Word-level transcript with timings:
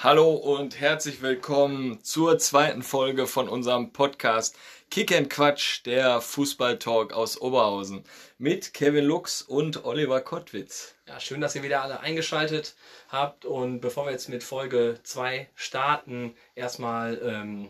Hallo 0.00 0.32
und 0.32 0.78
herzlich 0.78 1.22
willkommen 1.22 2.04
zur 2.04 2.38
zweiten 2.38 2.84
Folge 2.84 3.26
von 3.26 3.48
unserem 3.48 3.92
Podcast 3.92 4.56
Kick 4.92 5.10
and 5.10 5.28
Quatsch, 5.28 5.84
der 5.86 6.20
Fußballtalk 6.20 7.12
aus 7.12 7.40
Oberhausen 7.40 8.04
mit 8.38 8.74
Kevin 8.74 9.06
Lux 9.06 9.42
und 9.42 9.84
Oliver 9.84 10.20
Kottwitz. 10.20 10.94
Ja, 11.08 11.18
schön, 11.18 11.40
dass 11.40 11.56
ihr 11.56 11.64
wieder 11.64 11.82
alle 11.82 11.98
eingeschaltet 11.98 12.76
habt 13.08 13.44
und 13.44 13.80
bevor 13.80 14.04
wir 14.06 14.12
jetzt 14.12 14.28
mit 14.28 14.44
Folge 14.44 15.00
2 15.02 15.48
starten, 15.56 16.36
erstmal 16.54 17.20
ähm, 17.20 17.68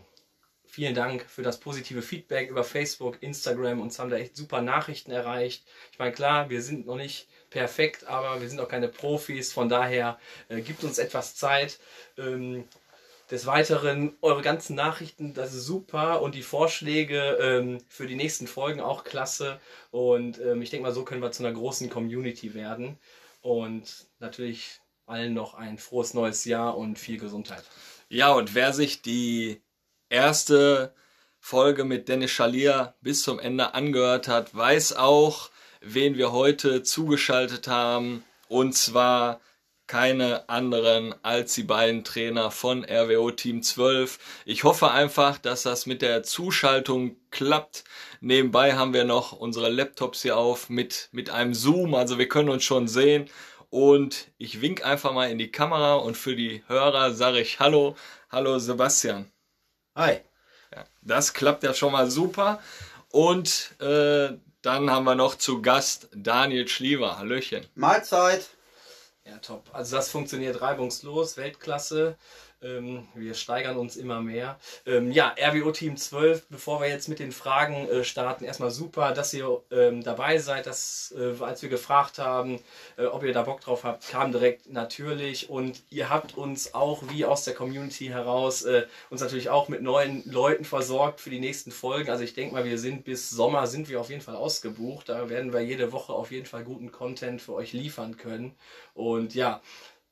vielen 0.67 0.93
Dank 0.93 1.25
für 1.27 1.41
das 1.41 1.59
positive 1.59 2.03
Feedback 2.03 2.51
über 2.51 2.63
Facebook, 2.63 3.23
Instagram. 3.23 3.81
Uns 3.81 3.97
haben 3.97 4.11
da 4.11 4.17
echt 4.17 4.35
super 4.35 4.61
Nachrichten 4.61 5.09
erreicht. 5.09 5.63
Ich 5.91 5.97
meine, 5.97 6.11
klar, 6.11 6.51
wir 6.51 6.61
sind 6.61 6.85
noch 6.85 6.95
nicht 6.95 7.27
perfekt, 7.49 8.05
aber 8.07 8.41
wir 8.41 8.49
sind 8.49 8.59
auch 8.59 8.67
keine 8.67 8.87
Profis. 8.87 9.51
Von 9.51 9.69
daher 9.69 10.19
äh, 10.49 10.61
gibt 10.61 10.83
uns 10.83 10.97
etwas 10.97 11.35
Zeit. 11.35 11.79
Ähm, 12.17 12.65
des 13.31 13.45
Weiteren, 13.45 14.17
eure 14.21 14.41
ganzen 14.41 14.75
Nachrichten, 14.75 15.33
das 15.33 15.53
ist 15.53 15.65
super 15.65 16.21
und 16.21 16.33
die 16.33 16.41
Vorschläge 16.41 17.37
ähm, 17.39 17.77
für 17.87 18.07
die 18.07 18.15
nächsten 18.15 18.47
Folgen 18.47 18.81
auch 18.81 19.03
klasse. 19.03 19.59
Und 19.91 20.39
ähm, 20.39 20.61
ich 20.61 20.71
denke 20.71 20.87
mal, 20.87 20.93
so 20.93 21.03
können 21.03 21.21
wir 21.21 21.31
zu 21.31 21.45
einer 21.45 21.53
großen 21.53 21.89
Community 21.89 22.53
werden. 22.53 22.97
Und 23.41 24.07
natürlich 24.19 24.79
allen 25.05 25.33
noch 25.33 25.53
ein 25.53 25.77
frohes 25.77 26.13
neues 26.13 26.45
Jahr 26.45 26.77
und 26.77 26.97
viel 26.97 27.19
Gesundheit. 27.19 27.63
Ja, 28.09 28.31
und 28.31 28.55
wer 28.55 28.73
sich 28.73 29.01
die 29.01 29.61
erste 30.09 30.93
Folge 31.39 31.83
mit 31.83 32.09
Dennis 32.09 32.31
Schalier 32.31 32.95
bis 33.01 33.21
zum 33.21 33.39
Ende 33.39 33.73
angehört 33.73 34.27
hat, 34.27 34.55
weiß 34.55 34.95
auch, 34.95 35.51
wen 35.81 36.17
wir 36.17 36.31
heute 36.31 36.83
zugeschaltet 36.83 37.67
haben. 37.67 38.23
Und 38.47 38.75
zwar 38.75 39.39
keine 39.89 40.47
anderen 40.49 41.15
als 41.23 41.55
die 41.55 41.63
beiden 41.63 42.03
Trainer 42.03 42.51
von 42.51 42.85
RWO 42.85 43.31
Team 43.31 43.63
12. 43.63 44.19
Ich 44.45 44.63
hoffe 44.63 44.91
einfach, 44.91 45.39
dass 45.39 45.63
das 45.63 45.87
mit 45.87 46.03
der 46.03 46.21
Zuschaltung 46.21 47.15
klappt. 47.31 47.83
Nebenbei 48.21 48.75
haben 48.75 48.93
wir 48.93 49.03
noch 49.03 49.31
unsere 49.31 49.69
Laptops 49.69 50.21
hier 50.21 50.37
auf 50.37 50.69
mit, 50.69 51.09
mit 51.11 51.31
einem 51.31 51.55
Zoom, 51.55 51.95
also 51.95 52.19
wir 52.19 52.29
können 52.29 52.49
uns 52.49 52.63
schon 52.63 52.87
sehen. 52.87 53.29
Und 53.71 54.27
ich 54.37 54.61
wink 54.61 54.85
einfach 54.85 55.11
mal 55.13 55.31
in 55.31 55.39
die 55.39 55.51
Kamera 55.51 55.95
und 55.95 56.15
für 56.15 56.35
die 56.35 56.63
Hörer 56.67 57.13
sage 57.13 57.39
ich 57.39 57.59
Hallo, 57.59 57.95
hallo 58.29 58.59
Sebastian. 58.59 59.31
Hi. 59.95 60.19
Ja, 60.71 60.85
das 61.01 61.33
klappt 61.33 61.63
ja 61.63 61.73
schon 61.73 61.91
mal 61.91 62.11
super. 62.11 62.61
Und 63.09 63.75
äh, 63.79 64.33
dann 64.61 64.89
haben 64.91 65.05
wir 65.05 65.15
noch 65.15 65.35
zu 65.35 65.61
Gast 65.61 66.09
Daniel 66.13 66.67
Schliever. 66.67 67.17
Hallöchen. 67.17 67.65
Mahlzeit. 67.75 68.45
Ja, 69.25 69.37
top. 69.37 69.69
Also 69.73 69.95
das 69.95 70.09
funktioniert 70.09 70.61
reibungslos, 70.61 71.37
Weltklasse. 71.37 72.17
Ähm, 72.61 73.07
wir 73.13 73.33
steigern 73.35 73.77
uns 73.77 73.95
immer 73.95 74.21
mehr. 74.21 74.59
Ähm, 74.85 75.11
ja, 75.11 75.33
RWO 75.39 75.71
Team 75.71 75.95
12, 75.95 76.47
bevor 76.49 76.81
wir 76.81 76.89
jetzt 76.89 77.07
mit 77.07 77.19
den 77.19 77.31
Fragen 77.31 77.87
äh, 77.87 78.03
starten, 78.03 78.43
erstmal 78.43 78.71
super, 78.71 79.13
dass 79.13 79.33
ihr 79.33 79.61
ähm, 79.71 80.03
dabei 80.03 80.39
seid. 80.39 80.65
Dass, 80.65 81.13
äh, 81.17 81.41
als 81.41 81.61
wir 81.61 81.69
gefragt 81.69 82.19
haben, 82.19 82.59
äh, 82.97 83.05
ob 83.05 83.23
ihr 83.23 83.33
da 83.33 83.43
Bock 83.43 83.61
drauf 83.61 83.83
habt, 83.83 84.09
kam 84.09 84.31
direkt 84.31 84.71
natürlich. 84.71 85.49
Und 85.49 85.81
ihr 85.89 86.09
habt 86.09 86.37
uns 86.37 86.73
auch, 86.73 87.03
wie 87.09 87.23
aus 87.25 87.45
der 87.45 87.53
Community 87.53 88.07
heraus, 88.07 88.63
äh, 88.63 88.85
uns 89.09 89.21
natürlich 89.21 89.49
auch 89.49 89.69
mit 89.69 89.81
neuen 89.81 90.29
Leuten 90.29 90.65
versorgt 90.65 91.21
für 91.21 91.29
die 91.29 91.39
nächsten 91.39 91.71
Folgen. 91.71 92.09
Also 92.09 92.23
ich 92.23 92.33
denke 92.33 92.53
mal, 92.53 92.65
wir 92.65 92.77
sind 92.77 93.05
bis 93.05 93.29
Sommer 93.29 93.67
sind 93.67 93.87
wir 93.87 94.01
auf 94.01 94.09
jeden 94.09 94.21
Fall 94.21 94.35
ausgebucht. 94.35 95.07
Da 95.07 95.29
werden 95.29 95.53
wir 95.53 95.61
jede 95.61 95.93
Woche 95.93 96.11
auf 96.13 96.31
jeden 96.31 96.45
Fall 96.45 96.63
guten 96.65 96.91
Content 96.91 97.41
für 97.41 97.53
euch 97.53 97.71
liefern 97.71 98.17
können. 98.17 98.53
Und 98.93 99.33
ja, 99.33 99.61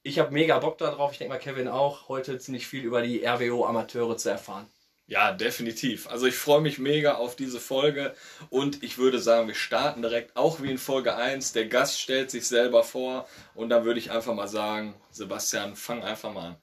ich 0.08 0.20
habe 0.20 0.34
mega 0.34 0.58
Bock 0.60 0.78
darauf. 0.78 1.12
Ich 1.12 1.18
denke 1.18 1.34
mal, 1.34 1.40
Kevin 1.40 1.68
auch, 1.68 2.08
heute 2.08 2.40
ziemlich 2.40 2.66
viel 2.68 2.84
über 2.84 3.02
die 3.02 3.26
RWO-Amateure 3.26 4.18
zu 4.18 4.30
erfahren. 4.30 4.68
Ja, 5.06 5.32
definitiv. 5.32 6.08
Also 6.08 6.26
ich 6.26 6.36
freue 6.36 6.62
mich 6.62 6.80
mega 6.80 7.16
auf 7.16 7.36
diese 7.36 7.60
Folge 7.60 8.14
und 8.50 8.84
ich 8.84 8.98
würde 8.98 9.20
sagen, 9.20 9.48
wir 9.48 9.56
starten 9.56 10.02
direkt 10.02 10.36
auch 10.36 10.62
wie 10.62 10.72
in 10.72 10.78
Folge 10.78 11.16
1. 11.16 11.54
Der 11.54 11.68
Gast 11.68 12.00
stellt 12.00 12.30
sich 12.30 12.48
selber 12.48 12.84
vor 12.84 13.28
und 13.56 13.70
dann 13.70 13.86
würde 13.86 14.00
ich 14.00 14.12
einfach 14.12 14.34
mal 14.34 14.50
sagen, 14.50 14.96
Sebastian, 15.12 15.76
fang 15.76 16.04
einfach 16.04 16.34
mal 16.34 16.48
an. 16.48 16.56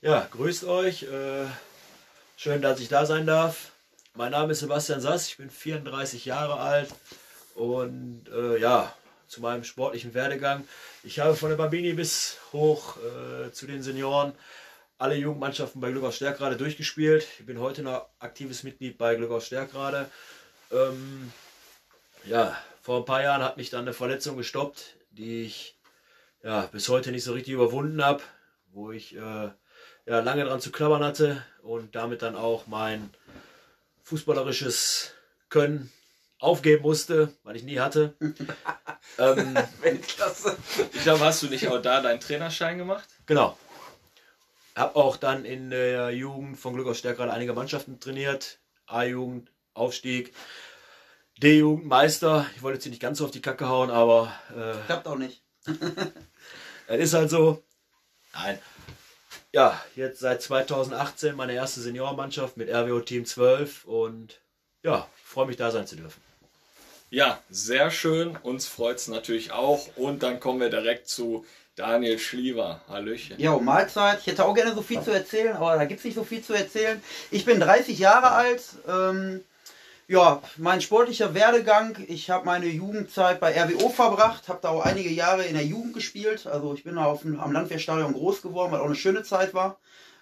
Ja, 0.00 0.28
grüßt 0.30 0.64
euch. 0.64 1.04
Äh, 1.04 1.46
schön, 2.36 2.62
dass 2.62 2.78
ich 2.78 2.88
da 2.88 3.04
sein 3.04 3.26
darf. 3.26 3.72
Mein 4.14 4.32
Name 4.32 4.52
ist 4.52 4.60
Sebastian 4.60 5.00
Sass, 5.00 5.28
ich 5.28 5.38
bin 5.38 5.50
34 5.50 6.24
Jahre 6.24 6.58
alt 6.58 6.90
und 7.54 8.26
äh, 8.32 8.58
ja, 8.58 8.94
zu 9.32 9.40
meinem 9.40 9.64
sportlichen 9.64 10.12
Werdegang. 10.12 10.68
Ich 11.04 11.18
habe 11.18 11.34
von 11.34 11.48
der 11.48 11.56
Bambini 11.56 11.94
bis 11.94 12.36
hoch 12.52 12.98
äh, 12.98 13.50
zu 13.50 13.66
den 13.66 13.82
Senioren 13.82 14.34
alle 14.98 15.16
Jugendmannschaften 15.16 15.80
bei 15.80 15.90
Glück 15.90 16.04
aus 16.04 16.16
Stärkrade 16.16 16.56
durchgespielt. 16.56 17.26
Ich 17.38 17.46
bin 17.46 17.58
heute 17.58 17.82
noch 17.82 18.10
aktives 18.18 18.62
Mitglied 18.62 18.98
bei 18.98 19.14
Glück 19.14 19.30
aus 19.30 19.46
Stärkrade. 19.46 20.10
Ähm, 20.70 21.32
ja, 22.26 22.54
vor 22.82 22.98
ein 22.98 23.04
paar 23.06 23.22
Jahren 23.22 23.42
hat 23.42 23.56
mich 23.56 23.70
dann 23.70 23.80
eine 23.80 23.94
Verletzung 23.94 24.36
gestoppt, 24.36 24.96
die 25.12 25.44
ich 25.44 25.78
ja, 26.44 26.66
bis 26.66 26.90
heute 26.90 27.10
nicht 27.10 27.24
so 27.24 27.32
richtig 27.32 27.54
überwunden 27.54 28.04
habe, 28.04 28.22
wo 28.70 28.92
ich 28.92 29.16
äh, 29.16 29.18
ja, 29.18 30.20
lange 30.20 30.44
dran 30.44 30.60
zu 30.60 30.70
klammern 30.70 31.02
hatte 31.02 31.42
und 31.62 31.94
damit 31.94 32.20
dann 32.20 32.36
auch 32.36 32.66
mein 32.66 33.08
fußballerisches 34.02 35.14
Können 35.48 35.90
aufgeben 36.42 36.82
musste, 36.82 37.32
weil 37.44 37.56
ich 37.56 37.62
nie 37.62 37.78
hatte. 37.78 38.14
ähm, 39.18 39.56
Weltklasse. 39.80 40.56
Ich 40.92 41.02
glaube, 41.02 41.24
hast 41.24 41.42
du 41.42 41.46
nicht 41.46 41.68
auch 41.68 41.80
da 41.80 42.00
deinen 42.00 42.20
Trainerschein 42.20 42.78
gemacht? 42.78 43.08
Genau. 43.26 43.56
Hab 44.74 44.96
auch 44.96 45.16
dann 45.16 45.44
in 45.44 45.70
der 45.70 46.10
Jugend 46.10 46.58
von 46.58 46.74
Glück 46.74 46.88
aus 46.88 46.98
Stärke 46.98 47.30
einige 47.30 47.52
Mannschaften 47.52 48.00
trainiert. 48.00 48.58
A-Jugend, 48.86 49.50
Aufstieg, 49.74 50.34
D-Jugend, 51.38 51.86
Meister. 51.86 52.46
Ich 52.56 52.62
wollte 52.62 52.76
jetzt 52.76 52.84
hier 52.84 52.90
nicht 52.90 53.02
ganz 53.02 53.18
so 53.18 53.24
auf 53.24 53.30
die 53.30 53.42
Kacke 53.42 53.68
hauen, 53.68 53.90
aber. 53.90 54.32
Äh, 54.50 54.84
Klappt 54.86 55.06
auch 55.06 55.18
nicht. 55.18 55.42
Es 56.88 57.00
ist 57.00 57.14
halt 57.14 57.30
so. 57.30 57.62
Nein. 58.34 58.58
Ja, 59.52 59.80
jetzt 59.94 60.18
seit 60.18 60.42
2018 60.42 61.36
meine 61.36 61.52
erste 61.54 61.80
Seniorenmannschaft 61.80 62.56
mit 62.56 62.68
RWO 62.68 63.00
Team 63.00 63.24
12 63.24 63.84
und 63.84 64.40
ja, 64.82 65.08
freue 65.24 65.46
mich 65.46 65.56
da 65.56 65.70
sein 65.70 65.86
zu 65.86 65.96
dürfen. 65.96 66.20
Ja, 67.12 67.38
sehr 67.50 67.90
schön. 67.90 68.38
Uns 68.42 68.66
freut 68.66 68.96
es 68.96 69.06
natürlich 69.06 69.52
auch. 69.52 69.86
Und 69.96 70.22
dann 70.22 70.40
kommen 70.40 70.60
wir 70.60 70.70
direkt 70.70 71.08
zu 71.08 71.44
Daniel 71.76 72.18
Schliever. 72.18 72.80
Hallöchen. 72.88 73.38
Ja, 73.38 73.54
Mahlzeit. 73.58 74.20
Ich 74.20 74.28
hätte 74.28 74.46
auch 74.46 74.54
gerne 74.54 74.74
so 74.74 74.80
viel 74.80 75.02
zu 75.02 75.10
erzählen, 75.10 75.54
aber 75.54 75.76
da 75.76 75.84
gibt 75.84 75.98
es 75.98 76.06
nicht 76.06 76.14
so 76.14 76.24
viel 76.24 76.42
zu 76.42 76.54
erzählen. 76.54 77.02
Ich 77.30 77.44
bin 77.44 77.60
30 77.60 77.98
Jahre 77.98 78.30
alt. 78.30 78.62
Ähm, 78.88 79.42
ja, 80.08 80.42
mein 80.56 80.80
sportlicher 80.80 81.34
Werdegang. 81.34 81.98
Ich 82.08 82.30
habe 82.30 82.46
meine 82.46 82.64
Jugendzeit 82.68 83.40
bei 83.40 83.62
RWO 83.62 83.90
verbracht, 83.90 84.48
habe 84.48 84.60
da 84.62 84.70
auch 84.70 84.86
einige 84.86 85.10
Jahre 85.10 85.44
in 85.44 85.54
der 85.54 85.66
Jugend 85.66 85.92
gespielt. 85.92 86.46
Also 86.46 86.72
ich 86.72 86.82
bin 86.82 86.96
auf 86.96 87.20
dem, 87.20 87.38
am 87.38 87.52
Landwehrstadion 87.52 88.14
groß 88.14 88.40
geworden, 88.40 88.72
weil 88.72 88.80
auch 88.80 88.86
eine 88.86 88.94
schöne 88.94 89.22
Zeit 89.22 89.52
war. 89.52 89.78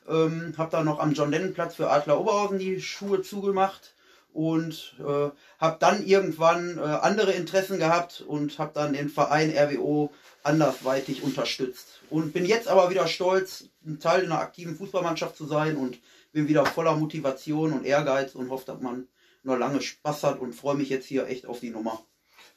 Ähm, 0.09 0.55
habe 0.59 0.72
da 0.72 0.83
noch 0.83 0.99
am 0.99 1.12
John 1.12 1.31
Lennon 1.31 1.55
Platz 1.55 1.77
für 1.77 1.89
Adler 1.89 2.19
Oberhausen 2.19 2.59
die 2.59 2.81
Schuhe 2.81 3.22
zugemacht 3.22 3.93
und 4.33 4.95
äh, 5.01 5.31
habe 5.59 5.77
dann 5.81 6.05
irgendwann 6.05 6.79
äh, 6.79 6.81
andere 6.81 7.33
Interessen 7.33 7.79
gehabt 7.79 8.21
und 8.27 8.59
habe 8.59 8.73
dann 8.75 8.93
den 8.93 9.09
Verein 9.09 9.51
RWO 9.57 10.11
andersweitig 10.43 11.23
unterstützt. 11.23 12.01
Und 12.09 12.33
bin 12.33 12.47
jetzt 12.47 12.69
aber 12.69 12.91
wieder 12.91 13.07
stolz, 13.07 13.65
ein 13.85 14.01
Teil 14.01 14.25
einer 14.25 14.41
aktiven 14.41 14.77
Fußballmannschaft 14.77 15.37
zu 15.37 15.47
sein 15.47 15.77
und 15.77 15.99
bin 16.33 16.49
wieder 16.49 16.65
voller 16.65 16.97
Motivation 16.97 17.73
und 17.73 17.85
Ehrgeiz 17.85 18.35
und 18.35 18.51
hoffe, 18.51 18.67
dass 18.67 18.81
man 18.81 19.09
noch 19.43 19.57
lange 19.57 19.81
Spaß 19.81 20.25
hat 20.25 20.41
und 20.41 20.55
freue 20.55 20.77
mich 20.77 20.89
jetzt 20.89 21.07
hier 21.07 21.27
echt 21.27 21.47
auf 21.47 21.61
die 21.61 21.71
Nummer. 21.71 22.05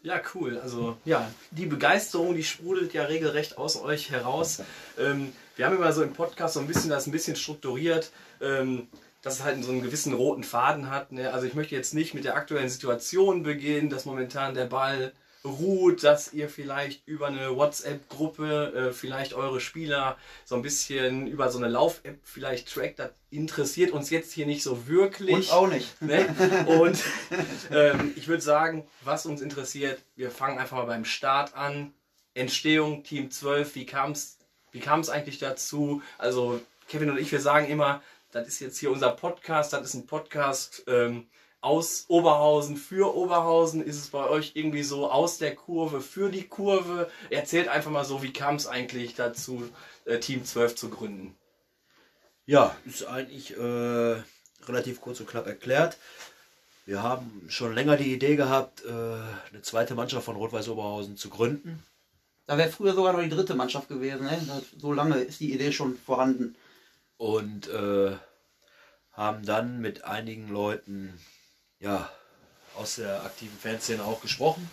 Ja, 0.01 0.21
cool. 0.35 0.57
Also 0.57 0.97
ja, 1.05 1.31
die 1.51 1.65
Begeisterung, 1.65 2.35
die 2.35 2.43
sprudelt 2.43 2.93
ja 2.93 3.03
regelrecht 3.03 3.57
aus 3.57 3.81
euch 3.81 4.11
heraus. 4.11 4.61
Ähm, 4.99 5.31
wir 5.55 5.65
haben 5.65 5.77
immer 5.77 5.93
so 5.93 6.03
im 6.03 6.11
Podcast 6.11 6.55
so 6.55 6.59
ein 6.59 6.67
bisschen 6.67 6.89
das 6.89 7.07
ein 7.07 7.13
bisschen 7.13 7.37
strukturiert. 7.37 8.11
Ähm, 8.41 8.89
dass 9.23 9.35
es 9.35 9.43
halt 9.43 9.63
so 9.63 9.71
einen 9.71 9.81
gewissen 9.81 10.13
roten 10.13 10.43
Faden 10.43 10.91
hat. 10.91 11.11
Ne? 11.11 11.33
Also 11.33 11.47
ich 11.47 11.55
möchte 11.55 11.75
jetzt 11.75 11.95
nicht 11.95 12.13
mit 12.13 12.25
der 12.25 12.35
aktuellen 12.35 12.69
Situation 12.69 13.41
beginnen, 13.41 13.89
dass 13.89 14.05
momentan 14.05 14.53
der 14.53 14.65
Ball 14.65 15.13
ruht, 15.45 16.03
dass 16.03 16.31
ihr 16.33 16.49
vielleicht 16.49 17.07
über 17.07 17.27
eine 17.27 17.55
WhatsApp-Gruppe 17.55 18.89
äh, 18.89 18.93
vielleicht 18.93 19.33
eure 19.33 19.59
Spieler 19.59 20.17
so 20.45 20.55
ein 20.55 20.61
bisschen 20.61 21.27
über 21.27 21.49
so 21.49 21.57
eine 21.57 21.67
Lauf-App 21.67 22.19
vielleicht 22.23 22.73
trackt. 22.73 22.99
Das 22.99 23.11
interessiert 23.29 23.91
uns 23.91 24.09
jetzt 24.09 24.31
hier 24.31 24.45
nicht 24.45 24.61
so 24.61 24.87
wirklich. 24.87 25.35
Und 25.35 25.51
auch 25.51 25.67
nicht. 25.67 26.01
Ne? 26.01 26.27
Und 26.67 27.01
ähm, 27.71 28.13
ich 28.15 28.27
würde 28.27 28.43
sagen, 28.43 28.85
was 29.03 29.25
uns 29.25 29.41
interessiert, 29.41 29.99
wir 30.15 30.31
fangen 30.31 30.59
einfach 30.59 30.77
mal 30.77 30.85
beim 30.85 31.05
Start 31.05 31.55
an. 31.55 31.93
Entstehung, 32.35 33.03
Team 33.03 33.29
12, 33.29 33.75
wie 33.75 33.85
kam 33.85 34.11
es 34.11 34.37
wie 34.71 34.79
kam's 34.79 35.09
eigentlich 35.09 35.37
dazu? 35.37 36.01
Also 36.17 36.59
Kevin 36.87 37.11
und 37.11 37.19
ich, 37.19 37.31
wir 37.31 37.39
sagen 37.39 37.67
immer, 37.67 38.01
das 38.33 38.47
ist 38.47 38.59
jetzt 38.59 38.79
hier 38.79 38.91
unser 38.91 39.11
Podcast, 39.11 39.73
das 39.73 39.83
ist 39.83 39.93
ein 39.93 40.07
Podcast 40.07 40.83
ähm, 40.87 41.27
aus 41.61 42.05
Oberhausen 42.07 42.77
für 42.77 43.15
Oberhausen? 43.15 43.83
Ist 43.83 43.97
es 43.97 44.07
bei 44.09 44.27
euch 44.27 44.51
irgendwie 44.55 44.83
so 44.83 45.09
aus 45.09 45.37
der 45.37 45.55
Kurve 45.55 46.01
für 46.01 46.29
die 46.29 46.47
Kurve? 46.47 47.09
Erzählt 47.29 47.67
einfach 47.67 47.91
mal 47.91 48.03
so, 48.03 48.23
wie 48.23 48.33
kam 48.33 48.55
es 48.55 48.67
eigentlich 48.67 49.15
dazu, 49.15 49.69
äh, 50.05 50.19
Team 50.19 50.43
12 50.43 50.75
zu 50.75 50.89
gründen? 50.89 51.35
Ja, 52.45 52.75
ist 52.85 53.05
eigentlich 53.05 53.55
äh, 53.55 54.15
relativ 54.65 54.99
kurz 54.99 55.19
und 55.19 55.29
knapp 55.29 55.47
erklärt. 55.47 55.97
Wir 56.85 57.01
haben 57.01 57.45
schon 57.47 57.73
länger 57.73 57.95
die 57.95 58.13
Idee 58.13 58.35
gehabt, 58.35 58.83
äh, 58.83 58.89
eine 58.89 59.61
zweite 59.61 59.95
Mannschaft 59.95 60.25
von 60.25 60.35
Rot-Weiß 60.35 60.67
Oberhausen 60.69 61.17
zu 61.17 61.29
gründen. 61.29 61.81
Da 62.47 62.57
wäre 62.57 62.69
früher 62.69 62.93
sogar 62.93 63.13
noch 63.13 63.21
die 63.21 63.29
dritte 63.29 63.53
Mannschaft 63.53 63.87
gewesen. 63.87 64.25
Ne? 64.25 64.37
So 64.77 64.91
lange 64.91 65.19
ist 65.19 65.39
die 65.39 65.53
Idee 65.53 65.71
schon 65.71 65.97
vorhanden. 65.97 66.55
Und 67.17 67.67
äh, 67.69 68.15
haben 69.11 69.45
dann 69.45 69.79
mit 69.79 70.03
einigen 70.03 70.49
Leuten 70.49 71.19
ja, 71.79 72.09
aus 72.75 72.95
der 72.95 73.23
aktiven 73.23 73.57
Fanszene 73.57 74.03
auch 74.03 74.21
gesprochen. 74.21 74.69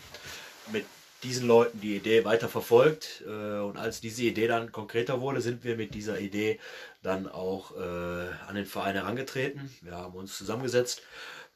Mit 0.72 0.86
diesen 1.22 1.46
Leuten 1.46 1.80
die 1.80 1.96
Idee 1.96 2.24
weiter 2.24 2.48
verfolgt. 2.48 3.22
Äh, 3.26 3.58
und 3.60 3.76
als 3.76 4.00
diese 4.00 4.22
Idee 4.22 4.46
dann 4.46 4.72
konkreter 4.72 5.20
wurde, 5.20 5.40
sind 5.40 5.64
wir 5.64 5.76
mit 5.76 5.94
dieser 5.94 6.18
Idee 6.18 6.58
dann 7.02 7.28
auch 7.28 7.76
äh, 7.76 8.28
an 8.46 8.54
den 8.54 8.66
Verein 8.66 8.94
herangetreten. 8.94 9.70
Wir 9.82 9.92
haben 9.92 10.14
uns 10.14 10.36
zusammengesetzt. 10.36 11.02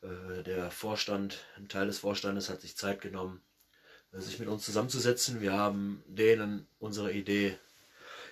Äh, 0.03 0.43
der 0.43 0.71
Vorstand, 0.71 1.39
ein 1.57 1.69
Teil 1.69 1.87
des 1.87 1.99
Vorstandes 1.99 2.51
hat 2.51 2.61
sich 2.61 2.77
Zeit 2.77 3.01
genommen, 3.01 3.43
sich 4.13 4.39
mit 4.39 4.49
uns 4.49 4.65
zusammenzusetzen. 4.65 5.41
Wir 5.41 5.55
haben 5.55 6.05
denen 6.07 6.67
unsere 6.79 7.13
Idee 7.13 7.59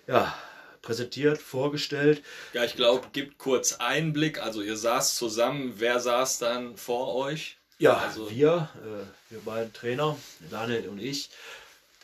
ja, 0.07 0.35
präsentiert, 0.83 1.39
vorgestellt. 1.39 2.23
Ja, 2.53 2.65
ich 2.65 2.75
glaube, 2.75 3.09
gibt 3.13 3.39
kurz 3.39 3.75
Einblick. 3.75 4.43
Also 4.43 4.61
ihr 4.61 4.77
saßt 4.77 5.17
zusammen. 5.17 5.75
Wer 5.77 6.01
saß 6.01 6.39
dann 6.39 6.77
vor 6.77 7.15
euch? 7.15 7.57
Ja, 7.79 7.97
also 7.97 8.31
wir, 8.31 8.69
äh, 8.85 9.33
wir 9.33 9.41
beiden 9.41 9.73
Trainer, 9.73 10.17
Daniel 10.51 10.89
und 10.89 10.99
ich, 10.99 11.31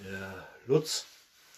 der 0.01 0.49
Lutz. 0.67 1.05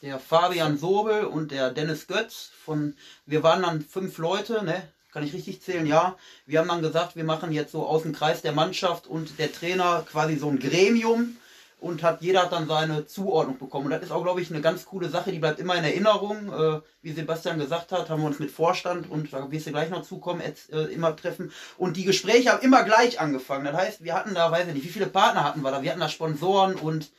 Der 0.02 0.18
Fabian 0.18 0.78
Sobel 0.78 1.24
und 1.24 1.52
der 1.52 1.70
Dennis 1.70 2.06
Götz 2.06 2.50
von, 2.64 2.96
wir 3.26 3.42
waren 3.42 3.62
dann 3.62 3.84
fünf 3.84 4.18
Leute, 4.18 4.64
ne? 4.64 4.88
Kann 5.12 5.24
ich 5.24 5.32
richtig 5.32 5.60
zählen? 5.60 5.86
Ja. 5.86 6.16
Wir 6.46 6.60
haben 6.60 6.68
dann 6.68 6.82
gesagt, 6.82 7.16
wir 7.16 7.24
machen 7.24 7.52
jetzt 7.52 7.72
so 7.72 7.86
aus 7.86 8.02
dem 8.02 8.12
Kreis 8.12 8.42
der 8.42 8.52
Mannschaft 8.52 9.06
und 9.06 9.38
der 9.38 9.52
Trainer 9.52 10.06
quasi 10.10 10.36
so 10.36 10.48
ein 10.48 10.58
Gremium 10.58 11.36
und 11.80 12.02
hat 12.02 12.20
jeder 12.22 12.42
hat 12.42 12.52
dann 12.52 12.68
seine 12.68 13.06
Zuordnung 13.06 13.58
bekommen. 13.58 13.86
Und 13.86 13.92
das 13.92 14.02
ist 14.02 14.10
auch, 14.10 14.22
glaube 14.22 14.40
ich, 14.40 14.50
eine 14.50 14.60
ganz 14.60 14.84
coole 14.84 15.08
Sache, 15.08 15.32
die 15.32 15.38
bleibt 15.38 15.58
immer 15.58 15.74
in 15.76 15.84
Erinnerung. 15.84 16.52
Äh, 16.52 16.80
wie 17.02 17.12
Sebastian 17.12 17.58
gesagt 17.58 17.92
hat, 17.92 18.10
haben 18.10 18.20
wir 18.22 18.26
uns 18.26 18.38
mit 18.38 18.50
Vorstand 18.50 19.10
und 19.10 19.32
da 19.32 19.50
wirst 19.50 19.66
du 19.66 19.70
gleich 19.70 19.90
noch 19.90 20.02
zukommen, 20.02 20.40
äh, 20.40 20.78
immer 20.92 21.16
treffen. 21.16 21.52
Und 21.78 21.96
die 21.96 22.04
Gespräche 22.04 22.50
haben 22.50 22.62
immer 22.62 22.84
gleich 22.84 23.18
angefangen. 23.18 23.64
Das 23.64 23.76
heißt, 23.76 24.04
wir 24.04 24.14
hatten 24.14 24.34
da, 24.34 24.50
weiß 24.50 24.68
ich 24.68 24.74
nicht, 24.74 24.84
wie 24.84 24.90
viele 24.90 25.06
Partner 25.06 25.44
hatten 25.44 25.62
wir 25.62 25.70
da? 25.70 25.82
Wir 25.82 25.90
hatten 25.90 26.00
da 26.00 26.08
Sponsoren 26.08 26.74
und 26.74 27.10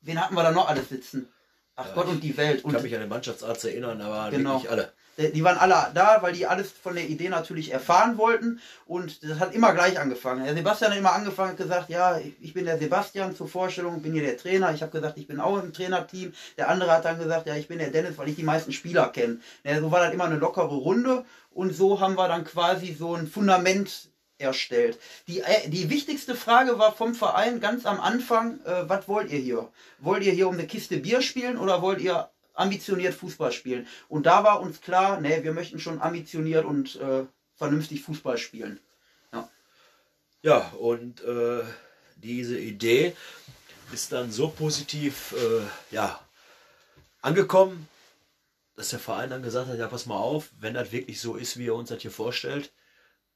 wen 0.00 0.20
hatten 0.20 0.34
wir 0.34 0.42
da 0.42 0.52
noch 0.52 0.68
alles 0.68 0.88
sitzen? 0.88 1.28
Ach 1.76 1.88
ja, 1.88 1.94
Gott 1.94 2.06
und 2.06 2.22
die 2.22 2.36
Welt. 2.36 2.62
Ich 2.64 2.72
kann 2.72 2.82
mich 2.82 2.94
an 2.94 3.00
den 3.00 3.08
Mannschaftsarzt 3.08 3.64
erinnern, 3.64 4.00
aber 4.00 4.30
genau. 4.30 4.54
wirklich 4.54 4.70
alle. 4.70 4.92
Äh, 5.16 5.30
die 5.30 5.44
waren 5.44 5.58
alle 5.58 5.90
da, 5.94 6.18
weil 6.20 6.32
die 6.32 6.46
alles 6.46 6.72
von 6.72 6.94
der 6.94 7.08
Idee 7.08 7.28
natürlich 7.28 7.72
erfahren 7.72 8.18
wollten 8.18 8.60
und 8.86 9.22
das 9.22 9.38
hat 9.38 9.54
immer 9.54 9.72
gleich 9.72 9.98
angefangen. 9.98 10.44
Der 10.44 10.54
Sebastian 10.54 10.92
hat 10.92 10.98
immer 10.98 11.12
angefangen 11.12 11.52
und 11.52 11.56
gesagt, 11.56 11.90
ja, 11.90 12.18
ich 12.40 12.54
bin 12.54 12.64
der 12.64 12.78
Sebastian 12.78 13.34
zur 13.34 13.48
Vorstellung, 13.48 14.02
bin 14.02 14.12
hier 14.12 14.22
der 14.22 14.36
Trainer. 14.36 14.72
Ich 14.74 14.82
habe 14.82 14.92
gesagt, 14.92 15.18
ich 15.18 15.26
bin 15.26 15.40
auch 15.40 15.62
im 15.62 15.72
Trainerteam. 15.72 16.32
Der 16.56 16.68
andere 16.68 16.90
hat 16.92 17.04
dann 17.04 17.18
gesagt, 17.18 17.46
ja, 17.46 17.56
ich 17.56 17.68
bin 17.68 17.78
der 17.78 17.90
Dennis, 17.90 18.18
weil 18.18 18.28
ich 18.28 18.36
die 18.36 18.42
meisten 18.42 18.72
Spieler 18.72 19.08
kenne. 19.08 19.38
Ja, 19.64 19.80
so 19.80 19.90
war 19.90 20.00
das 20.00 20.12
immer 20.12 20.24
eine 20.24 20.36
lockere 20.36 20.74
Runde 20.74 21.24
und 21.50 21.74
so 21.74 22.00
haben 22.00 22.16
wir 22.16 22.28
dann 22.28 22.44
quasi 22.44 22.94
so 22.98 23.14
ein 23.14 23.26
Fundament 23.26 24.08
erstellt. 24.38 24.98
Die, 25.28 25.40
äh, 25.40 25.68
die 25.68 25.90
wichtigste 25.90 26.34
Frage 26.34 26.78
war 26.78 26.92
vom 26.92 27.14
Verein 27.14 27.60
ganz 27.60 27.86
am 27.86 28.00
Anfang, 28.00 28.60
äh, 28.64 28.88
was 28.88 29.08
wollt 29.08 29.30
ihr 29.30 29.38
hier? 29.38 29.70
Wollt 29.98 30.24
ihr 30.24 30.32
hier 30.32 30.48
um 30.48 30.54
eine 30.54 30.66
Kiste 30.66 30.98
Bier 30.98 31.22
spielen 31.22 31.56
oder 31.56 31.82
wollt 31.82 32.00
ihr 32.00 32.28
ambitioniert 32.54 33.14
Fußball 33.14 33.52
spielen. 33.52 33.86
Und 34.08 34.26
da 34.26 34.44
war 34.44 34.60
uns 34.60 34.80
klar, 34.80 35.20
nee, 35.20 35.42
wir 35.42 35.52
möchten 35.52 35.78
schon 35.78 36.00
ambitioniert 36.00 36.64
und 36.64 36.96
äh, 36.96 37.24
vernünftig 37.54 38.02
Fußball 38.02 38.38
spielen. 38.38 38.80
Ja, 39.32 39.48
ja 40.42 40.58
und 40.78 41.22
äh, 41.22 41.62
diese 42.16 42.58
Idee 42.58 43.14
ist 43.92 44.12
dann 44.12 44.32
so 44.32 44.48
positiv 44.48 45.32
äh, 45.32 45.94
ja, 45.94 46.18
angekommen, 47.20 47.88
dass 48.76 48.90
der 48.90 48.98
Verein 48.98 49.30
dann 49.30 49.42
gesagt 49.42 49.68
hat, 49.68 49.78
ja, 49.78 49.86
pass 49.86 50.06
mal 50.06 50.16
auf, 50.16 50.50
wenn 50.58 50.74
das 50.74 50.90
wirklich 50.90 51.20
so 51.20 51.36
ist, 51.36 51.58
wie 51.58 51.68
er 51.68 51.74
uns 51.74 51.90
das 51.90 52.02
hier 52.02 52.10
vorstellt, 52.10 52.72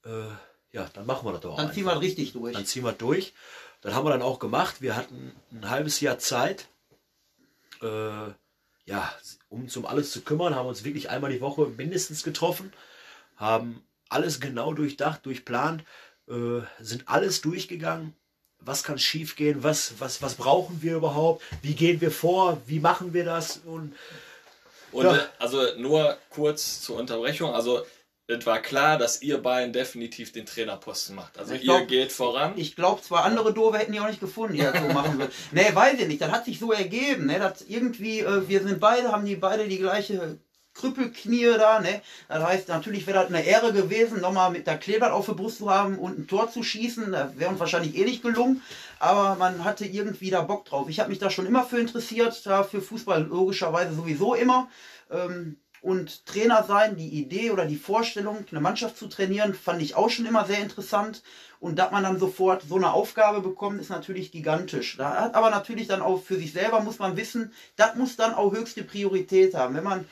äh, 0.05 0.29
ja, 0.73 0.88
dann 0.93 1.06
machen 1.06 1.26
wir 1.26 1.32
das 1.32 1.41
doch 1.43 1.56
Dann 1.56 1.73
ziehen 1.73 1.85
wir 1.85 2.00
richtig 2.00 2.32
durch. 2.32 2.55
Dann 2.55 2.67
ziehen 2.67 2.85
wir 2.85 2.93
durch. 2.93 3.35
Das 3.81 3.94
haben 3.94 4.05
wir 4.05 4.11
dann 4.11 4.23
auch 4.23 4.38
gemacht. 4.38 4.82
Wir 4.82 4.97
hatten 4.97 5.35
ein 5.53 5.70
halbes 5.70 6.00
Jahr 6.00 6.19
Zeit, 6.19 6.69
äh, 7.81 8.31
ja, 8.88 9.12
um 9.50 9.69
zum 9.69 9.85
alles 9.85 10.11
zu 10.11 10.23
kümmern, 10.23 10.55
haben 10.55 10.67
uns 10.67 10.82
wirklich 10.82 11.11
einmal 11.11 11.31
die 11.31 11.43
Woche 11.43 11.67
mindestens 11.76 12.23
getroffen, 12.23 12.73
haben 13.37 13.82
alles 14.08 14.40
genau 14.40 14.73
durchdacht, 14.73 15.26
durchplant, 15.26 15.85
äh, 16.26 16.62
sind 16.81 17.06
alles 17.06 17.43
durchgegangen. 17.43 18.14
Was 18.61 18.82
kann 18.82 18.99
schiefgehen? 18.99 19.62
Was, 19.62 20.00
was, 20.00 20.23
was 20.23 20.35
brauchen 20.35 20.82
wir 20.82 20.96
überhaupt? 20.96 21.43
Wie 21.62 21.75
gehen 21.75 22.00
wir 22.00 22.11
vor? 22.11 22.61
Wie 22.67 22.81
machen 22.81 23.12
wir 23.12 23.25
das? 23.25 23.58
Und, 23.58 23.94
und 24.91 25.05
ja. 25.05 25.29
also 25.38 25.62
nur 25.76 26.17
kurz 26.31 26.81
zur 26.81 26.96
Unterbrechung. 26.96 27.55
Also 27.55 27.84
es 28.28 28.44
war 28.44 28.60
klar, 28.60 28.98
dass 28.98 29.22
ihr 29.22 29.38
beiden 29.38 29.72
definitiv 29.72 30.32
den 30.32 30.44
Trainerposten 30.44 31.16
macht. 31.16 31.38
Also 31.38 31.54
ich 31.54 31.62
ihr 31.62 31.76
glaub, 31.76 31.88
geht 31.88 32.12
voran. 32.12 32.52
Ich 32.56 32.76
glaube, 32.76 33.00
zwei 33.00 33.20
andere 33.20 33.54
Doofe 33.54 33.78
hätten 33.78 33.92
die 33.92 34.00
auch 34.00 34.06
nicht 34.06 34.20
gefunden, 34.20 34.54
die 34.54 34.60
das 34.60 34.78
so 34.78 34.88
machen 34.88 35.19
würden. 35.19 35.32
Nee, 35.52 35.75
weiß 35.75 35.98
ich 35.98 36.06
nicht. 36.06 36.20
Das 36.20 36.30
hat 36.30 36.44
sich 36.44 36.58
so 36.58 36.70
ergeben. 36.70 37.26
Ne? 37.26 37.38
Das 37.38 37.62
irgendwie, 37.62 38.20
äh, 38.20 38.46
wir 38.46 38.60
sind 38.62 38.80
beide, 38.80 39.12
haben 39.12 39.25
die 39.25 39.36
beide 39.36 39.66
die 39.66 39.78
gleiche 39.78 40.38
Krüppelknie 40.75 41.56
da. 41.56 41.80
Ne? 41.80 42.02
Das 42.28 42.44
heißt, 42.44 42.69
natürlich 42.69 43.06
wäre 43.06 43.20
das 43.20 43.28
eine 43.28 43.46
Ehre 43.46 43.72
gewesen, 43.72 44.20
nochmal 44.20 44.50
mit 44.50 44.66
der 44.66 44.76
Kleber 44.76 45.14
auf 45.14 45.24
der 45.24 45.32
Brust 45.32 45.56
zu 45.56 45.70
haben 45.70 45.98
und 45.98 46.19
ein 46.19 46.26
Tor 46.26 46.50
zu 46.50 46.62
schießen. 46.62 47.10
Das 47.10 47.38
wäre 47.38 47.50
uns 47.50 47.60
wahrscheinlich 47.60 47.96
eh 47.96 48.04
nicht 48.04 48.22
gelungen. 48.22 48.62
Aber 48.98 49.36
man 49.36 49.64
hatte 49.64 49.86
irgendwie 49.86 50.28
da 50.28 50.42
Bock 50.42 50.66
drauf. 50.66 50.90
Ich 50.90 51.00
habe 51.00 51.08
mich 51.08 51.19
da 51.19 51.31
schon 51.31 51.46
immer 51.46 51.64
für 51.64 51.81
interessiert, 51.81 52.44
da 52.44 52.62
für 52.62 52.82
Fußball 52.82 53.22
logischerweise 53.24 53.94
sowieso 53.94 54.34
immer. 54.34 54.69
Ähm, 55.10 55.56
und 55.82 56.26
Trainer 56.26 56.64
sein, 56.66 56.96
die 56.96 57.08
Idee 57.08 57.50
oder 57.50 57.64
die 57.64 57.76
Vorstellung, 57.76 58.44
eine 58.50 58.60
Mannschaft 58.60 58.96
zu 58.96 59.06
trainieren, 59.06 59.54
fand 59.54 59.82
ich 59.82 59.94
auch 59.94 60.10
schon 60.10 60.26
immer 60.26 60.44
sehr 60.44 60.60
interessant. 60.60 61.22
Und 61.60 61.78
dass 61.78 61.90
man 61.90 62.04
dann 62.04 62.19
sofort 62.19 62.62
so 62.62 62.76
eine 62.76 62.92
Aufgabe 62.92 63.40
bekommt, 63.40 63.80
ist 63.80 63.90
natürlich 63.90 64.30
gigantisch. 64.30 64.96
Da 64.96 65.22
hat 65.22 65.34
aber 65.34 65.50
natürlich 65.50 65.88
dann 65.88 66.02
auch 66.02 66.22
für 66.22 66.36
sich 66.36 66.52
selber 66.52 66.80
muss 66.80 66.98
man 66.98 67.16
wissen, 67.16 67.52
das 67.76 67.96
muss 67.96 68.16
dann 68.16 68.34
auch 68.34 68.52
höchste 68.52 68.84
Priorität 68.84 69.54
haben. 69.54 69.75
Wenn 69.75 69.84
man 69.84 70.04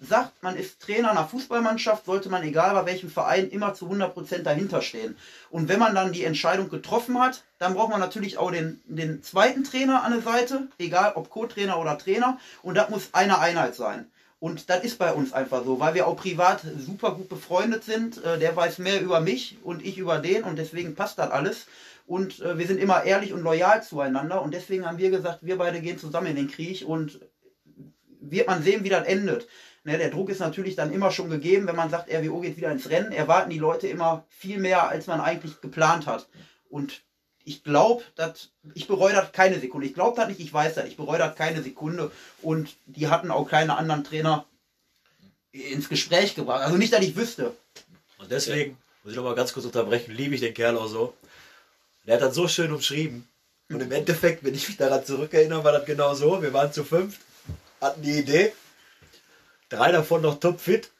sagt, 0.00 0.42
man 0.42 0.56
ist 0.56 0.80
Trainer 0.80 1.10
einer 1.10 1.26
Fußballmannschaft, 1.26 2.04
sollte 2.04 2.28
man, 2.28 2.42
egal 2.42 2.74
bei 2.74 2.86
welchem 2.86 3.10
Verein, 3.10 3.48
immer 3.48 3.74
zu 3.74 3.90
100% 3.90 4.42
dahinter 4.42 4.82
stehen. 4.82 5.16
Und 5.50 5.68
wenn 5.68 5.78
man 5.78 5.94
dann 5.94 6.12
die 6.12 6.24
Entscheidung 6.24 6.68
getroffen 6.68 7.20
hat, 7.20 7.44
dann 7.58 7.74
braucht 7.74 7.90
man 7.90 8.00
natürlich 8.00 8.38
auch 8.38 8.50
den, 8.50 8.82
den 8.86 9.22
zweiten 9.22 9.64
Trainer 9.64 10.02
an 10.02 10.12
der 10.12 10.22
Seite, 10.22 10.68
egal 10.78 11.12
ob 11.14 11.30
Co-Trainer 11.30 11.78
oder 11.78 11.98
Trainer. 11.98 12.38
Und 12.62 12.76
das 12.76 12.90
muss 12.90 13.10
eine 13.12 13.38
Einheit 13.38 13.74
sein. 13.74 14.10
Und 14.44 14.68
das 14.68 14.84
ist 14.84 14.98
bei 14.98 15.10
uns 15.10 15.32
einfach 15.32 15.64
so, 15.64 15.80
weil 15.80 15.94
wir 15.94 16.06
auch 16.06 16.18
privat 16.18 16.60
super 16.76 17.12
gut 17.12 17.30
befreundet 17.30 17.82
sind. 17.82 18.22
Äh, 18.22 18.38
der 18.38 18.54
weiß 18.54 18.76
mehr 18.76 19.00
über 19.00 19.20
mich 19.20 19.56
und 19.62 19.82
ich 19.82 19.96
über 19.96 20.18
den 20.18 20.44
und 20.44 20.58
deswegen 20.58 20.94
passt 20.94 21.18
das 21.18 21.30
alles. 21.30 21.66
Und 22.06 22.40
äh, 22.40 22.58
wir 22.58 22.66
sind 22.66 22.78
immer 22.78 23.04
ehrlich 23.04 23.32
und 23.32 23.42
loyal 23.42 23.82
zueinander 23.82 24.42
und 24.42 24.52
deswegen 24.52 24.84
haben 24.84 24.98
wir 24.98 25.10
gesagt, 25.10 25.38
wir 25.40 25.56
beide 25.56 25.80
gehen 25.80 25.96
zusammen 25.96 26.26
in 26.26 26.36
den 26.36 26.48
Krieg 26.48 26.86
und 26.86 27.20
wird 28.20 28.46
man 28.46 28.62
sehen, 28.62 28.84
wie 28.84 28.90
das 28.90 29.06
endet. 29.06 29.48
Ne, 29.82 29.96
der 29.96 30.10
Druck 30.10 30.28
ist 30.28 30.40
natürlich 30.40 30.76
dann 30.76 30.92
immer 30.92 31.10
schon 31.10 31.30
gegeben, 31.30 31.66
wenn 31.66 31.76
man 31.76 31.88
sagt, 31.88 32.12
RWO 32.12 32.40
geht 32.40 32.58
wieder 32.58 32.70
ins 32.70 32.90
Rennen, 32.90 33.12
erwarten 33.12 33.48
die 33.48 33.58
Leute 33.58 33.88
immer 33.88 34.26
viel 34.28 34.58
mehr, 34.58 34.90
als 34.90 35.06
man 35.06 35.22
eigentlich 35.22 35.62
geplant 35.62 36.06
hat. 36.06 36.28
Und 36.68 37.00
ich 37.44 37.62
glaube, 37.62 38.02
dass 38.16 38.48
ich 38.74 38.88
bereue 38.88 39.12
das 39.12 39.32
keine 39.32 39.60
Sekunde. 39.60 39.86
Ich 39.86 39.94
glaube 39.94 40.16
das 40.16 40.28
nicht, 40.28 40.40
ich 40.40 40.52
weiß 40.52 40.74
das, 40.74 40.86
ich 40.86 40.96
bereue 40.96 41.18
das 41.18 41.36
keine 41.36 41.62
Sekunde. 41.62 42.10
Und 42.42 42.74
die 42.86 43.08
hatten 43.08 43.30
auch 43.30 43.48
keine 43.48 43.76
anderen 43.76 44.04
Trainer 44.04 44.46
ins 45.52 45.88
Gespräch 45.88 46.34
gebracht. 46.34 46.62
Also 46.62 46.76
nicht, 46.76 46.92
dass 46.92 47.04
ich 47.04 47.16
wüsste. 47.16 47.54
Und 48.18 48.30
deswegen, 48.30 48.78
muss 49.02 49.12
ich 49.12 49.16
noch 49.16 49.24
mal 49.24 49.34
ganz 49.34 49.52
kurz 49.52 49.66
unterbrechen, 49.66 50.14
liebe 50.14 50.34
ich 50.34 50.40
den 50.40 50.54
Kerl 50.54 50.78
auch 50.78 50.88
so. 50.88 51.14
Der 52.06 52.14
hat 52.14 52.22
das 52.22 52.34
so 52.34 52.48
schön 52.48 52.72
umschrieben. 52.72 53.28
Und 53.70 53.80
im 53.80 53.92
Endeffekt, 53.92 54.44
wenn 54.44 54.54
ich 54.54 54.68
mich 54.68 54.76
daran 54.76 55.04
zurückerinnere, 55.04 55.64
war 55.64 55.72
das 55.72 55.84
genau 55.84 56.14
so. 56.14 56.42
Wir 56.42 56.52
waren 56.52 56.72
zu 56.72 56.84
fünft, 56.84 57.20
hatten 57.80 58.02
die 58.02 58.18
Idee. 58.18 58.52
Drei 59.68 59.92
davon 59.92 60.22
noch 60.22 60.40
topfit. 60.40 60.90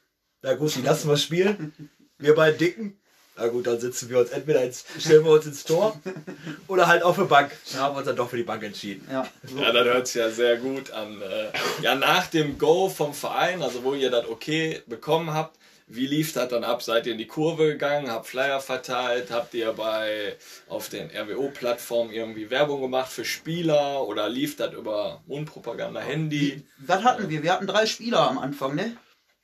Na 0.42 0.54
gut, 0.54 0.74
die 0.74 0.82
lassen 0.82 1.08
wir 1.08 1.16
spielen. 1.16 1.90
Wir 2.18 2.34
beiden 2.34 2.58
Dicken 2.58 2.98
Na 3.36 3.48
gut, 3.48 3.66
dann 3.66 3.80
sitzen 3.80 4.08
wir 4.10 4.20
uns 4.20 4.30
entweder 4.30 4.62
ins, 4.62 4.84
stellen 4.98 5.24
wir 5.24 5.32
uns 5.32 5.46
ins 5.46 5.64
Tor 5.64 6.00
oder 6.68 6.86
halt 6.86 7.02
auf 7.02 7.18
eine 7.18 7.26
Bank. 7.26 7.50
Da 7.72 7.80
haben 7.80 7.94
wir 7.94 7.98
uns 7.98 8.06
dann 8.06 8.16
doch 8.16 8.30
für 8.30 8.36
die 8.36 8.44
Bank 8.44 8.62
entschieden. 8.62 9.06
Ja, 9.10 9.26
so. 9.42 9.58
Ja, 9.58 9.72
das 9.72 9.84
hört 9.84 10.06
sich 10.06 10.16
ja 10.16 10.30
sehr 10.30 10.56
gut 10.58 10.90
an. 10.92 11.20
Äh, 11.20 11.48
Ja, 11.82 11.94
nach 11.96 12.28
dem 12.28 12.58
Go 12.58 12.88
vom 12.88 13.12
Verein, 13.12 13.62
also 13.62 13.82
wo 13.82 13.94
ihr 13.94 14.10
das 14.10 14.28
okay 14.28 14.82
bekommen 14.86 15.32
habt, 15.34 15.58
wie 15.86 16.06
lief 16.06 16.32
das 16.32 16.48
dann 16.48 16.64
ab? 16.64 16.82
Seid 16.82 17.06
ihr 17.06 17.12
in 17.12 17.18
die 17.18 17.26
Kurve 17.26 17.66
gegangen, 17.66 18.10
habt 18.10 18.26
Flyer 18.26 18.60
verteilt, 18.60 19.30
habt 19.30 19.52
ihr 19.52 19.72
bei 19.72 20.34
auf 20.68 20.88
den 20.88 21.10
RWO-Plattformen 21.10 22.10
irgendwie 22.12 22.48
Werbung 22.50 22.80
gemacht 22.80 23.12
für 23.12 23.24
Spieler 23.24 24.02
oder 24.06 24.28
lief 24.28 24.56
das 24.56 24.72
über 24.72 25.22
Mundpropaganda, 25.26 26.00
Handy? 26.00 26.64
Was 26.78 27.02
hatten 27.02 27.28
wir? 27.28 27.42
Wir 27.42 27.52
hatten 27.52 27.66
drei 27.66 27.84
Spieler 27.84 28.20
am 28.30 28.38
Anfang, 28.38 28.74
ne? 28.76 28.96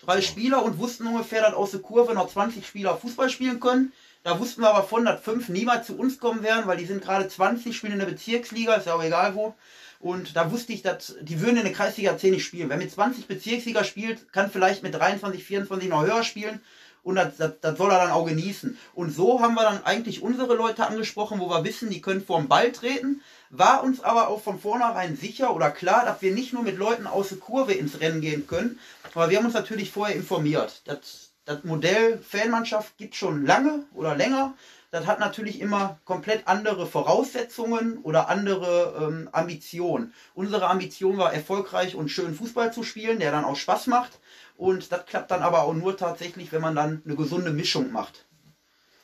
Drei 0.02 0.22
Spieler 0.22 0.64
und 0.64 0.78
wussten 0.78 1.06
ungefähr, 1.06 1.42
dass 1.42 1.54
aus 1.54 1.72
der 1.72 1.80
Kurve 1.80 2.14
noch 2.14 2.30
20 2.30 2.66
Spieler 2.66 2.96
Fußball 2.96 3.28
spielen 3.28 3.60
können. 3.60 3.92
Da 4.22 4.38
wussten 4.38 4.62
wir 4.62 4.70
aber 4.70 4.86
von, 4.86 5.04
dass 5.04 5.20
fünf 5.20 5.48
niemals 5.48 5.86
zu 5.86 5.96
uns 5.96 6.18
kommen 6.18 6.42
werden, 6.42 6.66
weil 6.66 6.78
die 6.78 6.86
sind 6.86 7.02
gerade 7.02 7.28
20, 7.28 7.76
spielen 7.76 7.94
in 7.94 7.98
der 7.98 8.06
Bezirksliga, 8.06 8.74
ist 8.74 8.86
ja 8.86 8.94
auch 8.94 9.02
egal 9.02 9.34
wo. 9.34 9.54
Und 9.98 10.34
da 10.34 10.50
wusste 10.50 10.72
ich, 10.72 10.82
dass 10.82 11.16
die 11.20 11.40
würden 11.40 11.58
in 11.58 11.64
der 11.64 11.74
Kreisliga 11.74 12.16
10 12.16 12.32
nicht 12.32 12.44
spielen. 12.44 12.70
Wer 12.70 12.78
mit 12.78 12.90
20 12.90 13.26
Bezirksliga 13.26 13.84
spielt, 13.84 14.32
kann 14.32 14.50
vielleicht 14.50 14.82
mit 14.82 14.94
23, 14.94 15.44
24 15.44 15.88
noch 15.90 16.02
höher 16.02 16.24
spielen. 16.24 16.60
Und 17.02 17.16
das, 17.16 17.36
das, 17.36 17.52
das 17.60 17.78
soll 17.78 17.90
er 17.90 17.98
dann 17.98 18.10
auch 18.10 18.26
genießen. 18.26 18.76
Und 18.94 19.10
so 19.14 19.40
haben 19.40 19.54
wir 19.54 19.62
dann 19.62 19.84
eigentlich 19.84 20.22
unsere 20.22 20.54
Leute 20.54 20.86
angesprochen, 20.86 21.40
wo 21.40 21.48
wir 21.48 21.64
wissen, 21.64 21.90
die 21.90 22.00
können 22.00 22.24
vorm 22.24 22.48
Ball 22.48 22.72
treten. 22.72 23.22
War 23.50 23.82
uns 23.82 24.00
aber 24.00 24.28
auch 24.28 24.40
von 24.40 24.60
vornherein 24.60 25.16
sicher 25.16 25.54
oder 25.54 25.72
klar, 25.72 26.04
dass 26.04 26.22
wir 26.22 26.32
nicht 26.32 26.52
nur 26.52 26.62
mit 26.62 26.78
Leuten 26.78 27.08
aus 27.08 27.30
der 27.30 27.38
Kurve 27.38 27.72
ins 27.72 28.00
Rennen 28.00 28.20
gehen 28.20 28.46
können. 28.46 28.78
Aber 29.12 29.28
wir 29.28 29.38
haben 29.38 29.46
uns 29.46 29.54
natürlich 29.54 29.90
vorher 29.90 30.14
informiert. 30.14 30.82
Das, 30.84 31.32
das 31.46 31.64
Modell 31.64 32.18
Fanmannschaft 32.18 32.96
gibt 32.96 33.16
schon 33.16 33.44
lange 33.44 33.84
oder 33.92 34.14
länger. 34.14 34.54
Das 34.92 35.06
hat 35.06 35.18
natürlich 35.18 35.60
immer 35.60 35.98
komplett 36.04 36.46
andere 36.46 36.86
Voraussetzungen 36.86 37.98
oder 37.98 38.28
andere 38.28 38.94
ähm, 39.00 39.28
Ambitionen. 39.32 40.14
Unsere 40.34 40.68
Ambition 40.68 41.18
war 41.18 41.34
erfolgreich 41.34 41.96
und 41.96 42.08
schön 42.08 42.34
Fußball 42.34 42.72
zu 42.72 42.84
spielen, 42.84 43.18
der 43.18 43.32
dann 43.32 43.44
auch 43.44 43.56
Spaß 43.56 43.88
macht. 43.88 44.20
Und 44.56 44.92
das 44.92 45.06
klappt 45.06 45.32
dann 45.32 45.42
aber 45.42 45.62
auch 45.62 45.74
nur 45.74 45.96
tatsächlich, 45.96 46.52
wenn 46.52 46.60
man 46.60 46.76
dann 46.76 47.02
eine 47.04 47.16
gesunde 47.16 47.50
Mischung 47.50 47.90
macht. 47.90 48.26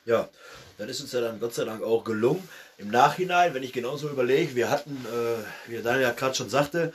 Ja, 0.05 0.29
das 0.77 0.89
ist 0.89 1.01
uns 1.01 1.11
ja 1.11 1.21
dann 1.21 1.39
Gott 1.39 1.53
sei 1.53 1.65
Dank 1.65 1.83
auch 1.83 2.03
gelungen. 2.03 2.47
Im 2.77 2.89
Nachhinein, 2.89 3.55
wenn 3.55 3.63
ich 3.63 3.73
genauso 3.73 4.07
überlege, 4.07 4.55
wir 4.55 4.69
hatten, 4.69 4.95
äh, 5.05 5.69
wie 5.69 5.81
Daniel 5.81 6.03
ja 6.03 6.11
gerade 6.11 6.35
schon 6.35 6.49
sagte, 6.49 6.93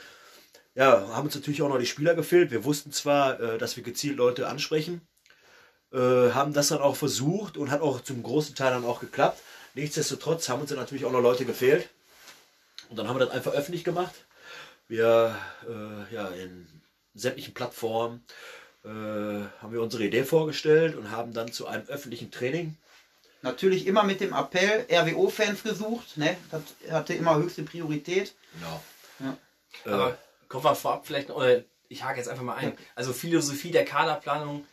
ja, 0.75 1.09
haben 1.09 1.25
uns 1.25 1.35
natürlich 1.35 1.61
auch 1.61 1.69
noch 1.69 1.77
die 1.77 1.85
Spieler 1.85 2.15
gefehlt. 2.15 2.51
Wir 2.51 2.63
wussten 2.63 2.91
zwar, 2.93 3.39
äh, 3.39 3.57
dass 3.57 3.75
wir 3.75 3.83
gezielt 3.83 4.15
Leute 4.15 4.47
ansprechen, 4.47 5.01
äh, 5.91 5.97
haben 6.31 6.53
das 6.53 6.69
dann 6.69 6.79
auch 6.79 6.95
versucht 6.95 7.57
und 7.57 7.69
hat 7.69 7.81
auch 7.81 8.01
zum 8.01 8.23
großen 8.23 8.55
Teil 8.55 8.71
dann 8.71 8.85
auch 8.85 9.01
geklappt. 9.01 9.41
Nichtsdestotrotz 9.75 10.47
haben 10.47 10.61
uns 10.61 10.69
dann 10.69 10.79
natürlich 10.79 11.03
auch 11.03 11.11
noch 11.11 11.21
Leute 11.21 11.45
gefehlt. 11.45 11.89
Und 12.89 12.97
dann 12.97 13.07
haben 13.09 13.17
wir 13.17 13.25
das 13.25 13.35
einfach 13.35 13.51
öffentlich 13.53 13.83
gemacht. 13.83 14.13
Wir, 14.87 15.35
äh, 15.67 16.13
ja, 16.13 16.27
in 16.29 16.67
sämtlichen 17.13 17.53
Plattformen 17.53 18.23
äh, 18.85 18.87
haben 18.89 19.71
wir 19.71 19.81
unsere 19.81 20.03
Idee 20.03 20.23
vorgestellt 20.23 20.95
und 20.95 21.11
haben 21.11 21.33
dann 21.33 21.51
zu 21.51 21.67
einem 21.67 21.87
öffentlichen 21.87 22.31
Training 22.31 22.77
Natürlich 23.43 23.85
immer 23.87 24.03
mit 24.03 24.21
dem 24.21 24.33
Appell 24.33 24.87
RWO-Fans 24.89 25.63
gesucht. 25.63 26.17
Ne? 26.17 26.35
Das 26.49 26.63
hatte 26.89 27.13
immer 27.13 27.35
höchste 27.35 27.63
Priorität. 27.63 28.33
Genau. 28.55 28.81
Ja. 29.19 29.37
Aber 29.93 30.17
kommen 30.47 30.63
wir 30.63 30.75
vorab 30.75 31.05
vielleicht, 31.05 31.29
noch- 31.29 31.35
oder 31.35 31.63
ich 31.89 32.03
hake 32.03 32.17
jetzt 32.17 32.29
einfach 32.29 32.43
mal 32.43 32.55
ein. 32.55 32.75
Also 32.95 33.11
Philosophie 33.13 33.71
der 33.71 33.85
Kaderplanung, 33.85 34.65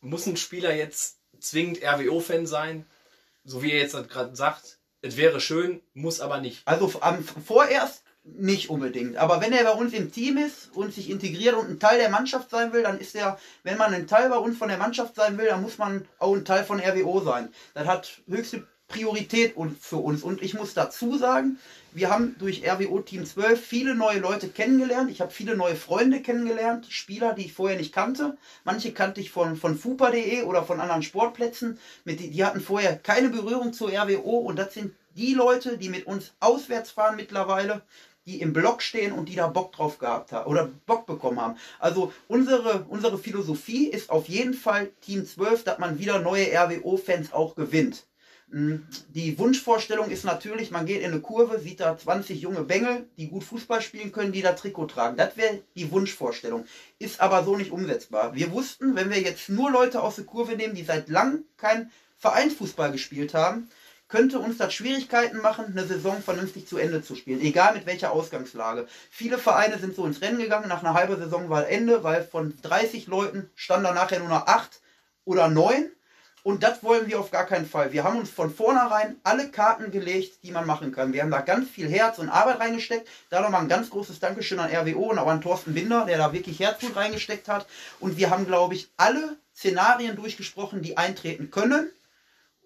muss 0.00 0.26
ein 0.26 0.36
Spieler 0.36 0.74
jetzt 0.74 1.18
zwingend 1.38 1.82
RWO-Fan 1.82 2.46
sein? 2.46 2.84
So 3.44 3.62
wie 3.62 3.70
er 3.70 3.78
jetzt 3.78 3.94
gerade 4.08 4.34
sagt, 4.34 4.78
es 5.02 5.16
wäre 5.16 5.40
schön, 5.40 5.80
muss 5.94 6.20
aber 6.20 6.40
nicht. 6.40 6.62
Also 6.66 6.92
am, 7.00 7.22
vorerst 7.22 8.02
nicht 8.34 8.70
unbedingt. 8.70 9.16
Aber 9.16 9.40
wenn 9.40 9.52
er 9.52 9.64
bei 9.64 9.72
uns 9.72 9.92
im 9.92 10.12
Team 10.12 10.36
ist 10.36 10.70
und 10.74 10.92
sich 10.92 11.10
integriert 11.10 11.54
und 11.54 11.70
ein 11.70 11.78
Teil 11.78 11.98
der 11.98 12.10
Mannschaft 12.10 12.50
sein 12.50 12.72
will, 12.72 12.82
dann 12.82 12.98
ist 12.98 13.14
er, 13.14 13.38
wenn 13.62 13.78
man 13.78 13.94
ein 13.94 14.06
Teil 14.06 14.28
bei 14.28 14.38
uns 14.38 14.58
von 14.58 14.68
der 14.68 14.78
Mannschaft 14.78 15.14
sein 15.14 15.38
will, 15.38 15.46
dann 15.46 15.62
muss 15.62 15.78
man 15.78 16.06
auch 16.18 16.34
ein 16.34 16.44
Teil 16.44 16.64
von 16.64 16.80
RWO 16.80 17.20
sein. 17.20 17.48
Das 17.74 17.86
hat 17.86 18.20
höchste 18.28 18.66
Priorität 18.88 19.54
für 19.80 19.96
uns. 19.96 20.22
Und 20.22 20.42
ich 20.42 20.54
muss 20.54 20.74
dazu 20.74 21.18
sagen, 21.18 21.58
wir 21.92 22.10
haben 22.10 22.36
durch 22.38 22.62
RWO 22.68 23.00
Team 23.00 23.24
12 23.24 23.60
viele 23.60 23.94
neue 23.94 24.18
Leute 24.18 24.48
kennengelernt. 24.48 25.10
Ich 25.10 25.20
habe 25.20 25.32
viele 25.32 25.56
neue 25.56 25.76
Freunde 25.76 26.20
kennengelernt, 26.20 26.86
Spieler, 26.88 27.32
die 27.34 27.46
ich 27.46 27.52
vorher 27.52 27.78
nicht 27.78 27.92
kannte. 27.92 28.36
Manche 28.64 28.92
kannte 28.92 29.20
ich 29.20 29.30
von, 29.30 29.56
von 29.56 29.76
fupa.de 29.76 30.42
oder 30.42 30.62
von 30.62 30.80
anderen 30.80 31.02
Sportplätzen. 31.02 31.78
Mit 32.04 32.20
die, 32.20 32.30
die 32.30 32.44
hatten 32.44 32.60
vorher 32.60 32.96
keine 32.96 33.30
Berührung 33.30 33.72
zur 33.72 33.90
RWO 33.90 34.38
und 34.38 34.56
das 34.56 34.74
sind 34.74 34.92
die 35.16 35.34
Leute, 35.34 35.78
die 35.78 35.88
mit 35.88 36.06
uns 36.06 36.34
auswärts 36.40 36.90
fahren 36.90 37.16
mittlerweile, 37.16 37.82
die 38.26 38.40
im 38.40 38.52
Block 38.52 38.82
stehen 38.82 39.12
und 39.12 39.28
die 39.28 39.36
da 39.36 39.46
Bock 39.46 39.72
drauf 39.72 39.98
gehabt 39.98 40.32
haben 40.32 40.50
oder 40.50 40.68
Bock 40.86 41.06
bekommen 41.06 41.40
haben. 41.40 41.56
Also 41.78 42.12
unsere, 42.28 42.84
unsere 42.88 43.18
Philosophie 43.18 43.86
ist 43.86 44.10
auf 44.10 44.28
jeden 44.28 44.54
Fall 44.54 44.90
Team 45.00 45.24
12, 45.24 45.64
dass 45.64 45.78
man 45.78 45.98
wieder 45.98 46.18
neue 46.20 46.52
RWO-Fans 46.52 47.32
auch 47.32 47.54
gewinnt. 47.54 48.04
Mm, 48.48 48.76
Die 49.10 49.38
Wunschvorstellung 49.38 50.10
ist 50.10 50.24
natürlich, 50.24 50.70
man 50.70 50.86
geht 50.86 51.02
in 51.02 51.12
eine 51.12 51.20
Kurve, 51.20 51.60
sieht 51.60 51.80
da 51.80 51.96
20 51.96 52.40
junge 52.40 52.62
Bengel, 52.62 53.08
die 53.16 53.28
gut 53.28 53.44
Fußball 53.44 53.80
spielen 53.80 54.12
können, 54.12 54.32
die 54.32 54.42
da 54.42 54.52
Trikot 54.52 54.86
tragen. 54.86 55.16
Das 55.16 55.36
wäre 55.36 55.60
die 55.76 55.90
Wunschvorstellung. 55.90 56.64
Ist 56.98 57.20
aber 57.20 57.44
so 57.44 57.56
nicht 57.56 57.70
umsetzbar. 57.70 58.34
Wir 58.34 58.50
wussten, 58.52 58.96
wenn 58.96 59.10
wir 59.10 59.20
jetzt 59.20 59.48
nur 59.48 59.70
Leute 59.70 60.02
aus 60.02 60.16
der 60.16 60.24
Kurve 60.24 60.56
nehmen, 60.56 60.74
die 60.74 60.84
seit 60.84 61.08
langem 61.08 61.44
kein 61.56 61.90
Vereinsfußball 62.18 62.92
gespielt 62.92 63.34
haben, 63.34 63.68
könnte 64.08 64.38
uns 64.38 64.58
das 64.58 64.72
Schwierigkeiten 64.72 65.38
machen, 65.38 65.66
eine 65.66 65.86
Saison 65.86 66.22
vernünftig 66.22 66.66
zu 66.66 66.78
Ende 66.78 67.02
zu 67.02 67.16
spielen, 67.16 67.40
egal 67.40 67.74
mit 67.74 67.86
welcher 67.86 68.12
Ausgangslage. 68.12 68.86
Viele 69.10 69.38
Vereine 69.38 69.78
sind 69.78 69.96
so 69.96 70.06
ins 70.06 70.20
Rennen 70.20 70.38
gegangen, 70.38 70.68
nach 70.68 70.82
einer 70.82 70.94
halben 70.94 71.16
Saison 71.16 71.50
war 71.50 71.68
Ende, 71.68 72.04
weil 72.04 72.22
von 72.22 72.54
30 72.62 73.06
Leuten 73.06 73.50
stand 73.54 73.84
da 73.84 73.92
nachher 73.92 74.20
nur 74.20 74.28
noch 74.28 74.46
8 74.46 74.80
oder 75.24 75.48
9. 75.48 75.90
Und 76.46 76.62
das 76.62 76.84
wollen 76.84 77.08
wir 77.08 77.18
auf 77.18 77.32
gar 77.32 77.44
keinen 77.44 77.66
Fall. 77.66 77.92
Wir 77.92 78.04
haben 78.04 78.20
uns 78.20 78.30
von 78.30 78.54
vornherein 78.54 79.16
alle 79.24 79.50
Karten 79.50 79.90
gelegt, 79.90 80.44
die 80.44 80.52
man 80.52 80.64
machen 80.64 80.92
kann. 80.92 81.12
Wir 81.12 81.22
haben 81.22 81.30
da 81.32 81.40
ganz 81.40 81.68
viel 81.68 81.88
Herz 81.88 82.20
und 82.20 82.28
Arbeit 82.28 82.60
reingesteckt. 82.60 83.08
Da 83.30 83.40
nochmal 83.40 83.62
ein 83.62 83.68
ganz 83.68 83.90
großes 83.90 84.20
Dankeschön 84.20 84.60
an 84.60 84.70
RWO 84.70 85.10
und 85.10 85.18
auch 85.18 85.26
an 85.26 85.40
Thorsten 85.40 85.74
Binder, 85.74 86.04
der 86.04 86.18
da 86.18 86.32
wirklich 86.32 86.60
Herzblut 86.60 86.94
reingesteckt 86.94 87.48
hat. 87.48 87.66
Und 87.98 88.16
wir 88.16 88.30
haben, 88.30 88.46
glaube 88.46 88.74
ich, 88.74 88.88
alle 88.96 89.38
Szenarien 89.56 90.14
durchgesprochen, 90.14 90.82
die 90.82 90.96
eintreten 90.96 91.50
können. 91.50 91.90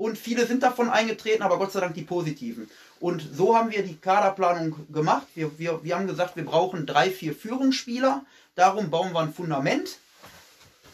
Und 0.01 0.17
viele 0.17 0.47
sind 0.47 0.63
davon 0.63 0.89
eingetreten, 0.89 1.43
aber 1.43 1.59
Gott 1.59 1.73
sei 1.73 1.81
Dank 1.81 1.93
die 1.93 2.05
positiven. 2.05 2.71
Und 3.01 3.23
so 3.35 3.55
haben 3.55 3.71
wir 3.71 3.83
die 3.83 3.99
Kaderplanung 3.99 4.87
gemacht. 4.91 5.27
Wir, 5.35 5.59
wir, 5.59 5.85
wir 5.85 5.95
haben 5.95 6.07
gesagt, 6.07 6.37
wir 6.37 6.45
brauchen 6.47 6.87
drei, 6.87 7.11
vier 7.11 7.35
Führungsspieler. 7.35 8.25
Darum 8.55 8.89
bauen 8.89 9.13
wir 9.13 9.21
ein 9.21 9.35
Fundament. 9.35 9.99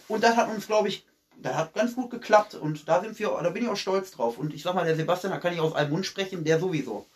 Und 0.08 0.24
das 0.24 0.34
hat 0.34 0.48
uns, 0.48 0.66
glaube 0.66 0.88
ich, 0.88 1.04
das 1.36 1.54
hat 1.54 1.72
ganz 1.74 1.94
gut 1.94 2.10
geklappt. 2.10 2.56
Und 2.56 2.88
da 2.88 3.00
sind 3.00 3.16
wir, 3.20 3.28
da 3.40 3.50
bin 3.50 3.62
ich 3.62 3.68
auch 3.68 3.76
stolz 3.76 4.10
drauf. 4.10 4.38
Und 4.38 4.52
ich 4.52 4.64
sag 4.64 4.74
mal, 4.74 4.84
der 4.84 4.96
Sebastian, 4.96 5.32
da 5.32 5.38
kann 5.38 5.54
ich 5.54 5.60
aus 5.60 5.76
einem 5.76 5.92
Mund 5.92 6.04
sprechen, 6.04 6.42
der 6.42 6.58
sowieso. 6.58 7.06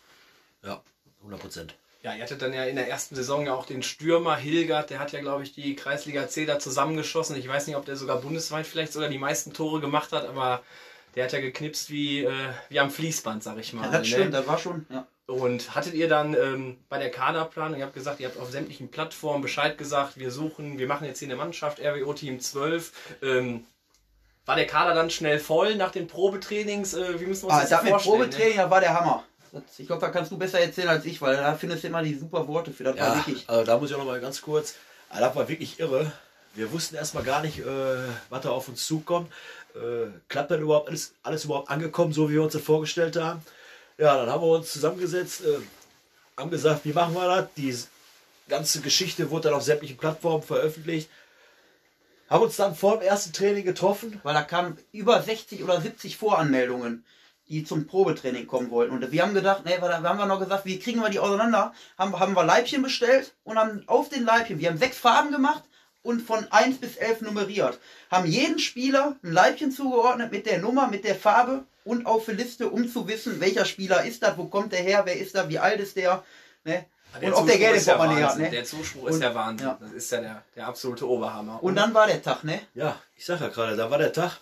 Ja, 0.63 0.81
100 1.19 1.41
Prozent. 1.41 1.75
Ja, 2.03 2.15
ihr 2.15 2.23
hattet 2.23 2.41
dann 2.41 2.53
ja 2.53 2.63
in 2.63 2.77
der 2.77 2.87
ersten 2.87 3.15
Saison 3.15 3.45
ja 3.45 3.53
auch 3.53 3.65
den 3.65 3.83
Stürmer 3.83 4.37
Hilgert, 4.37 4.91
der 4.91 4.99
hat 4.99 5.11
ja, 5.11 5.19
glaube 5.19 5.43
ich, 5.43 5.53
die 5.53 5.75
Kreisliga 5.75 6.29
C 6.29 6.45
da 6.45 6.57
zusammengeschossen. 6.57 7.35
Ich 7.35 7.49
weiß 7.49 7.67
nicht, 7.67 7.75
ob 7.75 7.85
der 7.85 7.97
sogar 7.97 8.21
bundesweit 8.21 8.65
vielleicht 8.65 8.93
sogar 8.93 9.09
die 9.09 9.19
meisten 9.19 9.51
Tore 9.51 9.81
gemacht 9.81 10.13
hat, 10.13 10.25
aber 10.25 10.63
der 11.15 11.25
hat 11.25 11.33
ja 11.33 11.39
geknipst 11.41 11.89
wie, 11.89 12.23
äh, 12.23 12.31
wie 12.69 12.79
am 12.79 12.89
Fließband, 12.91 13.43
sag 13.43 13.57
ich 13.57 13.73
mal. 13.73 13.85
Ja, 13.85 13.91
das 13.91 14.01
ne? 14.01 14.05
stimmt, 14.07 14.33
das 14.33 14.47
war 14.47 14.57
schon, 14.57 14.85
ja. 14.89 15.05
Und 15.27 15.75
hattet 15.75 15.93
ihr 15.93 16.09
dann 16.09 16.33
ähm, 16.33 16.77
bei 16.89 16.97
der 16.97 17.09
Kaderplanung, 17.09 17.79
ihr 17.79 17.85
habt 17.85 17.93
gesagt, 17.93 18.19
ihr 18.19 18.27
habt 18.27 18.37
auf 18.37 18.51
sämtlichen 18.51 18.91
Plattformen 18.91 19.41
Bescheid 19.41 19.77
gesagt, 19.77 20.17
wir 20.17 20.29
suchen, 20.29 20.77
wir 20.77 20.87
machen 20.87 21.07
jetzt 21.07 21.19
hier 21.19 21.27
eine 21.29 21.37
Mannschaft, 21.37 21.79
RWO 21.79 22.13
Team 22.13 22.39
12. 22.41 22.91
Ähm, 23.21 23.65
war 24.45 24.55
der 24.57 24.67
Kader 24.67 24.93
dann 24.93 25.09
schnell 25.09 25.39
voll 25.39 25.75
nach 25.75 25.91
den 25.91 26.07
Probetrainings? 26.07 26.95
Äh, 26.95 27.19
wie 27.21 27.27
müssen 27.27 27.43
wir 27.43 27.47
uns 27.47 27.53
Ah, 27.53 27.61
das 27.61 27.69
das 27.69 27.83
mit 27.83 27.91
vorstellen? 27.91 28.15
Probetraining, 28.19 28.57
das 28.57 28.69
war 28.69 28.79
der 28.81 28.93
Hammer. 28.99 29.23
Das, 29.53 29.61
ich 29.77 29.87
glaube, 29.87 30.01
da 30.01 30.09
kannst 30.09 30.31
du 30.31 30.37
besser 30.37 30.59
erzählen 30.59 30.89
als 30.89 31.05
ich, 31.05 31.21
weil 31.21 31.37
da 31.37 31.53
findest 31.55 31.83
du 31.83 31.87
immer 31.87 32.01
die 32.03 32.15
super 32.15 32.47
Worte 32.47 32.71
für. 32.71 32.83
Das 32.83 32.97
war 32.97 33.07
Ja, 33.07 33.15
wirklich. 33.15 33.47
also 33.47 33.63
da 33.63 33.77
muss 33.77 33.89
ich 33.89 33.95
auch 33.95 33.99
noch 33.99 34.05
mal 34.07 34.19
ganz 34.19 34.41
kurz. 34.41 34.75
Also 35.09 35.23
das 35.25 35.35
war 35.35 35.47
wirklich 35.47 35.79
irre. 35.79 36.11
Wir 36.53 36.69
wussten 36.73 36.95
erstmal 36.95 37.23
gar 37.23 37.41
nicht, 37.41 37.59
äh, 37.59 37.63
was 38.29 38.41
da 38.41 38.49
auf 38.49 38.67
uns 38.67 38.85
zukommt. 38.85 39.31
Äh, 39.75 40.11
klappt 40.27 40.51
dann 40.51 40.61
überhaupt 40.61 40.89
alles, 40.89 41.13
alles 41.23 41.45
überhaupt 41.45 41.69
angekommen, 41.69 42.11
so 42.13 42.29
wie 42.29 42.33
wir 42.33 42.43
uns 42.43 42.53
das 42.53 42.61
vorgestellt 42.61 43.15
haben? 43.15 43.41
Ja, 43.97 44.17
dann 44.17 44.29
haben 44.29 44.41
wir 44.41 44.57
uns 44.57 44.73
zusammengesetzt, 44.73 45.45
äh, 45.45 45.59
haben 46.37 46.49
gesagt, 46.49 46.85
wie 46.85 46.93
machen 46.93 47.13
wir 47.13 47.27
das? 47.27 47.47
Die 47.55 47.77
ganze 48.49 48.81
Geschichte 48.81 49.29
wurde 49.29 49.49
dann 49.49 49.57
auf 49.57 49.63
sämtlichen 49.63 49.97
Plattformen 49.97 50.43
veröffentlicht. 50.43 51.09
Haben 52.29 52.43
uns 52.43 52.55
dann 52.55 52.75
vor 52.75 52.97
dem 52.97 53.07
ersten 53.07 53.33
Training 53.33 53.65
getroffen. 53.65 54.19
weil 54.23 54.33
da 54.33 54.41
kamen 54.41 54.77
über 54.91 55.21
60 55.21 55.63
oder 55.63 55.79
70 55.79 56.17
Voranmeldungen, 56.17 57.05
die 57.47 57.63
zum 57.63 57.87
Probetraining 57.87 58.47
kommen 58.47 58.71
wollten. 58.71 58.93
Und 58.93 59.11
wir 59.11 59.21
haben 59.21 59.33
gedacht, 59.33 59.63
nee, 59.65 59.77
da 59.79 60.01
haben 60.01 60.17
wir 60.17 60.25
noch 60.25 60.39
gesagt, 60.39 60.65
wie 60.65 60.79
kriegen 60.79 61.01
wir 61.01 61.09
die 61.09 61.19
auseinander? 61.19 61.73
Haben, 61.97 62.17
haben 62.19 62.33
wir 62.33 62.45
Leibchen 62.45 62.81
bestellt 62.81 63.33
und 63.43 63.57
haben 63.57 63.83
auf 63.87 64.09
den 64.09 64.23
Leibchen, 64.23 64.59
wir 64.59 64.69
haben 64.69 64.77
sechs 64.77 64.97
Farben 64.97 65.31
gemacht, 65.31 65.63
und 66.03 66.21
von 66.21 66.45
1 66.51 66.79
bis 66.79 66.95
11 66.97 67.21
nummeriert. 67.21 67.79
Haben 68.09 68.25
jeden 68.27 68.59
Spieler 68.59 69.15
ein 69.23 69.31
Leibchen 69.31 69.71
zugeordnet 69.71 70.31
mit 70.31 70.45
der 70.45 70.59
Nummer, 70.59 70.87
mit 70.87 71.03
der 71.03 71.15
Farbe 71.15 71.63
und 71.83 72.05
auf 72.05 72.25
der 72.25 72.35
Liste, 72.35 72.69
um 72.69 72.91
zu 72.91 73.07
wissen, 73.07 73.39
welcher 73.39 73.65
Spieler 73.65 74.03
ist 74.05 74.23
das, 74.23 74.37
wo 74.37 74.45
kommt 74.45 74.71
der 74.71 74.81
her, 74.81 75.01
wer 75.05 75.15
ist 75.17 75.35
da, 75.35 75.47
wie 75.49 75.59
alt 75.59 75.79
ist 75.79 75.95
der. 75.95 76.23
Ne? 76.63 76.85
Der 77.19 77.27
und 77.29 77.33
ob 77.33 77.45
der 77.45 77.55
Zuspruch 77.55 77.59
Geld 77.59 77.71
im 77.71 77.77
ist 77.77 77.85
ja 77.87 77.95
Portemonnaie 77.97 78.23
hat. 78.25 78.37
Ne? 78.37 78.49
Der 78.49 78.63
Zuspruch 78.63 79.07
ist 79.07 79.15
Und- 79.15 79.19
der 79.21 79.35
Wahnsinn. 79.35 79.67
ja. 79.67 79.77
Das 79.81 79.91
ist 79.91 80.11
ja 80.11 80.21
der, 80.21 80.43
der 80.55 80.67
absolute 80.67 81.07
Oberhammer. 81.09 81.61
Und 81.61 81.75
dann 81.75 81.93
war 81.93 82.07
der 82.07 82.21
Tag, 82.21 82.43
ne? 82.43 82.61
Ja, 82.73 82.97
ich 83.17 83.25
sag 83.25 83.41
ja 83.41 83.49
gerade, 83.49 83.75
da 83.75 83.91
war 83.91 83.97
der 83.97 84.13
Tag. 84.13 84.37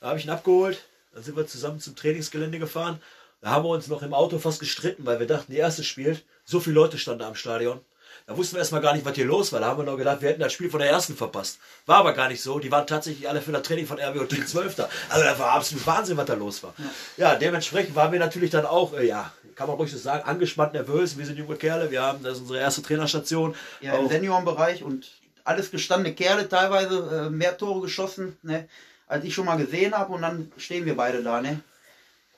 Da 0.00 0.08
habe 0.08 0.18
ich 0.18 0.24
ihn 0.26 0.30
abgeholt. 0.30 0.84
Dann 1.14 1.22
sind 1.22 1.36
wir 1.36 1.46
zusammen 1.46 1.80
zum 1.80 1.96
Trainingsgelände 1.96 2.58
gefahren. 2.58 3.00
Da 3.40 3.50
haben 3.50 3.64
wir 3.64 3.70
uns 3.70 3.86
noch 3.88 4.02
im 4.02 4.12
Auto 4.12 4.38
fast 4.38 4.60
gestritten, 4.60 5.06
weil 5.06 5.18
wir 5.20 5.26
dachten, 5.26 5.52
die 5.52 5.58
erste 5.58 5.84
spielt. 5.84 6.24
So 6.44 6.60
viele 6.60 6.74
Leute 6.74 6.98
standen 6.98 7.20
da 7.20 7.28
am 7.28 7.34
Stadion. 7.36 7.80
Da 8.26 8.34
wussten 8.38 8.54
wir 8.56 8.60
erstmal 8.60 8.80
gar 8.80 8.94
nicht, 8.94 9.04
was 9.04 9.14
hier 9.14 9.26
los 9.26 9.52
war. 9.52 9.60
Da 9.60 9.66
haben 9.66 9.78
wir 9.78 9.84
noch 9.84 9.98
gedacht, 9.98 10.22
wir 10.22 10.30
hätten 10.30 10.40
das 10.40 10.52
Spiel 10.52 10.70
von 10.70 10.80
der 10.80 10.88
ersten 10.88 11.14
verpasst. 11.14 11.58
War 11.84 11.98
aber 11.98 12.14
gar 12.14 12.28
nicht 12.28 12.42
so. 12.42 12.58
Die 12.58 12.70
waren 12.70 12.86
tatsächlich 12.86 13.28
alle 13.28 13.42
für 13.42 13.52
das 13.52 13.62
Training 13.62 13.86
von 13.86 13.98
RWO 14.00 14.24
Team 14.24 14.46
12 14.46 14.76
da. 14.76 14.88
Also 15.10 15.24
das 15.24 15.38
war 15.38 15.50
absolut 15.52 15.86
Wahnsinn, 15.86 16.16
was 16.16 16.24
da 16.24 16.32
los 16.32 16.62
war. 16.62 16.74
Ja, 17.18 17.34
dementsprechend 17.34 17.94
waren 17.94 18.12
wir 18.12 18.18
natürlich 18.18 18.50
dann 18.50 18.64
auch, 18.64 18.94
äh, 18.94 19.06
ja, 19.06 19.30
kann 19.54 19.68
man 19.68 19.76
ruhig 19.76 19.92
so 19.92 19.98
sagen, 19.98 20.26
angespannt, 20.26 20.72
nervös. 20.72 21.18
Wir 21.18 21.26
sind 21.26 21.36
junge 21.36 21.56
Kerle. 21.56 21.90
Wir 21.90 22.00
haben, 22.00 22.22
das 22.22 22.34
ist 22.34 22.40
unsere 22.40 22.60
erste 22.60 22.80
Trainerstation. 22.80 23.54
Ja, 23.82 23.96
im 23.98 24.08
Seniorenbereich 24.08 24.82
und 24.82 25.10
alles 25.44 25.70
gestandene 25.70 26.14
Kerle, 26.14 26.48
teilweise 26.48 27.26
äh, 27.26 27.30
mehr 27.30 27.58
Tore 27.58 27.82
geschossen, 27.82 28.38
ne? 28.42 28.66
Als 29.06 29.22
ich 29.26 29.34
schon 29.34 29.44
mal 29.44 29.56
gesehen 29.56 29.92
habe 29.92 30.14
und 30.14 30.22
dann 30.22 30.50
stehen 30.56 30.86
wir 30.86 30.96
beide 30.96 31.22
da, 31.22 31.42
ne? 31.42 31.60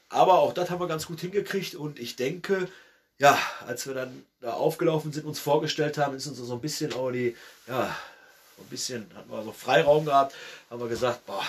Aber 0.08 0.40
auch 0.40 0.52
das 0.52 0.68
haben 0.68 0.80
wir 0.80 0.88
ganz 0.88 1.06
gut 1.06 1.20
hingekriegt 1.20 1.76
und 1.76 2.00
ich 2.00 2.16
denke, 2.16 2.68
ja, 3.18 3.38
als 3.66 3.86
wir 3.86 3.94
dann 3.94 4.26
da 4.40 4.52
aufgelaufen 4.52 5.12
sind, 5.12 5.26
uns 5.26 5.38
vorgestellt 5.38 5.98
haben, 5.98 6.16
ist 6.16 6.26
uns 6.26 6.38
so 6.38 6.52
ein 6.52 6.60
bisschen 6.60 6.92
auch 6.92 7.10
die, 7.10 7.36
ja, 7.66 7.96
ein 8.58 8.66
bisschen, 8.66 9.10
hatten 9.14 9.30
wir 9.30 9.42
so 9.42 9.52
Freiraum 9.52 10.04
gehabt, 10.04 10.34
haben 10.70 10.80
wir 10.80 10.88
gesagt, 10.88 11.26
boah, 11.26 11.44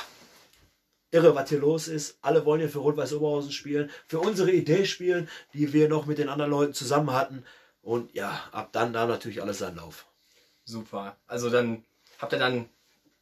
irre, 1.11 1.35
was 1.35 1.49
hier 1.49 1.59
los 1.59 1.87
ist. 1.87 2.17
Alle 2.21 2.45
wollen 2.45 2.59
hier 2.59 2.69
für 2.69 2.79
Rot-Weiß 2.79 3.13
Oberhausen 3.13 3.51
spielen, 3.51 3.89
für 4.07 4.19
unsere 4.19 4.51
Idee 4.51 4.85
spielen, 4.85 5.29
die 5.53 5.73
wir 5.73 5.89
noch 5.89 6.05
mit 6.05 6.17
den 6.17 6.29
anderen 6.29 6.51
Leuten 6.51 6.73
zusammen 6.73 7.11
hatten. 7.11 7.43
Und 7.81 8.13
ja, 8.13 8.43
ab 8.51 8.69
dann 8.73 8.91
nahm 8.91 9.09
natürlich 9.09 9.41
alles 9.41 9.59
seinen 9.59 9.77
Lauf. 9.77 10.05
Super. 10.65 11.15
Also 11.27 11.49
dann 11.49 11.85
habt 12.19 12.33
ihr 12.33 12.39
dann, 12.39 12.69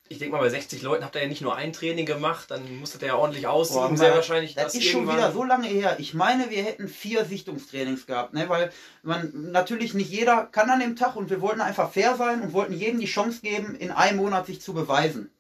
ich 0.08 0.20
denke 0.20 0.36
mal, 0.36 0.42
bei 0.42 0.50
60 0.50 0.84
Leuten 0.84 1.04
habt 1.04 1.16
ihr 1.16 1.24
ja 1.24 1.28
nicht 1.28 1.42
nur 1.42 1.56
ein 1.56 1.74
Training 1.74 2.06
gemacht, 2.06 2.52
dann 2.52 2.78
musstet 2.80 3.02
ihr 3.02 3.08
ja 3.10 3.16
ordentlich 3.16 3.48
aussieben, 3.48 3.90
Boah, 3.90 3.98
sehr 3.98 4.14
wahrscheinlich. 4.14 4.54
Das 4.54 4.66
dass 4.66 4.76
ist 4.76 4.86
schon 4.86 5.08
wieder 5.08 5.32
so 5.32 5.44
lange 5.44 5.68
her. 5.68 5.96
Ich 6.00 6.14
meine, 6.14 6.52
wir 6.52 6.64
hätten 6.64 6.88
vier 6.88 7.26
Sichtungstrainings 7.26 8.06
gehabt, 8.06 8.34
ne? 8.34 8.48
weil 8.48 8.72
man 9.02 9.32
natürlich 9.52 9.96
nicht 9.96 10.12
jeder 10.12 10.46
kann 10.46 10.70
an 10.70 10.80
dem 10.80 10.96
Tag 10.96 11.16
und 11.16 11.32
wir 11.32 11.42
wollten 11.42 11.62
einfach 11.62 11.92
fair 11.92 12.16
sein 12.16 12.42
und 12.42 12.54
wollten 12.54 12.74
jedem 12.74 13.00
die 13.00 13.08
Chance 13.08 13.42
geben, 13.42 13.76
in 13.76 13.92
einem 13.92 14.18
Monat 14.18 14.46
sich 14.46 14.62
zu 14.62 14.74
beweisen. 14.74 15.32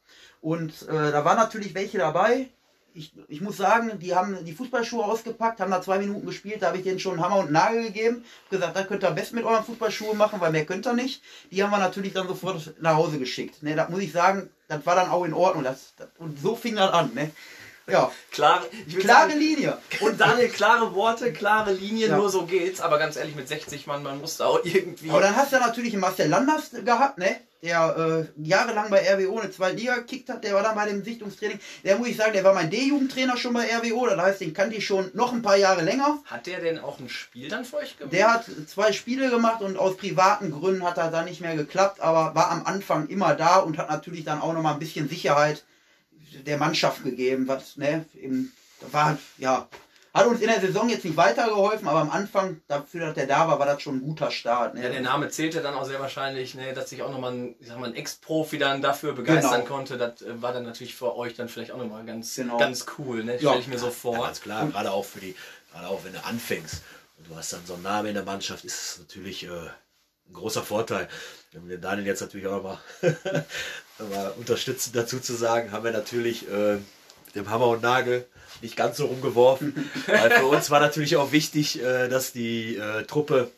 Und 0.42 0.84
äh, 0.84 1.12
da 1.12 1.24
waren 1.26 1.38
natürlich 1.38 1.76
welche 1.76 2.00
dabei. 2.00 2.50
Ich, 2.98 3.12
ich 3.28 3.42
muss 3.42 3.58
sagen, 3.58 4.00
die 4.00 4.16
haben 4.16 4.46
die 4.46 4.54
Fußballschuhe 4.54 5.04
ausgepackt, 5.04 5.60
haben 5.60 5.70
da 5.72 5.82
zwei 5.82 6.00
Minuten 6.00 6.26
gespielt, 6.26 6.62
da 6.62 6.68
habe 6.68 6.78
ich 6.78 6.84
denen 6.84 7.00
schon 7.00 7.22
Hammer 7.22 7.40
und 7.40 7.52
Nagel 7.52 7.84
gegeben, 7.84 8.24
gesagt, 8.50 8.76
da 8.76 8.84
könnt 8.84 9.04
ihr 9.04 9.10
am 9.10 9.16
besten 9.16 9.36
mit 9.36 9.44
euren 9.44 9.66
Fußballschuhen 9.66 10.18
machen, 10.18 10.40
weil 10.40 10.52
mehr 10.52 10.66
könnt 10.66 10.88
ihr 10.88 10.94
nicht. 10.94 11.22
Die 11.52 11.62
haben 11.62 11.72
wir 11.72 11.78
natürlich 11.78 12.14
dann 12.14 12.28
sofort 12.28 12.74
nach 12.82 12.96
Hause 12.96 13.20
geschickt. 13.20 13.62
Ne, 13.64 13.76
das 13.76 13.90
muss 13.90 14.00
ich 14.02 14.14
sagen, 14.14 14.50
das 14.70 14.86
war 14.86 14.96
dann 14.96 15.10
auch 15.10 15.26
in 15.26 15.34
Ordnung. 15.34 15.64
Das, 15.66 15.94
das, 15.98 16.08
und 16.20 16.40
so 16.42 16.56
fing 16.56 16.78
das 16.78 16.92
an. 16.94 17.12
Ne? 17.14 17.32
Ja, 17.88 18.12
Klare, 18.32 18.66
klare 19.00 19.30
sagen, 19.30 19.40
Linie. 19.40 19.78
Und 20.00 20.20
Daniel, 20.20 20.50
klare 20.50 20.96
Worte, 20.96 21.32
klare 21.34 21.72
Linien, 21.74 22.10
Ja. 22.12 22.18
nur 22.18 22.30
so 22.30 22.46
geht's. 22.46 22.82
Aber 22.82 22.98
ganz 22.98 23.16
ehrlich, 23.16 23.36
mit 23.36 23.48
60 23.48 23.86
Mann, 23.86 24.02
man 24.02 24.20
musste 24.20 24.46
auch 24.46 24.60
irgendwie. 24.64 25.10
Aber 25.12 25.22
dann 25.22 25.36
hast 25.36 25.52
du 25.54 25.58
natürlich 25.58 25.94
einen 25.94 26.02
Marcel 26.02 26.28
Landers 26.30 26.72
gehabt, 26.84 27.20
ne? 27.20 27.36
Der 27.66 28.28
äh, 28.38 28.48
jahrelang 28.48 28.90
bei 28.90 29.02
RWO 29.02 29.40
eine 29.40 29.52
zweite 29.52 29.78
Liga 29.78 29.96
gekickt 29.96 30.30
hat, 30.30 30.44
der 30.44 30.54
war 30.54 30.64
dann 30.64 30.76
bei 30.76 30.88
dem 30.88 31.04
Sichtungstraining. 31.04 31.60
Der 31.84 31.98
muss 31.98 32.08
ich 32.08 32.18
sagen, 32.18 32.34
der 32.34 32.44
war 32.44 32.54
mein 32.54 32.70
D-Jugendtrainer 32.70 33.38
schon 33.38 33.54
bei 33.54 33.68
RWO, 33.76 34.08
das 34.08 34.20
heißt, 34.20 34.42
den 34.42 34.54
kannte 34.54 34.76
ich 34.76 34.86
schon 34.86 35.10
noch 35.14 35.34
ein 35.34 35.42
paar 35.42 35.58
Jahre 35.58 35.82
länger. 35.82 36.20
Hat 36.26 36.46
der 36.46 36.62
denn 36.62 36.80
auch 36.80 37.00
ein 37.00 37.10
Spiel 37.10 37.50
dann 37.50 37.66
für 37.66 37.78
euch 37.78 37.98
gemacht? 37.98 38.14
Der 38.14 38.34
hat 38.34 38.46
zwei 38.68 38.92
Spiele 38.92 39.30
gemacht 39.30 39.62
und 39.62 39.78
aus 39.78 39.98
privaten 39.98 40.52
Gründen 40.52 40.84
hat 40.84 40.98
er 40.98 41.10
dann 41.10 41.26
nicht 41.26 41.42
mehr 41.42 41.56
geklappt, 41.56 42.02
aber 42.02 42.36
war 42.36 42.52
am 42.52 42.66
Anfang 42.66 43.08
immer 43.08 43.34
da 43.34 43.58
und 43.58 43.78
hat 43.78 43.90
natürlich 43.90 44.24
dann 44.24 44.42
auch 44.42 44.54
noch 44.54 44.62
mal 44.62 44.74
ein 44.74 44.80
bisschen 44.80 45.10
Sicherheit 45.10 45.64
der 46.46 46.58
Mannschaft 46.58 47.04
gegeben, 47.04 47.48
was, 47.48 47.78
ne, 47.78 48.06
im, 48.22 48.52
war, 48.92 49.18
ja, 49.38 49.68
hat 50.16 50.28
uns 50.28 50.40
in 50.42 50.48
der 50.48 50.62
Saison 50.62 50.90
jetzt 50.90 51.04
nicht 51.06 51.18
weitergeholfen, 51.18 51.88
aber 51.88 52.00
am 52.00 52.10
Anfang, 52.10 52.62
dafür, 52.68 53.08
dass 53.08 53.14
der 53.16 53.28
da 53.28 53.48
war, 53.48 53.60
war 53.60 53.66
das 53.66 53.82
schon 53.82 53.98
ein 53.98 54.02
guter 54.02 54.32
Start. 54.32 54.74
Ne? 54.74 54.84
Ja, 54.84 54.90
der 54.90 55.02
Name 55.02 55.30
zählte 55.30 55.62
dann 55.62 55.76
auch 55.76 55.86
sehr 55.86 56.00
wahrscheinlich, 56.00 56.56
ne, 56.56 56.74
dass 56.74 56.90
sich 56.90 57.02
auch 57.04 57.12
nochmal 57.12 57.34
ein, 57.34 57.56
ich 57.60 57.68
sag 57.68 57.78
mal, 57.80 57.90
ein 57.90 57.96
Ex-Profi 57.96 58.58
dann 58.58 58.82
dafür 58.82 59.14
begeistern 59.14 59.62
Genau. 59.62 59.66
konnte. 59.76 59.98
Das 59.98 60.22
äh, 60.22 60.42
war 60.42 60.54
dann 60.54 60.64
natürlich 60.64 60.96
für 60.96 61.16
euch 61.16 61.36
dann 61.36 61.50
vielleicht 61.50 61.72
auch 61.72 61.78
nochmal 61.78 62.06
ganz, 62.06 62.34
Genau. 62.36 62.58
ganz 62.58 62.86
cool, 62.98 63.24
ne? 63.24 63.34
Ja. 63.34 63.50
Stelle 63.50 63.60
ich 63.60 63.68
mir 63.68 63.78
so 63.78 63.88
Ja, 63.88 63.92
vor. 63.92 64.24
ganz 64.26 64.42
klar, 64.42 64.66
gerade 64.68 64.92
auch 64.92 65.06
für 65.06 65.20
die, 65.20 65.36
gerade 65.72 65.88
auch 65.90 66.04
wenn 66.04 66.14
du 66.14 66.24
anfängst 66.26 66.82
und 67.18 67.30
du 67.30 67.36
hast 67.36 67.54
dann 67.54 67.66
so 67.66 67.74
einen 67.76 67.84
Namen 67.84 68.08
in 68.08 68.14
der 68.16 68.24
Mannschaft, 68.24 68.64
ist 68.66 68.82
es 68.82 69.00
natürlich 69.00 69.44
äh, 69.46 69.50
ein 69.50 70.34
großer 70.34 70.64
Vorteil. 70.64 71.08
Um 71.54 71.70
den 71.70 71.80
Daniel 71.82 72.06
jetzt 72.08 72.22
natürlich 72.22 72.48
auch 72.48 72.52
nochmal 72.64 72.78
nochmal 74.00 74.34
unterstützend 74.38 74.96
dazu 74.96 75.20
zu 75.20 75.34
sagen, 75.34 75.72
haben 75.72 75.84
wir 75.84 75.92
natürlich 75.92 76.50
äh, 76.50 76.76
mit 77.26 77.36
dem 77.36 77.50
Hammer 77.50 77.68
und 77.68 77.82
Nagel 77.82 78.26
nicht 78.62 78.76
ganz 78.76 78.98
so 78.98 79.06
rumgeworfen. 79.06 79.90
weil 80.08 80.32
für 80.32 80.46
uns 80.46 80.70
war 80.70 80.80
natürlich 80.80 81.16
auch 81.16 81.32
wichtig, 81.32 81.82
äh, 81.82 82.08
dass 82.08 82.32
die 82.32 82.76
äh, 82.78 83.04
Truppe 83.04 83.52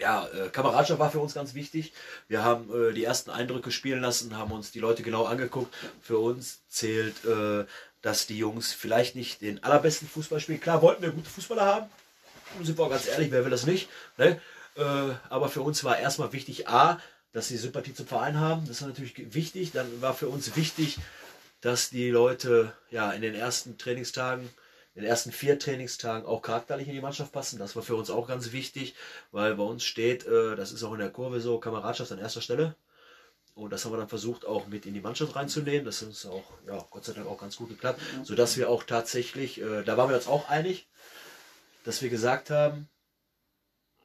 ja, 0.00 0.26
äh, 0.28 0.48
Kameradschaft 0.48 0.98
war 0.98 1.10
für 1.10 1.20
uns 1.20 1.34
ganz 1.34 1.54
wichtig. 1.54 1.92
Wir 2.28 2.42
haben 2.42 2.70
äh, 2.74 2.92
die 2.92 3.04
ersten 3.04 3.30
Eindrücke 3.30 3.70
spielen 3.70 4.00
lassen, 4.00 4.36
haben 4.36 4.52
uns 4.52 4.70
die 4.70 4.78
Leute 4.78 5.02
genau 5.02 5.24
angeguckt. 5.24 5.74
Für 6.02 6.18
uns 6.18 6.60
zählt, 6.68 7.24
äh, 7.24 7.64
dass 8.02 8.26
die 8.26 8.38
Jungs 8.38 8.72
vielleicht 8.72 9.14
nicht 9.14 9.42
den 9.42 9.62
allerbesten 9.62 10.08
Fußball 10.08 10.40
spielen. 10.40 10.60
Klar 10.60 10.82
wollten 10.82 11.02
wir 11.02 11.10
gute 11.10 11.28
Fußballer 11.28 11.64
haben. 11.64 11.86
Sind 12.62 12.78
wir 12.78 12.84
auch 12.84 12.90
ganz 12.90 13.06
ehrlich, 13.06 13.30
wer 13.30 13.44
will 13.44 13.50
das 13.50 13.66
nicht? 13.66 13.88
Ne? 14.16 14.40
Äh, 14.76 14.82
aber 15.28 15.48
für 15.48 15.62
uns 15.62 15.84
war 15.84 15.98
erstmal 15.98 16.32
wichtig, 16.32 16.68
A, 16.68 16.98
dass 17.32 17.48
sie 17.48 17.58
Sympathie 17.58 17.94
zum 17.94 18.06
Verein 18.06 18.40
haben. 18.40 18.66
Das 18.66 18.80
ist 18.80 18.86
natürlich 18.86 19.34
wichtig. 19.34 19.72
Dann 19.72 19.86
war 20.00 20.14
für 20.14 20.28
uns 20.28 20.56
wichtig, 20.56 20.98
dass 21.60 21.90
die 21.90 22.10
Leute 22.10 22.72
ja 22.90 23.12
in 23.12 23.22
den 23.22 23.34
ersten 23.34 23.78
Trainingstagen 23.78 24.48
in 24.94 25.02
den 25.02 25.10
ersten 25.10 25.30
vier 25.30 25.58
Trainingstagen 25.58 26.26
auch 26.26 26.42
charakterlich 26.42 26.88
in 26.88 26.94
die 26.94 27.00
Mannschaft 27.00 27.32
passen. 27.32 27.58
Das 27.58 27.76
war 27.76 27.82
für 27.82 27.94
uns 27.94 28.10
auch 28.10 28.26
ganz 28.26 28.52
wichtig, 28.52 28.94
weil 29.30 29.54
bei 29.54 29.62
uns 29.62 29.84
steht, 29.84 30.26
äh, 30.26 30.56
das 30.56 30.72
ist 30.72 30.82
auch 30.82 30.92
in 30.92 30.98
der 30.98 31.10
Kurve 31.10 31.40
so, 31.40 31.58
Kameradschaft 31.58 32.10
an 32.12 32.18
erster 32.18 32.40
Stelle. 32.40 32.74
Und 33.54 33.72
das 33.72 33.84
haben 33.84 33.92
wir 33.92 33.98
dann 33.98 34.08
versucht 34.08 34.44
auch 34.46 34.66
mit 34.66 34.86
in 34.86 34.94
die 34.94 35.00
Mannschaft 35.00 35.36
reinzunehmen. 35.36 35.84
Das 35.84 36.02
ist 36.02 36.26
auch, 36.26 36.44
ja, 36.66 36.84
Gott 36.90 37.04
sei 37.04 37.12
Dank 37.12 37.26
auch 37.26 37.38
ganz 37.38 37.56
gut 37.56 37.68
geklappt. 37.68 38.00
Sodass 38.24 38.56
wir 38.56 38.68
auch 38.68 38.82
tatsächlich, 38.82 39.60
äh, 39.60 39.82
da 39.84 39.96
waren 39.96 40.08
wir 40.08 40.16
uns 40.16 40.26
auch 40.26 40.48
einig, 40.48 40.88
dass 41.84 42.02
wir 42.02 42.10
gesagt 42.10 42.50
haben, 42.50 42.88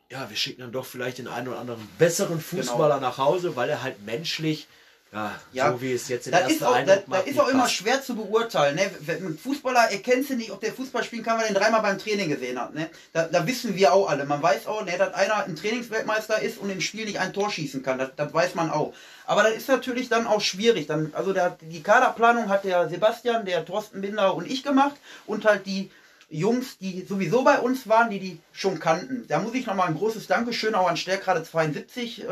ja, 0.10 0.30
wir 0.30 0.38
schicken 0.38 0.62
dann 0.62 0.72
doch 0.72 0.86
vielleicht 0.86 1.18
den 1.18 1.28
einen 1.28 1.48
oder 1.48 1.60
anderen 1.60 1.88
besseren 1.98 2.40
Fußballer 2.40 3.00
nach 3.00 3.18
Hause, 3.18 3.56
weil 3.56 3.70
er 3.70 3.82
halt 3.82 4.04
menschlich, 4.04 4.68
ja, 5.16 5.32
Ja, 5.54 5.72
so 5.72 5.82
wie 5.82 5.94
es 5.94 6.08
jetzt 6.10 6.28
in 6.28 6.32
der 6.34 6.42
ist 6.42 6.62
ersten 6.62 6.66
auch, 6.66 6.70
das, 6.72 6.78
Eindruck 6.80 6.96
das 6.98 7.08
macht, 7.08 7.28
ist 7.28 7.40
auch 7.40 7.48
immer 7.48 7.62
passt. 7.64 7.74
schwer 7.74 8.02
zu 8.04 8.16
beurteilen. 8.16 8.76
Ne? 8.76 8.92
Wenn- 9.00 9.26
Ein 9.26 9.38
Fußballer 9.38 9.92
erkennst 9.92 10.30
du 10.30 10.36
nicht, 10.36 10.52
ob 10.52 10.60
der 10.62 10.74
Fußball 10.74 11.04
spielen 11.04 11.24
kann, 11.24 11.38
weil 11.38 11.46
er 11.46 11.54
den 11.54 11.62
dreimal 11.62 11.82
beim 11.82 11.98
Training 11.98 12.30
gesehen 12.30 12.60
hat. 12.60 12.74
Ne? 12.76 12.90
Da, 13.14 13.24
da 13.28 13.48
wissen 13.48 13.76
wir 13.76 13.94
auch 13.94 14.10
alle. 14.10 14.26
Man 14.26 14.42
weiß 14.44 14.68
auch, 14.68 14.84
ne, 14.86 14.98
dass 14.98 15.14
einer 15.14 15.46
ein 15.46 15.56
Trainingsweltmeister 15.56 16.42
ist 16.42 16.58
und 16.58 16.70
im 16.70 16.82
Spiel 16.82 17.06
nicht 17.06 17.20
ein 17.20 17.34
Tor 17.34 17.50
schießen 17.50 17.82
kann. 17.82 17.98
Das, 17.98 18.10
das 18.16 18.34
weiß 18.34 18.56
man 18.56 18.70
auch. 18.70 18.94
Aber 19.26 19.44
das 19.44 19.54
ist 19.54 19.70
natürlich 19.70 20.10
dann 20.10 20.28
auch 20.28 20.42
schwierig. 20.42 20.88
Dann, 20.88 21.12
also 21.16 21.34
der, 21.34 21.58
die 21.62 21.82
Kaderplanung 21.82 22.50
hat 22.50 22.64
der 22.66 22.90
Sebastian, 22.90 23.46
der 23.46 23.66
Thorsten 23.66 24.02
Binder 24.02 24.36
und 24.36 24.46
ich 24.50 24.64
gemacht 24.64 24.96
und 25.26 25.46
halt 25.46 25.66
die 25.66 25.90
Jungs, 26.30 26.78
die 26.80 27.06
sowieso 27.08 27.44
bei 27.44 27.60
uns 27.60 27.88
waren, 27.88 28.10
die 28.10 28.20
die 28.20 28.40
schon 28.52 28.80
kannten. 28.80 29.26
Da 29.28 29.40
muss 29.40 29.54
ich 29.54 29.68
nochmal 29.68 29.88
ein 29.88 29.96
großes 29.96 30.28
Dankeschön 30.28 30.74
auch 30.76 30.88
an 30.90 30.98
Stärkrade 30.98 31.44
72 31.44 32.24
äh, 32.24 32.28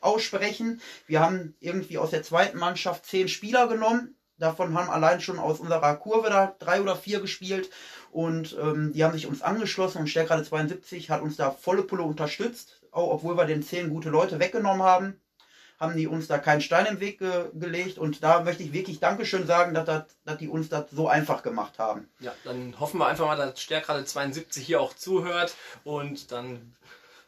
aussprechen. 0.00 0.80
Wir 1.06 1.20
haben 1.20 1.54
irgendwie 1.60 1.98
aus 1.98 2.10
der 2.10 2.22
zweiten 2.22 2.58
Mannschaft 2.58 3.06
zehn 3.06 3.28
Spieler 3.28 3.68
genommen. 3.68 4.16
Davon 4.38 4.76
haben 4.76 4.88
allein 4.88 5.20
schon 5.20 5.38
aus 5.38 5.60
unserer 5.60 5.96
Kurve 5.96 6.30
da 6.30 6.54
drei 6.58 6.80
oder 6.80 6.96
vier 6.96 7.20
gespielt. 7.20 7.70
Und 8.10 8.56
ähm, 8.60 8.92
die 8.92 9.04
haben 9.04 9.12
sich 9.12 9.26
uns 9.26 9.42
angeschlossen 9.42 9.98
und 9.98 10.08
Stärkrade 10.08 10.42
72 10.42 11.10
hat 11.10 11.20
uns 11.20 11.36
da 11.36 11.50
volle 11.50 11.82
Pulle 11.82 12.02
unterstützt. 12.02 12.80
Auch 12.90 13.12
obwohl 13.12 13.36
wir 13.36 13.44
den 13.44 13.62
zehn 13.62 13.90
gute 13.90 14.08
Leute 14.08 14.40
weggenommen 14.40 14.82
haben, 14.82 15.20
haben 15.80 15.96
die 15.96 16.06
uns 16.06 16.26
da 16.26 16.38
keinen 16.38 16.60
Stein 16.60 16.86
im 16.86 17.00
Weg 17.00 17.18
ge 17.18 17.46
gelegt. 17.54 17.98
Und 17.98 18.22
da 18.22 18.42
möchte 18.42 18.62
ich 18.62 18.72
wirklich 18.72 19.00
Dankeschön 19.00 19.46
sagen, 19.46 19.74
dass, 19.74 19.86
das, 19.86 20.04
dass 20.24 20.38
die 20.38 20.48
uns 20.48 20.68
das 20.68 20.90
so 20.90 21.08
einfach 21.08 21.42
gemacht 21.42 21.78
haben. 21.78 22.08
Ja, 22.20 22.32
dann 22.44 22.78
hoffen 22.78 22.98
wir 22.98 23.06
einfach 23.06 23.26
mal, 23.26 23.36
dass 23.36 23.60
Stärkrade 23.60 24.04
72 24.04 24.64
hier 24.64 24.80
auch 24.80 24.94
zuhört 24.94 25.54
und 25.84 26.32
dann 26.32 26.74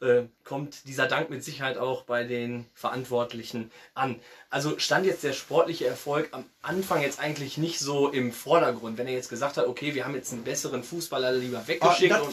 äh, 0.03 0.25
kommt 0.45 0.87
dieser 0.87 1.07
Dank 1.07 1.31
mit 1.31 1.45
Sicherheit 1.45 1.79
auch 1.79 2.03
bei 2.03 2.25
den 2.25 2.67
Verantwortlichen 2.75 3.71
an. 3.95 4.21
Also 4.51 4.79
stand 4.79 5.07
jetzt 5.07 5.23
der 5.23 5.33
sportliche 5.33 5.87
Erfolg 5.87 6.29
am 6.33 6.45
Anfang 6.61 7.01
jetzt 7.03 7.21
eigentlich 7.21 7.57
nicht 7.57 7.79
so 7.79 8.09
im 8.09 8.33
Vordergrund, 8.33 8.99
wenn 8.99 9.07
er 9.07 9.15
jetzt 9.15 9.31
gesagt 9.31 9.57
hat, 9.57 9.67
okay, 9.67 9.95
wir 9.95 10.05
haben 10.05 10.15
jetzt 10.15 10.33
einen 10.33 10.45
besseren 10.45 10.83
Fußballer 10.83 11.33
lieber 11.33 11.67
weggeschickt. 11.67 12.13
Ah, 12.13 12.29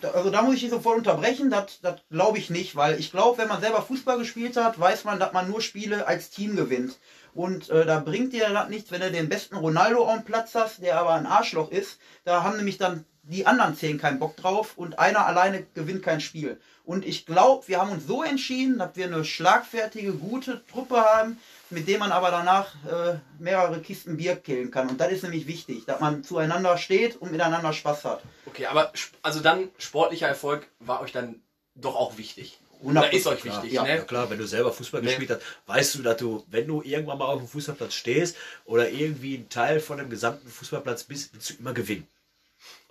das, 0.00 0.14
also 0.14 0.30
da 0.30 0.42
muss 0.42 0.56
ich 0.56 0.70
sofort 0.70 0.98
unterbrechen, 0.98 1.50
das, 1.50 1.80
das 1.82 2.00
glaube 2.10 2.38
ich 2.38 2.50
nicht, 2.50 2.74
weil 2.74 2.98
ich 2.98 3.10
glaube, 3.10 3.38
wenn 3.38 3.48
man 3.48 3.60
selber 3.60 3.82
Fußball 3.82 4.18
gespielt 4.18 4.56
hat, 4.56 4.80
weiß 4.80 5.04
man, 5.04 5.20
dass 5.20 5.32
man 5.32 5.48
nur 5.48 5.60
Spiele 5.60 6.06
als 6.06 6.30
Team 6.30 6.56
gewinnt. 6.56 6.98
Und 7.34 7.70
äh, 7.70 7.86
da 7.86 8.00
bringt 8.00 8.32
dir 8.32 8.48
das 8.48 8.68
nichts, 8.68 8.90
wenn 8.90 9.02
du 9.02 9.10
den 9.10 9.28
besten 9.28 9.56
Ronaldo 9.56 10.08
am 10.08 10.24
Platz 10.24 10.54
hast, 10.54 10.82
der 10.82 10.98
aber 10.98 11.14
ein 11.14 11.26
Arschloch 11.26 11.70
ist. 11.70 11.98
Da 12.24 12.42
haben 12.42 12.56
nämlich 12.56 12.78
dann 12.78 13.04
die 13.30 13.46
anderen 13.46 13.76
zehn 13.76 13.98
keinen 13.98 14.18
Bock 14.18 14.36
drauf 14.36 14.76
und 14.76 14.98
einer 14.98 15.26
alleine 15.26 15.64
gewinnt 15.74 16.02
kein 16.02 16.20
Spiel. 16.20 16.60
Und 16.84 17.06
ich 17.06 17.24
glaube, 17.24 17.68
wir 17.68 17.78
haben 17.78 17.92
uns 17.92 18.06
so 18.06 18.24
entschieden, 18.24 18.78
dass 18.78 18.96
wir 18.96 19.06
eine 19.06 19.24
schlagfertige, 19.24 20.12
gute 20.14 20.66
Truppe 20.66 20.96
haben, 20.96 21.38
mit 21.70 21.86
dem 21.86 22.00
man 22.00 22.10
aber 22.10 22.30
danach 22.32 22.74
äh, 22.84 23.18
mehrere 23.38 23.80
Kisten 23.80 24.16
Bier 24.16 24.34
killen 24.34 24.72
kann. 24.72 24.88
Und 24.88 25.00
das 25.00 25.12
ist 25.12 25.22
nämlich 25.22 25.46
wichtig, 25.46 25.84
dass 25.86 26.00
man 26.00 26.24
zueinander 26.24 26.76
steht 26.76 27.16
und 27.16 27.30
miteinander 27.30 27.72
Spaß 27.72 28.04
hat. 28.04 28.22
Okay, 28.46 28.66
aber 28.66 28.92
also 29.22 29.40
dann 29.40 29.68
sportlicher 29.78 30.26
Erfolg 30.26 30.66
war 30.80 31.00
euch 31.00 31.12
dann 31.12 31.36
doch 31.76 31.94
auch 31.94 32.18
wichtig. 32.18 32.58
Oder 32.82 33.12
ist 33.12 33.26
euch 33.26 33.44
wichtig, 33.44 33.72
ja, 33.72 33.82
ne? 33.82 33.96
Ja, 33.96 34.02
klar, 34.02 34.30
wenn 34.30 34.38
du 34.38 34.46
selber 34.46 34.72
Fußball 34.72 35.02
nee. 35.02 35.08
gespielt 35.08 35.30
hast, 35.30 35.42
weißt 35.66 35.96
du, 35.96 36.02
dass 36.02 36.16
du, 36.16 36.44
wenn 36.48 36.66
du 36.66 36.82
irgendwann 36.82 37.18
mal 37.18 37.26
auf 37.26 37.38
dem 37.38 37.46
Fußballplatz 37.46 37.94
stehst 37.94 38.36
oder 38.64 38.90
irgendwie 38.90 39.36
ein 39.36 39.48
Teil 39.48 39.80
von 39.80 39.98
dem 39.98 40.08
gesamten 40.08 40.48
Fußballplatz 40.48 41.04
bist, 41.04 41.34
willst 41.34 41.50
du 41.50 41.54
immer 41.60 41.74
gewinnen. 41.74 42.08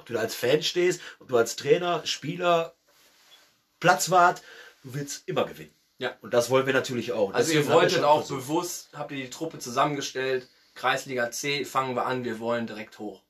Du 0.09 0.15
da 0.15 0.21
als 0.21 0.33
Fan 0.33 0.63
stehst, 0.63 1.01
ob 1.19 1.27
du 1.27 1.37
als 1.37 1.55
Trainer, 1.55 2.03
Spieler, 2.03 2.73
Platzwart, 3.79 4.41
du 4.83 4.95
willst 4.95 5.27
immer 5.27 5.45
gewinnen. 5.45 5.73
Ja. 5.99 6.17
Und 6.21 6.33
das 6.33 6.49
wollen 6.49 6.65
wir 6.65 6.73
natürlich 6.73 7.11
auch. 7.11 7.31
Also 7.31 7.53
ihr 7.53 7.67
wolltet 7.67 8.03
auch 8.03 8.25
versucht. 8.25 8.39
bewusst, 8.39 8.89
habt 8.93 9.11
ihr 9.11 9.17
die 9.17 9.29
Truppe 9.29 9.59
zusammengestellt, 9.59 10.49
Kreisliga 10.73 11.29
C, 11.29 11.63
fangen 11.63 11.95
wir 11.95 12.07
an, 12.07 12.23
wir 12.23 12.39
wollen 12.39 12.65
direkt 12.65 12.97
hoch. 12.97 13.21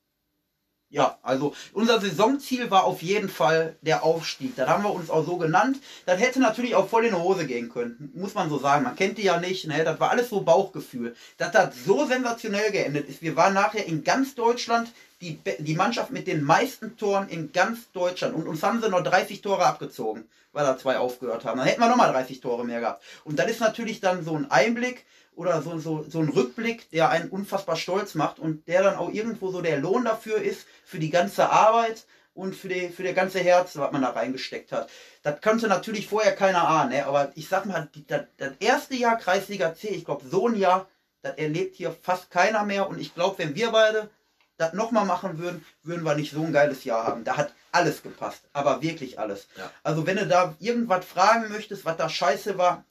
Ja, 0.91 1.19
also 1.21 1.53
unser 1.73 2.01
Saisonziel 2.01 2.71
war 2.71 2.85
auf 2.85 3.03
jeden 3.03 3.29
Fall 3.29 3.75
der 3.81 4.03
Aufstieg. 4.03 4.55
Das 4.55 4.67
haben 4.67 4.83
wir 4.83 4.91
uns 4.91 5.11
auch 5.11 5.23
so 5.23 5.37
genannt. 5.37 5.77
Das 6.07 6.19
hätte 6.19 6.39
natürlich 6.39 6.73
auch 6.73 6.89
voll 6.89 7.05
in 7.05 7.13
die 7.13 7.21
Hose 7.21 7.45
gehen 7.45 7.69
können, 7.69 8.11
muss 8.15 8.33
man 8.33 8.49
so 8.49 8.57
sagen. 8.57 8.85
Man 8.85 8.95
kennt 8.95 9.19
die 9.19 9.23
ja 9.23 9.39
nicht, 9.39 9.67
ne? 9.67 9.83
Das 9.83 9.99
war 9.99 10.09
alles 10.09 10.29
so 10.29 10.41
Bauchgefühl. 10.41 11.15
Dass 11.37 11.51
das 11.51 11.85
so 11.85 12.07
sensationell 12.07 12.71
geendet 12.71 13.07
ist. 13.07 13.21
Wir 13.21 13.35
waren 13.35 13.53
nachher 13.53 13.85
in 13.85 14.03
ganz 14.03 14.33
Deutschland 14.33 14.91
die, 15.21 15.39
die 15.59 15.75
Mannschaft 15.75 16.09
mit 16.09 16.25
den 16.25 16.43
meisten 16.43 16.97
Toren 16.97 17.29
in 17.29 17.51
ganz 17.51 17.91
Deutschland. 17.91 18.33
Und 18.33 18.47
uns 18.47 18.63
haben 18.63 18.81
sie 18.81 18.89
noch 18.89 19.03
30 19.03 19.41
Tore 19.41 19.67
abgezogen, 19.67 20.27
weil 20.53 20.65
da 20.65 20.75
zwei 20.75 20.97
aufgehört 20.97 21.45
haben. 21.45 21.59
Dann 21.59 21.67
hätten 21.67 21.81
wir 21.81 21.89
nochmal 21.89 22.11
30 22.11 22.39
Tore 22.41 22.65
mehr 22.65 22.79
gehabt. 22.79 23.03
Und 23.25 23.37
das 23.37 23.51
ist 23.51 23.59
natürlich 23.59 23.99
dann 23.99 24.23
so 24.25 24.35
ein 24.35 24.49
Einblick 24.49 25.05
oder 25.39 25.61
so, 25.61 25.79
so, 25.79 26.03
so 26.03 26.19
ein 26.19 26.27
Rückblick, 26.27 26.91
der 26.91 27.09
einen 27.11 27.29
unfassbar 27.29 27.77
stolz 27.77 28.13
macht 28.13 28.39
und 28.39 28.67
der 28.67 28.83
dann 28.83 28.97
auch 28.97 29.09
irgendwo 29.09 29.51
so 29.51 29.61
der 29.61 29.79
Lohn 29.79 30.03
dafür 30.03 30.41
ist, 30.41 30.67
für 30.83 30.99
die 30.99 31.09
ganze 31.09 31.49
Arbeit 31.49 32.05
und 32.33 32.53
für 32.57 32.67
die, 32.67 32.89
für 32.89 33.03
der 33.03 33.13
ganze 33.13 33.39
Herz, 33.39 33.77
was 33.77 33.89
man 33.93 34.01
da 34.01 34.09
reingesteckt 34.09 34.73
hat. 34.73 34.89
Das 35.23 35.39
könnte 35.39 35.69
natürlich 35.69 36.09
vorher 36.09 36.35
keiner 36.35 36.67
ahnen, 36.67 36.89
ne? 36.89 37.05
aber 37.05 37.31
ich 37.35 37.47
sag 37.47 37.65
mal, 37.65 37.87
das, 38.07 38.23
das 38.35 38.51
erste 38.59 38.95
Jahr 38.95 39.17
Kreisliga 39.17 39.73
C, 39.73 39.87
ich 39.87 40.03
glaube, 40.03 40.27
so 40.29 40.49
ein 40.49 40.55
Jahr, 40.55 40.89
das 41.21 41.37
erlebt 41.37 41.77
hier 41.77 41.95
fast 42.01 42.29
keiner 42.31 42.65
mehr 42.65 42.89
und 42.89 42.99
ich 42.99 43.15
glaube, 43.15 43.37
wenn 43.37 43.55
wir 43.55 43.71
beide 43.71 44.09
das 44.57 44.73
nochmal 44.73 45.05
machen 45.05 45.37
würden, 45.37 45.65
würden 45.83 46.03
wir 46.03 46.15
nicht 46.15 46.33
so 46.33 46.43
ein 46.43 46.51
geiles 46.51 46.83
Jahr 46.83 47.07
haben. 47.07 47.23
Da 47.23 47.37
hat 47.37 47.53
alles 47.71 48.03
gepasst, 48.03 48.41
aber 48.51 48.81
wirklich 48.81 49.17
alles. 49.17 49.47
Ja. 49.55 49.71
Also 49.83 50.05
wenn 50.05 50.17
du 50.17 50.27
da 50.27 50.53
irgendwas 50.59 51.05
fragen 51.05 51.47
möchtest, 51.47 51.85
was 51.85 51.95
da 51.95 52.09
scheiße 52.09 52.57
war, 52.57 52.83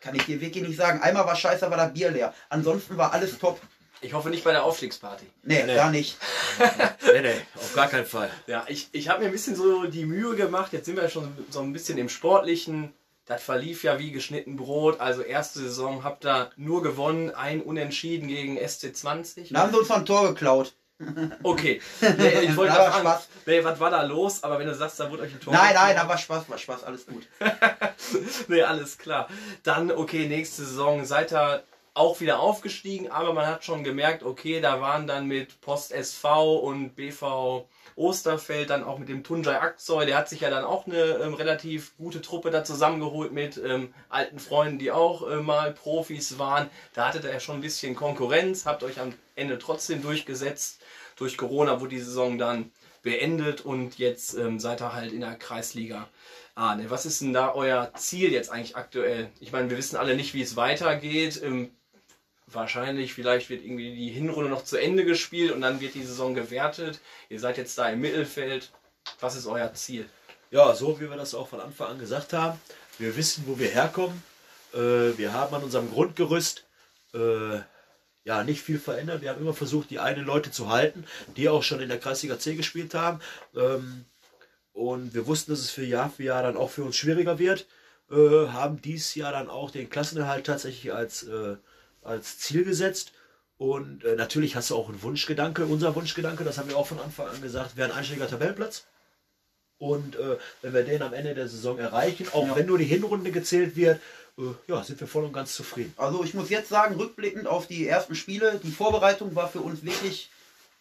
kann 0.00 0.14
ich 0.14 0.24
dir 0.24 0.40
wirklich 0.40 0.66
nicht 0.66 0.76
sagen. 0.76 1.00
Einmal 1.00 1.26
war 1.26 1.36
scheiße, 1.36 1.70
war 1.70 1.76
das 1.76 1.92
Bier 1.92 2.10
leer. 2.10 2.34
Ansonsten 2.48 2.96
war 2.96 3.12
alles 3.12 3.38
top. 3.38 3.60
Ich 4.00 4.14
hoffe 4.14 4.30
nicht 4.30 4.44
bei 4.44 4.52
der 4.52 4.62
Aufstiegsparty. 4.62 5.26
Nee, 5.42 5.64
nee. 5.64 5.74
gar 5.74 5.90
nicht. 5.90 6.16
nee, 7.12 7.20
nee, 7.20 7.34
auf 7.56 7.74
gar 7.74 7.88
keinen 7.88 8.06
Fall. 8.06 8.30
Ja, 8.46 8.64
ich, 8.68 8.88
ich 8.92 9.08
habe 9.08 9.20
mir 9.20 9.26
ein 9.26 9.32
bisschen 9.32 9.56
so 9.56 9.86
die 9.86 10.04
Mühe 10.04 10.36
gemacht. 10.36 10.72
Jetzt 10.72 10.86
sind 10.86 10.96
wir 10.96 11.08
schon 11.08 11.36
so 11.50 11.60
ein 11.60 11.72
bisschen 11.72 11.98
im 11.98 12.08
Sportlichen. 12.08 12.92
Das 13.26 13.42
verlief 13.42 13.82
ja 13.82 13.98
wie 13.98 14.12
geschnitten 14.12 14.56
Brot. 14.56 15.00
Also 15.00 15.22
erste 15.22 15.58
Saison 15.58 16.04
habt 16.04 16.24
ihr 16.24 16.50
nur 16.56 16.82
gewonnen, 16.82 17.30
ein 17.30 17.60
Unentschieden 17.60 18.28
gegen 18.28 18.56
SC20. 18.56 19.52
Da 19.52 19.60
haben 19.60 19.72
sie 19.72 19.78
uns 19.78 19.88
noch 19.88 19.98
ein 19.98 20.06
Tor 20.06 20.28
geklaut. 20.28 20.74
Okay. 21.42 21.80
Nee, 22.00 22.40
ich 22.40 22.56
wollte 22.56 22.74
gerade 22.74 22.90
fragen, 22.90 23.22
nee, 23.46 23.62
was 23.62 23.78
war 23.78 23.90
da 23.90 24.02
los? 24.02 24.42
Aber 24.42 24.58
wenn 24.58 24.66
du 24.66 24.74
sagst, 24.74 24.98
da 24.98 25.10
wurde 25.10 25.22
euch 25.22 25.32
ein 25.32 25.40
Tor. 25.40 25.52
Nein, 25.52 25.74
nein, 25.74 25.96
da 25.96 26.08
war 26.08 26.18
Spaß, 26.18 26.48
war 26.48 26.58
Spaß, 26.58 26.84
alles 26.84 27.06
gut. 27.06 27.26
nee, 28.48 28.62
alles 28.62 28.98
klar. 28.98 29.28
Dann, 29.62 29.90
okay, 29.90 30.26
nächste 30.26 30.64
Saison 30.64 31.04
seid 31.04 31.32
ihr 31.32 31.62
auch 31.94 32.20
wieder 32.20 32.40
aufgestiegen, 32.40 33.10
aber 33.10 33.32
man 33.32 33.46
hat 33.46 33.64
schon 33.64 33.82
gemerkt, 33.82 34.22
okay, 34.22 34.60
da 34.60 34.80
waren 34.80 35.06
dann 35.06 35.26
mit 35.26 35.60
Post 35.60 35.92
SV 35.92 36.58
und 36.58 36.94
BV 36.94 37.66
Osterfeld, 37.96 38.70
dann 38.70 38.84
auch 38.84 38.98
mit 38.98 39.08
dem 39.08 39.24
Tunjai 39.24 39.60
Akzoy, 39.60 40.06
der 40.06 40.16
hat 40.16 40.28
sich 40.28 40.40
ja 40.40 40.50
dann 40.50 40.64
auch 40.64 40.86
eine 40.86 40.96
ähm, 40.96 41.34
relativ 41.34 41.96
gute 41.96 42.22
Truppe 42.22 42.50
da 42.50 42.62
zusammengeholt 42.62 43.32
mit 43.32 43.56
ähm, 43.58 43.92
alten 44.08 44.38
Freunden, 44.38 44.78
die 44.78 44.92
auch 44.92 45.28
äh, 45.28 45.36
mal 45.36 45.72
Profis 45.72 46.38
waren. 46.38 46.70
Da 46.94 47.08
hattet 47.08 47.24
ihr 47.24 47.32
ja 47.32 47.40
schon 47.40 47.56
ein 47.56 47.60
bisschen 47.60 47.96
Konkurrenz, 47.96 48.66
habt 48.66 48.84
euch 48.84 49.00
am 49.00 49.14
Ende 49.34 49.58
trotzdem 49.58 50.00
durchgesetzt. 50.00 50.80
Durch 51.18 51.36
Corona 51.36 51.80
wurde 51.80 51.96
die 51.96 52.00
Saison 52.00 52.38
dann 52.38 52.72
beendet 53.02 53.60
und 53.60 53.98
jetzt 53.98 54.34
ähm, 54.34 54.58
seid 54.58 54.80
ihr 54.80 54.92
halt 54.92 55.12
in 55.12 55.20
der 55.20 55.36
Kreisliga 55.36 56.08
Ah, 56.60 56.74
ne, 56.74 56.90
was 56.90 57.06
ist 57.06 57.20
denn 57.20 57.32
da 57.32 57.54
euer 57.54 57.92
Ziel 57.94 58.32
jetzt 58.32 58.50
eigentlich 58.50 58.74
aktuell? 58.74 59.30
Ich 59.38 59.52
meine, 59.52 59.70
wir 59.70 59.76
wissen 59.76 59.96
alle 59.96 60.16
nicht, 60.16 60.34
wie 60.34 60.42
es 60.42 60.56
weitergeht. 60.56 61.40
Ähm, 61.40 61.70
wahrscheinlich, 62.48 63.14
vielleicht 63.14 63.48
wird 63.48 63.62
irgendwie 63.62 63.94
die 63.94 64.08
Hinrunde 64.08 64.50
noch 64.50 64.64
zu 64.64 64.76
Ende 64.76 65.04
gespielt 65.04 65.52
und 65.52 65.60
dann 65.60 65.80
wird 65.80 65.94
die 65.94 66.02
Saison 66.02 66.34
gewertet. 66.34 66.98
Ihr 67.28 67.38
seid 67.38 67.58
jetzt 67.58 67.78
da 67.78 67.88
im 67.88 68.00
Mittelfeld. 68.00 68.72
Was 69.20 69.36
ist 69.36 69.46
euer 69.46 69.72
Ziel? 69.74 70.08
Ja, 70.50 70.74
so 70.74 71.00
wie 71.00 71.08
wir 71.08 71.16
das 71.16 71.32
auch 71.32 71.46
von 71.46 71.60
Anfang 71.60 71.90
an 71.90 72.00
gesagt 72.00 72.32
haben. 72.32 72.60
Wir 72.98 73.16
wissen, 73.16 73.44
wo 73.46 73.56
wir 73.56 73.68
herkommen. 73.68 74.20
Äh, 74.74 75.16
wir 75.16 75.32
haben 75.32 75.54
an 75.54 75.62
unserem 75.62 75.88
Grundgerüst 75.92 76.64
äh, 77.14 77.60
ja 78.28 78.44
nicht 78.44 78.62
viel 78.62 78.78
verändert. 78.78 79.22
Wir 79.22 79.30
haben 79.30 79.40
immer 79.40 79.54
versucht, 79.54 79.88
die 79.90 79.98
einen 79.98 80.26
Leute 80.26 80.50
zu 80.50 80.68
halten, 80.68 81.04
die 81.36 81.48
auch 81.48 81.62
schon 81.62 81.80
in 81.80 81.88
der 81.88 81.98
Kreisliga 81.98 82.38
C 82.38 82.56
gespielt 82.56 82.94
haben. 82.94 83.20
Ähm, 83.56 84.04
und 84.74 85.14
wir 85.14 85.26
wussten, 85.26 85.50
dass 85.50 85.60
es 85.60 85.70
für 85.70 85.84
Jahr 85.84 86.10
für 86.10 86.24
Jahr 86.24 86.42
dann 86.42 86.56
auch 86.56 86.70
für 86.70 86.84
uns 86.84 86.96
schwieriger 86.96 87.38
wird. 87.38 87.66
Äh, 88.10 88.48
haben 88.48 88.82
dieses 88.82 89.14
Jahr 89.14 89.32
dann 89.32 89.48
auch 89.48 89.70
den 89.70 89.88
Klassenerhalt 89.88 90.46
tatsächlich 90.46 90.92
als 90.92 91.22
äh, 91.22 91.56
als 92.02 92.38
Ziel 92.38 92.64
gesetzt. 92.64 93.12
Und 93.56 94.04
äh, 94.04 94.14
natürlich 94.14 94.54
hast 94.56 94.70
du 94.70 94.76
auch 94.76 94.88
einen 94.88 95.02
Wunschgedanke. 95.02 95.64
Unser 95.64 95.94
Wunschgedanke, 95.96 96.44
das 96.44 96.58
haben 96.58 96.68
wir 96.68 96.76
auch 96.76 96.86
von 96.86 97.00
Anfang 97.00 97.28
an 97.28 97.40
gesagt, 97.40 97.76
wäre 97.76 97.90
ein 97.90 97.96
einstelliger 97.96 98.28
Tabellenplatz. 98.28 98.86
Und 99.78 100.16
äh, 100.16 100.36
wenn 100.60 100.74
wir 100.74 100.82
den 100.82 101.02
am 101.02 101.14
Ende 101.14 101.34
der 101.34 101.48
Saison 101.48 101.78
erreichen, 101.78 102.28
auch 102.32 102.46
ja. 102.46 102.56
wenn 102.56 102.66
nur 102.66 102.78
die 102.78 102.84
Hinrunde 102.84 103.30
gezählt 103.32 103.74
wird, 103.74 104.00
ja, 104.66 104.82
sind 104.84 105.00
wir 105.00 105.08
voll 105.08 105.24
und 105.24 105.32
ganz 105.32 105.54
zufrieden. 105.54 105.92
Also 105.96 106.22
ich 106.22 106.34
muss 106.34 106.50
jetzt 106.50 106.68
sagen, 106.68 106.94
rückblickend 106.94 107.46
auf 107.46 107.66
die 107.66 107.86
ersten 107.86 108.14
Spiele, 108.14 108.60
die 108.62 108.70
Vorbereitung 108.70 109.34
war 109.34 109.48
für 109.48 109.60
uns 109.60 109.84
wirklich 109.84 110.30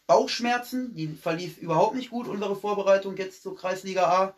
Bauchschmerzen. 0.05 0.95
Die 0.95 1.07
verlief 1.07 1.57
überhaupt 1.57 1.95
nicht 1.95 2.09
gut, 2.09 2.27
unsere 2.27 2.55
Vorbereitung 2.55 3.17
jetzt 3.17 3.43
zur 3.43 3.57
Kreisliga 3.57 4.03
A. 4.03 4.33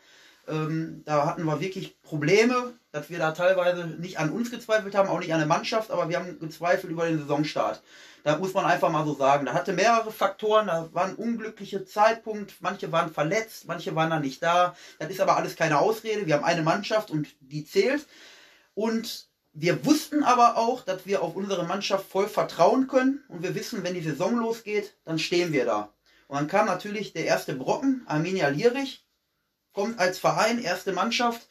Ähm, 0.47 1.03
da 1.05 1.25
hatten 1.25 1.43
wir 1.43 1.62
wirklich 1.62 2.01
Probleme, 2.01 2.73
dass 2.91 3.10
wir 3.10 3.19
da 3.19 3.32
teilweise 3.32 3.86
nicht 3.86 4.17
an 4.17 4.32
uns 4.32 4.49
gezweifelt 4.49 4.95
haben, 4.95 5.10
auch 5.10 5.19
nicht 5.19 5.34
an 5.34 5.39
der 5.39 5.47
Mannschaft, 5.47 5.91
aber 5.91 6.10
wir 6.10 6.17
haben 6.17 6.39
gezweifelt 6.39 6.91
über 6.91 7.05
den 7.05 7.19
Saisonstart. 7.19 7.84
Da 8.23 8.38
muss 8.38 8.53
man 8.53 8.65
einfach 8.65 8.89
mal 8.89 9.05
so 9.05 9.13
sagen. 9.13 9.45
Da 9.45 9.53
hatte 9.53 9.73
mehrere 9.73 10.12
Faktoren, 10.12 10.67
da 10.67 10.89
war 10.91 11.05
ein 11.05 11.15
unglücklicher 11.15 11.86
Zeitpunkt, 11.86 12.55
manche 12.62 12.91
waren 12.91 13.13
verletzt, 13.13 13.67
manche 13.67 13.95
waren 13.95 14.10
da 14.10 14.19
nicht 14.19 14.41
da. 14.41 14.75
Das 14.97 15.10
ist 15.10 15.21
aber 15.21 15.38
alles 15.38 15.55
keine 15.55 15.79
Ausrede. 15.79 16.25
Wir 16.25 16.36
haben 16.36 16.43
eine 16.43 16.63
Mannschaft 16.63 17.12
und 17.12 17.27
die 17.39 17.63
zählt. 17.63 18.08
Und 18.79 19.27
wir 19.51 19.85
wussten 19.85 20.23
aber 20.23 20.55
auch, 20.55 20.85
dass 20.85 21.05
wir 21.05 21.21
auf 21.21 21.35
unsere 21.35 21.65
Mannschaft 21.65 22.09
voll 22.09 22.29
vertrauen 22.29 22.87
können 22.87 23.21
und 23.27 23.43
wir 23.43 23.53
wissen, 23.53 23.83
wenn 23.83 23.93
die 23.93 24.01
Saison 24.01 24.37
losgeht, 24.37 24.95
dann 25.03 25.19
stehen 25.19 25.51
wir 25.51 25.65
da. 25.65 25.93
Und 26.29 26.37
dann 26.37 26.47
kam 26.47 26.65
natürlich 26.65 27.11
der 27.11 27.25
erste 27.25 27.53
Brocken, 27.55 28.03
Arminia 28.05 28.47
Lierich, 28.47 29.05
kommt 29.73 29.99
als 29.99 30.17
Verein, 30.17 30.63
erste 30.63 30.93
Mannschaft, 30.93 31.49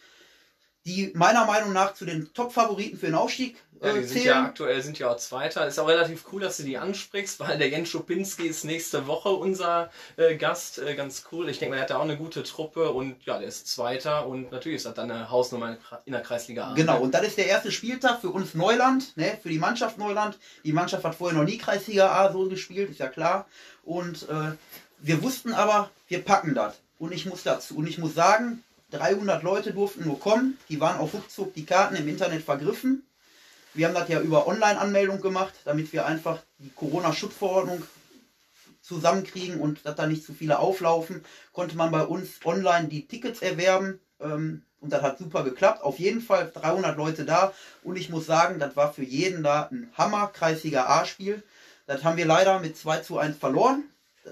die 0.89 1.13
meiner 1.15 1.45
Meinung 1.45 1.73
nach 1.73 1.95
zu 1.95 2.07
den 2.07 2.33
Top-Favoriten 2.33 2.99
für 2.99 3.07
den 3.07 3.15
Aufstieg 3.15 3.57
äh, 3.81 3.89
ja, 3.89 3.93
die 3.95 4.05
sind 4.05 4.25
ja 4.25 4.45
aktuell 4.45 4.83
sind 4.83 4.99
ja 4.99 5.11
auch 5.11 5.17
Zweiter. 5.19 5.67
Ist 5.67 5.79
auch 5.79 5.89
relativ 5.89 6.25
cool, 6.33 6.41
dass 6.41 6.57
du 6.57 6.65
die 6.65 6.79
ansprichst, 6.79 7.39
weil 7.41 7.59
der 7.59 7.69
Jens 7.69 7.89
Schupinski 7.89 8.47
ist 8.47 8.65
nächste 8.65 9.07
Woche 9.07 9.29
unser 9.29 9.91
äh, 10.17 10.37
Gast. 10.37 10.79
Äh, 10.79 10.95
ganz 10.95 11.25
cool. 11.31 11.49
Ich 11.49 11.59
denke 11.59 11.75
mal, 11.75 11.77
er 11.77 11.83
hat 11.83 11.91
da 11.91 11.99
auch 11.99 12.03
eine 12.03 12.17
gute 12.17 12.43
Truppe 12.43 12.91
und 12.91 13.17
ja, 13.25 13.39
der 13.39 13.49
ist 13.49 13.69
Zweiter 13.69 14.27
und 14.27 14.51
natürlich 14.51 14.77
ist 14.77 14.87
das 14.87 14.95
dann 14.95 15.11
eine 15.11 15.31
Hausnummer 15.31 15.77
in 16.07 16.13
der 16.13 16.23
Kreisliga 16.23 16.73
A. 16.73 16.75
Genau, 16.75 17.01
und 17.01 17.15
das 17.15 17.23
ist 17.23 17.39
der 17.39 17.47
erste 17.47 17.71
Spieltag 17.71 18.21
für 18.21 18.31
uns 18.31 18.55
Neuland, 18.55 19.17
ne, 19.17 19.39
für 19.41 19.49
die 19.49 19.59
Mannschaft 19.59 19.99
Neuland. 19.99 20.39
Die 20.65 20.73
Mannschaft 20.73 21.05
hat 21.05 21.15
vorher 21.15 21.39
noch 21.39 21.45
nie 21.45 21.59
Kreisliga 21.59 22.11
A 22.11 22.33
so 22.33 22.49
gespielt, 22.49 22.91
ist 22.91 22.99
ja 22.99 23.09
klar. 23.09 23.47
Und 23.85 24.29
äh, 24.29 24.53
wir 24.99 25.23
wussten 25.23 25.53
aber, 25.53 25.91
wir 26.09 26.25
packen 26.25 26.55
das. 26.55 26.75
Und 26.99 27.13
ich 27.13 27.27
muss 27.27 27.45
dazu, 27.45 27.77
und 27.77 27.87
ich 27.87 27.99
muss 27.99 28.15
sagen, 28.15 28.65
300 28.91 29.43
Leute 29.43 29.73
durften 29.73 30.05
nur 30.05 30.19
kommen. 30.19 30.59
Die 30.69 30.81
waren 30.81 30.99
auch 30.99 31.13
ruckzuck 31.13 31.55
die 31.55 31.67
Karten 31.67 31.97
im 31.97 32.09
Internet 32.09 32.43
vergriffen. 32.43 33.07
Wir 33.75 33.87
haben 33.87 33.95
das 33.95 34.09
ja 34.09 34.21
über 34.21 34.47
Online-Anmeldung 34.47 35.21
gemacht, 35.21 35.55
damit 35.65 35.93
wir 35.93 36.07
einfach 36.07 36.43
die 36.59 36.71
Corona-Schutzverordnung 36.71 37.83
zusammenkriegen 38.81 39.61
und 39.61 39.85
dass 39.85 39.97
da 39.97 40.07
nicht 40.07 40.25
zu 40.25 40.33
viele 40.33 40.59
auflaufen, 40.59 41.23
konnte 41.53 41.77
man 41.77 41.91
bei 41.91 42.05
uns 42.05 42.41
online 42.45 42.89
die 42.89 43.07
Tickets 43.07 43.43
erwerben. 43.43 44.01
Ähm, 44.21 44.63
und 44.81 44.93
das 44.93 45.03
hat 45.03 45.19
super 45.19 45.45
geklappt. 45.45 45.83
Auf 45.83 45.99
jeden 45.99 46.21
Fall 46.21 46.51
300 46.55 46.97
Leute 46.97 47.25
da. 47.25 47.53
Und 47.83 47.97
ich 47.97 48.11
muss 48.11 48.27
sagen, 48.27 48.59
das 48.59 48.77
war 48.77 48.93
für 48.93 49.03
jeden 49.03 49.43
da 49.43 49.69
ein 49.71 49.91
Hammer 49.97 50.29
Kreisliga 50.29 50.87
A-Spiel. 50.87 51.43
Das 51.87 52.05
haben 52.05 52.17
wir 52.17 52.27
leider 52.27 52.61
mit 52.61 52.77
2 52.77 52.99
zu 52.99 53.19
1 53.19 53.37
verloren. 53.37 53.85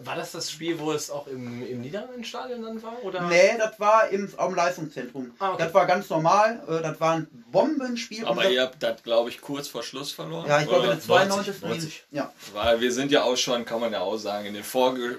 War 0.04 0.16
das 0.16 0.32
das 0.32 0.50
Spiel, 0.50 0.78
wo 0.78 0.92
es 0.92 1.10
auch 1.10 1.26
im, 1.26 1.66
im 1.66 1.80
Niederrhein-Stadion 1.80 2.62
dann 2.62 2.82
war? 2.82 3.02
Oder? 3.04 3.22
Nee, 3.22 3.56
das 3.58 3.78
war 3.80 4.08
im, 4.08 4.32
am 4.36 4.54
Leistungszentrum. 4.54 5.32
Ah, 5.38 5.52
okay. 5.52 5.64
Das 5.64 5.74
war 5.74 5.86
ganz 5.86 6.08
normal. 6.10 6.62
Äh, 6.68 6.82
Das 6.82 7.00
war 7.00 7.14
ein 7.14 7.26
Bombenspiel. 7.50 8.24
Aber 8.24 8.48
ihr 8.48 8.62
habt 8.62 8.82
das, 8.82 9.02
glaube 9.02 9.30
ich, 9.30 9.40
kurz 9.40 9.68
vor 9.68 9.82
Schluss 9.82 10.12
verloren. 10.12 10.46
ja, 10.48 10.60
ich 10.60 10.68
glaube, 10.68 10.84
in 10.84 10.90
der 10.90 11.00
92. 11.00 11.62
90. 11.62 12.04
Ja. 12.10 12.32
Weil 12.52 12.80
wir 12.80 12.92
sind 12.92 13.10
ja 13.12 13.22
auch 13.22 13.36
schon, 13.36 13.64
kann 13.64 13.80
man 13.80 13.92
ja 13.92 14.00
auch 14.00 14.16
sagen, 14.18 14.46
in 14.46 14.54
dem 14.54 14.64
Vorge 14.64 15.18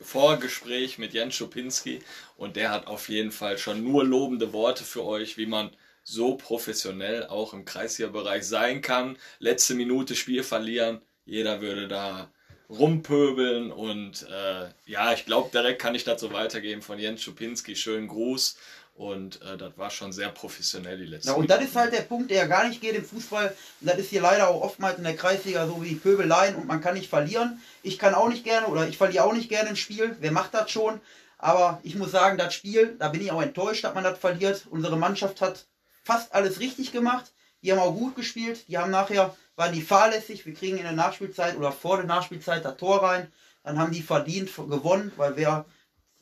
Vorgespräch 0.00 0.98
mit 0.98 1.12
Jens 1.12 1.34
Schupinski 1.34 2.00
und 2.36 2.56
der 2.56 2.70
hat 2.70 2.86
auf 2.86 3.08
jeden 3.08 3.32
Fall 3.32 3.58
schon 3.58 3.82
nur 3.82 4.04
lobende 4.04 4.52
Worte 4.52 4.84
für 4.84 5.04
euch, 5.04 5.36
wie 5.36 5.46
man 5.46 5.70
so 6.02 6.36
professionell 6.36 7.26
auch 7.26 7.52
im 7.52 7.64
Kreisliga-Bereich 7.64 8.46
sein 8.46 8.80
kann. 8.80 9.16
Letzte 9.40 9.74
Minute 9.74 10.14
Spiel 10.14 10.42
verlieren, 10.44 11.00
jeder 11.24 11.60
würde 11.60 11.88
da 11.88 12.30
rumpöbeln 12.68 13.70
und 13.70 14.26
äh, 14.28 14.68
ja, 14.86 15.12
ich 15.12 15.24
glaube, 15.24 15.50
direkt 15.52 15.80
kann 15.80 15.94
ich 15.94 16.04
das 16.04 16.20
so 16.20 16.32
weitergeben 16.32 16.82
von 16.82 16.98
Jens 16.98 17.22
Schupinski. 17.22 17.76
Schönen 17.76 18.08
Gruß 18.08 18.56
und 18.96 19.42
äh, 19.42 19.56
das 19.56 19.76
war 19.76 19.90
schon 19.90 20.12
sehr 20.12 20.30
professionell 20.30 20.98
die 20.98 21.06
letzte 21.06 21.28
Ja, 21.28 21.34
und 21.34 21.50
das 21.50 21.62
ist 21.62 21.76
halt 21.76 21.92
der 21.92 22.02
Punkt, 22.02 22.30
der 22.30 22.48
gar 22.48 22.66
nicht 22.66 22.80
geht 22.80 22.94
im 22.96 23.04
Fußball. 23.04 23.54
Und 23.80 23.86
das 23.86 23.98
ist 23.98 24.10
hier 24.10 24.22
leider 24.22 24.48
auch 24.48 24.62
oftmals 24.62 24.98
in 24.98 25.04
der 25.04 25.16
Kreisliga 25.16 25.66
so 25.66 25.82
wie 25.84 25.94
Pöbeleien 25.94 26.56
und 26.56 26.66
man 26.66 26.80
kann 26.80 26.94
nicht 26.94 27.10
verlieren. 27.10 27.60
Ich 27.82 27.98
kann 27.98 28.14
auch 28.14 28.28
nicht 28.28 28.44
gerne 28.44 28.66
oder 28.66 28.88
ich 28.88 28.96
verliere 28.96 29.24
auch 29.24 29.34
nicht 29.34 29.48
gerne 29.48 29.68
ein 29.68 29.76
Spiel. 29.76 30.16
Wer 30.20 30.32
macht 30.32 30.54
das 30.54 30.70
schon? 30.70 31.00
Aber 31.38 31.80
ich 31.82 31.94
muss 31.94 32.10
sagen, 32.10 32.38
das 32.38 32.54
Spiel, 32.54 32.96
da 32.98 33.08
bin 33.08 33.20
ich 33.20 33.30
auch 33.30 33.42
enttäuscht, 33.42 33.84
dass 33.84 33.94
man 33.94 34.04
das 34.04 34.18
verliert. 34.18 34.66
Unsere 34.70 34.96
Mannschaft 34.96 35.42
hat 35.42 35.66
fast 36.02 36.34
alles 36.34 36.60
richtig 36.60 36.92
gemacht. 36.92 37.32
Die 37.62 37.72
haben 37.72 37.78
auch 37.78 37.94
gut 37.94 38.16
gespielt. 38.16 38.68
Die 38.68 38.78
haben 38.78 38.90
nachher, 38.90 39.34
waren 39.56 39.72
die 39.72 39.82
fahrlässig. 39.82 40.46
Wir 40.46 40.54
kriegen 40.54 40.76
in 40.76 40.84
der 40.84 40.92
Nachspielzeit 40.92 41.56
oder 41.56 41.72
vor 41.72 41.96
der 41.96 42.06
Nachspielzeit 42.06 42.64
das 42.64 42.76
Tor 42.76 43.02
rein. 43.02 43.32
Dann 43.62 43.78
haben 43.78 43.92
die 43.92 44.02
verdient 44.02 44.54
gewonnen, 44.54 45.12
weil 45.16 45.36
wer 45.36 45.64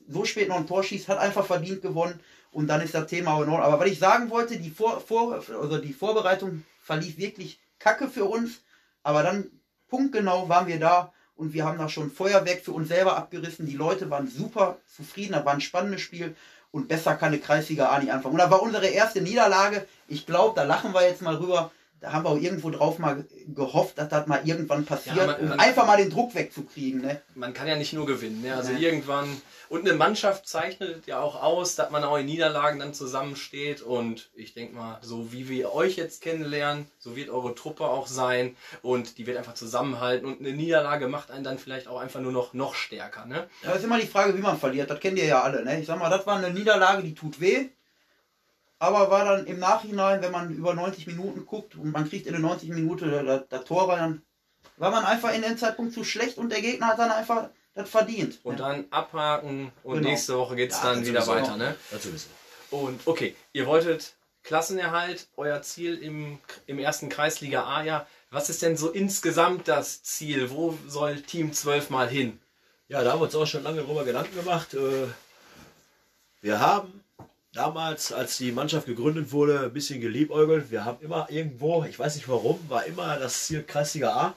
so 0.06 0.24
spät 0.24 0.48
noch 0.48 0.56
ein 0.56 0.66
Tor 0.66 0.82
schießt, 0.82 1.08
hat 1.08 1.18
einfach 1.18 1.46
verdient 1.46 1.82
gewonnen. 1.82 2.20
Und 2.52 2.68
dann 2.68 2.80
ist 2.80 2.94
das 2.94 3.06
Thema 3.06 3.32
auch 3.32 3.42
in 3.42 3.48
Ordnung. 3.48 3.66
Aber 3.66 3.80
was 3.80 3.90
ich 3.90 3.98
sagen 3.98 4.30
wollte, 4.30 4.58
die, 4.58 4.70
Vor 4.70 5.00
Vor 5.00 5.34
also 5.34 5.78
die 5.78 5.92
Vorbereitung 5.92 6.64
verlief 6.80 7.18
wirklich 7.18 7.58
kacke 7.78 8.08
für 8.08 8.24
uns. 8.24 8.62
Aber 9.02 9.22
dann 9.22 9.50
punktgenau 9.88 10.48
waren 10.48 10.66
wir 10.66 10.78
da 10.78 11.12
und 11.36 11.52
wir 11.52 11.64
haben 11.64 11.78
da 11.78 11.88
schon 11.88 12.10
Feuerwerk 12.10 12.60
für 12.60 12.72
uns 12.72 12.88
selber 12.88 13.16
abgerissen. 13.16 13.66
Die 13.66 13.76
Leute 13.76 14.08
waren 14.10 14.28
super 14.28 14.78
zufrieden, 14.86 15.32
das 15.32 15.44
war 15.44 15.52
ein 15.52 15.60
spannendes 15.60 16.00
Spiel. 16.00 16.36
Und 16.74 16.88
besser 16.88 17.14
kann 17.14 17.28
eine 17.28 17.38
Kreisliga 17.38 17.90
A 17.90 18.00
nicht 18.00 18.12
anfangen. 18.12 18.34
Und 18.34 18.40
da 18.40 18.50
war 18.50 18.60
unsere 18.60 18.88
erste 18.88 19.20
Niederlage. 19.20 19.86
Ich 20.08 20.26
glaube, 20.26 20.56
da 20.56 20.64
lachen 20.64 20.92
wir 20.92 21.06
jetzt 21.06 21.22
mal 21.22 21.36
rüber. 21.36 21.70
Da 22.04 22.12
haben 22.12 22.24
wir 22.26 22.28
auch 22.28 22.38
irgendwo 22.38 22.68
drauf 22.68 22.98
mal 22.98 23.24
gehofft, 23.48 23.96
dass 23.96 24.10
das 24.10 24.26
mal 24.26 24.42
irgendwann 24.44 24.84
passiert, 24.84 25.16
Ja, 25.16 25.24
man- 25.26 25.36
um 25.40 25.48
man- 25.48 25.58
einfach 25.58 25.86
mal 25.86 25.96
den 25.96 26.10
Druck 26.10 26.34
wegzukriegen. 26.34 27.00
Ne? 27.00 27.22
Man 27.34 27.54
kann 27.54 27.66
ja 27.66 27.76
nicht 27.76 27.94
nur 27.94 28.04
gewinnen. 28.04 28.42
Ne? 28.42 28.54
Also 28.54 28.72
Nee. 28.72 28.80
irgendwann. 28.84 29.40
Und 29.70 29.88
eine 29.88 29.94
Mannschaft 29.94 30.46
zeichnet 30.46 31.06
ja 31.06 31.18
auch 31.20 31.42
aus, 31.42 31.76
dass 31.76 31.90
man 31.90 32.04
auch 32.04 32.18
in 32.18 32.26
Niederlagen 32.26 32.78
dann 32.78 32.92
zusammensteht. 32.92 33.80
Und 33.80 34.28
ich 34.34 34.52
denke 34.52 34.76
mal, 34.76 34.98
so 35.00 35.32
wie 35.32 35.48
wir 35.48 35.72
euch 35.74 35.96
jetzt 35.96 36.20
kennenlernen, 36.20 36.84
so 36.98 37.16
wird 37.16 37.30
eure 37.30 37.54
Truppe 37.54 37.84
auch 37.84 38.06
sein. 38.06 38.54
Und 38.82 39.16
die 39.16 39.26
wird 39.26 39.38
einfach 39.38 39.54
zusammenhalten. 39.54 40.26
Und 40.26 40.40
eine 40.40 40.52
Niederlage 40.52 41.08
macht 41.08 41.30
einen 41.30 41.42
dann 41.42 41.58
vielleicht 41.58 41.88
auch 41.88 41.98
einfach 41.98 42.20
nur 42.20 42.32
noch, 42.32 42.52
noch 42.52 42.74
stärker. 42.74 43.24
Ne? 43.24 43.48
Ja, 43.62 43.70
das 43.70 43.78
ist 43.78 43.84
immer 43.84 43.98
die 43.98 44.06
Frage, 44.06 44.36
wie 44.36 44.42
man 44.42 44.58
verliert. 44.60 44.90
Das 44.90 45.00
kennt 45.00 45.16
ihr 45.18 45.24
ja 45.24 45.40
alle. 45.40 45.64
Ne? 45.64 45.80
Ich 45.80 45.86
sag 45.86 45.98
mal, 45.98 46.10
das 46.10 46.26
war 46.26 46.36
eine 46.36 46.50
Niederlage, 46.50 47.02
die 47.02 47.14
tut 47.14 47.40
weh. 47.40 47.68
Aber 48.78 49.10
war 49.10 49.24
dann 49.24 49.46
im 49.46 49.58
Nachhinein, 49.58 50.20
wenn 50.22 50.32
man 50.32 50.50
über 50.54 50.74
90 50.74 51.06
Minuten 51.06 51.46
guckt 51.46 51.76
und 51.76 51.92
man 51.92 52.08
kriegt 52.08 52.26
in 52.26 52.32
der 52.32 52.40
90 52.42 52.70
Minute 52.70 53.22
das, 53.24 53.42
das 53.48 53.64
Tor 53.64 53.88
rein, 53.88 53.98
dann 53.98 54.22
war 54.76 54.90
man 54.90 55.04
einfach 55.04 55.32
in 55.32 55.42
dem 55.42 55.56
Zeitpunkt 55.56 55.94
zu 55.94 56.04
schlecht 56.04 56.38
und 56.38 56.50
der 56.50 56.60
Gegner 56.60 56.88
hat 56.88 56.98
dann 56.98 57.10
einfach 57.10 57.48
das 57.74 57.88
verdient. 57.88 58.40
Und 58.42 58.54
ne? 58.54 58.58
dann 58.58 58.84
abhaken 58.90 59.72
und 59.82 59.96
Genau. 59.98 60.08
nächste 60.08 60.36
Woche 60.36 60.56
geht 60.56 60.72
es 60.72 60.78
Ja, 60.78 60.92
dann 60.92 61.06
wieder 61.06 61.26
weiter. 61.26 61.56
Ne? 61.56 61.74
Dazu 61.90 62.12
wissen. 62.12 62.30
Und 62.70 63.00
okay, 63.06 63.36
ihr 63.52 63.66
wolltet 63.66 64.14
Klassenerhalt, 64.42 65.28
euer 65.36 65.62
Ziel 65.62 65.96
im, 66.02 66.38
im 66.66 66.78
ersten 66.78 67.08
Kreisliga 67.08 67.64
A, 67.64 67.82
ja. 67.82 68.06
Was 68.30 68.50
ist 68.50 68.62
denn 68.62 68.76
so 68.76 68.90
insgesamt 68.90 69.68
das 69.68 70.02
Ziel? 70.02 70.50
Wo 70.50 70.76
soll 70.86 71.22
Team 71.22 71.52
12 71.52 71.88
mal 71.90 72.08
hin? 72.08 72.40
Ja, 72.88 73.02
da 73.02 73.12
haben 73.12 73.20
wir 73.20 73.24
uns 73.24 73.34
auch 73.34 73.46
schon 73.46 73.62
lange 73.62 73.80
darüber 73.82 74.04
Gedanken 74.04 74.34
gemacht. 74.36 74.74
Äh, 74.74 75.06
Wir 76.42 76.60
haben 76.60 77.03
damals, 77.54 78.12
als 78.12 78.36
die 78.38 78.52
Mannschaft 78.52 78.86
gegründet 78.86 79.32
wurde, 79.32 79.60
ein 79.60 79.72
bisschen 79.72 80.00
geliebäugelt. 80.00 80.70
Wir 80.70 80.84
haben 80.84 80.98
immer 81.02 81.28
irgendwo, 81.30 81.84
ich 81.84 81.98
weiß 81.98 82.16
nicht 82.16 82.28
warum, 82.28 82.58
war 82.68 82.84
immer 82.84 83.16
das 83.18 83.46
Ziel 83.46 83.62
Kreisliga 83.62 84.10
A. 84.10 84.34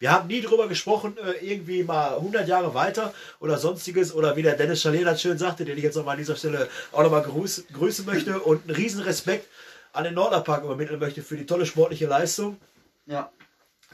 Wir 0.00 0.12
haben 0.12 0.28
nie 0.28 0.40
drüber 0.40 0.68
gesprochen, 0.68 1.16
äh, 1.18 1.44
irgendwie 1.44 1.82
mal 1.82 2.14
100 2.16 2.46
Jahre 2.46 2.72
weiter 2.72 3.12
oder 3.40 3.58
sonstiges. 3.58 4.14
Oder 4.14 4.36
wie 4.36 4.42
der 4.42 4.54
Dennis 4.56 4.82
Chalet 4.82 5.04
das 5.04 5.20
schön 5.20 5.38
sagte, 5.38 5.64
den 5.64 5.76
ich 5.76 5.82
jetzt 5.82 5.96
nochmal 5.96 6.12
an 6.12 6.18
dieser 6.18 6.36
Stelle 6.36 6.68
auch 6.92 7.02
nochmal 7.02 7.22
grüß, 7.22 7.64
grüßen 7.72 8.06
möchte 8.06 8.38
und 8.38 8.62
einen 8.64 8.76
riesen 8.76 9.02
Respekt 9.02 9.48
an 9.92 10.04
den 10.04 10.14
Norderpark 10.14 10.62
übermitteln 10.62 11.00
möchte 11.00 11.22
für 11.22 11.36
die 11.36 11.46
tolle 11.46 11.66
sportliche 11.66 12.06
Leistung 12.06 12.58
Ja. 13.06 13.32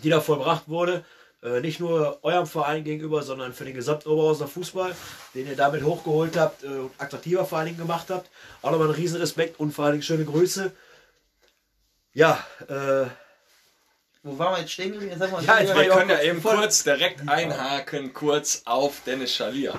die 0.03 0.11
da 0.11 0.21
vollbracht 0.21 0.69
wurde. 0.69 1.05
Äh, 1.45 1.61
nicht 1.61 1.79
nur 1.79 2.19
eurem 2.23 2.47
Verein 2.47 2.85
gegenüber, 2.85 3.23
sondern 3.23 3.53
für 3.53 3.65
den 3.67 3.75
gesamten 3.75 4.09
Oberhauser 4.09 4.49
Fußball, 4.49 4.97
den 5.35 5.47
ihr 5.47 5.57
damit 5.57 5.83
hochgeholt 5.85 6.37
habt 6.39 6.65
äh, 6.65 6.69
und 6.69 6.91
attraktiver 6.99 7.45
vor 7.45 7.59
allen 7.59 7.67
Dingen 7.67 7.79
gemacht 7.79 8.07
habt. 8.09 8.31
Auch 8.63 8.71
nochmal 8.71 8.87
einen 8.89 8.97
riesen 8.97 9.21
Respekt 9.21 9.61
und 9.61 9.73
vor 9.73 9.85
allen 9.85 9.93
Dingen 9.93 10.03
schöne 10.03 10.25
Grüße. 10.25 10.73
Ja, 12.15 12.43
äh, 12.69 13.07
Wo 14.23 14.39
waren 14.39 14.55
wir 14.55 14.61
jetzt 14.61 14.73
stehen 14.73 14.93
geblieben? 14.93 15.13
Jetzt 15.13 15.21
haben 15.21 15.33
wir 15.33 15.43
Ja, 15.43 15.61
jetzt 15.61 15.75
Wir 15.77 15.89
können 15.91 16.11
ja 16.11 16.23
eben 16.23 16.41
voll- 16.41 16.57
kurz 16.57 16.83
direkt 16.83 17.29
einhaken, 17.29 18.15
kurz 18.15 18.63
auf 18.65 19.03
Dennis 19.05 19.35
Schalier. 19.35 19.75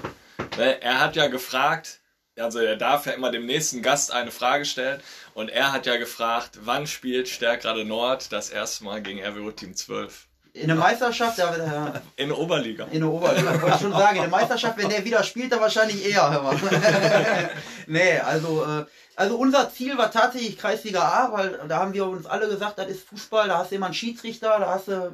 Ne, 0.58 0.82
Er 0.84 1.00
hat 1.00 1.16
ja 1.16 1.28
gefragt, 1.28 2.00
also 2.38 2.60
er 2.60 2.76
darf 2.76 3.08
ja 3.08 3.14
immer 3.14 3.32
dem 3.32 3.46
nächsten 3.48 3.82
Gast 3.82 4.12
eine 4.12 4.30
Frage 4.32 4.66
stellen 4.66 5.02
und 5.34 5.50
er 5.50 5.72
hat 5.72 5.88
ja 5.88 5.96
gefragt, 5.98 6.60
wann 6.62 6.86
spielt 6.86 7.28
Stärkrade 7.28 7.86
Nord 7.86 8.32
das 8.32 8.50
erste 8.52 8.84
Mal 8.84 9.02
gegen 9.02 9.24
RWO 9.26 9.50
Team 9.52 9.76
12? 9.76 10.28
In 10.56 10.68
der 10.68 10.78
Meisterschaft, 10.78 11.38
ja, 11.38 11.56
ja, 11.58 11.94
In 12.16 12.30
der 12.30 12.38
Oberliga. 12.38 12.86
in 12.90 13.02
der 13.02 13.10
Oberliga, 13.10 13.62
wollte 13.62 13.76
ich 13.76 13.82
schon 13.82 13.92
sagen, 13.92 14.16
in 14.16 14.22
der 14.22 14.32
Meisterschaft, 14.32 14.78
wenn 14.78 14.90
der 14.90 15.04
wieder 15.04 15.22
spielt, 15.24 15.52
dann 15.52 15.60
wahrscheinlich 15.60 16.10
eher. 16.10 16.32
Hör 16.32 16.44
mal. 16.44 16.56
nee, 17.88 18.18
also, 18.20 18.64
äh, 18.64 18.86
also 19.18 19.38
unser 19.38 19.70
Ziel 19.70 19.98
war 19.98 20.12
tatsächlich 20.12 20.58
Kreisliga 20.58 21.02
A, 21.02 21.34
weil 21.34 21.60
da 21.68 21.80
haben 21.80 21.94
wir 21.94 22.06
uns 22.06 22.26
alle 22.26 22.48
gesagt, 22.48 22.80
das 22.80 22.88
ist 22.88 23.08
Fußball, 23.10 23.50
da 23.50 23.60
hast 23.60 23.72
du 23.72 23.76
immer 23.76 23.88
einen 23.88 23.96
Schiedsrichter, 23.96 24.58
da 24.60 24.70
hast 24.70 24.88
du 24.88 25.14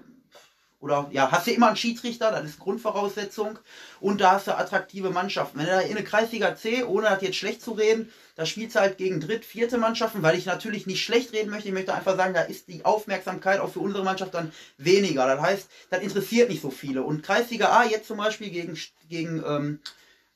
oder 0.81 1.07
ja, 1.11 1.31
hast 1.31 1.45
du 1.45 1.51
immer 1.51 1.67
einen 1.67 1.75
Schiedsrichter, 1.75 2.31
das 2.31 2.43
ist 2.43 2.59
Grundvoraussetzung. 2.59 3.59
Und 3.99 4.19
da 4.19 4.31
hast 4.33 4.47
du 4.47 4.57
attraktive 4.57 5.11
Mannschaften. 5.11 5.59
Wenn 5.59 5.67
du 5.67 5.71
da 5.71 5.79
in 5.81 5.95
eine 5.95 6.03
Kreisliga 6.03 6.55
C, 6.55 6.83
ohne 6.83 7.07
das 7.07 7.21
jetzt 7.21 7.37
schlecht 7.37 7.61
zu 7.61 7.73
reden, 7.73 8.11
da 8.35 8.47
spielst 8.47 8.75
du 8.75 8.79
halt 8.79 8.97
gegen 8.97 9.19
dritt-, 9.19 9.45
vierte 9.45 9.77
Mannschaften, 9.77 10.23
weil 10.23 10.35
ich 10.35 10.47
natürlich 10.47 10.87
nicht 10.87 11.03
schlecht 11.03 11.33
reden 11.33 11.51
möchte. 11.51 11.67
Ich 11.67 11.73
möchte 11.73 11.93
einfach 11.93 12.17
sagen, 12.17 12.33
da 12.33 12.41
ist 12.41 12.67
die 12.67 12.83
Aufmerksamkeit 12.83 13.59
auch 13.59 13.71
für 13.71 13.79
unsere 13.79 14.03
Mannschaft 14.03 14.33
dann 14.33 14.51
weniger. 14.77 15.27
Das 15.27 15.39
heißt, 15.39 15.69
das 15.91 16.01
interessiert 16.01 16.49
nicht 16.49 16.63
so 16.63 16.71
viele. 16.71 17.03
Und 17.03 17.21
Kreisliga 17.21 17.69
A 17.69 17.85
jetzt 17.85 18.07
zum 18.07 18.17
Beispiel 18.17 18.49
gegen, 18.49 18.75
gegen 19.07 19.43
ähm, 19.45 19.79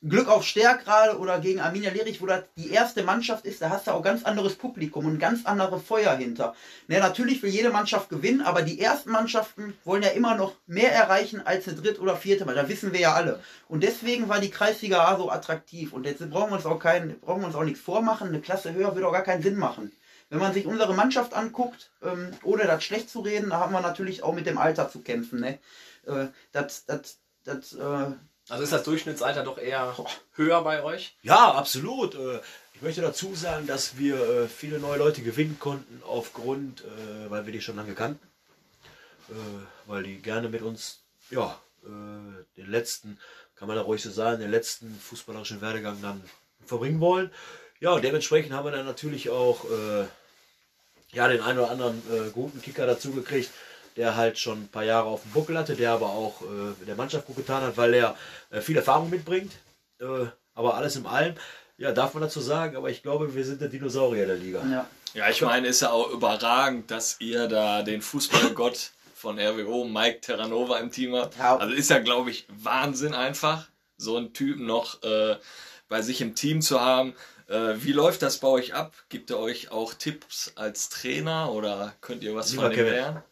Glück 0.07 0.27
auf 0.27 0.45
Stärk 0.45 0.83
gerade 0.83 1.17
oder 1.17 1.39
gegen 1.39 1.59
Arminia 1.59 1.89
Lerich, 1.89 2.21
wo 2.21 2.27
das 2.27 2.43
die 2.57 2.69
erste 2.69 3.03
Mannschaft 3.03 3.43
ist, 3.45 3.61
da 3.61 3.71
hast 3.71 3.87
du 3.87 3.91
auch 3.91 4.03
ganz 4.03 4.23
anderes 4.23 4.55
Publikum 4.55 5.07
und 5.07 5.17
ganz 5.17 5.45
andere 5.45 5.79
Feuer 5.79 6.15
hinter. 6.15 6.55
Ne, 6.87 6.99
natürlich 6.99 7.41
will 7.41 7.49
jede 7.49 7.71
Mannschaft 7.71 8.09
gewinnen, 8.09 8.41
aber 8.41 8.61
die 8.61 8.79
ersten 8.79 9.09
Mannschaften 9.09 9.75
wollen 9.83 10.03
ja 10.03 10.09
immer 10.09 10.35
noch 10.35 10.53
mehr 10.67 10.93
erreichen 10.93 11.41
als 11.43 11.67
eine 11.67 11.77
dritte 11.77 12.01
oder 12.01 12.15
vierte 12.15 12.45
Mannschaft. 12.45 12.69
Das 12.69 12.71
wissen 12.75 12.93
wir 12.93 12.99
ja 12.99 13.13
alle. 13.13 13.41
Und 13.67 13.81
deswegen 13.81 14.29
war 14.29 14.39
die 14.39 14.51
Kreisliga 14.51 15.05
A 15.05 15.17
so 15.17 15.31
attraktiv. 15.31 15.91
Und 15.91 16.05
jetzt 16.05 16.29
brauchen 16.29 16.51
wir 16.51 16.57
uns 16.57 16.67
auch 16.67 16.79
keinen, 16.79 17.19
brauchen 17.19 17.41
wir 17.41 17.47
uns 17.47 17.55
auch 17.55 17.63
nichts 17.63 17.81
vormachen. 17.81 18.27
Eine 18.27 18.41
Klasse 18.41 18.73
höher 18.73 18.93
würde 18.93 19.07
auch 19.07 19.13
gar 19.13 19.23
keinen 19.23 19.41
Sinn 19.41 19.57
machen. 19.57 19.91
Wenn 20.29 20.39
man 20.39 20.53
sich 20.53 20.67
unsere 20.67 20.93
Mannschaft 20.93 21.33
anguckt, 21.33 21.91
ähm, 22.03 22.31
ohne 22.43 22.65
das 22.65 22.83
schlecht 22.83 23.09
zu 23.09 23.21
reden, 23.21 23.49
da 23.49 23.59
haben 23.59 23.73
wir 23.73 23.81
natürlich 23.81 24.21
auch 24.21 24.33
mit 24.33 24.45
dem 24.45 24.59
Alter 24.59 24.87
zu 24.87 25.01
kämpfen. 25.01 25.39
Ne? 25.39 25.57
Äh, 26.05 26.27
das, 26.51 26.85
das, 26.85 27.19
das, 27.43 27.73
äh, 27.73 28.11
Also 28.47 28.63
ist 28.63 28.73
das 28.73 28.83
Durchschnittsalter 28.83 29.43
doch 29.43 29.57
eher 29.57 29.95
höher 30.35 30.61
bei 30.61 30.83
euch? 30.83 31.15
ja, 31.23 31.51
absolut. 31.53 32.15
Äh, 32.15 32.39
ich 32.75 32.81
möchte 32.81 33.01
dazu 33.01 33.33
sagen, 33.33 33.67
dass 33.67 33.97
wir 33.97 34.17
äh, 34.17 34.47
viele 34.47 34.79
neue 34.79 34.99
Leute 34.99 35.21
gewinnen 35.21 35.57
konnten, 35.59 36.03
aufgrund, 36.05 36.81
äh, 36.81 37.29
weil 37.29 37.45
wir 37.45 37.53
die 37.53 37.61
schon 37.61 37.77
lange 37.77 37.93
kannten. 37.93 38.25
Weil 39.87 40.03
die 40.03 40.17
gerne 40.17 40.49
mit 40.49 40.61
uns, 40.61 40.99
ja, 41.31 41.59
den 41.83 42.69
letzten, 42.69 43.17
kann 43.55 43.67
man 43.67 43.75
da 43.75 43.81
ruhig 43.81 44.03
so 44.03 44.11
sagen, 44.11 44.39
den 44.39 44.51
letzten 44.51 44.95
fußballerischen 44.99 45.61
Werdegang 45.61 45.99
dann 46.03 46.21
verbringen 46.63 46.99
wollen. 46.99 47.31
Ja, 47.79 47.93
und 47.93 48.03
dementsprechend 48.03 48.53
haben 48.53 48.65
wir 48.65 48.71
dann 48.71 48.85
natürlich 48.85 49.31
auch 49.31 49.65
ja, 51.11 51.27
den 51.27 51.41
einen 51.41 51.57
oder 51.57 51.71
anderen 51.71 52.31
guten 52.33 52.61
Kicker 52.61 52.85
dazu 52.85 53.13
gekriegt, 53.13 53.49
der 53.95 54.15
halt 54.15 54.37
schon 54.37 54.63
ein 54.63 54.67
paar 54.67 54.83
Jahre 54.83 55.07
auf 55.07 55.21
dem 55.21 55.31
Buckel 55.31 55.57
hatte, 55.57 55.75
der 55.75 55.91
aber 55.91 56.07
auch 56.07 56.41
äh, 56.41 56.85
der 56.85 56.95
Mannschaft 56.95 57.27
gut 57.27 57.37
getan 57.37 57.63
hat, 57.63 57.77
weil 57.77 57.93
er 57.93 58.15
äh, 58.49 58.61
viel 58.61 58.77
Erfahrung 58.77 59.09
mitbringt. 59.09 59.51
Äh, 59.99 60.27
aber 60.53 60.75
alles 60.75 60.95
in 60.95 61.05
allem, 61.05 61.35
ja, 61.77 61.91
darf 61.91 62.13
man 62.13 62.23
dazu 62.23 62.39
sagen, 62.39 62.75
aber 62.75 62.89
ich 62.89 63.03
glaube, 63.03 63.35
wir 63.35 63.45
sind 63.45 63.61
der 63.61 63.69
Dinosaurier 63.69 64.25
der 64.25 64.37
Liga. 64.37 64.63
Ja. 64.69 64.87
Ja, 65.13 65.29
ich 65.29 65.41
meine, 65.41 65.67
ist 65.67 65.81
ja 65.81 65.91
auch 65.91 66.11
überragend, 66.11 66.91
dass 66.91 67.21
ihr 67.21 67.47
da 67.47 67.83
den 67.83 68.01
Fußballgott 68.01 68.91
von 69.15 69.39
RWO, 69.39 69.85
Mike 69.85 70.19
Terranova, 70.19 70.77
im 70.79 70.91
Team 70.91 71.15
habt. 71.15 71.39
Also 71.39 71.73
ist 71.73 71.89
ja, 71.89 71.99
glaube 71.99 72.31
ich, 72.31 72.45
Wahnsinn 72.49 73.13
einfach, 73.13 73.69
so 73.95 74.17
einen 74.17 74.33
Typen 74.33 74.65
noch 74.65 75.01
äh, 75.03 75.37
bei 75.87 76.01
sich 76.01 76.19
im 76.19 76.35
Team 76.35 76.61
zu 76.61 76.81
haben. 76.81 77.13
Äh, 77.47 77.75
wie 77.77 77.93
läuft 77.93 78.23
das 78.23 78.39
bei 78.39 78.49
euch 78.49 78.73
ab? 78.73 78.93
Gibt 79.07 79.29
er 79.29 79.39
euch 79.39 79.71
auch 79.71 79.93
Tipps 79.93 80.51
als 80.55 80.89
Trainer 80.89 81.53
oder 81.53 81.93
könnt 82.01 82.21
ihr 82.21 82.35
was 82.35 82.51
Lieber 82.51 82.63
von 82.63 82.71
dem 82.71 82.77
Kevin. 82.77 82.93
lernen? 82.93 83.23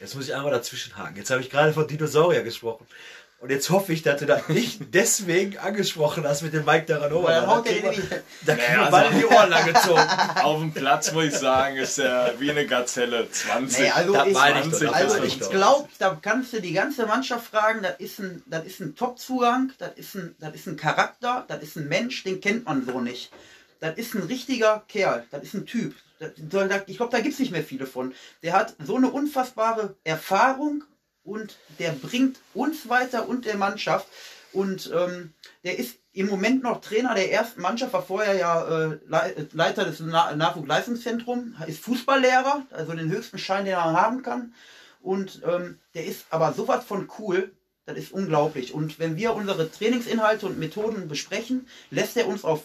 Jetzt 0.00 0.14
muss 0.14 0.26
ich 0.28 0.34
einmal 0.34 0.50
dazwischen 0.50 0.96
haken. 0.96 1.16
Jetzt 1.16 1.30
habe 1.30 1.42
ich 1.42 1.50
gerade 1.50 1.72
von 1.72 1.86
Dinosaurier 1.86 2.42
gesprochen. 2.42 2.86
Und 3.38 3.48
jetzt 3.50 3.70
hoffe 3.70 3.94
ich, 3.94 4.02
dass 4.02 4.20
du 4.20 4.26
das 4.26 4.48
nicht 4.48 4.80
deswegen 4.94 5.56
angesprochen 5.56 6.26
hast 6.26 6.42
mit 6.42 6.52
dem 6.52 6.64
Mike 6.66 6.84
dann 6.86 7.02
haut 7.10 7.66
der 7.66 7.80
kriegen 7.80 8.10
wir- 8.10 8.22
Da 8.44 8.54
kriegen 8.54 8.76
Naja, 8.76 8.90
also- 8.90 9.18
die 9.18 9.24
Ohren 9.24 9.48
lang 9.50 9.64
gezogen. 9.72 10.00
Auf 10.42 10.58
dem 10.60 10.72
Platz, 10.72 11.12
muss 11.12 11.24
ich 11.24 11.34
sagen, 11.34 11.76
ist 11.76 11.98
er 11.98 12.34
wie 12.38 12.50
eine 12.50 12.66
Gazelle. 12.66 13.30
20, 13.30 13.78
Nee, 13.78 13.90
also 13.90 14.12
das 14.12 14.26
ich, 14.28 14.34
meine 14.34 14.60
ich 14.60 14.64
doch, 14.66 14.78
20 14.78 14.88
das 14.90 14.94
also 15.12 15.24
ich 15.24 15.40
glaube, 15.50 15.88
da 15.98 16.18
kannst 16.20 16.52
du 16.52 16.60
die 16.60 16.72
ganze 16.74 17.06
Mannschaft 17.06 17.46
fragen, 17.46 17.82
das 17.82 17.94
ist 17.98 18.18
ein, 18.20 18.42
das 18.46 18.64
ist 18.66 18.80
ein 18.80 18.94
Top-Zugang, 18.94 19.72
das 19.78 19.92
ist 19.96 20.14
ein, 20.16 20.34
das 20.38 20.54
ist 20.54 20.66
ein 20.66 20.76
Charakter, 20.76 21.44
das 21.48 21.62
ist 21.62 21.76
ein 21.76 21.88
Mensch, 21.88 22.22
den 22.24 22.40
kennt 22.42 22.66
man 22.66 22.84
so 22.84 23.00
nicht. 23.00 23.30
Das 23.80 23.96
ist 23.96 24.14
ein 24.14 24.22
richtiger 24.24 24.82
Kerl, 24.88 25.24
das 25.30 25.42
ist 25.44 25.54
ein 25.54 25.64
Typ. 25.64 25.94
Ich 26.86 26.96
glaube, 26.96 27.12
da 27.12 27.20
gibt 27.20 27.32
es 27.32 27.38
nicht 27.38 27.52
mehr 27.52 27.64
viele 27.64 27.86
von. 27.86 28.14
Der 28.42 28.52
hat 28.52 28.76
so 28.84 28.96
eine 28.96 29.10
unfassbare 29.10 29.96
Erfahrung 30.04 30.84
und 31.24 31.56
der 31.78 31.92
bringt 31.92 32.38
uns 32.52 32.88
weiter 32.88 33.28
und 33.28 33.46
der 33.46 33.56
Mannschaft. 33.56 34.06
Und 34.52 34.90
ähm, 34.94 35.32
der 35.64 35.78
ist 35.78 35.96
im 36.12 36.26
Moment 36.26 36.62
noch 36.62 36.80
Trainer 36.80 37.14
der 37.14 37.32
ersten 37.32 37.62
Mannschaft, 37.62 37.92
war 37.92 38.02
vorher 38.02 38.34
ja 38.34 38.66
äh, 38.66 38.98
Le- 39.06 39.48
Leiter 39.52 39.84
des 39.84 40.00
Na 40.00 40.34
Nachwuchsleistungszentrums, 40.34 41.54
ist 41.68 41.80
Fußballlehrer, 41.84 42.66
also 42.70 42.92
den 42.92 43.10
höchsten 43.10 43.38
Schein, 43.38 43.64
den 43.64 43.74
er 43.74 43.92
haben 43.92 44.22
kann. 44.22 44.52
Und 45.00 45.40
ähm, 45.46 45.78
der 45.94 46.04
ist 46.04 46.26
aber 46.30 46.52
sowas 46.52 46.84
von 46.84 47.08
cool, 47.18 47.52
das 47.86 47.96
ist 47.96 48.12
unglaublich. 48.12 48.74
Und 48.74 48.98
wenn 48.98 49.16
wir 49.16 49.34
unsere 49.34 49.70
Trainingsinhalte 49.70 50.46
und 50.46 50.58
Methoden 50.58 51.08
besprechen, 51.08 51.68
lässt 51.90 52.16
er 52.16 52.26
uns 52.26 52.44
auf 52.44 52.62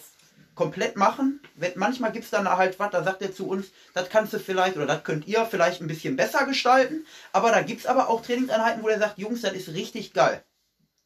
komplett 0.56 0.96
machen. 0.96 1.40
Wenn, 1.54 1.72
manchmal 1.76 2.10
gibt 2.10 2.24
es 2.24 2.30
dann 2.32 2.48
halt 2.48 2.80
was, 2.80 2.90
da 2.90 3.04
sagt 3.04 3.22
er 3.22 3.32
zu 3.32 3.48
uns, 3.48 3.68
das 3.94 4.08
kannst 4.08 4.32
du 4.32 4.40
vielleicht 4.40 4.76
oder 4.76 4.86
das 4.86 5.04
könnt 5.04 5.28
ihr 5.28 5.46
vielleicht 5.46 5.80
ein 5.80 5.86
bisschen 5.86 6.16
besser 6.16 6.44
gestalten. 6.46 7.06
Aber 7.32 7.52
da 7.52 7.62
gibt 7.62 7.80
es 7.80 7.86
aber 7.86 8.08
auch 8.08 8.22
Trainingseinheiten, 8.22 8.82
wo 8.82 8.88
er 8.88 8.98
sagt, 8.98 9.18
Jungs, 9.18 9.42
das 9.42 9.52
ist 9.52 9.68
richtig 9.68 10.12
geil. 10.12 10.42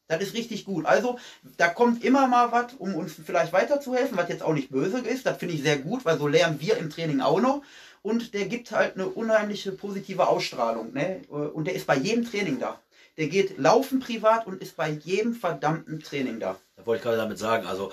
Das 0.07 0.21
ist 0.21 0.33
richtig 0.33 0.65
gut. 0.65 0.85
Also, 0.85 1.19
da 1.55 1.69
kommt 1.69 2.03
immer 2.03 2.27
mal 2.27 2.51
was, 2.51 2.73
um 2.79 2.95
uns 2.95 3.13
vielleicht 3.25 3.53
weiterzuhelfen, 3.53 4.17
was 4.17 4.27
jetzt 4.27 4.43
auch 4.43 4.53
nicht 4.53 4.69
böse 4.69 4.99
ist. 4.99 5.25
Das 5.25 5.37
finde 5.37 5.55
ich 5.55 5.61
sehr 5.61 5.77
gut, 5.77 6.03
weil 6.03 6.17
so 6.17 6.27
lernen 6.27 6.59
wir 6.59 6.75
im 6.77 6.89
Training 6.89 7.21
auch 7.21 7.39
noch. 7.39 7.61
Und 8.01 8.33
der 8.33 8.45
gibt 8.47 8.71
halt 8.71 8.95
eine 8.95 9.07
unheimliche 9.07 9.71
positive 9.71 10.27
Ausstrahlung. 10.27 10.91
Ne? 10.91 11.21
Und 11.29 11.65
der 11.65 11.75
ist 11.75 11.87
bei 11.87 11.95
jedem 11.95 12.25
Training 12.25 12.59
da. 12.59 12.81
Der 13.17 13.27
geht 13.27 13.57
laufen 13.57 13.99
privat 13.99 14.47
und 14.47 14.61
ist 14.61 14.75
bei 14.75 14.89
jedem 14.89 15.33
verdammten 15.33 15.99
Training 16.01 16.39
da. 16.39 16.57
Da 16.75 16.85
wollte 16.85 16.99
ich 16.99 17.03
gerade 17.03 17.17
damit 17.17 17.37
sagen, 17.37 17.65
also 17.65 17.91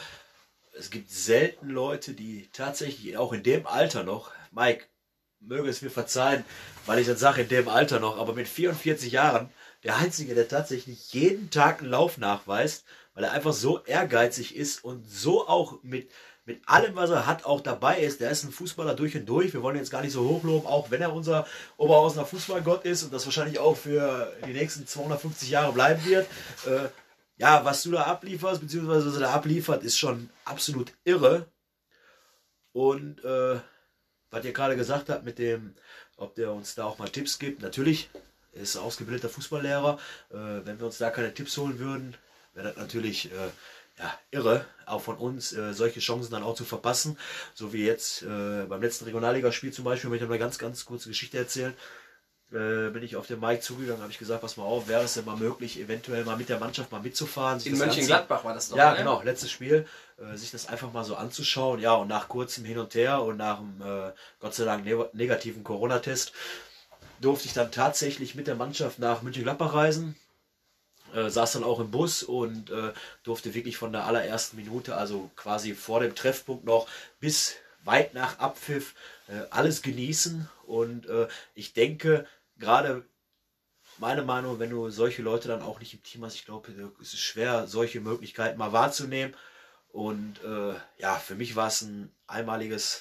es 0.78 0.90
gibt 0.90 1.10
selten 1.10 1.68
Leute, 1.68 2.12
die 2.12 2.48
tatsächlich 2.52 3.16
auch 3.16 3.32
in 3.32 3.42
dem 3.42 3.66
Alter 3.66 4.04
noch, 4.04 4.30
Mike, 4.52 4.84
möge 5.40 5.68
es 5.68 5.82
mir 5.82 5.90
verzeihen, 5.90 6.44
weil 6.86 6.98
ich 6.98 7.06
das 7.06 7.20
sage, 7.20 7.42
in 7.42 7.48
dem 7.48 7.68
Alter 7.68 8.00
noch, 8.00 8.18
aber 8.18 8.32
mit 8.32 8.48
44 8.48 9.12
Jahren, 9.12 9.50
der 9.84 9.96
Einzige, 9.96 10.34
der 10.34 10.48
tatsächlich 10.48 11.12
jeden 11.12 11.50
Tag 11.50 11.80
einen 11.80 11.90
Lauf 11.90 12.18
nachweist, 12.18 12.84
weil 13.14 13.24
er 13.24 13.32
einfach 13.32 13.52
so 13.52 13.84
ehrgeizig 13.84 14.56
ist 14.56 14.82
und 14.84 15.08
so 15.08 15.46
auch 15.46 15.82
mit, 15.82 16.10
mit 16.44 16.60
allem, 16.66 16.96
was 16.96 17.10
er 17.10 17.26
hat, 17.26 17.44
auch 17.44 17.60
dabei 17.60 18.00
ist. 18.00 18.20
Der 18.20 18.30
ist 18.30 18.44
ein 18.44 18.50
Fußballer 18.50 18.94
durch 18.94 19.16
und 19.16 19.26
durch. 19.26 19.52
Wir 19.52 19.62
wollen 19.62 19.76
jetzt 19.76 19.90
gar 19.90 20.02
nicht 20.02 20.12
so 20.12 20.28
hochloben, 20.28 20.66
auch 20.66 20.90
wenn 20.90 21.02
er 21.02 21.12
unser 21.12 21.46
Oberhausener 21.76 22.26
Fußballgott 22.26 22.84
ist 22.84 23.04
und 23.04 23.12
das 23.12 23.24
wahrscheinlich 23.24 23.58
auch 23.60 23.76
für 23.76 24.32
die 24.46 24.52
nächsten 24.52 24.86
250 24.86 25.50
Jahre 25.50 25.72
bleiben 25.72 26.04
wird. 26.04 26.26
Äh, 26.66 26.88
ja, 27.38 27.64
was 27.64 27.84
du 27.84 27.92
da 27.92 28.02
ablieferst, 28.02 28.60
beziehungsweise 28.60 29.06
was 29.06 29.14
er 29.14 29.20
da 29.20 29.32
abliefert, 29.32 29.84
ist 29.84 29.96
schon 29.96 30.28
absolut 30.44 30.92
irre. 31.04 31.46
Und 32.72 33.24
äh, 33.24 33.60
was 34.30 34.44
ihr 34.44 34.52
gerade 34.52 34.76
gesagt 34.76 35.08
habt 35.08 35.24
mit 35.24 35.38
dem, 35.38 35.74
ob 36.16 36.34
der 36.34 36.52
uns 36.52 36.74
da 36.74 36.84
auch 36.84 36.98
mal 36.98 37.08
Tipps 37.08 37.38
gibt, 37.38 37.62
natürlich, 37.62 38.10
er 38.52 38.62
ist 38.62 38.76
ausgebildeter 38.76 39.28
Fußballlehrer. 39.28 39.98
Äh, 40.30 40.34
wenn 40.66 40.78
wir 40.78 40.86
uns 40.86 40.98
da 40.98 41.10
keine 41.10 41.32
Tipps 41.32 41.56
holen 41.56 41.78
würden, 41.78 42.16
wäre 42.54 42.68
das 42.68 42.76
natürlich 42.76 43.32
äh, 43.32 43.50
ja, 43.98 44.18
irre, 44.30 44.64
auch 44.86 45.00
von 45.00 45.16
uns 45.16 45.52
äh, 45.52 45.72
solche 45.72 46.00
Chancen 46.00 46.32
dann 46.32 46.42
auch 46.42 46.54
zu 46.54 46.64
verpassen. 46.64 47.16
So 47.54 47.72
wie 47.72 47.84
jetzt 47.84 48.22
äh, 48.22 48.66
beim 48.68 48.82
letzten 48.82 49.04
Regionalligaspiel 49.04 49.72
zum 49.72 49.84
Beispiel, 49.84 50.10
möchte 50.10 50.24
ich 50.24 50.28
noch 50.28 50.34
eine 50.34 50.44
ganz, 50.44 50.58
ganz 50.58 50.84
kurze 50.84 51.08
Geschichte 51.08 51.38
erzählen 51.38 51.74
äh, 52.52 52.88
bin 52.90 53.02
ich 53.02 53.16
auf 53.16 53.26
den 53.26 53.40
Mike 53.40 53.60
zugegangen, 53.60 54.00
habe 54.00 54.10
ich 54.10 54.18
gesagt, 54.18 54.40
pass 54.40 54.56
mal 54.56 54.64
auf, 54.64 54.88
wäre 54.88 55.04
es 55.04 55.14
denn 55.14 55.24
mal 55.24 55.36
möglich, 55.36 55.78
eventuell 55.78 56.24
mal 56.24 56.36
mit 56.36 56.48
der 56.48 56.58
Mannschaft 56.58 56.90
mal 56.90 57.02
mitzufahren. 57.02 57.60
In 57.64 57.76
Mönchengladbach 57.76 58.44
war 58.44 58.54
das 58.54 58.70
doch. 58.70 58.76
Ja, 58.76 58.92
ne? 58.92 58.98
genau, 58.98 59.20
letztes 59.22 59.50
Spiel, 59.50 59.86
äh, 60.18 60.36
sich 60.36 60.50
das 60.50 60.66
einfach 60.66 60.92
mal 60.92 61.04
so 61.04 61.16
anzuschauen. 61.16 61.80
Ja, 61.80 61.94
und 61.94 62.08
nach 62.08 62.28
kurzem 62.28 62.64
Hin 62.64 62.78
und 62.78 62.94
Her 62.94 63.22
und 63.22 63.36
nach 63.36 63.58
dem 63.58 63.82
äh, 63.82 64.12
Gott 64.40 64.54
sei 64.54 64.64
Dank 64.64 64.84
ne 64.84 65.08
negativen 65.12 65.62
Corona-Test 65.62 66.32
durfte 67.20 67.48
ich 67.48 67.52
dann 67.52 67.70
tatsächlich 67.70 68.34
mit 68.34 68.46
der 68.46 68.54
Mannschaft 68.54 68.98
nach 68.98 69.22
München-Gladbach 69.22 69.74
reisen. 69.74 70.16
Äh, 71.14 71.30
saß 71.30 71.52
dann 71.52 71.64
auch 71.64 71.80
im 71.80 71.90
Bus 71.90 72.22
und 72.22 72.70
äh, 72.70 72.92
durfte 73.22 73.54
wirklich 73.54 73.76
von 73.76 73.92
der 73.92 74.04
allerersten 74.04 74.56
Minute, 74.56 74.96
also 74.96 75.30
quasi 75.36 75.74
vor 75.74 76.00
dem 76.00 76.14
Treffpunkt 76.14 76.64
noch 76.64 76.86
bis 77.18 77.56
weit 77.84 78.14
nach 78.14 78.38
Abpfiff, 78.38 78.94
äh, 79.28 79.40
alles 79.50 79.82
genießen. 79.82 80.48
Und 80.66 81.06
äh, 81.06 81.28
ich 81.54 81.72
denke, 81.72 82.26
gerade 82.58 83.04
meine 83.98 84.22
Meinung, 84.22 84.58
wenn 84.58 84.70
du 84.70 84.90
solche 84.90 85.22
Leute 85.22 85.48
dann 85.48 85.62
auch 85.62 85.80
nicht 85.80 85.94
im 85.94 86.02
Team 86.02 86.24
hast, 86.24 86.34
ich 86.34 86.44
glaube, 86.44 86.70
es 87.00 87.12
ist 87.12 87.20
schwer, 87.20 87.66
solche 87.66 88.00
Möglichkeiten 88.00 88.58
mal 88.58 88.72
wahrzunehmen. 88.72 89.34
Und 89.90 90.42
äh, 90.44 90.74
ja, 90.98 91.14
für 91.14 91.34
mich 91.34 91.56
war 91.56 91.68
es 91.68 91.82
ein 91.82 92.12
einmaliges 92.26 93.00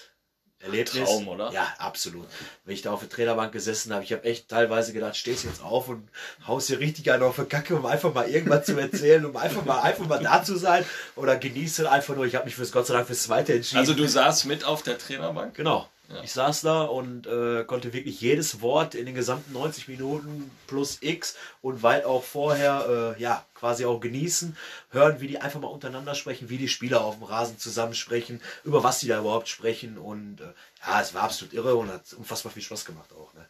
Erlebnis. 0.60 1.08
Traum, 1.08 1.28
oder? 1.28 1.52
Ja, 1.52 1.72
absolut. 1.78 2.26
Wenn 2.66 2.74
ich 2.74 2.82
da 2.82 2.92
auf 2.92 3.02
der 3.02 3.10
Trainerbank 3.10 3.52
gesessen 3.52 3.94
habe, 3.94 4.04
ich 4.04 4.12
habe 4.12 4.24
echt 4.24 4.50
teilweise 4.50 4.92
gedacht, 4.92 5.16
stehst 5.16 5.44
jetzt 5.44 5.62
auf 5.62 5.88
und 5.88 6.10
haust 6.48 6.68
hier 6.68 6.80
richtig 6.80 7.12
einen 7.12 7.22
auf 7.22 7.36
die 7.36 7.44
Kacke, 7.44 7.76
um 7.76 7.86
einfach 7.86 8.14
mal 8.14 8.28
irgendwas 8.28 8.66
zu 8.66 8.80
erzählen, 8.80 9.24
um 9.26 9.38
einfach 9.38 9.66
mal 9.66 9.82
einfach 9.82 10.08
mal 10.08 10.24
da 10.24 10.44
zu 10.44 10.56
sein. 10.56 10.84
Oder 11.16 11.38
genießt 11.38 11.80
halt 11.80 11.90
einfach 11.90 12.16
nur. 12.16 12.26
Ich 12.26 12.34
habe 12.34 12.46
mich 12.46 12.56
fürs 12.56 12.72
Gott 12.72 12.88
sei 12.88 12.96
Dank 12.96 13.06
fürs 13.06 13.24
zweite 13.24 13.54
entschieden. 13.54 13.80
Also 13.80 13.94
du 13.94 14.08
saßt 14.08 14.46
mit 14.46 14.64
auf 14.64 14.82
der 14.82 14.98
Trainerbank? 14.98 15.54
Genau. 15.54 15.88
Ja. 16.10 16.24
Ich 16.24 16.32
saß 16.32 16.62
da 16.62 16.84
und 16.84 17.28
äh, 17.28 17.66
konnte 17.66 17.92
wirklich 17.92 18.22
jedes 18.22 18.62
Wort 18.62 18.96
in 18.96 19.06
den 19.06 19.16
gesamten 19.16 19.52
90 19.52 19.90
Minuten 19.90 20.50
plus 20.66 21.00
X 21.02 21.36
und 21.62 21.84
weit 21.84 22.06
auch 22.06 22.24
vorher 22.24 23.16
äh, 23.18 23.22
ja 23.22 23.46
quasi 23.56 23.86
auch 23.86 24.00
genießen, 24.00 24.56
hören, 24.92 25.20
wie 25.20 25.28
die 25.28 25.40
einfach 25.40 25.60
mal 25.60 25.68
untereinander 25.68 26.16
sprechen, 26.16 26.50
wie 26.50 26.58
die 26.58 26.70
Spieler 26.70 27.02
auf 27.02 27.16
dem 27.16 27.24
Rasen 27.24 27.58
zusammensprechen, 27.58 28.42
über 28.64 28.84
was 28.84 29.00
die 29.00 29.08
da 29.08 29.20
überhaupt 29.20 29.50
sprechen 29.50 29.98
und 29.98 30.40
äh, 30.40 30.54
ja, 30.86 31.02
es 31.02 31.14
war 31.14 31.24
absolut 31.24 31.54
irre 31.54 31.76
und 31.76 31.92
hat 31.92 32.14
unfassbar 32.14 32.54
viel 32.54 32.64
Spaß 32.64 32.86
gemacht 32.86 33.12
auch. 33.12 33.34
Ne? 33.34 33.46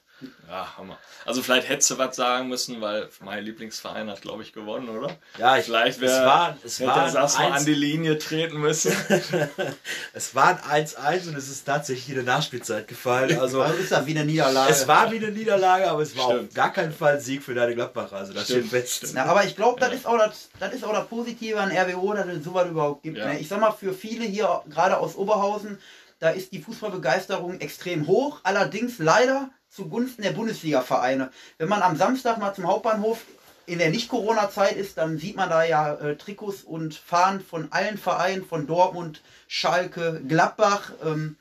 Ja, 0.48 0.78
Hammer. 0.78 0.98
Also 1.26 1.44
vielleicht 1.44 1.70
hättest 1.70 1.92
du 1.92 1.98
was 2.00 2.16
sagen 2.16 2.48
müssen, 2.48 2.82
weil 2.82 3.08
mein 3.24 3.44
Lieblingsverein 3.44 4.10
hat, 4.10 4.22
glaube 4.22 4.42
ich, 4.42 4.52
gewonnen, 4.52 4.90
oder? 4.90 5.16
Ja, 5.38 5.58
ich, 5.58 5.66
Vielleicht 5.66 5.98
es 5.98 6.02
wäre 6.02 6.26
war, 6.26 6.58
es 6.64 6.80
hätte 6.80 6.90
war 6.90 7.02
der 7.02 7.10
Sass 7.12 7.38
mal 7.38 7.52
an 7.52 7.66
die 7.66 7.74
Linie 7.74 8.18
treten 8.18 8.58
müssen. 8.60 8.92
es 10.14 10.34
war 10.36 10.64
ein 10.70 10.86
1-1 10.88 11.28
und 11.30 11.36
es 11.38 11.50
ist 11.50 11.66
tatsächlich 11.66 12.10
in 12.10 12.16
der 12.16 12.24
Nachspielzeit 12.24 12.88
gefallen. 12.88 13.38
Also 13.48 13.62
Also 13.62 13.78
ist 13.78 13.92
das 13.92 14.06
wie 14.06 14.12
eine 14.18 14.26
Niederlage. 14.26 14.72
es 14.72 14.88
war 14.88 15.12
wie 15.12 15.18
eine 15.18 15.32
Niederlage, 15.32 15.90
aber 15.90 16.02
es 16.02 16.18
war 16.18 16.32
Stimmt. 16.32 16.50
auf 16.50 16.54
gar 16.56 16.74
keinen 16.74 16.92
Fall 16.92 17.16
ein 17.16 17.20
Sieg 17.22 17.44
für 17.44 17.54
deine 17.54 17.76
Gladbacher. 17.76 18.16
Also 18.18 18.34
das 18.34 18.46
Stimmt, 18.46 18.68
steht 18.68 18.82
fest. 18.84 19.12
Na, 19.14 19.26
aber 19.26 19.44
ich 19.46 19.56
glaube, 19.56 19.80
das 19.80 19.94
ist 19.94 20.06
auch 20.08 20.18
das, 20.18 20.50
das 20.60 20.74
ist 20.74 20.84
auch 20.84 20.94
das 20.94 21.08
Positive 21.08 21.60
an 21.60 21.72
RWO, 21.72 22.14
dass 22.14 22.26
es 22.28 22.44
sowas 22.44 22.68
überhaupt 22.70 23.04
gibt. 23.04 23.18
Ja. 23.18 23.28
Ne? 23.28 23.40
Ich 23.40 23.48
sag 23.48 23.60
mal, 23.62 23.72
für 23.72 23.94
viele 23.94 24.26
hier, 24.26 24.64
gerade 24.70 24.98
aus 24.98 25.16
Oberhausen, 25.16 25.78
da 26.20 26.32
ist 26.32 26.52
die 26.52 26.60
Fußballbegeisterung 26.62 27.60
extrem 27.62 28.08
hoch, 28.08 28.40
allerdings 28.44 28.98
leider 28.98 29.50
zugunsten 29.70 30.24
der 30.24 30.32
Bundesliga-Vereine. 30.32 31.32
Wenn 31.58 31.70
man 31.70 31.82
am 31.82 31.96
Samstag 31.96 32.38
mal 32.38 32.54
zum 32.54 32.68
Hauptbahnhof 32.68 33.26
in 33.66 33.80
der 33.80 33.90
Nicht-Corona-Zeit 33.90 34.78
ist, 34.78 34.98
dann 34.98 35.18
sieht 35.18 35.36
man 35.36 35.50
da 35.50 35.64
ja 35.64 35.94
äh, 35.96 36.16
Trikots 36.16 36.64
und 36.64 36.96
Fahnen 36.96 37.42
von 37.42 37.72
allen 37.72 37.98
Vereinen, 37.98 38.46
von 38.46 38.66
Dortmund, 38.66 39.22
Schalke, 39.48 40.22
Gladbach, 40.28 40.94
ähm, 41.04 41.36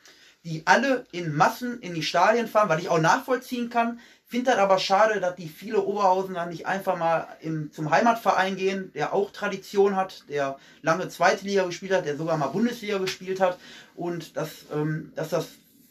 die 0.45 0.63
alle 0.65 1.07
in 1.13 1.35
Massen 1.35 1.81
in 1.81 1.95
die 1.95 2.03
Stadien 2.03 2.47
fahren, 2.49 2.69
weil 2.69 2.81
ich 2.81 2.89
auch 2.89 3.01
nachvollziehen 3.01 3.71
kann, 3.71 4.01
Finde 4.29 4.51
das 4.51 4.59
aber 4.59 4.81
schade, 4.81 5.21
dass 5.21 5.37
die 5.37 5.49
viele 5.49 5.81
Oberhausener 5.83 6.47
nicht 6.47 6.67
einfach 6.67 6.97
mal 6.97 7.29
im, 7.41 7.71
zum 7.71 7.91
Heimatverein 7.91 8.57
gehen, 8.57 8.91
der 8.93 9.13
auch 9.13 9.31
Tradition 9.31 9.95
hat, 9.95 10.25
der 10.29 10.59
lange 10.83 11.09
zweite 11.09 11.45
Liga 11.45 11.65
gespielt 11.65 11.93
hat, 11.93 12.07
der 12.07 12.17
sogar 12.17 12.37
mal 12.37 12.49
Bundesliga 12.49 12.99
gespielt 12.99 13.39
hat 13.39 13.57
und 13.95 14.37
dass, 14.37 14.67
ähm, 14.75 15.13
dass 15.15 15.29
das 15.29 15.47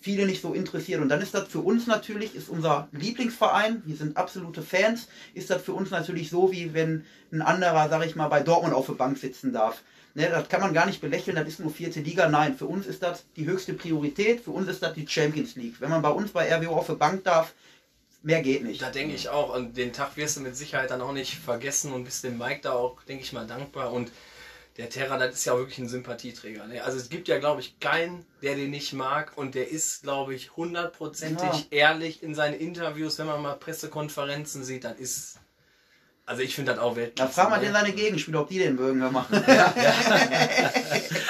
viele 0.06 0.28
nicht 0.28 0.44
so 0.44 0.54
interessiert. 0.54 1.02
Und 1.02 1.10
dann 1.10 1.20
ist 1.20 1.34
das 1.34 1.48
für 1.48 1.62
uns 1.62 1.88
natürlich, 1.88 2.36
ist 2.36 2.48
unser 2.48 2.88
Lieblingsverein, 2.92 3.82
wir 3.88 3.96
sind 3.96 4.18
absolute 4.18 4.62
Fans, 4.62 5.08
ist 5.34 5.50
das 5.50 5.64
für 5.64 5.74
uns 5.74 5.90
natürlich 5.90 6.30
so, 6.30 6.52
wie 6.52 6.76
wenn 6.76 7.04
ein 7.32 7.42
anderer, 7.42 7.90
sag 7.90 8.06
ich 8.06 8.16
mal, 8.16 8.28
bei 8.28 8.42
Dortmund 8.44 8.76
auf 8.76 8.86
der 8.86 8.94
Bank 8.94 9.18
sitzen 9.18 9.52
darf. 9.52 9.82
Ne, 10.14 10.30
das 10.30 10.48
kann 10.48 10.62
man 10.62 10.76
gar 10.76 10.86
nicht 10.86 11.02
belächeln, 11.02 11.36
das 11.36 11.48
ist 11.48 11.60
nur 11.60 11.72
vierte 11.72 12.02
Liga. 12.02 12.30
Nein, 12.30 12.56
für 12.56 12.68
uns 12.68 12.86
ist 12.86 13.02
das 13.02 13.26
die 13.36 13.48
höchste 13.48 13.74
Priorität, 13.74 14.42
für 14.42 14.52
uns 14.52 14.68
ist 14.68 14.84
das 14.84 14.94
die 14.94 15.08
Champions 15.08 15.56
League. 15.56 15.82
Wenn 15.82 15.90
man 15.90 16.04
bei 16.04 16.12
uns 16.12 16.32
bei 16.32 16.54
RWO 16.56 16.76
auf 16.76 16.86
der 16.86 16.94
Bank 16.94 17.24
darf, 17.24 17.56
mehr 18.22 18.44
geht 18.44 18.64
nicht. 18.64 18.84
Da 18.84 18.92
denke 18.92 19.16
ich 19.16 19.30
auch, 19.30 19.56
und 19.56 19.76
den 19.76 19.92
Tag 19.92 20.18
wirst 20.18 20.38
du 20.38 20.42
mit 20.42 20.56
Sicherheit 20.56 20.92
dann 20.92 21.02
auch 21.02 21.14
nicht 21.14 21.34
vergessen 21.34 21.92
und 21.92 22.04
bist 22.04 22.24
dem 22.24 22.38
Mike 22.38 22.60
da 22.62 22.74
auch, 22.74 23.02
denke 23.08 23.24
ich 23.24 23.34
mal, 23.34 23.48
dankbar. 23.48 23.92
Und 23.92 24.12
der 24.78 24.90
Terra, 24.90 25.18
das 25.18 25.36
ist 25.36 25.46
ja 25.46 25.58
wirklich 25.58 25.78
ein 25.78 25.88
Sympathieträger. 25.88 26.68
Ne? 26.68 26.84
Also 26.84 26.98
es 26.98 27.10
gibt 27.10 27.28
ja, 27.28 27.40
glaube 27.40 27.62
ich, 27.62 27.80
keinen, 27.80 28.26
der 28.42 28.56
den 28.56 28.72
nicht 28.72 28.92
mag 28.94 29.38
und 29.38 29.56
der 29.56 29.70
ist, 29.70 30.04
glaube 30.04 30.36
ich, 30.36 30.56
hundertprozentig 30.58 31.68
ja. 31.72 31.90
ehrlich 31.90 32.22
in 32.22 32.36
seinen 32.36 32.60
Interviews, 32.60 33.18
wenn 33.18 33.28
man 33.28 33.42
mal 33.42 33.56
Pressekonferenzen 33.56 34.64
sieht, 34.64 34.84
dann 34.84 34.98
ist 34.98 35.40
also 36.28 36.42
ich 36.42 36.56
finde 36.56 36.72
das 36.72 36.82
auch 36.82 36.96
Weltklasse. 36.96 37.36
Da 37.36 37.42
frag 37.42 37.50
mal 37.52 37.58
ne? 37.58 37.66
den 37.66 37.74
seine 37.74 37.92
Gegenspieler, 37.92 38.42
ob 38.42 38.50
die 38.50 38.58
den 38.58 38.76
mögen 38.76 39.00
machen. 39.12 39.44
Ja, 39.48 39.74
ja. 39.76 39.94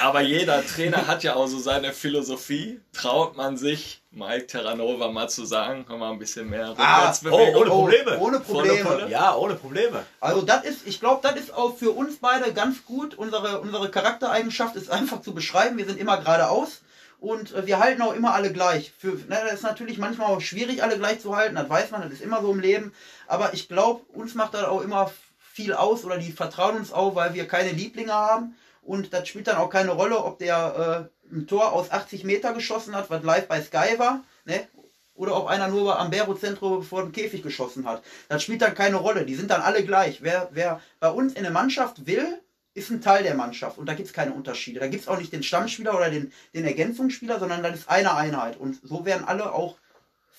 Aber 0.00 0.22
jeder 0.22 0.64
Trainer 0.64 1.06
hat 1.06 1.22
ja 1.22 1.34
auch 1.36 1.48
so 1.48 1.58
seine 1.58 1.92
Philosophie. 1.92 2.80
Traut 2.94 3.36
man 3.36 3.58
sich, 3.58 4.00
Mike 4.10 4.46
Terranova 4.46 5.10
mal 5.10 5.28
zu 5.28 5.44
sagen, 5.44 5.84
kann 5.84 5.98
man 5.98 6.12
ein 6.12 6.18
bisschen 6.18 6.48
mehr 6.48 6.74
ah, 6.78 7.12
oh, 7.24 7.28
ohne 7.28 7.70
Probleme. 7.70 8.18
Ohne 8.18 8.40
Probleme. 8.40 9.06
Ja, 9.10 9.34
ohne 9.36 9.56
Probleme. 9.56 10.06
Also 10.18 10.40
das 10.40 10.64
ist, 10.64 10.86
ich 10.86 10.98
glaube, 10.98 11.20
das 11.22 11.38
ist 11.38 11.52
auch 11.52 11.76
für 11.76 11.90
uns 11.90 12.16
beide 12.16 12.54
ganz 12.54 12.86
gut. 12.86 13.14
Unsere, 13.16 13.60
unsere 13.60 13.90
Charaktereigenschaft 13.90 14.76
ist 14.76 14.90
einfach 14.90 15.20
zu 15.20 15.34
beschreiben. 15.34 15.76
Wir 15.76 15.84
sind 15.84 15.98
immer 16.00 16.16
geradeaus 16.16 16.80
und 17.18 17.54
äh, 17.54 17.66
wir 17.66 17.78
halten 17.78 18.02
auch 18.02 18.14
immer 18.14 18.34
alle 18.34 18.52
gleich. 18.52 18.92
Für, 18.98 19.08
ne, 19.08 19.40
das 19.44 19.54
ist 19.54 19.62
natürlich 19.62 19.98
manchmal 19.98 20.28
auch 20.28 20.40
schwierig, 20.40 20.82
alle 20.82 20.98
gleich 20.98 21.20
zu 21.20 21.36
halten, 21.36 21.56
das 21.56 21.68
weiß 21.68 21.90
man, 21.90 22.02
das 22.02 22.12
ist 22.12 22.22
immer 22.22 22.42
so 22.42 22.52
im 22.52 22.60
Leben. 22.60 22.92
Aber 23.26 23.54
ich 23.54 23.68
glaube, 23.68 24.04
uns 24.12 24.34
macht 24.34 24.54
das 24.54 24.64
auch 24.64 24.82
immer 24.82 25.10
viel 25.38 25.72
aus 25.72 26.04
oder 26.04 26.18
die 26.18 26.32
vertrauen 26.32 26.76
uns 26.76 26.92
auch, 26.92 27.14
weil 27.14 27.34
wir 27.34 27.48
keine 27.48 27.72
Lieblinge 27.72 28.12
haben. 28.12 28.56
Und 28.82 29.12
das 29.12 29.26
spielt 29.26 29.48
dann 29.48 29.56
auch 29.56 29.70
keine 29.70 29.92
Rolle, 29.92 30.22
ob 30.22 30.38
der 30.38 31.10
äh, 31.10 31.34
ein 31.34 31.46
Tor 31.46 31.72
aus 31.72 31.90
80 31.90 32.24
Meter 32.24 32.52
geschossen 32.52 32.94
hat, 32.94 33.10
was 33.10 33.24
live 33.24 33.48
bei 33.48 33.60
Sky 33.60 33.98
war, 33.98 34.22
ne? 34.44 34.68
oder 35.16 35.36
ob 35.36 35.46
einer 35.46 35.68
nur 35.68 35.98
am 35.98 36.10
Bero 36.10 36.34
Zentro 36.34 36.82
vor 36.82 37.02
dem 37.02 37.12
Käfig 37.12 37.42
geschossen 37.42 37.86
hat. 37.86 38.02
Das 38.28 38.42
spielt 38.42 38.62
dann 38.62 38.74
keine 38.74 38.96
Rolle. 38.96 39.24
Die 39.24 39.34
sind 39.34 39.50
dann 39.50 39.62
alle 39.62 39.84
gleich. 39.84 40.22
Wer, 40.22 40.48
wer 40.52 40.80
bei 41.00 41.08
uns 41.08 41.32
in 41.32 41.42
der 41.42 41.52
Mannschaft 41.52 42.06
will, 42.06 42.40
ist 42.76 42.90
ein 42.90 43.00
Teil 43.00 43.22
der 43.22 43.34
Mannschaft 43.34 43.78
und 43.78 43.86
da 43.86 43.94
gibt 43.94 44.08
es 44.08 44.14
keine 44.14 44.32
Unterschiede. 44.32 44.80
Da 44.80 44.86
gibt 44.86 45.02
es 45.02 45.08
auch 45.08 45.18
nicht 45.18 45.32
den 45.32 45.42
Stammspieler 45.42 45.96
oder 45.96 46.10
den, 46.10 46.32
den 46.54 46.64
Ergänzungsspieler, 46.64 47.38
sondern 47.38 47.62
das 47.62 47.74
ist 47.74 47.88
eine 47.88 48.14
Einheit. 48.14 48.58
Und 48.58 48.78
so 48.82 49.04
werden 49.04 49.26
alle 49.26 49.52
auch 49.52 49.76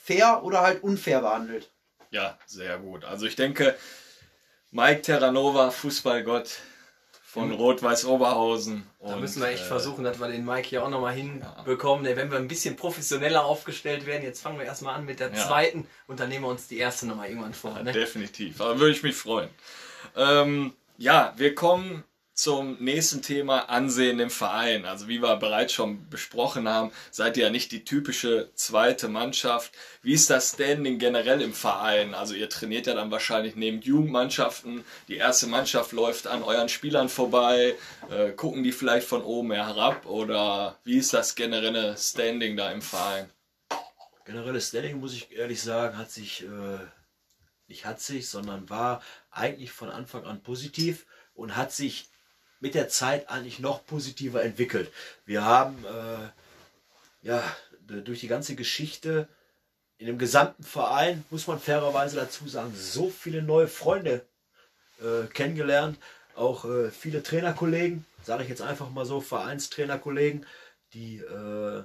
fair 0.04 0.44
oder 0.44 0.62
halt 0.62 0.84
unfair 0.84 1.22
behandelt. 1.22 1.72
Ja, 2.12 2.38
sehr 2.46 2.78
gut. 2.78 3.06
Also 3.06 3.26
ich 3.26 3.36
denke, 3.36 3.76
Mike 4.72 5.02
Terranova, 5.02 5.72
Fußballgott 5.72 6.60
von 7.24 7.52
Rot-Weiß 7.52 8.06
Oberhausen. 8.06 8.88
Da 9.00 9.16
und, 9.16 9.22
müssen 9.22 9.42
wir 9.42 9.50
echt 9.50 9.64
äh, 9.64 9.68
versuchen, 9.68 10.04
dass 10.04 10.20
wir 10.20 10.28
den 10.28 10.46
Mike 10.46 10.68
hier 10.68 10.86
auch 10.86 10.90
nochmal 10.90 11.14
hinbekommen. 11.14 12.06
Ja. 12.06 12.16
Wenn 12.16 12.32
wir 12.32 12.38
ein 12.38 12.48
bisschen 12.48 12.76
professioneller 12.76 13.44
aufgestellt 13.46 14.06
werden, 14.06 14.24
jetzt 14.24 14.42
fangen 14.42 14.60
wir 14.60 14.66
erstmal 14.66 14.96
an 14.96 15.06
mit 15.06 15.20
der 15.20 15.32
ja. 15.32 15.36
zweiten 15.36 15.88
und 16.06 16.20
dann 16.20 16.30
nehmen 16.30 16.46
wir 16.46 16.50
uns 16.50 16.68
die 16.68 16.78
erste 16.78 17.08
nochmal 17.08 17.30
irgendwann 17.30 17.54
vor. 17.54 17.76
Ja, 17.76 17.84
ne? 17.84 17.92
Definitiv, 17.92 18.62
aber 18.62 18.80
würde 18.80 18.92
ich 18.92 19.04
mich 19.04 19.16
freuen. 19.16 19.50
Ähm, 20.16 20.74
ja, 20.98 21.34
wir 21.36 21.54
kommen 21.54 22.04
zum 22.38 22.78
nächsten 22.80 23.24
Thema 23.24 23.68
Ansehen 23.68 24.20
im 24.20 24.30
Verein. 24.30 24.86
Also 24.86 25.08
wie 25.08 25.24
wir 25.24 25.38
bereits 25.38 25.74
schon 25.74 26.08
besprochen 26.08 26.70
haben, 26.70 26.92
seid 27.10 27.36
ihr 27.36 27.46
ja 27.46 27.50
nicht 27.50 27.72
die 27.72 27.84
typische 27.84 28.52
zweite 28.54 29.08
Mannschaft. 29.08 29.72
Wie 30.04 30.14
ist 30.14 30.30
das 30.30 30.54
Standing 30.54 31.00
generell 31.00 31.42
im 31.42 31.54
Verein? 31.54 32.14
Also 32.14 32.36
ihr 32.36 32.48
trainiert 32.48 32.86
ja 32.86 32.94
dann 32.94 33.10
wahrscheinlich 33.10 33.56
neben 33.56 33.82
Jugendmannschaften. 33.82 34.86
Die 35.08 35.16
erste 35.16 35.48
Mannschaft 35.48 35.94
läuft 35.94 36.28
an 36.28 36.44
euren 36.44 36.70
Spielern 36.70 37.10
vorbei. 37.10 37.74
Äh, 38.12 38.34
gucken 38.34 38.64
die 38.64 38.72
vielleicht 38.72 39.08
von 39.08 39.24
oben 39.24 39.52
herab? 39.52 40.06
Oder 40.06 40.78
wie 40.84 41.00
ist 41.00 41.14
das 41.14 41.34
generelle 41.34 41.98
Standing 41.98 42.56
da 42.56 42.72
im 42.72 42.84
Verein? 42.84 43.32
Generelles 44.26 44.68
Standing, 44.68 45.00
muss 45.00 45.16
ich 45.16 45.32
ehrlich 45.32 45.64
sagen, 45.64 45.98
hat 45.98 46.12
sich, 46.12 46.44
äh, 46.44 46.78
nicht 47.68 47.86
hat 47.86 48.00
sich, 48.00 48.30
sondern 48.30 48.70
war 48.70 49.02
eigentlich 49.32 49.72
von 49.72 49.90
Anfang 49.90 50.24
an 50.24 50.44
positiv 50.44 51.08
und 51.34 51.56
hat 51.56 51.72
sich 51.72 52.12
mit 52.60 52.76
der 52.76 52.90
Zeit 52.90 53.30
eigentlich 53.30 53.60
noch 53.60 53.86
positiver 53.86 54.44
entwickelt. 54.44 54.92
Wir 55.26 55.44
haben 55.44 55.86
äh, 55.86 57.28
ja 57.28 57.44
durch 57.88 58.20
die 58.20 58.28
ganze 58.28 58.56
Geschichte 58.56 59.28
in 59.98 60.08
dem 60.08 60.18
gesamten 60.18 60.64
Verein, 60.64 61.24
muss 61.30 61.48
man 61.48 61.60
fairerweise 61.60 62.18
dazu 62.18 62.48
sagen, 62.48 62.74
so 62.76 63.10
viele 63.10 63.42
neue 63.42 63.68
Freunde 63.68 64.26
äh, 65.02 65.26
kennengelernt. 65.28 65.98
Auch 66.36 66.66
äh, 66.66 66.92
viele 66.92 67.24
Trainerkollegen, 67.24 68.06
sage 68.24 68.44
ich 68.44 68.50
jetzt 68.50 68.62
einfach 68.62 68.92
mal 68.92 69.06
so, 69.06 69.22
Vereinstrainerkollegen, 69.22 70.46
die 70.94 71.18
äh, 71.18 71.84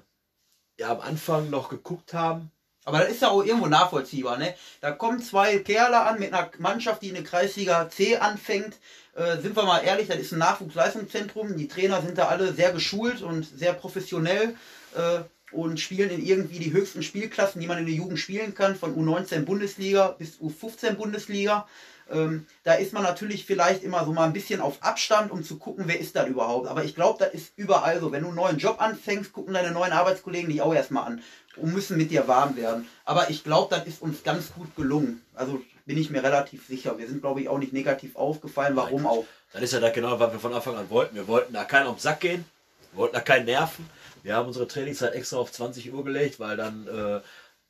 ja 0.79 0.91
am 0.91 1.01
Anfang 1.01 1.49
noch 1.49 1.71
geguckt 1.71 2.13
haben, 2.13 2.51
aber 2.85 2.99
das 3.01 3.11
ist 3.11 3.23
ja 3.23 3.29
auch 3.29 3.45
irgendwo 3.45 3.67
nachvollziehbar. 3.67 4.39
Ne? 4.39 4.55
Da 4.81 4.91
kommen 4.91 5.23
zwei 5.23 5.59
Kerle 5.59 6.01
an 6.01 6.19
mit 6.19 6.33
einer 6.33 6.51
Mannschaft, 6.59 7.03
die 7.03 7.09
in 7.09 7.15
der 7.15 7.25
Kreisliga 7.25 7.89
C 7.89 8.17
anfängt. 8.17 8.79
Äh, 9.15 9.41
sind 9.41 9.57
wir 9.57 9.65
mal 9.65 9.85
ehrlich, 9.85 10.09
das 10.09 10.19
ist 10.19 10.33
ein 10.33 10.39
Nachwuchsleistungszentrum. 10.39 11.57
Die 11.57 11.69
Trainer 11.69 12.03
sind 12.03 12.19
da 12.19 12.29
alle 12.29 12.53
sehr 12.53 12.73
geschult 12.73 13.23
und 13.23 13.45
sehr 13.45 13.73
professionell 13.73 14.57
äh, 14.97 15.21
und 15.53 15.79
spielen 15.79 16.11
in 16.11 16.25
irgendwie 16.25 16.59
die 16.59 16.73
höchsten 16.73 17.03
Spielklassen, 17.03 17.61
die 17.61 17.67
man 17.67 17.79
in 17.79 17.87
der 17.87 17.95
Jugend 17.95 18.19
spielen 18.19 18.55
kann, 18.55 18.75
von 18.75 18.97
U19 18.97 19.45
Bundesliga 19.45 20.09
bis 20.19 20.39
U15 20.39 20.95
Bundesliga. 20.95 21.69
Ähm, 22.11 22.47
da 22.65 22.75
ist 22.75 22.93
man 22.93 23.03
natürlich 23.03 23.47
vielleicht 23.47 23.83
immer 23.83 24.05
so 24.05 24.13
mal 24.13 24.25
ein 24.25 24.33
bisschen 24.33 24.61
auf 24.61 24.83
Abstand, 24.83 25.31
um 25.31 25.43
zu 25.45 25.59
gucken, 25.59 25.85
wer 25.87 25.99
ist 25.99 26.17
das 26.17 26.29
überhaupt. 26.29 26.69
Aber 26.69 26.85
ich 26.85 26.95
glaube, 26.95 27.19
das 27.25 27.33
ist 27.33 27.53
überall 27.57 28.01
so. 28.01 28.13
Wenn 28.13 28.23
du 28.23 28.29
einen 28.29 28.37
neuen 28.37 28.59
Job 28.59 28.81
anfängst, 28.81 29.33
gucken 29.33 29.55
deine 29.55 29.71
neuen 29.71 29.93
Arbeitskollegen 29.93 30.51
dich 30.51 30.63
auch 30.63 30.75
erstmal 30.75 31.05
an 31.05 31.23
und 31.57 31.73
müssen 31.73 31.97
mit 31.97 32.11
dir 32.11 32.29
warm 32.29 32.57
werden. 32.57 32.89
Aber 33.05 33.31
ich 33.31 33.45
glaube, 33.45 33.75
das 33.75 33.87
ist 33.87 34.03
uns 34.03 34.23
ganz 34.23 34.53
gut 34.53 34.75
gelungen. 34.77 35.23
Also 35.35 35.63
bin 35.85 35.99
ich 35.99 36.11
mir 36.11 36.23
relativ 36.23 36.67
sicher. 36.67 36.97
Wir 36.99 37.09
sind, 37.09 37.21
glaube 37.21 37.41
ich, 37.41 37.49
auch 37.49 37.59
nicht 37.59 37.73
negativ 37.73 38.17
aufgefallen. 38.17 38.77
Warum 38.77 39.07
auch? 39.07 39.25
Dann 39.53 39.63
ist 39.63 39.73
ja 39.73 39.81
da 39.81 39.91
genau, 39.91 40.19
was 40.19 40.33
wir 40.33 40.41
von 40.41 40.55
Anfang 40.55 40.77
an 40.77 40.89
wollten. 40.91 41.15
Wir 41.15 41.29
wollten 41.29 41.53
da 41.53 41.65
keinen 41.65 41.87
auf 41.87 41.97
den 41.97 42.01
Sack 42.01 42.21
gehen, 42.21 42.45
wir 42.93 42.99
wollten 42.99 43.15
da 43.15 43.21
keinen 43.21 43.47
nerven. 43.47 43.89
Wir 44.23 44.37
haben 44.37 44.47
unsere 44.47 44.69
Trainingszeit 44.69 45.15
extra 45.15 45.39
auf 45.39 45.51
20 45.51 45.93
Uhr 45.93 46.05
gelegt, 46.05 46.39
weil 46.39 46.57
dann 46.57 46.87
äh, 46.87 47.21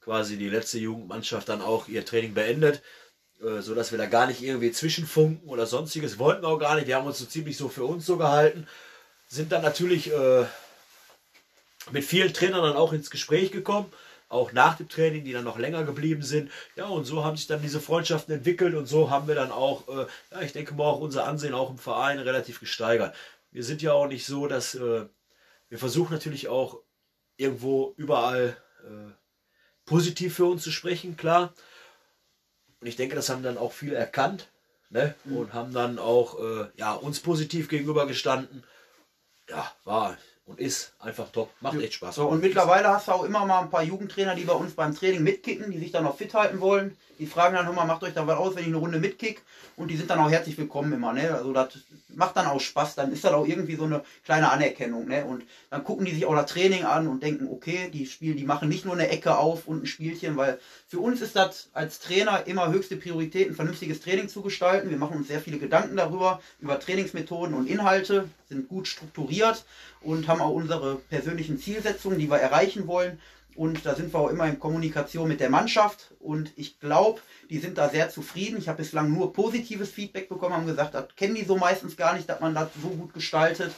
quasi 0.02 0.36
die 0.36 0.50
letzte 0.50 0.78
Jugendmannschaft 0.78 1.48
dann 1.48 1.62
auch 1.62 1.88
ihr 1.88 2.04
Training 2.04 2.34
beendet. 2.34 2.82
Äh, 3.42 3.60
so 3.60 3.74
dass 3.74 3.90
wir 3.90 3.98
da 3.98 4.06
gar 4.06 4.26
nicht 4.26 4.42
irgendwie 4.42 4.70
zwischenfunken 4.70 5.48
oder 5.48 5.66
sonstiges. 5.66 6.18
Wollten 6.18 6.42
wir 6.42 6.48
auch 6.48 6.58
gar 6.58 6.76
nicht. 6.76 6.86
Wir 6.86 6.96
haben 6.96 7.06
uns 7.06 7.18
so 7.18 7.24
ziemlich 7.24 7.56
so 7.56 7.68
für 7.68 7.84
uns 7.84 8.06
so 8.06 8.16
gehalten. 8.16 8.66
Sind 9.26 9.50
dann 9.50 9.62
natürlich 9.62 10.12
äh, 10.12 10.44
mit 11.90 12.04
vielen 12.04 12.32
Trainern 12.32 12.62
dann 12.62 12.76
auch 12.76 12.92
ins 12.92 13.10
Gespräch 13.10 13.50
gekommen. 13.50 13.92
Auch 14.28 14.52
nach 14.52 14.76
dem 14.76 14.88
Training, 14.88 15.24
die 15.24 15.32
dann 15.32 15.44
noch 15.44 15.58
länger 15.58 15.84
geblieben 15.84 16.22
sind. 16.22 16.50
Ja, 16.74 16.86
und 16.86 17.04
so 17.04 17.22
haben 17.22 17.36
sich 17.36 17.48
dann 17.48 17.60
diese 17.60 17.80
Freundschaften 17.80 18.34
entwickelt 18.34 18.74
und 18.74 18.86
so 18.86 19.10
haben 19.10 19.28
wir 19.28 19.34
dann 19.34 19.52
auch, 19.52 19.86
äh, 19.88 20.06
ja, 20.30 20.40
ich 20.40 20.54
denke 20.54 20.74
mal, 20.74 20.84
auch 20.84 21.00
unser 21.00 21.26
Ansehen 21.26 21.52
auch 21.52 21.68
im 21.68 21.76
Verein 21.76 22.18
relativ 22.18 22.58
gesteigert. 22.58 23.14
Wir 23.50 23.62
sind 23.62 23.82
ja 23.82 23.92
auch 23.92 24.06
nicht 24.06 24.24
so, 24.24 24.46
dass 24.46 24.74
äh, 24.74 25.04
wir 25.68 25.78
versuchen 25.78 26.14
natürlich 26.14 26.48
auch 26.48 26.78
irgendwo 27.36 27.92
überall 27.98 28.56
äh, 28.84 29.12
positiv 29.84 30.36
für 30.36 30.46
uns 30.46 30.62
zu 30.62 30.70
sprechen, 30.70 31.16
klar. 31.18 31.52
Und 32.80 32.86
ich 32.86 32.96
denke, 32.96 33.14
das 33.14 33.28
haben 33.28 33.42
dann 33.42 33.58
auch 33.58 33.72
viele 33.72 33.96
erkannt 33.96 34.48
ne? 34.88 35.14
Mhm. 35.24 35.36
und 35.36 35.52
haben 35.52 35.72
dann 35.72 35.98
auch 35.98 36.38
äh, 36.40 36.66
ja, 36.76 36.94
uns 36.94 37.20
positiv 37.20 37.68
gegenübergestanden. 37.68 38.64
Ja, 39.48 39.70
war 39.84 40.16
und 40.46 40.58
ist 40.58 40.94
einfach 40.98 41.30
top. 41.30 41.50
Macht 41.60 41.80
echt 41.80 41.94
Spaß. 41.94 42.16
So, 42.16 42.28
und 42.28 42.40
mittlerweile 42.40 42.88
hast 42.88 43.08
du 43.08 43.12
auch 43.12 43.24
immer 43.24 43.46
mal 43.46 43.60
ein 43.60 43.70
paar 43.70 43.82
Jugendtrainer, 43.82 44.34
die 44.34 44.44
bei 44.44 44.54
uns 44.54 44.74
beim 44.74 44.94
Training 44.94 45.22
mitkicken, 45.22 45.70
die 45.70 45.78
sich 45.78 45.92
dann 45.92 46.04
noch 46.04 46.16
fit 46.16 46.34
halten 46.34 46.60
wollen. 46.60 46.96
Die 47.18 47.26
fragen 47.26 47.54
dann, 47.54 47.72
mal, 47.74 47.84
macht 47.84 48.02
euch 48.02 48.14
da 48.14 48.26
was 48.26 48.36
aus, 48.36 48.56
wenn 48.56 48.62
ich 48.62 48.68
eine 48.68 48.78
Runde 48.78 48.98
mitkick. 48.98 49.42
Und 49.76 49.88
die 49.88 49.96
sind 49.96 50.10
dann 50.10 50.18
auch 50.18 50.30
herzlich 50.30 50.58
willkommen 50.58 50.92
immer. 50.92 51.12
Ne? 51.12 51.32
Also 51.32 51.52
das 51.52 51.78
macht 52.16 52.36
dann 52.36 52.46
auch 52.46 52.60
Spaß. 52.60 52.94
Dann 52.94 53.12
ist 53.12 53.24
das 53.24 53.32
auch 53.32 53.46
irgendwie 53.46 53.76
so 53.76 53.84
eine 53.84 54.02
kleine 54.24 54.50
Anerkennung. 54.50 55.08
Ne? 55.08 55.24
Und 55.24 55.44
dann 55.70 55.84
gucken 55.84 56.04
die 56.04 56.12
sich 56.12 56.26
auch 56.26 56.34
das 56.34 56.50
Training 56.50 56.84
an 56.84 57.08
und 57.08 57.22
denken, 57.22 57.48
okay, 57.50 57.90
die 57.92 58.06
spielen, 58.06 58.36
die 58.36 58.44
machen 58.44 58.68
nicht 58.68 58.84
nur 58.84 58.94
eine 58.94 59.08
Ecke 59.08 59.36
auf 59.36 59.66
und 59.66 59.82
ein 59.82 59.86
Spielchen, 59.86 60.36
weil 60.36 60.58
für 60.88 61.00
uns 61.00 61.20
ist 61.20 61.36
das 61.36 61.70
als 61.72 61.98
Trainer 61.98 62.46
immer 62.46 62.70
höchste 62.70 62.96
Priorität, 62.96 63.48
ein 63.48 63.54
vernünftiges 63.54 64.00
Training 64.00 64.28
zu 64.28 64.42
gestalten. 64.42 64.90
Wir 64.90 64.98
machen 64.98 65.16
uns 65.16 65.28
sehr 65.28 65.40
viele 65.40 65.58
Gedanken 65.58 65.96
darüber, 65.96 66.40
über 66.60 66.78
Trainingsmethoden 66.78 67.54
und 67.54 67.68
Inhalte, 67.68 68.28
sind 68.48 68.68
gut 68.68 68.86
strukturiert 68.88 69.64
und 70.00 70.28
haben 70.28 70.40
auch 70.40 70.52
unsere 70.52 70.96
persönlichen 70.96 71.58
Zielsetzungen, 71.58 72.18
die 72.18 72.30
wir 72.30 72.38
erreichen 72.38 72.86
wollen. 72.86 73.18
Und 73.56 73.84
da 73.84 73.94
sind 73.94 74.12
wir 74.12 74.20
auch 74.20 74.28
immer 74.28 74.46
in 74.46 74.58
Kommunikation 74.58 75.28
mit 75.28 75.40
der 75.40 75.50
Mannschaft. 75.50 76.14
Und 76.18 76.52
ich 76.56 76.80
glaube, 76.80 77.20
die 77.50 77.58
sind 77.58 77.78
da 77.78 77.88
sehr 77.88 78.10
zufrieden. 78.10 78.58
Ich 78.58 78.68
habe 78.68 78.78
bislang 78.78 79.12
nur 79.12 79.32
positives 79.32 79.90
Feedback 79.90 80.28
bekommen, 80.28 80.54
haben 80.54 80.66
gesagt, 80.66 80.94
das 80.94 81.08
kennen 81.16 81.34
die 81.34 81.44
so 81.44 81.56
meistens 81.56 81.96
gar 81.96 82.14
nicht, 82.14 82.28
dass 82.28 82.40
man 82.40 82.54
das 82.54 82.68
so 82.80 82.88
gut 82.88 83.12
gestaltet. 83.12 83.72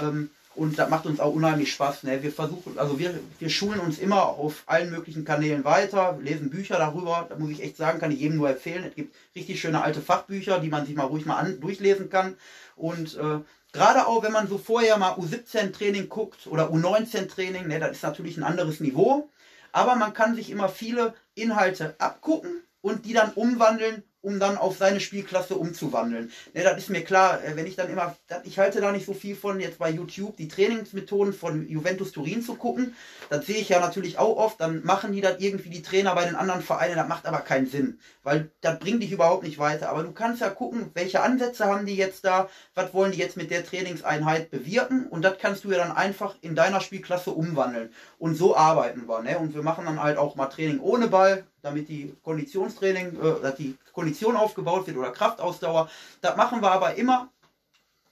Ähm, 0.00 0.30
und 0.60 0.78
das 0.78 0.90
macht 0.90 1.06
uns 1.06 1.20
auch 1.20 1.32
unheimlich 1.32 1.72
Spaß. 1.72 2.02
Ne? 2.02 2.22
Wir 2.22 2.30
versuchen, 2.30 2.78
also 2.78 2.98
wir, 2.98 3.18
wir 3.38 3.48
schulen 3.48 3.80
uns 3.80 3.98
immer 3.98 4.24
auf 4.26 4.64
allen 4.66 4.90
möglichen 4.90 5.24
Kanälen 5.24 5.64
weiter, 5.64 6.18
lesen 6.20 6.50
Bücher 6.50 6.76
darüber. 6.76 7.24
Da 7.30 7.36
muss 7.36 7.48
ich 7.48 7.62
echt 7.62 7.78
sagen, 7.78 7.98
kann 7.98 8.12
ich 8.12 8.20
jedem 8.20 8.36
nur 8.36 8.50
empfehlen. 8.50 8.84
Es 8.84 8.94
gibt 8.94 9.16
richtig 9.34 9.58
schöne 9.58 9.82
alte 9.82 10.02
Fachbücher, 10.02 10.60
die 10.60 10.68
man 10.68 10.84
sich 10.84 10.94
mal 10.94 11.06
ruhig 11.06 11.24
mal 11.24 11.38
an, 11.38 11.62
durchlesen 11.62 12.10
kann. 12.10 12.36
Und 12.76 13.16
äh, 13.16 13.38
gerade 13.72 14.06
auch, 14.06 14.22
wenn 14.22 14.32
man 14.32 14.48
so 14.48 14.58
vorher 14.58 14.98
mal 14.98 15.14
U17-Training 15.14 16.10
guckt 16.10 16.46
oder 16.46 16.68
U19-Training, 16.68 17.66
ne, 17.66 17.80
das 17.80 17.92
ist 17.92 18.02
natürlich 18.02 18.36
ein 18.36 18.44
anderes 18.44 18.80
Niveau. 18.80 19.30
Aber 19.72 19.94
man 19.94 20.12
kann 20.12 20.34
sich 20.34 20.50
immer 20.50 20.68
viele 20.68 21.14
Inhalte 21.34 21.94
abgucken 21.96 22.64
und 22.82 23.06
die 23.06 23.14
dann 23.14 23.32
umwandeln 23.32 24.02
um 24.22 24.38
dann 24.38 24.56
auf 24.56 24.76
seine 24.76 25.00
Spielklasse 25.00 25.56
umzuwandeln. 25.56 26.30
Ne, 26.54 26.62
das 26.62 26.78
ist 26.78 26.90
mir 26.90 27.02
klar, 27.02 27.42
äh, 27.42 27.56
wenn 27.56 27.66
ich 27.66 27.76
dann 27.76 27.90
immer, 27.90 28.16
ich 28.44 28.58
halte 28.58 28.80
da 28.80 28.92
nicht 28.92 29.06
so 29.06 29.14
viel 29.14 29.34
von, 29.34 29.60
jetzt 29.60 29.78
bei 29.78 29.90
YouTube 29.90 30.36
die 30.36 30.48
Trainingsmethoden 30.48 31.32
von 31.32 31.68
Juventus 31.68 32.12
Turin 32.12 32.42
zu 32.42 32.54
gucken. 32.54 32.94
Das 33.30 33.46
sehe 33.46 33.56
ich 33.56 33.68
ja 33.68 33.80
natürlich 33.80 34.18
auch 34.18 34.36
oft, 34.36 34.60
dann 34.60 34.84
machen 34.84 35.12
die 35.12 35.20
das 35.20 35.40
irgendwie 35.40 35.70
die 35.70 35.82
Trainer 35.82 36.14
bei 36.14 36.24
den 36.24 36.36
anderen 36.36 36.62
Vereinen, 36.62 36.96
das 36.96 37.08
macht 37.08 37.26
aber 37.26 37.38
keinen 37.38 37.66
Sinn, 37.66 37.98
weil 38.22 38.50
das 38.60 38.78
bringt 38.78 39.02
dich 39.02 39.12
überhaupt 39.12 39.44
nicht 39.44 39.58
weiter. 39.58 39.88
Aber 39.88 40.02
du 40.02 40.12
kannst 40.12 40.40
ja 40.40 40.50
gucken, 40.50 40.90
welche 40.94 41.22
Ansätze 41.22 41.66
haben 41.66 41.86
die 41.86 41.96
jetzt 41.96 42.24
da, 42.24 42.48
was 42.74 42.92
wollen 42.92 43.12
die 43.12 43.18
jetzt 43.18 43.36
mit 43.36 43.50
der 43.50 43.64
Trainingseinheit 43.64 44.50
bewirken 44.50 45.06
und 45.06 45.22
das 45.22 45.38
kannst 45.38 45.64
du 45.64 45.70
ja 45.70 45.78
dann 45.78 45.92
einfach 45.92 46.34
in 46.42 46.54
deiner 46.54 46.80
Spielklasse 46.80 47.30
umwandeln. 47.30 47.90
Und 48.18 48.34
so 48.34 48.56
arbeiten 48.56 49.08
wir. 49.08 49.22
Ne? 49.22 49.38
Und 49.38 49.54
wir 49.54 49.62
machen 49.62 49.86
dann 49.86 50.02
halt 50.02 50.18
auch 50.18 50.36
mal 50.36 50.46
Training 50.46 50.80
ohne 50.80 51.08
Ball, 51.08 51.44
damit 51.62 51.88
die 51.88 52.14
Konditionstraining, 52.22 53.18
äh, 53.20 53.42
dass 53.42 53.56
die 53.56 53.76
Kondition 54.00 54.34
aufgebaut 54.34 54.86
wird 54.86 54.96
oder 54.96 55.10
Kraftausdauer. 55.10 55.90
Das 56.22 56.34
machen 56.34 56.62
wir 56.62 56.72
aber 56.72 56.94
immer 56.94 57.28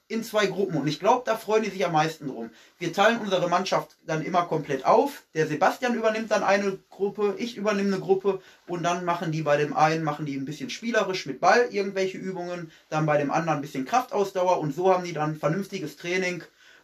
in 0.07 0.23
zwei 0.23 0.45
Gruppen 0.45 0.77
und 0.77 0.87
ich 0.87 0.99
glaube, 0.99 1.23
da 1.25 1.35
freuen 1.35 1.63
die 1.63 1.69
sich 1.71 1.83
am 1.85 1.93
meisten 1.93 2.27
drum. 2.27 2.51
Wir 2.77 2.93
teilen 2.93 3.19
unsere 3.19 3.47
Mannschaft 3.49 3.95
dann 4.05 4.23
immer 4.23 4.43
komplett 4.43 4.85
auf. 4.85 5.23
Der 5.33 5.47
Sebastian 5.47 5.95
übernimmt 5.95 6.29
dann 6.29 6.43
eine 6.43 6.77
Gruppe, 6.89 7.35
ich 7.37 7.57
übernehme 7.57 7.93
eine 7.93 7.99
Gruppe 7.99 8.39
und 8.67 8.83
dann 8.83 9.03
machen 9.03 9.31
die 9.31 9.41
bei 9.41 9.57
dem 9.57 9.75
einen, 9.75 10.03
machen 10.03 10.27
die 10.27 10.35
ein 10.35 10.45
bisschen 10.45 10.69
spielerisch 10.69 11.25
mit 11.25 11.39
Ball 11.39 11.67
irgendwelche 11.71 12.17
Übungen, 12.19 12.71
dann 12.89 13.07
bei 13.07 13.17
dem 13.17 13.31
anderen 13.31 13.59
ein 13.59 13.61
bisschen 13.61 13.85
Kraftausdauer 13.85 14.59
und 14.59 14.75
so 14.75 14.93
haben 14.93 15.03
die 15.03 15.13
dann 15.13 15.35
vernünftiges 15.35 15.95
Training 15.97 16.43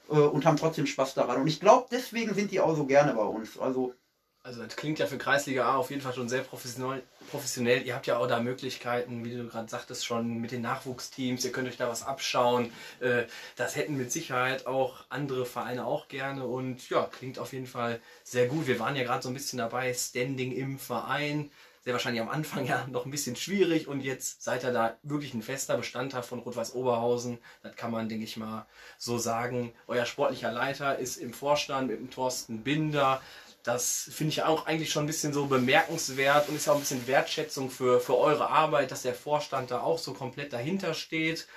äh, 0.10 0.14
und 0.14 0.46
haben 0.46 0.58
trotzdem 0.58 0.88
Spaß 0.88 1.14
daran. 1.14 1.42
Und 1.42 1.48
ich 1.48 1.60
glaube, 1.60 1.88
deswegen 1.92 2.34
sind 2.34 2.52
die 2.52 2.60
auch 2.60 2.76
so 2.76 2.86
gerne 2.86 3.14
bei 3.14 3.24
uns. 3.24 3.58
Also 3.60 3.94
also 4.46 4.62
das 4.64 4.76
klingt 4.76 5.00
ja 5.00 5.08
für 5.08 5.18
Kreisliga 5.18 5.68
A 5.68 5.78
auf 5.78 5.90
jeden 5.90 6.04
Fall 6.04 6.14
schon 6.14 6.30
sehr 6.30 6.42
professionell. 6.42 7.02
professionell. 7.32 7.82
Ihr 7.82 7.96
habt 7.96 8.06
ja 8.06 8.18
auch 8.18 8.28
da 8.28 8.40
Möglichkeiten, 8.40 9.26
wie 9.26 9.36
du 9.36 9.48
gerade 9.48 9.68
sagtest, 9.68 10.06
schon 10.06 10.40
mit 10.40 10.52
den 10.52 10.62
Nachwuchsteams. 10.62 11.44
Ihr 11.44 11.52
könnt 11.52 11.68
euch 11.68 11.78
da 11.78 11.90
was 11.90 12.04
abschauen. 12.04 12.72
Äh, 13.00 13.24
das 13.56 13.76
hätten 13.76 13.98
mit 13.98 14.12
Sicherheit 14.12 14.68
auch 14.68 15.04
andere 15.10 15.48
Vereine 15.48 15.86
auch 15.86 16.08
gerne. 16.10 16.46
Und 16.46 16.88
ja, 16.92 17.10
klingt 17.18 17.40
auf 17.40 17.54
jeden 17.54 17.66
Fall 17.66 18.00
sehr 18.24 18.46
gut. 18.46 18.68
Wir 18.68 18.80
waren 18.80 18.96
ja 18.96 19.04
gerade 19.04 19.24
so 19.24 19.30
ein 19.30 19.34
bisschen 19.34 19.58
dabei, 19.58 19.92
Standing 19.96 20.52
im 20.52 20.78
Verein. 20.78 21.50
Sehr 21.84 21.94
wahrscheinlich 21.94 22.22
am 22.22 22.30
Anfang 22.30 22.66
ja 22.68 22.86
noch 22.86 23.06
ein 23.06 23.12
bisschen 23.12 23.36
schwierig 23.36 23.88
und 23.88 24.02
jetzt 24.02 24.44
seid 24.44 24.64
ihr 24.64 24.72
da 24.72 24.98
wirklich 25.02 25.34
ein 25.34 25.42
fester 25.42 25.76
Bestandteil 25.76 26.22
von 26.22 26.40
Rot-Weiß 26.40 26.76
Oberhausen. 26.76 27.40
Das 27.64 27.76
kann 27.76 27.90
man, 27.90 28.10
denke 28.10 28.26
ich 28.26 28.38
mal, 28.38 28.68
so 29.00 29.18
sagen. 29.18 29.74
Euer 29.88 30.06
sportlicher 30.06 30.52
Leiter 30.52 31.00
ist 31.00 31.18
im 31.18 31.34
Vorstand 31.34 31.88
mit 31.88 32.00
dem 32.00 32.12
Thorsten 32.12 32.62
Binder. 32.62 33.22
Das 33.66 34.10
finde 34.14 34.30
ich 34.32 34.44
auch 34.44 34.68
eigentlich 34.68 34.92
schon 34.92 35.06
ein 35.06 35.08
bisschen 35.08 35.34
so 35.34 35.48
bemerkenswert 35.48 36.48
und 36.48 36.56
ist 36.56 36.70
auch 36.70 36.76
ein 36.76 36.82
bisschen 36.82 37.08
Wertschätzung 37.08 37.72
für, 37.72 38.00
für 38.00 38.16
eure 38.16 38.50
Arbeit, 38.52 38.92
dass 38.92 39.02
der 39.02 39.16
Vorstand 39.16 39.72
da 39.72 39.82
auch 39.82 39.98
so 39.98 40.14
komplett 40.14 40.54
dahinter 40.54 40.94
steht. 40.94 41.48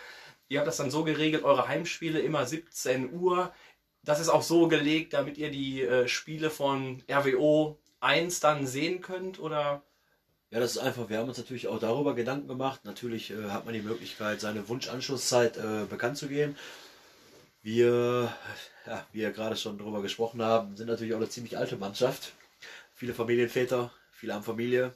Ihr 0.48 0.61
habt 0.61 0.68
das 0.68 0.78
dann 0.78 0.90
so 0.90 1.04
geregelt, 1.04 1.44
eure 1.44 1.68
Heimspiele 1.68 2.20
immer 2.20 2.46
17 2.46 3.12
Uhr. 3.12 3.52
Das 4.02 4.20
ist 4.20 4.30
auch 4.30 4.42
so 4.42 4.68
gelegt, 4.68 5.12
damit 5.12 5.36
ihr 5.36 5.50
die 5.50 5.82
äh, 5.82 6.09
Spiele 6.09 6.48
von 6.48 7.02
RWO 7.11 7.78
1 8.00 8.40
dann 8.40 8.66
sehen 8.66 9.02
könnt, 9.02 9.38
oder? 9.38 9.82
Ja, 10.50 10.61
das 10.61 10.72
ist 10.72 10.78
einfach. 10.78 11.11
Wir 11.11 11.18
haben 11.18 11.28
uns 11.28 11.36
natürlich 11.36 11.68
auch 11.68 11.78
darüber 11.78 12.14
Gedanken 12.14 12.48
gemacht. 12.48 12.86
Natürlich 12.86 13.32
äh, 13.32 13.50
hat 13.50 13.66
man 13.66 13.74
die 13.74 13.82
Möglichkeit, 13.82 14.40
seine 14.40 14.66
Wunschanschlusszeit 14.66 15.59
äh, 15.59 15.84
bekannt 15.84 16.16
zu 16.16 16.28
geben. 16.28 16.56
Wir, 17.61 18.32
ja, 18.89 19.07
wie 19.12 19.20
wir 19.20 19.32
gerade 19.32 19.57
schon 19.57 19.76
darüber 19.78 20.01
gesprochen 20.01 20.43
haben, 20.43 20.76
sind 20.76 20.86
natürlich 20.86 21.12
auch 21.12 21.18
eine 21.18 21.28
ziemlich 21.28 21.59
alte 21.59 21.76
Mannschaft. 21.76 22.32
Viele 22.95 23.12
Familienväter, 23.12 23.93
viele 24.12 24.34
haben 24.34 24.43
Familie. 24.43 24.95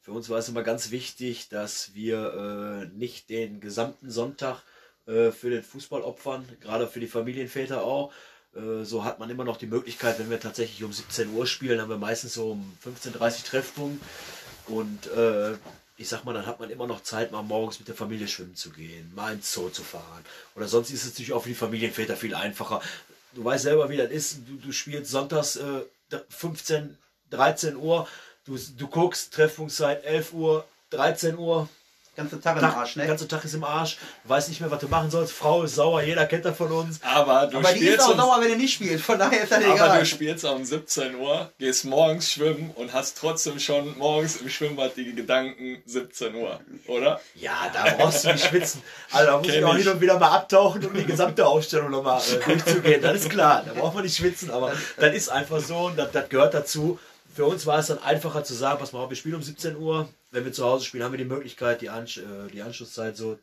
Für 0.00 0.12
uns 0.12 0.28
war 0.28 0.38
es 0.38 0.48
immer 0.48 0.62
ganz 0.62 0.90
wichtig, 0.90 1.48
dass 1.48 1.94
wir 1.94 2.88
äh, 2.90 2.96
nicht 2.96 3.30
den 3.30 3.60
gesamten 3.60 4.10
Sonntag 4.10 4.62
äh, 5.06 5.30
für 5.30 5.50
den 5.50 5.62
Fußball 5.62 6.02
opfern, 6.02 6.48
gerade 6.60 6.88
für 6.88 7.00
die 7.00 7.06
Familienväter 7.06 7.84
auch. 7.84 8.12
Äh, 8.56 8.84
so 8.84 9.04
hat 9.04 9.20
man 9.20 9.30
immer 9.30 9.44
noch 9.44 9.56
die 9.56 9.66
Möglichkeit, 9.66 10.18
wenn 10.18 10.30
wir 10.30 10.40
tatsächlich 10.40 10.82
um 10.82 10.92
17 10.92 11.32
Uhr 11.32 11.46
spielen, 11.46 11.80
haben 11.80 11.90
wir 11.90 11.98
meistens 11.98 12.34
so 12.34 12.52
um 12.52 12.76
15.30 12.84 13.14
Uhr 13.20 13.44
Treffpunkt. 13.44 14.04
Und 14.66 15.06
äh, 15.12 15.54
ich 15.98 16.08
sag 16.08 16.24
mal, 16.24 16.32
dann 16.32 16.46
hat 16.46 16.60
man 16.60 16.70
immer 16.70 16.86
noch 16.86 17.02
Zeit, 17.02 17.32
mal 17.32 17.42
morgens 17.42 17.80
mit 17.80 17.88
der 17.88 17.94
Familie 17.96 18.28
schwimmen 18.28 18.54
zu 18.54 18.70
gehen, 18.70 19.12
mal 19.14 19.34
ins 19.34 19.52
Zoo 19.52 19.68
zu 19.68 19.82
fahren. 19.82 20.24
Oder 20.54 20.68
sonst 20.68 20.90
ist 20.90 21.02
es 21.02 21.10
natürlich 21.10 21.32
auch 21.32 21.42
für 21.42 21.48
die 21.48 21.54
Familienväter 21.56 22.16
viel 22.16 22.36
einfacher. 22.36 22.80
Du 23.32 23.44
weißt 23.44 23.64
selber, 23.64 23.88
wie 23.88 23.96
das 23.96 24.10
ist. 24.10 24.38
Du, 24.46 24.56
du 24.56 24.72
spielst 24.72 25.10
sonntags 25.10 25.56
äh, 25.56 25.82
15, 26.30 26.96
13 27.30 27.76
Uhr. 27.76 28.08
Du, 28.44 28.56
du 28.56 28.88
guckst, 28.88 29.34
Treffungszeit 29.34 30.04
11 30.04 30.32
Uhr, 30.32 30.64
13 30.90 31.36
Uhr 31.36 31.68
ganze 32.18 32.40
Tag 32.40 32.58
im 32.58 32.64
Arsch, 32.64 32.96
ne? 32.96 33.02
Der 33.02 33.08
ganze 33.08 33.28
Tag 33.28 33.44
ist 33.44 33.54
im 33.54 33.64
Arsch. 33.64 33.96
Du 34.24 34.28
weißt 34.28 34.48
nicht 34.48 34.60
mehr, 34.60 34.70
was 34.70 34.80
du 34.80 34.88
machen 34.88 35.10
sollst. 35.10 35.32
Frau 35.32 35.62
ist 35.62 35.76
sauer, 35.76 36.02
jeder 36.02 36.26
kennt 36.26 36.44
das 36.44 36.56
von 36.56 36.70
uns. 36.70 37.00
Aber 37.02 37.46
du 37.46 37.58
aber 37.58 37.72
die 37.72 37.86
ist 37.86 38.00
auch 38.00 38.16
sauer, 38.16 38.38
wenn 38.40 38.50
du 38.50 38.56
nicht 38.56 38.74
spielst. 38.74 39.04
Von 39.04 39.18
daher 39.18 39.44
ist 39.44 39.52
das 39.52 39.64
aber 39.64 39.74
egal. 39.74 39.90
Aber 39.90 39.98
du 40.00 40.06
spielst 40.06 40.44
um 40.44 40.64
17 40.64 41.14
Uhr, 41.14 41.50
gehst 41.58 41.84
morgens 41.84 42.30
schwimmen 42.30 42.72
und 42.74 42.92
hast 42.92 43.16
trotzdem 43.16 43.58
schon 43.60 43.96
morgens 43.96 44.36
im 44.36 44.50
Schwimmbad 44.50 44.96
die 44.96 45.14
Gedanken 45.14 45.80
17 45.86 46.34
Uhr, 46.34 46.60
oder? 46.88 47.20
Ja, 47.36 47.70
da 47.72 47.84
brauchst 47.96 48.24
du 48.24 48.32
nicht 48.32 48.44
schwitzen. 48.44 48.82
Also 49.12 49.26
da 49.26 49.38
muss 49.38 49.46
Kenn 49.46 49.58
ich 49.58 49.64
auch 49.64 49.76
hin 49.76 49.88
und 49.88 50.00
wieder 50.00 50.18
mal 50.18 50.32
abtauchen, 50.32 50.84
um 50.84 50.94
die 50.94 51.06
gesamte 51.06 51.46
Aufstellung 51.46 51.90
nochmal 51.90 52.20
äh, 52.20 52.44
durchzugehen. 52.44 53.00
Das 53.00 53.16
ist 53.22 53.30
klar. 53.30 53.62
Da 53.64 53.72
braucht 53.74 53.94
man 53.94 54.02
nicht 54.02 54.16
schwitzen, 54.16 54.50
aber 54.50 54.72
das 54.96 55.14
ist 55.14 55.28
einfach 55.28 55.60
so 55.60 55.86
und 55.86 55.96
das, 55.96 56.10
das 56.10 56.28
gehört 56.28 56.52
dazu 56.54 56.98
für 57.34 57.44
uns 57.44 57.66
war 57.66 57.78
es 57.78 57.86
dann 57.86 58.00
einfacher 58.00 58.42
zu 58.42 58.52
sagen, 58.52 58.80
pass 58.80 58.92
mal 58.92 59.08
wir 59.08 59.16
spielen 59.16 59.36
um 59.36 59.42
17 59.42 59.76
Uhr. 59.76 60.08
Wenn 60.30 60.44
wir 60.44 60.52
zu 60.52 60.64
Hause 60.64 60.84
spielen, 60.84 61.04
haben 61.04 61.12
wir 61.12 61.18
die 61.18 61.24
Möglichkeit, 61.24 61.80
die, 61.80 61.90
Ansch 61.90 62.18
äh, 62.18 62.48
die 62.52 62.62
Anschlusszeit 62.62 63.16
so 63.16 63.38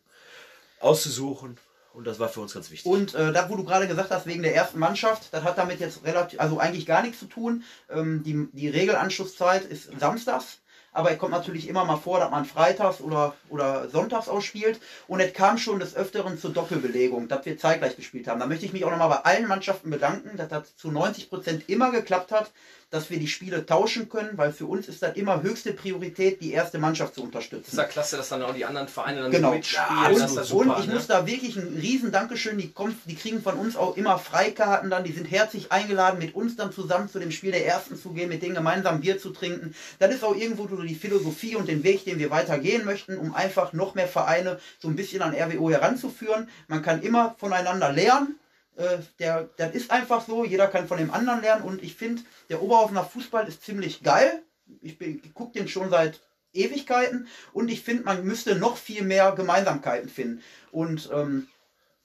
auszusuchen. 0.79 1.57
Und 1.93 2.05
das 2.05 2.19
war 2.19 2.27
für 2.27 2.41
uns 2.41 2.53
ganz 2.53 2.69
wichtig. 2.71 2.91
Und 2.91 3.15
äh, 3.15 3.31
da, 3.31 3.49
wo 3.49 3.55
du 3.55 3.63
gerade 3.63 3.87
gesagt 3.87 4.11
hast, 4.11 4.25
wegen 4.27 4.43
der 4.43 4.53
ersten 4.53 4.79
Mannschaft, 4.79 5.29
das 5.31 5.43
hat 5.43 5.57
damit 5.57 5.79
jetzt 5.79 6.03
relativ, 6.03 6.39
also 6.39 6.59
eigentlich 6.59 6.85
gar 6.85 7.01
nichts 7.01 7.19
zu 7.19 7.25
tun. 7.25 7.63
Ähm, 7.89 8.21
die, 8.23 8.49
die 8.51 8.67
Regelanschlusszeit 8.67 9.63
ist 9.63 9.89
samstags 9.97 10.59
aber 10.95 11.11
es 11.11 11.17
kommt 11.17 11.33
natürlich 11.33 11.67
immer 11.67 11.83
mal 11.83 11.97
vor, 11.97 12.19
dass 12.19 12.31
man 12.31 12.45
freitags 12.45 13.01
oder, 13.01 13.35
oder 13.49 13.89
sonntags 13.89 14.29
ausspielt. 14.29 14.79
Und 15.07 15.19
es 15.19 15.33
kam 15.33 15.57
schon 15.57 15.79
des 15.79 15.93
Öfteren 15.93 16.39
zur 16.39 16.53
Doppelbelegung, 16.53 17.27
dass 17.27 17.45
wir 17.45 17.57
zeitgleich 17.57 17.97
gespielt 17.97 18.29
haben. 18.29 18.39
Da 18.39 18.47
möchte 18.47 18.65
ich 18.65 18.71
mich 18.71 18.85
auch 18.85 18.91
nochmal 18.91 19.09
bei 19.09 19.17
allen 19.17 19.47
Mannschaften 19.47 19.89
bedanken, 19.89 20.37
dass 20.37 20.47
das 20.47 20.77
zu 20.77 20.91
90 20.91 21.29
Prozent 21.29 21.69
immer 21.69 21.91
geklappt 21.91 22.31
hat, 22.31 22.49
dass 22.95 23.09
wir 23.09 23.19
die 23.19 23.27
Spiele 23.27 23.65
tauschen 23.65 24.07
können, 24.07 24.37
weil 24.37 24.53
für 24.53 24.65
uns 24.65 24.87
ist 24.87 25.01
das 25.03 25.15
immer 25.15 25.43
höchste 25.43 25.73
Priorität, 25.73 26.41
die 26.41 26.53
erste 26.53 26.79
Mannschaft 26.79 27.15
zu 27.15 27.23
unterstützen. 27.23 27.63
Das 27.65 27.73
ist 27.73 27.77
ja 27.77 27.83
klasse, 27.83 28.15
dass 28.15 28.29
dann 28.29 28.41
auch 28.41 28.53
die 28.53 28.63
anderen 28.63 28.87
Vereine 28.87 29.23
dann 29.23 29.31
genau. 29.31 29.51
mitspielen. 29.51 29.85
Ja, 29.89 30.07
und, 30.09 30.45
super, 30.45 30.77
und 30.77 30.79
ich 30.79 30.87
ne? 30.87 30.93
muss 30.93 31.07
da 31.07 31.27
wirklich 31.27 31.57
ein 31.57 31.77
riesen 31.79 32.13
Dankeschön, 32.13 32.57
die, 32.57 32.71
kommt, 32.71 32.95
die 33.05 33.15
kriegen 33.15 33.41
von 33.41 33.55
uns 33.55 33.75
auch 33.75 33.97
immer 33.97 34.17
Freikarten 34.17 34.89
dann, 34.89 35.03
die 35.03 35.11
sind 35.11 35.29
herzlich 35.29 35.73
eingeladen, 35.73 36.19
mit 36.19 36.35
uns 36.35 36.55
dann 36.55 36.71
zusammen 36.71 37.09
zu 37.09 37.19
dem 37.19 37.31
Spiel 37.31 37.51
der 37.51 37.65
Ersten 37.65 37.97
zu 37.97 38.11
gehen, 38.13 38.29
mit 38.29 38.41
denen 38.41 38.55
gemeinsam 38.55 39.01
Bier 39.01 39.19
zu 39.19 39.31
trinken. 39.31 39.75
Das 39.99 40.13
ist 40.13 40.23
auch 40.23 40.35
irgendwo 40.35 40.65
die 40.65 40.95
Philosophie 40.95 41.57
und 41.57 41.67
den 41.67 41.83
Weg, 41.83 42.05
den 42.05 42.17
wir 42.17 42.31
weitergehen 42.31 42.85
möchten, 42.85 43.17
um 43.17 43.35
einfach 43.35 43.73
noch 43.73 43.95
mehr 43.95 44.07
Vereine 44.07 44.57
so 44.79 44.87
ein 44.87 44.95
bisschen 44.95 45.21
an 45.21 45.35
RWO 45.35 45.69
heranzuführen. 45.69 46.47
Man 46.69 46.81
kann 46.81 47.01
immer 47.01 47.35
voneinander 47.37 47.91
lernen 47.91 48.39
äh, 48.75 48.97
der, 49.19 49.49
das 49.57 49.73
ist 49.73 49.91
einfach 49.91 50.25
so, 50.25 50.43
jeder 50.43 50.67
kann 50.67 50.87
von 50.87 50.97
dem 50.97 51.11
anderen 51.11 51.41
lernen 51.41 51.63
und 51.63 51.83
ich 51.83 51.95
finde, 51.95 52.21
der 52.49 52.61
Oberhausener 52.61 53.03
Fußball 53.03 53.47
ist 53.47 53.63
ziemlich 53.63 54.03
geil. 54.03 54.41
Ich, 54.81 54.99
ich 54.99 55.33
gucke 55.33 55.53
den 55.53 55.67
schon 55.67 55.89
seit 55.89 56.21
Ewigkeiten 56.53 57.27
und 57.53 57.69
ich 57.69 57.81
finde, 57.81 58.03
man 58.03 58.23
müsste 58.23 58.55
noch 58.55 58.77
viel 58.77 59.03
mehr 59.03 59.31
Gemeinsamkeiten 59.33 60.09
finden. 60.09 60.41
Und 60.71 61.09
ähm, 61.13 61.47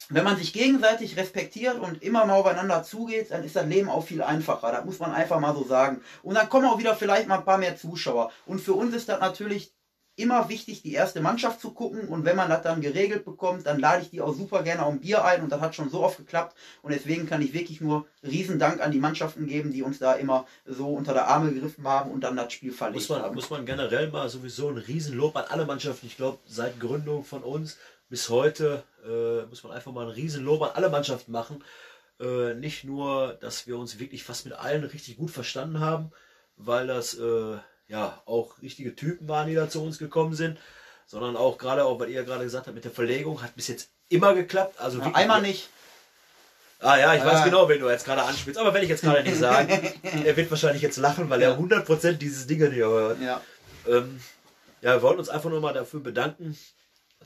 wenn 0.09 0.25
man 0.25 0.37
sich 0.37 0.53
gegenseitig 0.53 1.17
respektiert 1.17 1.79
und 1.79 2.03
immer 2.03 2.25
mal 2.25 2.35
aufeinander 2.35 2.83
zugeht, 2.83 3.31
dann 3.31 3.45
ist 3.45 3.57
das 3.57 3.67
Leben 3.67 3.89
auch 3.89 4.05
viel 4.05 4.23
einfacher. 4.23 4.73
Das 4.73 4.85
muss 4.85 4.99
man 4.99 5.13
einfach 5.13 5.39
mal 5.39 5.55
so 5.55 5.65
sagen. 5.65 6.03
Und 6.23 6.35
dann 6.35 6.49
kommen 6.49 6.67
auch 6.67 6.79
wieder 6.79 6.97
vielleicht 6.97 7.29
mal 7.29 7.39
ein 7.39 7.45
paar 7.45 7.59
mehr 7.59 7.77
Zuschauer. 7.77 8.33
Und 8.47 8.61
für 8.61 8.75
uns 8.75 8.95
ist 8.95 9.09
das 9.09 9.21
natürlich 9.21 9.73
immer 10.21 10.49
wichtig, 10.49 10.83
die 10.83 10.93
erste 10.93 11.21
Mannschaft 11.21 11.61
zu 11.61 11.73
gucken 11.73 12.09
und 12.09 12.25
wenn 12.25 12.37
man 12.37 12.49
das 12.49 12.63
dann 12.63 12.81
geregelt 12.81 13.25
bekommt, 13.25 13.67
dann 13.67 13.81
lade 13.81 14.03
ich 14.03 14.11
die 14.11 14.21
auch 14.21 14.35
super 14.35 14.63
gerne 14.63 14.85
auf 14.85 14.93
ein 14.93 15.01
Bier 15.01 15.25
ein 15.25 15.43
und 15.43 15.51
das 15.51 15.61
hat 15.61 15.75
schon 15.75 15.91
so 15.91 16.03
oft 16.03 16.19
geklappt 16.19 16.57
und 16.83 16.93
deswegen 16.93 17.27
kann 17.27 17.43
ich 17.43 17.53
wirklich 17.53 17.81
nur 17.81 18.07
riesen 18.23 18.59
Dank 18.59 18.81
an 18.81 18.93
die 18.93 19.01
Mannschaften 19.01 19.47
geben, 19.47 19.73
die 19.73 19.83
uns 19.83 19.99
da 19.99 20.15
immer 20.15 20.47
so 20.67 20.89
unter 20.89 21.15
der 21.15 21.29
Arme 21.29 21.53
gegriffen 21.53 21.87
haben 21.87 22.11
und 22.11 22.23
dann 22.23 22.37
das 22.37 22.53
Spiel 22.53 22.73
verlegt 22.73 22.97
muss 22.97 23.09
man, 23.09 23.23
haben. 23.23 23.35
Muss 23.35 23.51
man 23.51 23.67
generell 23.67 24.11
mal 24.11 24.29
sowieso 24.29 24.69
ein 24.69 24.79
Riesenlob 24.79 25.37
an 25.37 25.45
alle 25.49 25.67
Mannschaften, 25.67 26.07
ich 26.07 26.17
glaube 26.17 26.39
seit 26.47 26.79
Gründung 26.79 27.25
von 27.25 27.43
uns 27.43 27.79
bis 28.11 28.29
heute 28.29 28.83
äh, 29.07 29.47
muss 29.47 29.63
man 29.63 29.73
einfach 29.73 29.93
mal 29.93 30.07
ein 30.07 30.13
Riesenlob 30.13 30.63
an 30.63 30.71
alle 30.75 30.91
Mannschaften 30.91 31.33
machen. 31.33 31.65
Äh, 32.21 32.55
nicht 32.55 32.85
nur, 32.85 33.39
dass 33.41 33.67
wir 33.67 33.79
uns 33.79 33.99
wirklich 33.99 34.25
fast 34.25 34.45
mit 34.45 34.55
allen 34.55 34.85
richtig 34.85 35.17
gut 35.17 35.31
verstanden 35.31 35.81
haben, 35.81 36.11
weil 36.57 36.87
das 36.87 37.15
äh, 37.15 37.57
ja 37.91 38.23
auch 38.27 38.61
richtige 38.63 38.95
Typen 38.97 39.29
waren, 39.29 39.49
die 39.49 39.55
da 39.55 39.69
zu 39.69 39.83
uns 39.83 39.99
gekommen 39.99 40.35
sind, 40.35 40.59
sondern 41.07 41.37
auch 41.37 41.59
gerade 41.59 41.85
auch, 41.85 41.99
weil 42.01 42.09
ihr 42.11 42.23
gerade 42.25 42.45
gesagt 42.45 42.67
habt, 42.67 42.75
mit 42.75 42.85
der 42.85 42.93
Verlegung 42.93 43.43
hat 43.43 43.55
bis 43.57 43.69
jetzt 43.69 43.91
immer 44.09 44.35
geklappt. 44.35 44.81
Also 44.81 44.99
Ja, 45.01 45.13
einmal 45.13 45.43
nicht. 45.43 45.69
Ah 46.79 46.97
ja, 46.97 47.15
ich 47.15 47.23
weiß 47.23 47.41
Ah. 47.41 47.45
genau, 47.45 47.69
wen 47.69 47.79
du 47.81 47.91
jetzt 47.91 48.07
gerade 48.07 48.23
anspielst, 48.23 48.59
aber 48.59 48.73
werde 48.73 48.85
ich 48.87 48.91
jetzt 48.91 49.03
gerade 49.03 49.23
nicht 49.23 49.37
sagen. 49.39 49.69
er 50.25 50.37
wird 50.37 50.51
wahrscheinlich 50.51 50.83
jetzt 50.83 50.97
lachen, 50.97 51.29
weil 51.29 51.43
er 51.43 51.59
100% 51.59 52.13
dieses 52.13 52.47
Ding 52.47 52.61
nicht 52.61 52.77
hört. 52.79 53.21
Ja. 53.21 53.43
Ähm, 53.87 54.21
ja, 54.81 54.95
wir 54.95 55.03
wollten 55.03 55.19
uns 55.19 55.29
einfach 55.29 55.51
nur 55.51 55.61
mal 55.61 55.75
dafür 55.75 56.01
bedanken. 56.01 56.57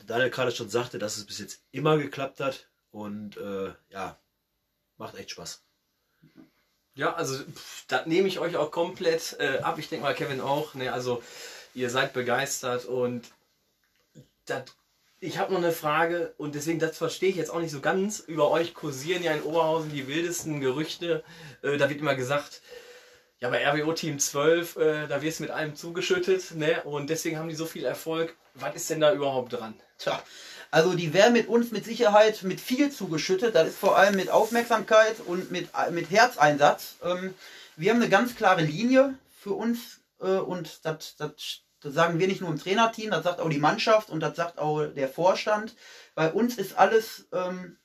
Daniel 0.07 0.29
gerade 0.29 0.51
schon 0.51 0.67
sagte, 0.69 0.99
dass 0.99 1.15
es 1.15 1.25
bis 1.25 1.39
jetzt 1.39 1.61
immer 1.71 1.97
geklappt 1.97 2.41
hat 2.41 2.67
und 2.91 3.37
äh, 3.37 3.71
ja, 3.91 4.17
macht 4.97 5.15
echt 5.15 5.31
Spaß. 5.31 5.61
Ja, 6.95 7.13
also 7.13 7.43
das 7.89 8.05
nehme 8.05 8.27
ich 8.27 8.39
euch 8.39 8.55
auch 8.55 8.71
komplett 8.71 9.35
äh, 9.39 9.59
ab. 9.59 9.77
Ich 9.77 9.89
denke 9.89 10.05
mal, 10.05 10.15
Kevin 10.15 10.41
auch. 10.41 10.73
Ne? 10.75 10.91
Also 10.91 11.21
ihr 11.73 11.89
seid 11.89 12.13
begeistert 12.13 12.85
und 12.85 13.25
das, 14.45 14.63
ich 15.19 15.37
habe 15.37 15.51
noch 15.51 15.59
eine 15.59 15.73
Frage 15.73 16.33
und 16.37 16.55
deswegen, 16.55 16.79
das 16.79 16.97
verstehe 16.97 17.29
ich 17.29 17.35
jetzt 17.35 17.51
auch 17.51 17.59
nicht 17.59 17.71
so 17.71 17.81
ganz. 17.81 18.19
Über 18.19 18.49
euch 18.49 18.73
kursieren 18.73 19.23
ja 19.23 19.33
in 19.33 19.43
Oberhausen 19.43 19.91
die 19.91 20.07
wildesten 20.07 20.61
Gerüchte. 20.61 21.23
Äh, 21.61 21.77
da 21.77 21.89
wird 21.89 21.99
immer 21.99 22.15
gesagt, 22.15 22.61
ja, 23.41 23.49
bei 23.49 23.67
RWO 23.67 23.91
Team 23.91 24.17
12, 24.17 24.77
äh, 24.77 25.07
da 25.07 25.21
wirst 25.21 25.39
du 25.39 25.43
mit 25.43 25.51
allem 25.51 25.75
zugeschüttet 25.75 26.55
ne? 26.55 26.81
und 26.83 27.09
deswegen 27.09 27.37
haben 27.37 27.49
die 27.49 27.55
so 27.55 27.65
viel 27.65 27.83
Erfolg. 27.83 28.35
Was 28.53 28.73
ist 28.73 28.89
denn 28.89 29.01
da 29.01 29.13
überhaupt 29.13 29.51
dran? 29.51 29.73
Tja, 29.97 30.23
also 30.75 30.93
die 30.93 31.13
werden 31.13 31.31
mit 31.31 31.47
uns 31.47 31.71
mit 31.71 31.85
Sicherheit 31.85 32.43
mit 32.43 32.59
viel 32.59 32.91
zugeschüttet. 32.91 33.55
Das 33.55 33.69
ist 33.69 33.77
vor 33.77 33.97
allem 33.97 34.17
mit 34.17 34.29
Aufmerksamkeit 34.29 35.21
und 35.25 35.49
mit, 35.49 35.69
mit 35.91 36.11
Herzeinsatz. 36.11 36.97
Ähm, 37.01 37.33
wir 37.77 37.91
haben 37.91 38.01
eine 38.01 38.09
ganz 38.09 38.35
klare 38.35 38.61
Linie 38.61 39.17
für 39.39 39.53
uns 39.53 40.01
äh, 40.19 40.25
und 40.25 40.83
das, 40.83 41.15
das, 41.15 41.61
sagen 41.81 42.19
wir 42.19 42.27
nicht 42.27 42.41
nur 42.41 42.49
im 42.49 42.59
Trainerteam, 42.59 43.11
das 43.11 43.23
sagt 43.23 43.39
auch 43.39 43.47
die 43.47 43.57
Mannschaft 43.57 44.09
und 44.09 44.19
das 44.19 44.35
sagt 44.35 44.59
auch 44.59 44.83
der 44.87 45.07
Vorstand. 45.07 45.77
Bei 46.13 46.29
uns 46.29 46.57
ist 46.57 46.77
alles 46.77 47.25
ähm, 47.31 47.77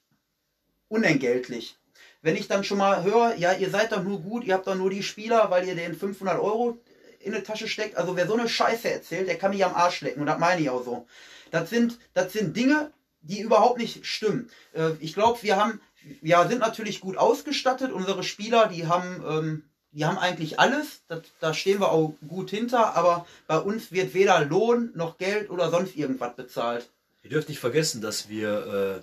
unentgeltlich. 0.88 1.78
Wenn 2.22 2.34
ich 2.34 2.48
dann 2.48 2.64
schon 2.64 2.78
mal 2.78 3.04
höre, 3.04 3.36
ja, 3.36 3.52
ihr 3.52 3.70
seid 3.70 3.92
doch 3.92 4.02
nur 4.02 4.20
gut, 4.20 4.42
ihr 4.42 4.54
habt 4.54 4.66
doch 4.66 4.74
nur 4.74 4.90
die 4.90 5.04
Spieler, 5.04 5.48
weil 5.52 5.64
ihr 5.68 5.76
den 5.76 5.94
500 5.94 6.40
Euro 6.40 6.80
in 7.20 7.32
die 7.32 7.42
Tasche 7.42 7.68
steckt. 7.68 7.96
Also 7.96 8.16
wer 8.16 8.26
so 8.26 8.34
eine 8.34 8.48
Scheiße 8.48 8.90
erzählt, 8.90 9.28
der 9.28 9.38
kann 9.38 9.52
mich 9.52 9.64
am 9.64 9.74
Arsch 9.74 10.00
lecken 10.00 10.20
und 10.20 10.26
das 10.26 10.38
meine 10.38 10.60
ich 10.60 10.70
auch 10.70 10.84
so. 10.84 11.06
Das 11.50 11.70
sind, 11.70 11.98
das 12.14 12.32
sind 12.32 12.56
Dinge, 12.56 12.92
die 13.22 13.40
überhaupt 13.40 13.78
nicht 13.78 14.06
stimmen. 14.06 14.50
Äh, 14.72 14.92
ich 15.00 15.14
glaube, 15.14 15.42
wir 15.42 15.56
haben, 15.56 15.80
wir 16.20 16.46
sind 16.48 16.60
natürlich 16.60 17.00
gut 17.00 17.16
ausgestattet. 17.16 17.92
Unsere 17.92 18.22
Spieler, 18.22 18.68
die 18.68 18.86
haben, 18.86 19.22
ähm, 19.26 19.64
die 19.92 20.04
haben 20.04 20.18
eigentlich 20.18 20.58
alles. 20.58 21.02
Das, 21.08 21.22
da 21.40 21.52
stehen 21.52 21.80
wir 21.80 21.90
auch 21.90 22.14
gut 22.26 22.50
hinter. 22.50 22.96
Aber 22.96 23.26
bei 23.46 23.58
uns 23.58 23.92
wird 23.92 24.14
weder 24.14 24.44
Lohn 24.44 24.90
noch 24.94 25.18
Geld 25.18 25.50
oder 25.50 25.70
sonst 25.70 25.96
irgendwas 25.96 26.34
bezahlt. 26.36 26.88
Ihr 27.22 27.30
dürft 27.30 27.48
nicht 27.48 27.60
vergessen, 27.60 28.00
dass 28.00 28.28
wir 28.28 29.02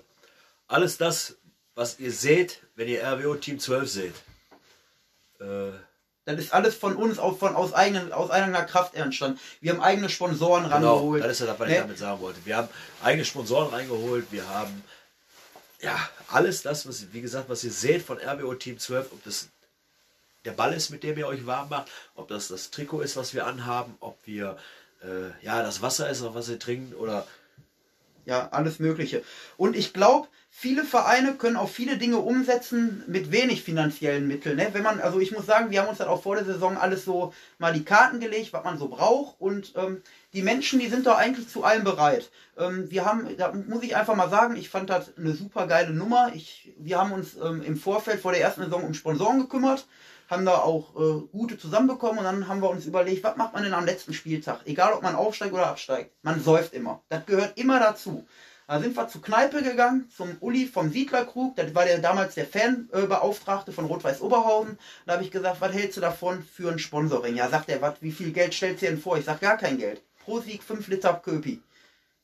alles 0.66 0.98
das, 0.98 1.36
was 1.74 2.00
ihr 2.00 2.10
seht, 2.10 2.62
wenn 2.74 2.88
ihr 2.88 3.04
RWO 3.04 3.36
Team 3.36 3.60
12 3.60 3.88
seht, 3.88 4.14
äh, 5.40 5.70
Das 6.36 6.38
ist 6.44 6.52
alles 6.52 6.74
von 6.74 6.94
uns 6.96 7.18
auch 7.18 7.38
von, 7.38 7.54
aus, 7.56 7.72
eigenen, 7.72 8.12
aus 8.12 8.30
eigener 8.30 8.62
Kraft 8.64 8.94
entstanden. 8.94 9.38
Wir 9.60 9.72
haben 9.72 9.80
eigene 9.80 10.08
Sponsoren 10.08 10.64
Genau, 10.64 10.74
rangeholt. 10.74 11.24
das 11.24 11.32
ist 11.32 11.40
ja 11.40 11.46
das, 11.46 11.58
was 11.58 11.68
ich 11.68 11.74
Ne? 11.74 11.80
damit 11.80 11.98
sagen 11.98 12.20
wollte. 12.20 12.40
Wir 12.44 12.56
haben 12.56 12.68
eigene 13.02 13.24
Sponsoren 13.24 13.68
reingeholt, 13.72 14.26
wir 14.30 14.48
haben 14.48 14.84
ja 15.80 15.96
alles 16.28 16.62
das, 16.62 16.86
was 16.88 17.12
wie 17.12 17.20
gesagt, 17.20 17.48
was 17.48 17.64
ihr 17.64 17.70
seht 17.72 18.02
von 18.02 18.18
RBO 18.18 18.54
Team 18.54 18.78
12, 18.78 19.12
ob 19.12 19.24
das 19.24 19.48
der 20.44 20.52
Ball 20.52 20.72
ist, 20.72 20.90
mit 20.90 21.02
dem 21.02 21.18
ihr 21.18 21.26
euch 21.26 21.46
warm 21.46 21.68
macht, 21.68 21.88
ob 22.14 22.28
das 22.28 22.48
das 22.48 22.70
Trikot 22.70 23.00
ist, 23.00 23.16
was 23.16 23.34
wir 23.34 23.46
anhaben, 23.46 23.96
ob 24.00 24.18
wir 24.24 24.56
äh, 25.02 25.44
ja 25.44 25.62
das 25.62 25.82
Wasser 25.82 26.08
ist, 26.10 26.22
was 26.34 26.48
ihr 26.48 26.58
trinkt 26.58 26.94
oder 26.96 27.26
Ja, 28.24 28.48
alles 28.50 28.78
Mögliche. 28.78 29.22
Und 29.56 29.74
ich 29.76 29.92
glaube, 29.92 30.28
viele 30.60 30.82
Vereine 30.82 31.34
können 31.34 31.56
auch 31.56 31.68
viele 31.68 31.98
Dinge 31.98 32.16
umsetzen 32.16 33.04
mit 33.06 33.30
wenig 33.30 33.62
finanziellen 33.62 34.26
Mitteln. 34.26 34.56
Ne? 34.56 34.70
Wenn 34.72 34.82
man, 34.82 35.00
also 35.00 35.20
ich 35.20 35.30
muss 35.30 35.46
sagen, 35.46 35.70
wir 35.70 35.80
haben 35.80 35.88
uns 35.88 35.98
dann 35.98 36.08
auch 36.08 36.20
vor 36.20 36.34
der 36.34 36.44
Saison 36.44 36.76
alles 36.76 37.04
so 37.04 37.32
mal 37.58 37.72
die 37.72 37.84
Karten 37.84 38.18
gelegt, 38.18 38.52
was 38.52 38.64
man 38.64 38.76
so 38.76 38.88
braucht. 38.88 39.36
Und 39.40 39.72
ähm, 39.76 40.02
die 40.32 40.42
Menschen, 40.42 40.80
die 40.80 40.88
sind 40.88 41.06
da 41.06 41.14
eigentlich 41.14 41.48
zu 41.48 41.62
allem 41.62 41.84
bereit. 41.84 42.32
Ähm, 42.58 42.90
wir 42.90 43.04
haben, 43.04 43.28
da 43.36 43.52
muss 43.52 43.84
ich 43.84 43.94
einfach 43.94 44.16
mal 44.16 44.30
sagen, 44.30 44.56
ich 44.56 44.68
fand 44.68 44.90
das 44.90 45.16
eine 45.16 45.32
super 45.32 45.68
geile 45.68 45.92
Nummer. 45.92 46.32
Ich, 46.34 46.74
wir 46.76 46.98
haben 46.98 47.12
uns 47.12 47.36
ähm, 47.36 47.62
im 47.62 47.76
Vorfeld 47.76 48.18
vor 48.18 48.32
der 48.32 48.40
ersten 48.40 48.64
Saison 48.64 48.82
um 48.82 48.94
Sponsoren 48.94 49.38
gekümmert 49.38 49.86
haben 50.28 50.44
da 50.44 50.58
auch 50.58 50.94
äh, 50.94 51.20
gute 51.32 51.56
zusammenbekommen 51.56 52.18
und 52.18 52.24
dann 52.24 52.48
haben 52.48 52.60
wir 52.60 52.68
uns 52.68 52.84
überlegt, 52.84 53.24
was 53.24 53.36
macht 53.38 53.54
man 53.54 53.62
denn 53.62 53.72
am 53.72 53.86
letzten 53.86 54.12
Spieltag? 54.12 54.60
Egal, 54.66 54.92
ob 54.92 55.02
man 55.02 55.14
aufsteigt 55.14 55.54
oder 55.54 55.68
absteigt. 55.68 56.12
Man 56.20 56.42
säuft 56.42 56.74
immer. 56.74 57.02
Das 57.08 57.24
gehört 57.24 57.56
immer 57.56 57.80
dazu. 57.80 58.26
Da 58.68 58.78
sind 58.80 58.94
wir 58.94 59.08
zur 59.08 59.22
Kneipe 59.22 59.62
gegangen, 59.62 60.10
zum 60.14 60.36
Uli 60.40 60.66
vom 60.66 60.92
Siedlerkrug. 60.92 61.56
Das 61.56 61.74
war 61.74 61.86
der 61.86 62.00
damals 62.00 62.34
der 62.34 62.46
Fanbeauftragte 62.46 63.72
von 63.72 63.86
Rot-Weiß 63.86 64.20
Oberhausen. 64.20 64.78
Da 65.06 65.14
habe 65.14 65.24
ich 65.24 65.30
gesagt, 65.30 65.62
was 65.62 65.72
hältst 65.72 65.96
du 65.96 66.02
davon 66.02 66.42
für 66.42 66.70
ein 66.70 66.78
Sponsoring? 66.78 67.34
Ja, 67.34 67.48
sagt 67.48 67.70
er, 67.70 67.80
was, 67.80 67.94
wie 68.02 68.12
viel 68.12 68.30
Geld 68.30 68.52
stellst 68.52 68.82
du 68.82 68.86
denn 68.86 69.00
vor? 69.00 69.16
Ich 69.16 69.24
sag 69.24 69.40
gar 69.40 69.56
kein 69.56 69.78
Geld. 69.78 70.02
Pro 70.22 70.40
Sieg 70.40 70.62
5 70.62 70.86
Liter 70.88 71.14
Köpi. 71.14 71.62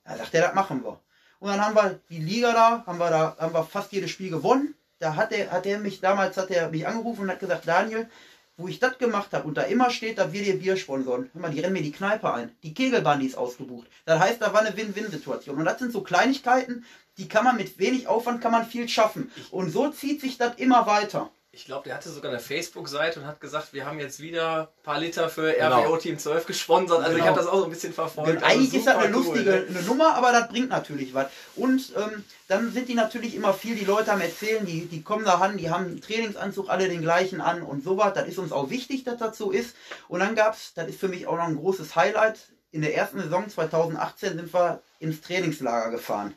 Da 0.05 0.18
sagt 0.18 0.34
er, 0.34 0.42
das 0.42 0.55
machen 0.55 0.84
wir. 0.84 1.01
Und 1.38 1.49
dann 1.49 1.64
haben 1.64 1.74
wir 1.74 1.99
die 2.11 2.18
Liga 2.18 2.53
da, 2.53 2.84
haben 2.86 2.99
wir 2.99 3.09
da, 3.09 3.36
haben 3.38 3.55
wir 3.55 3.64
fast 3.64 3.92
jedes 3.92 4.11
Spiel 4.11 4.30
gewonnen 4.30 4.74
da 5.05 5.16
hat 5.16 5.32
er, 5.32 5.51
hat 5.51 5.66
er 5.66 5.78
mich 5.78 6.01
damals 6.01 6.36
hat 6.36 6.51
er 6.51 6.70
mich 6.70 6.86
angerufen 6.86 7.22
und 7.22 7.30
hat 7.30 7.40
gesagt, 7.40 7.68
Daniel, 7.68 8.09
wo 8.57 8.68
ich 8.68 8.78
das 8.78 8.98
gemacht 8.98 9.32
habe 9.32 9.48
und 9.48 9.57
da 9.57 9.62
immer 9.62 9.90
steht, 9.90 10.18
da 10.18 10.32
wir 10.32 10.42
dir 10.42 10.59
Bier 10.59 10.76
sponsoren. 10.76 11.30
Hör 11.32 11.40
mal, 11.40 11.50
die 11.50 11.61
rennen 11.61 11.72
mir 11.72 11.82
die 11.82 11.92
Kneipe 11.92 12.32
ein. 12.32 12.52
Die 12.62 12.72
Kegelbahn, 12.72 13.20
die 13.20 13.26
ist 13.26 13.36
ausgebucht. 13.36 13.88
Das 14.05 14.20
heißt, 14.20 14.40
da 14.40 14.52
war 14.52 14.61
eine 14.61 14.76
Win-Win-Situation. 14.76 15.57
Und 15.57 15.64
das 15.64 15.78
sind 15.78 15.92
so 15.92 16.02
Kleinigkeiten, 16.02 16.84
die 17.18 17.28
kann 17.28 17.44
man 17.44 17.57
mit 17.57 17.78
wenig 17.78 18.07
Aufwand 18.07 18.40
kann 18.40 18.52
man 18.52 18.66
viel 18.66 18.88
schaffen. 18.88 19.30
Und 19.50 19.70
so 19.70 19.90
zieht 19.90 20.20
sich 20.20 20.38
das 20.38 20.57
immer 20.57 20.86
weiter. 20.86 21.30
Ich 21.55 21.66
glaube, 21.66 21.84
der 21.84 21.94
hatte 21.94 22.11
sogar 22.11 22.32
eine 22.32 22.40
Facebook-Seite 22.40 23.20
und 23.20 23.26
hat 23.26 23.40
gesagt, 23.40 23.72
wir 23.72 23.86
haben 23.86 24.00
jetzt 24.00 24.18
wieder 24.18 24.72
ein 24.76 24.82
paar 24.82 24.98
Liter 24.98 25.28
für 25.28 25.52
Genau. 25.52 25.82
RWO 25.84 25.96
Team 25.98 26.18
12 26.18 26.46
gesponsert. 26.46 26.98
Also 26.98 27.12
ich 27.12 27.16
Genau. 27.22 27.26
habe 27.28 27.38
das 27.38 27.46
auch 27.46 27.59
so 27.59 27.64
ein 27.64 27.70
bisschen 27.70 27.92
verfolgt. 27.92 28.42
Also 28.42 28.44
eigentlich 28.46 28.74
ist 28.74 28.86
das 28.88 28.96
eine 28.96 29.16
cool, 29.16 29.24
lustige 29.24 29.50
ne? 29.50 29.66
eine 29.68 29.82
Nummer, 29.82 30.16
aber 30.16 30.32
das 30.32 30.48
bringt 30.48 30.70
natürlich 30.70 31.14
was. 31.14 31.28
Und 31.55 31.92
ähm, 31.96 32.24
dann 32.48 32.72
sind 32.72 32.88
die 32.88 32.94
natürlich 32.94 33.36
immer 33.36 33.55
viel, 33.55 33.76
die 33.76 33.84
Leute 33.84 34.12
am 34.12 34.20
Erzählen, 34.20 34.66
die, 34.66 34.86
die 34.86 35.02
kommen 35.02 35.24
da 35.24 35.34
an, 35.36 35.57
die 35.57 35.70
haben 35.70 35.84
einen 35.86 36.00
Trainingsanzug 36.00 36.68
alle 36.68 36.88
den 36.88 37.02
gleichen 37.02 37.40
an 37.40 37.62
und 37.62 37.84
sowas. 37.84 38.14
Das 38.14 38.26
ist 38.26 38.38
uns 38.38 38.50
auch 38.50 38.70
wichtig, 38.70 39.05
dass 39.05 39.18
das 39.18 39.38
so 39.38 39.52
ist. 39.52 39.76
Und 40.09 40.20
dann 40.20 40.34
gab 40.34 40.55
es, 40.55 40.74
das 40.74 40.88
ist 40.88 40.98
für 40.98 41.09
mich 41.09 41.28
auch 41.28 41.36
noch 41.36 41.46
ein 41.46 41.57
großes 41.57 41.94
Highlight, 41.94 42.40
in 42.72 42.82
der 42.82 42.96
ersten 42.96 43.20
Saison 43.20 43.48
2018 43.48 44.36
sind 44.36 44.52
wir 44.52 44.82
ins 44.98 45.20
Trainingslager 45.20 45.92
gefahren. 45.92 46.34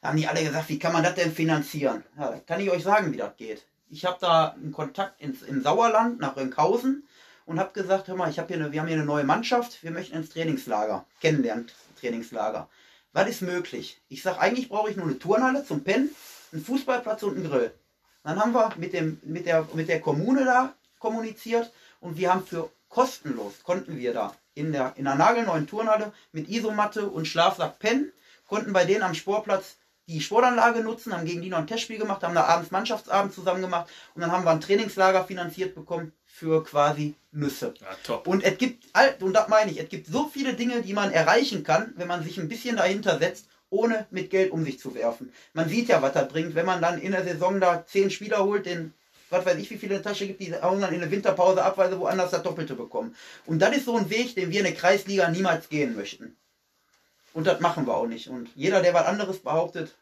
Da 0.00 0.08
haben 0.08 0.16
die 0.16 0.26
alle 0.26 0.42
gesagt, 0.42 0.68
wie 0.68 0.80
kann 0.80 0.92
man 0.92 1.04
das 1.04 1.14
denn 1.14 1.32
finanzieren? 1.32 2.02
Ja, 2.18 2.40
kann 2.44 2.58
ich 2.60 2.68
euch 2.68 2.82
sagen, 2.82 3.12
wie 3.12 3.18
das 3.18 3.36
geht. 3.36 3.64
Ich 3.92 4.06
habe 4.06 4.16
da 4.22 4.48
einen 4.52 4.72
Kontakt 4.72 5.20
ins, 5.20 5.42
im 5.42 5.62
Sauerland 5.62 6.18
nach 6.18 6.34
Rönkhausen 6.36 7.06
und 7.44 7.60
habe 7.60 7.78
gesagt, 7.78 8.08
hör 8.08 8.16
mal, 8.16 8.30
ich 8.30 8.38
hab 8.38 8.48
hier 8.48 8.56
eine, 8.56 8.72
wir 8.72 8.80
haben 8.80 8.86
hier 8.86 8.96
eine 8.96 9.04
neue 9.04 9.24
Mannschaft, 9.24 9.82
wir 9.82 9.90
möchten 9.90 10.16
ins 10.16 10.30
Trainingslager, 10.30 11.04
kennenlernen, 11.20 11.70
Trainingslager. 12.00 12.70
Was 13.12 13.28
ist 13.28 13.42
möglich? 13.42 14.00
Ich 14.08 14.22
sage, 14.22 14.40
eigentlich 14.40 14.70
brauche 14.70 14.90
ich 14.90 14.96
nur 14.96 15.04
eine 15.04 15.18
Turnhalle 15.18 15.66
zum 15.66 15.84
Pennen, 15.84 16.08
einen 16.52 16.64
Fußballplatz 16.64 17.22
und 17.22 17.36
einen 17.36 17.50
Grill. 17.50 17.70
Dann 18.24 18.40
haben 18.40 18.54
wir 18.54 18.72
mit, 18.78 18.94
dem, 18.94 19.20
mit, 19.24 19.44
der, 19.44 19.68
mit 19.74 19.88
der 19.88 20.00
Kommune 20.00 20.46
da 20.46 20.72
kommuniziert 20.98 21.70
und 22.00 22.16
wir 22.16 22.32
haben 22.32 22.46
für 22.46 22.70
kostenlos, 22.88 23.62
konnten 23.62 23.98
wir 23.98 24.14
da 24.14 24.34
in 24.54 24.72
der, 24.72 24.94
in 24.96 25.04
der 25.04 25.16
nagelneuen 25.16 25.66
Turnhalle 25.66 26.14
mit 26.32 26.48
Isomatte 26.48 27.10
und 27.10 27.28
Schlafsack 27.28 27.78
pennen, 27.78 28.10
konnten 28.48 28.72
bei 28.72 28.86
denen 28.86 29.02
am 29.02 29.12
Sportplatz 29.12 29.76
die 30.08 30.20
Sportanlage 30.20 30.80
nutzen, 30.80 31.12
haben 31.12 31.24
gegen 31.24 31.42
die 31.42 31.48
noch 31.48 31.58
ein 31.58 31.66
Testspiel 31.66 31.98
gemacht, 31.98 32.22
haben 32.22 32.34
da 32.34 32.44
abends 32.44 32.70
Mannschaftsabend 32.70 33.32
zusammen 33.32 33.62
gemacht 33.62 33.90
und 34.14 34.20
dann 34.20 34.32
haben 34.32 34.44
wir 34.44 34.50
ein 34.50 34.60
Trainingslager 34.60 35.24
finanziert 35.24 35.74
bekommen 35.74 36.12
für 36.26 36.64
quasi 36.64 37.14
Nüsse. 37.30 37.74
Ja, 37.80 37.86
top. 38.02 38.26
Und 38.26 38.42
es 38.42 38.58
gibt, 38.58 38.84
und 39.20 39.32
das 39.32 39.48
meine 39.48 39.70
ich, 39.70 39.80
es 39.80 39.88
gibt 39.88 40.06
so 40.06 40.28
viele 40.28 40.54
Dinge, 40.54 40.82
die 40.82 40.92
man 40.92 41.12
erreichen 41.12 41.62
kann, 41.62 41.92
wenn 41.96 42.08
man 42.08 42.24
sich 42.24 42.38
ein 42.38 42.48
bisschen 42.48 42.76
dahinter 42.76 43.18
setzt, 43.18 43.46
ohne 43.70 44.06
mit 44.10 44.30
Geld 44.30 44.50
um 44.50 44.64
sich 44.64 44.78
zu 44.78 44.94
werfen. 44.94 45.32
Man 45.54 45.68
sieht 45.68 45.88
ja, 45.88 46.02
was 46.02 46.12
das 46.12 46.28
bringt, 46.28 46.54
wenn 46.54 46.66
man 46.66 46.82
dann 46.82 47.00
in 47.00 47.12
der 47.12 47.24
Saison 47.24 47.58
da 47.60 47.86
zehn 47.86 48.10
Spieler 48.10 48.44
holt, 48.44 48.66
den, 48.66 48.92
was 49.30 49.46
weiß 49.46 49.56
ich, 49.56 49.70
wie 49.70 49.78
viele 49.78 49.96
in 49.96 50.02
der 50.02 50.12
Tasche 50.12 50.26
gibt, 50.26 50.40
die 50.40 50.52
hauen 50.54 50.80
dann 50.80 50.92
in 50.92 51.00
der 51.00 51.10
Winterpause 51.10 51.62
ab, 51.62 51.78
weil 51.78 51.90
sie 51.90 51.98
woanders 51.98 52.32
das 52.32 52.42
Doppelte 52.42 52.74
bekommen. 52.74 53.16
Und 53.46 53.60
das 53.60 53.74
ist 53.74 53.86
so 53.86 53.96
ein 53.96 54.10
Weg, 54.10 54.34
den 54.34 54.50
wir 54.50 54.58
in 54.58 54.66
der 54.66 54.74
Kreisliga 54.74 55.30
niemals 55.30 55.70
gehen 55.70 55.96
möchten. 55.96 56.36
Und 57.34 57.46
das 57.46 57.60
machen 57.60 57.86
wir 57.86 57.94
auch 57.94 58.06
nicht. 58.06 58.28
Und 58.28 58.50
jeder, 58.54 58.82
der 58.82 58.94
was 58.94 59.06
anderes 59.06 59.38
behauptet, 59.40 59.94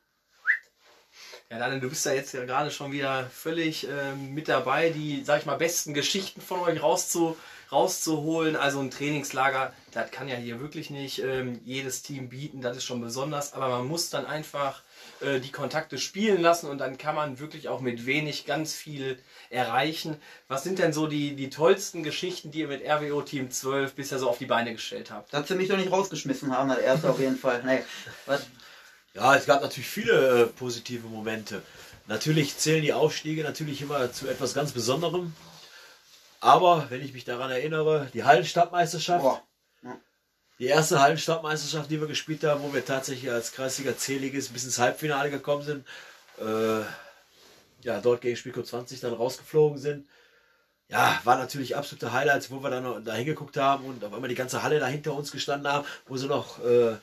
Ja, 1.50 1.58
Daniel, 1.58 1.80
du 1.80 1.88
bist 1.88 2.06
ja 2.06 2.12
jetzt 2.12 2.32
ja 2.32 2.44
gerade 2.44 2.70
schon 2.70 2.92
wieder 2.92 3.28
völlig 3.28 3.88
ähm, 3.88 4.34
mit 4.34 4.46
dabei, 4.48 4.90
die, 4.90 5.24
sag 5.24 5.40
ich 5.40 5.46
mal, 5.46 5.56
besten 5.56 5.94
Geschichten 5.94 6.40
von 6.40 6.60
euch 6.60 6.80
rauszu, 6.80 7.36
rauszuholen. 7.72 8.54
Also 8.54 8.78
ein 8.78 8.92
Trainingslager, 8.92 9.72
das 9.90 10.12
kann 10.12 10.28
ja 10.28 10.36
hier 10.36 10.60
wirklich 10.60 10.90
nicht 10.90 11.18
ähm, 11.18 11.60
jedes 11.64 12.02
Team 12.02 12.28
bieten, 12.28 12.60
das 12.60 12.76
ist 12.76 12.84
schon 12.84 13.00
besonders, 13.00 13.52
aber 13.52 13.68
man 13.68 13.88
muss 13.88 14.10
dann 14.10 14.26
einfach 14.26 14.82
äh, 15.20 15.40
die 15.40 15.52
Kontakte 15.52 15.98
spielen 15.98 16.40
lassen 16.40 16.68
und 16.68 16.78
dann 16.78 16.98
kann 16.98 17.14
man 17.14 17.38
wirklich 17.38 17.68
auch 17.68 17.80
mit 17.80 18.06
wenig 18.06 18.46
ganz 18.46 18.74
viel 18.74 19.18
erreichen. 19.50 20.16
Was 20.48 20.64
sind 20.64 20.78
denn 20.78 20.92
so 20.92 21.06
die, 21.06 21.36
die 21.36 21.50
tollsten 21.50 22.02
Geschichten, 22.02 22.50
die 22.50 22.60
ihr 22.60 22.68
mit 22.68 22.82
RWO 22.82 23.22
Team 23.22 23.50
12 23.50 23.94
bisher 23.94 24.18
so 24.18 24.28
auf 24.28 24.38
die 24.38 24.46
Beine 24.46 24.72
gestellt 24.72 25.10
habt? 25.10 25.32
dass 25.32 25.48
sie 25.48 25.54
mich 25.54 25.68
doch 25.68 25.76
nicht 25.76 25.92
rausgeschmissen 25.92 26.56
haben, 26.56 26.68
das 26.68 26.78
erste 26.78 27.10
auf 27.10 27.20
jeden 27.20 27.36
Fall. 27.36 27.62
Nee. 27.64 27.82
Was? 28.26 28.46
Ja, 29.14 29.34
es 29.34 29.46
gab 29.46 29.62
natürlich 29.62 29.88
viele 29.88 30.42
äh, 30.42 30.46
positive 30.46 31.06
Momente. 31.08 31.62
Natürlich 32.06 32.56
zählen 32.56 32.82
die 32.82 32.92
Aufstiege 32.92 33.42
natürlich 33.42 33.82
immer 33.82 34.12
zu 34.12 34.28
etwas 34.28 34.54
ganz 34.54 34.72
Besonderem. 34.72 35.34
Aber 36.40 36.86
wenn 36.88 37.02
ich 37.02 37.12
mich 37.12 37.24
daran 37.24 37.50
erinnere, 37.50 38.08
die 38.14 38.24
Hallenstadtmeisterschaft, 38.24 39.22
Boah. 39.22 39.42
Die 40.60 40.66
erste 40.66 41.00
Hallenstadtmeisterschaft, 41.00 41.90
die 41.90 41.98
wir 41.98 42.06
gespielt 42.06 42.44
haben, 42.44 42.62
wo 42.62 42.72
wir 42.72 42.84
tatsächlich 42.84 43.32
als 43.32 43.52
Kreisliga 43.52 43.96
C-Ligist 43.96 44.52
bis 44.52 44.64
ins 44.64 44.78
Halbfinale 44.78 45.30
gekommen 45.30 45.62
sind, 45.62 45.86
äh, 46.38 46.82
ja, 47.82 48.00
dort 48.02 48.20
gegen 48.20 48.36
Spielko 48.36 48.62
20 48.62 49.00
dann 49.00 49.14
rausgeflogen 49.14 49.78
sind. 49.78 50.06
Ja, 50.90 51.18
war 51.24 51.38
natürlich 51.38 51.76
absolute 51.76 52.12
Highlights, 52.12 52.50
wo 52.50 52.62
wir 52.62 52.68
dann 52.68 53.04
da 53.04 53.14
hingeguckt 53.14 53.56
haben 53.56 53.86
und 53.86 54.04
auf 54.04 54.12
einmal 54.12 54.28
die 54.28 54.34
ganze 54.34 54.62
Halle 54.62 54.80
da 54.80 54.86
hinter 54.86 55.14
uns 55.14 55.32
gestanden 55.32 55.72
haben, 55.72 55.86
wo 56.06 56.18
sie 56.18 56.26
noch 56.26 56.62
äh, 56.62 56.96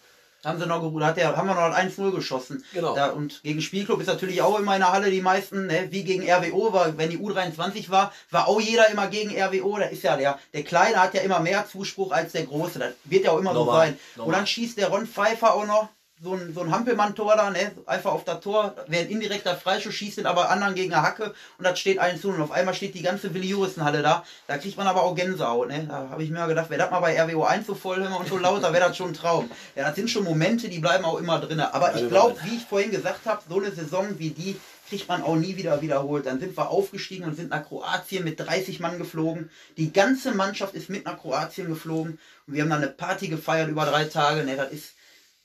Haben 0.43 0.59
sie 0.59 0.65
noch 0.67 0.81
geruht, 0.81 1.03
hat 1.03 1.17
der, 1.17 1.35
haben 1.35 1.47
wir 1.47 1.55
noch 1.55 1.75
1-0 1.75 2.11
geschossen. 2.11 2.63
Genau. 2.73 2.95
Da, 2.95 3.07
und 3.07 3.41
gegen 3.43 3.61
Spielclub 3.61 3.99
ist 3.99 4.07
natürlich 4.07 4.41
auch 4.41 4.59
immer 4.59 4.75
in 4.75 4.81
der 4.81 4.91
Halle 4.91 5.09
die 5.09 5.21
meisten, 5.21 5.67
ne, 5.67 5.87
wie 5.89 6.03
gegen 6.03 6.29
RWO, 6.29 6.71
war, 6.73 6.97
wenn 6.97 7.09
die 7.09 7.17
U23 7.17 7.89
war, 7.89 8.13
war 8.29 8.47
auch 8.47 8.61
jeder 8.61 8.89
immer 8.89 9.07
gegen 9.07 9.31
RWO. 9.31 9.77
Da 9.77 9.85
ist 9.85 10.03
ja 10.03 10.15
der, 10.15 10.39
der 10.53 10.63
Kleine 10.63 11.01
hat 11.01 11.13
ja 11.13 11.21
immer 11.21 11.39
mehr 11.39 11.67
Zuspruch 11.67 12.11
als 12.11 12.33
der 12.33 12.45
Große. 12.45 12.79
Das 12.79 12.93
wird 13.05 13.25
ja 13.25 13.31
auch 13.31 13.39
immer 13.39 13.53
so 13.53 13.65
Normal, 13.65 13.87
sein. 13.87 13.99
normal. 14.15 14.27
Und 14.27 14.39
dann 14.39 14.47
schießt 14.47 14.77
der 14.77 14.89
Ron 14.89 15.07
Pfeiffer 15.07 15.53
auch 15.53 15.65
noch 15.65 15.89
so 16.21 16.33
ein, 16.33 16.53
so 16.53 16.61
ein 16.61 16.71
Hampelmann-Tor 16.71 17.35
da, 17.35 17.49
ne? 17.51 17.71
Einfach 17.85 18.11
auf 18.11 18.23
das 18.23 18.39
Tor, 18.39 18.75
wäre 18.87 19.03
ein 19.03 19.09
indirekter 19.09 19.55
Freischuss, 19.55 19.93
schießt 19.93 20.17
den 20.17 20.25
aber 20.25 20.49
anderen 20.49 20.73
gegen 20.73 20.93
eine 20.93 21.03
Hacke 21.03 21.33
und 21.57 21.63
das 21.63 21.79
steht 21.79 21.99
1 21.99 22.21
zu 22.21 22.29
0. 22.29 22.37
Und 22.37 22.43
auf 22.43 22.51
einmal 22.51 22.73
steht 22.73 22.95
die 22.95 23.03
ganze 23.03 23.33
Willi 23.33 23.49
Juristenhalle 23.49 24.01
da. 24.01 24.23
Da 24.47 24.57
kriegt 24.57 24.77
man 24.77 24.87
aber 24.87 25.03
auch 25.03 25.15
Gänsehaut, 25.15 25.67
ne? 25.67 25.85
Da 25.87 26.09
habe 26.09 26.23
ich 26.23 26.29
mir 26.29 26.47
gedacht, 26.47 26.69
wäre 26.69 26.81
das 26.81 26.91
mal 26.91 26.99
bei 26.99 27.21
RWO 27.21 27.43
1 27.43 27.67
so 27.67 27.75
voll 27.75 28.01
und 28.01 28.27
so 28.27 28.37
laut, 28.37 28.63
da 28.63 28.73
wäre 28.73 28.87
das 28.87 28.97
schon 28.97 29.09
ein 29.09 29.13
Traum. 29.13 29.49
Ja, 29.75 29.87
das 29.87 29.95
sind 29.95 30.09
schon 30.09 30.23
Momente, 30.23 30.69
die 30.69 30.79
bleiben 30.79 31.05
auch 31.05 31.19
immer 31.19 31.39
drin. 31.39 31.59
Aber 31.59 31.95
ich 31.95 32.07
glaube, 32.09 32.35
wie 32.43 32.55
ich 32.55 32.65
vorhin 32.65 32.91
gesagt 32.91 33.25
habe, 33.25 33.41
so 33.47 33.59
eine 33.59 33.71
Saison 33.71 34.17
wie 34.17 34.31
die 34.31 34.59
kriegt 34.89 35.07
man 35.07 35.21
auch 35.21 35.35
nie 35.35 35.57
wieder 35.57 35.81
wiederholt. 35.81 36.25
Dann 36.25 36.39
sind 36.39 36.57
wir 36.57 36.69
aufgestiegen 36.69 37.25
und 37.25 37.35
sind 37.35 37.49
nach 37.49 37.65
Kroatien 37.65 38.23
mit 38.23 38.39
30 38.39 38.79
Mann 38.79 38.97
geflogen. 38.97 39.49
Die 39.75 39.91
ganze 39.91 40.31
Mannschaft 40.31 40.73
ist 40.73 40.89
mit 40.89 41.05
nach 41.05 41.17
Kroatien 41.17 41.67
geflogen 41.67 42.19
und 42.47 42.53
wir 42.53 42.63
haben 42.63 42.69
dann 42.69 42.83
eine 42.83 42.91
Party 42.91 43.27
gefeiert 43.27 43.69
über 43.69 43.85
drei 43.85 44.05
Tage. 44.05 44.43
Ne, 44.43 44.55
das 44.55 44.71
ist, 44.71 44.93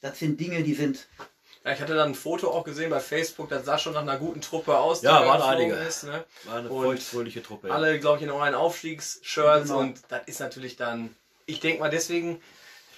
das 0.03 0.19
sind 0.19 0.39
Dinge, 0.39 0.63
die 0.63 0.75
sind 0.75 1.07
Ja, 1.65 1.73
ich 1.73 1.81
hatte 1.81 1.95
dann 1.95 2.11
ein 2.11 2.15
Foto 2.15 2.51
auch 2.51 2.65
gesehen 2.65 2.91
bei 2.91 3.01
Facebook, 3.01 3.49
das 3.49 3.65
sah 3.65 3.79
schon 3.79 3.95
nach 3.95 4.03
einer 4.03 4.19
guten 4.19 4.41
Truppe 4.41 4.77
aus. 4.77 5.01
die 5.01 5.07
Ja, 5.07 5.21
da 5.23 5.29
waren 5.29 5.43
einige. 5.43 5.75
Ist, 5.75 6.03
ne? 6.05 6.25
war 6.45 6.57
eine 6.57 6.69
Und 6.69 6.85
feuchtfröhliche 6.85 7.43
Truppe. 7.43 7.69
ja. 7.69 7.75
Alle, 7.75 7.99
glaube 8.01 8.19
ich, 8.19 8.25
in 8.25 8.31
euren 8.31 8.55
Aufstiegsshirts 8.55 9.69
Genau. 9.69 9.79
und 9.81 10.01
das 10.09 10.23
ist 10.27 10.41
natürlich 10.41 10.77
dann, 10.77 11.15
ich 11.47 11.61
denke 11.61 11.81
mal, 11.81 11.89
deswegen 11.91 12.43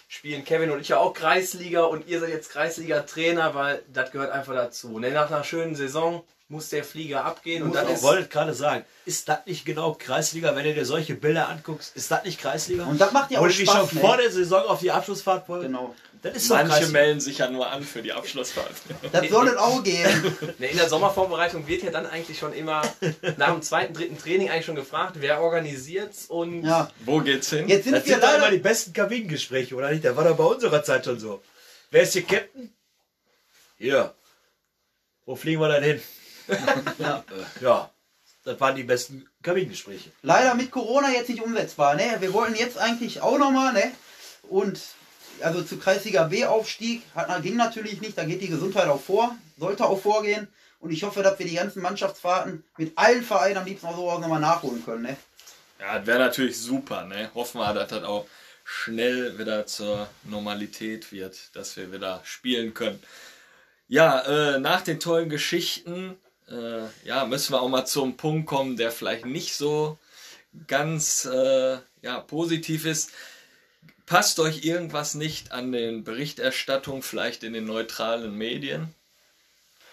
spielen 0.08 0.44
Kevin 0.44 0.70
und 0.70 0.80
ich 0.80 0.88
ja 0.88 0.98
auch 0.98 1.12
Kreisliga 1.12 1.84
und 1.84 2.06
ihr 2.08 2.20
seid 2.20 2.30
jetzt 2.30 2.50
Kreisliga-Trainer, 2.50 3.54
weil 3.54 3.82
das 3.92 4.10
gehört 4.12 4.30
einfach 4.32 4.54
dazu. 4.54 4.98
Ne? 4.98 5.10
Nach 5.10 5.30
einer 5.30 5.44
schönen 5.44 5.74
Saison 5.74 6.22
muss 6.48 6.68
der 6.68 6.84
Flieger 6.84 7.24
abgehen 7.24 7.62
und 7.62 7.70
Und 7.70 7.74
dann 7.76 7.86
ich 7.88 7.94
ist 7.94 8.02
wollte 8.02 8.28
gerade 8.28 8.52
sagen, 8.54 8.84
ist 9.06 9.28
das 9.28 9.38
nicht 9.46 9.64
genau 9.64 9.94
Kreisliga, 9.94 10.54
wenn 10.54 10.64
du 10.64 10.74
dir 10.74 10.84
solche 10.84 11.14
Bilder 11.14 11.48
anguckst, 11.48 11.96
ist 11.96 12.10
das 12.10 12.22
nicht 12.24 12.38
Kreisliga? 12.40 12.84
Und 12.84 13.00
das 13.00 13.12
macht 13.12 13.30
ja 13.30 13.40
auch 13.40 13.46
du 13.46 13.48
dich 13.52 13.68
Spaß, 13.68 13.88
schon 13.88 13.98
ne? 13.98 14.00
vor 14.00 14.16
der 14.18 14.30
Saison 14.30 14.62
auf 14.66 14.80
die 14.80 14.90
Abschlussfahrt 14.90 15.48
wolltest? 15.48 15.68
genau. 15.68 15.94
Das 16.24 16.36
ist 16.36 16.48
Manche 16.48 16.68
Kreisliga. 16.72 16.92
melden 16.92 17.20
sich 17.20 17.38
ja 17.38 17.50
nur 17.50 17.70
an 17.70 17.84
für 17.84 18.00
die 18.02 18.12
Abschlussfahrt. 18.12 18.72
Das 19.12 19.28
soll 19.28 19.46
es 19.48 19.56
auch 19.56 19.82
geben. 19.84 20.36
Ne, 20.58 20.68
in 20.68 20.76
der 20.78 20.88
Sommervorbereitung 20.88 21.66
wird 21.68 21.82
ja 21.82 21.90
dann 21.90 22.06
eigentlich 22.06 22.38
schon 22.38 22.52
immer 22.54 22.82
nach 23.36 23.52
dem 23.52 23.60
zweiten, 23.62 23.92
dritten 23.94 24.18
Training 24.18 24.48
eigentlich 24.50 24.64
schon 24.66 24.74
gefragt, 24.74 25.16
wer 25.20 25.40
organisiert's 25.42 26.26
und 26.26 26.64
Ja. 26.64 26.90
Wo 27.04 27.20
geht's 27.20 27.50
hin? 27.50 27.68
Jetzt 27.68 27.84
sind 27.84 27.92
Das 27.94 28.04
wir 28.06 28.14
sind 28.14 28.22
doch 28.22 28.30
immer 28.30 28.38
leider. 28.38 28.52
die 28.52 28.58
besten 28.62 28.92
Kabinengespräche, 28.94 29.74
oder 29.74 29.90
nicht? 29.90 30.02
Der 30.04 30.16
war 30.16 30.24
doch 30.24 30.36
bei 30.36 30.44
unserer 30.44 30.82
Zeit 30.82 31.04
schon 31.04 31.18
so. 31.20 31.42
Wer 31.90 32.02
ist 32.02 32.14
hier 32.14 32.22
Captain? 32.24 32.72
Hier. 33.76 34.14
Wo 35.26 35.36
fliegen 35.36 35.60
wir 35.60 35.68
denn 35.68 35.84
hin? 35.84 36.02
Ja. 36.98 37.24
Ja, 37.60 37.90
das 38.44 38.60
waren 38.60 38.76
die 38.76 38.82
besten 38.84 39.26
Kabinengespräche. 39.42 40.10
leider 40.22 40.54
mit 40.54 40.70
Corona 40.70 41.10
jetzt 41.10 41.28
nicht 41.30 41.42
umsetzbar. 41.42 41.94
Ne? 41.96 42.16
Wir 42.20 42.32
wollten 42.32 42.54
jetzt 42.54 42.78
eigentlich 42.78 43.20
auch 43.20 43.38
nochmal, 43.38 43.72
ne? 43.72 43.90
Und 44.48 44.80
also 45.42 45.62
zu 45.62 45.78
Kreisliga 45.78 46.24
B 46.24 46.44
Aufstieg 46.44 47.02
ging 47.42 47.56
natürlich 47.56 48.00
nicht, 48.00 48.16
da 48.16 48.24
geht 48.24 48.42
die 48.42 48.48
Gesundheit 48.48 48.88
auch 48.88 49.00
vor, 49.00 49.36
sollte 49.58 49.84
auch 49.84 50.00
vorgehen. 50.00 50.48
Und 50.80 50.90
ich 50.90 51.02
hoffe, 51.02 51.22
dass 51.22 51.38
wir 51.38 51.46
die 51.46 51.54
ganzen 51.54 51.80
Mannschaftsfahrten 51.80 52.62
mit 52.76 52.92
allen 52.96 53.22
Vereinen 53.22 53.56
am 53.56 53.64
liebsten 53.64 53.86
auch 53.86 53.96
so 53.96 54.18
nochmal 54.18 54.40
nachholen 54.40 54.84
können. 54.84 55.02
Ne? 55.02 55.16
Ja, 55.80 55.98
das 55.98 56.06
wäre 56.06 56.18
natürlich 56.18 56.58
super, 56.58 57.04
ne? 57.04 57.30
Hoffen 57.34 57.58
wir, 57.60 57.72
dass 57.72 57.88
das 57.88 58.04
auch 58.04 58.26
schnell 58.64 59.38
wieder 59.38 59.66
zur 59.66 60.08
Normalität 60.24 61.10
wird, 61.12 61.56
dass 61.56 61.76
wir 61.76 61.92
wieder 61.92 62.20
spielen 62.24 62.74
können. 62.74 63.02
Ja, 63.88 64.20
äh, 64.20 64.58
nach 64.58 64.82
den 64.82 65.00
tollen 65.00 65.28
Geschichten, 65.28 66.16
äh, 66.48 66.84
ja, 67.06 67.24
müssen 67.26 67.52
wir 67.52 67.60
auch 67.60 67.68
mal 67.68 67.84
zum 67.84 68.16
Punkt 68.16 68.46
kommen, 68.46 68.76
der 68.76 68.90
vielleicht 68.90 69.26
nicht 69.26 69.54
so 69.54 69.98
ganz 70.66 71.24
äh, 71.26 71.78
ja, 72.02 72.20
positiv 72.20 72.86
ist. 72.86 73.10
Passt 74.06 74.38
euch 74.38 74.64
irgendwas 74.64 75.14
nicht 75.14 75.52
an 75.52 75.72
den 75.72 76.04
Berichterstattungen, 76.04 77.02
vielleicht 77.02 77.42
in 77.42 77.54
den 77.54 77.64
neutralen 77.64 78.36
Medien? 78.36 78.94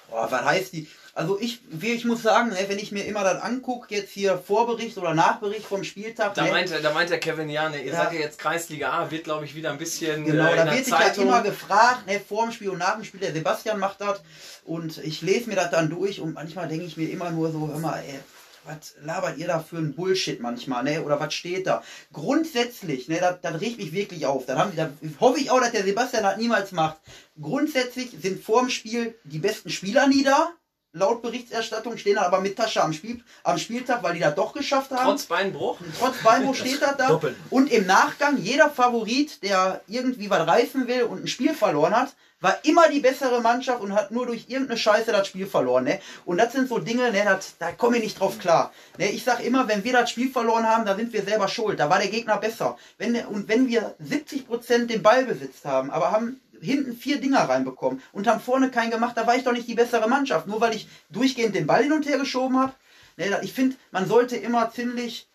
Boah, 0.09 0.29
was 0.29 0.43
heißt 0.43 0.73
die? 0.73 0.87
Also 1.13 1.37
ich, 1.39 1.59
wie 1.69 1.91
ich 1.93 2.03
muss 2.05 2.21
sagen, 2.21 2.49
ne, 2.49 2.57
wenn 2.67 2.79
ich 2.79 2.91
mir 2.91 3.05
immer 3.05 3.23
das 3.23 3.41
angucke, 3.41 3.93
jetzt 3.93 4.11
hier 4.11 4.37
Vorbericht 4.37 4.97
oder 4.97 5.13
Nachbericht 5.13 5.65
vom 5.65 5.83
Spieltag, 5.85 6.33
da 6.35 6.43
ne, 6.43 6.51
meint, 6.51 6.69
der- 6.69 6.81
da 6.81 6.93
meint 6.93 7.09
der 7.09 7.19
Kevin, 7.19 7.49
ja, 7.49 7.69
ne, 7.69 7.81
ihr 7.81 7.91
Ja. 7.93 8.03
seid 8.03 8.13
ja 8.13 8.19
jetzt 8.19 8.39
Kreisliga 8.39 8.91
A, 8.91 9.11
wird 9.11 9.25
glaube 9.25 9.45
ich 9.45 9.55
wieder 9.55 9.71
ein 9.71 9.77
bisschen 9.77 10.25
Genau, 10.25 10.47
äh, 10.47 10.51
in 10.51 10.65
da 10.65 10.71
wird 10.73 10.85
sich 10.85 10.93
ja 10.93 11.07
immer 11.07 11.41
gefragt, 11.41 12.07
ne, 12.07 12.19
vor 12.19 12.43
dem 12.45 12.51
Spiel 12.53 12.69
und 12.69 12.77
nach 12.79 12.95
dem 12.95 13.03
Spiel, 13.05 13.19
der 13.21 13.33
Sebastian 13.33 13.79
macht 13.79 13.99
das 14.01 14.21
und 14.65 14.97
ich 14.99 15.21
lese 15.21 15.49
mir 15.49 15.55
das 15.55 15.69
dann 15.69 15.89
durch 15.89 16.19
und 16.21 16.33
manchmal 16.33 16.67
denke 16.67 16.85
ich 16.85 16.95
mir 16.97 17.09
immer 17.09 17.29
nur 17.31 17.51
so, 17.51 17.67
hör 17.69 17.79
mal, 17.79 17.99
ey, 17.99 18.19
was 18.65 18.95
labert 19.01 19.37
ihr 19.37 19.47
da 19.47 19.59
für 19.59 19.77
ein 19.77 19.93
Bullshit 19.93 20.39
manchmal, 20.39 20.83
ne? 20.83 21.03
Oder 21.03 21.19
was 21.19 21.33
steht 21.33 21.67
da? 21.67 21.83
Grundsätzlich, 22.13 23.07
ne, 23.07 23.19
das, 23.19 23.41
das 23.41 23.61
regt 23.61 23.77
mich 23.77 23.91
wirklich 23.91 24.25
auf. 24.25 24.45
Dann 24.45 24.57
haben, 24.57 24.75
da 24.75 24.91
hoffe 25.19 25.39
ich 25.39 25.49
auch, 25.49 25.59
dass 25.59 25.71
der 25.71 25.83
Sebastian 25.83 26.23
das 26.23 26.37
niemals 26.37 26.71
macht. 26.71 26.97
Grundsätzlich 27.39 28.11
sind 28.21 28.43
vor 28.43 28.61
dem 28.61 28.69
Spiel 28.69 29.15
die 29.23 29.39
besten 29.39 29.69
Spieler 29.69 30.07
nie 30.07 30.23
da. 30.23 30.53
Laut 30.93 31.21
Berichterstattung 31.21 31.97
stehen 31.97 32.15
dann 32.15 32.25
aber 32.25 32.41
mit 32.41 32.57
Tasche 32.57 32.83
am, 32.83 32.91
Spiel, 32.91 33.23
am 33.43 33.57
Spieltag, 33.57 34.03
weil 34.03 34.13
die 34.13 34.19
das 34.19 34.35
doch 34.35 34.51
geschafft 34.51 34.91
haben. 34.91 35.05
Trotz 35.05 35.25
Beinbruch. 35.25 35.77
Trotz 35.97 36.21
Beinbruch 36.21 36.55
steht 36.55 36.81
das 36.81 36.97
da. 36.97 37.07
Doppelt. 37.07 37.37
Und 37.49 37.71
im 37.71 37.85
Nachgang, 37.85 38.37
jeder 38.37 38.69
Favorit, 38.69 39.41
der 39.41 39.81
irgendwie 39.87 40.29
was 40.29 40.45
reißen 40.45 40.87
will 40.87 41.03
und 41.03 41.23
ein 41.23 41.27
Spiel 41.27 41.53
verloren 41.53 41.95
hat, 41.95 42.13
war 42.41 42.57
immer 42.63 42.89
die 42.89 42.99
bessere 42.99 43.39
Mannschaft 43.39 43.81
und 43.81 43.93
hat 43.93 44.11
nur 44.11 44.25
durch 44.25 44.45
irgendeine 44.49 44.77
Scheiße 44.77 45.11
das 45.11 45.27
Spiel 45.27 45.45
verloren. 45.45 45.85
Ne? 45.85 45.99
Und 46.25 46.39
das 46.39 46.51
sind 46.51 46.67
so 46.67 46.79
Dinge, 46.79 47.11
ne, 47.11 47.23
das, 47.23 47.55
da 47.57 47.71
komme 47.71 47.97
ich 47.97 48.03
nicht 48.03 48.19
drauf 48.19 48.39
klar. 48.39 48.73
Ne? 48.97 49.11
Ich 49.11 49.23
sag 49.23 49.45
immer, 49.45 49.67
wenn 49.67 49.83
wir 49.83 49.93
das 49.93 50.09
Spiel 50.09 50.29
verloren 50.29 50.67
haben, 50.67 50.83
da 50.83 50.95
sind 50.95 51.13
wir 51.13 51.23
selber 51.23 51.47
schuld. 51.47 51.79
Da 51.79 51.89
war 51.89 51.99
der 51.99 52.09
Gegner 52.09 52.37
besser. 52.37 52.77
Wenn, 52.97 53.15
und 53.27 53.47
wenn 53.47 53.67
wir 53.69 53.95
70% 54.03 54.87
den 54.87 55.03
Ball 55.03 55.25
besitzt 55.25 55.65
haben, 55.65 55.91
aber 55.91 56.11
haben 56.11 56.41
hinten 56.61 56.95
vier 56.95 57.19
Dinger 57.19 57.41
reinbekommen 57.41 58.01
und 58.11 58.27
haben 58.27 58.39
vorne 58.39 58.71
keinen 58.71 58.91
gemacht, 58.91 59.17
da 59.17 59.27
war 59.27 59.35
ich 59.35 59.43
doch 59.43 59.53
nicht 59.53 59.67
die 59.67 59.75
bessere 59.75 60.07
Mannschaft. 60.07 60.47
Nur 60.47 60.61
weil 60.61 60.75
ich 60.75 60.87
durchgehend 61.09 61.55
den 61.55 61.67
Ball 61.67 61.83
hin 61.83 61.91
und 61.91 62.07
her 62.07 62.17
geschoben 62.17 62.57
habe. 62.57 62.73
Ne, 63.17 63.39
ich 63.43 63.53
finde, 63.53 63.75
man 63.91 64.07
sollte 64.07 64.37
immer 64.37 64.71
ziemlich 64.71 65.27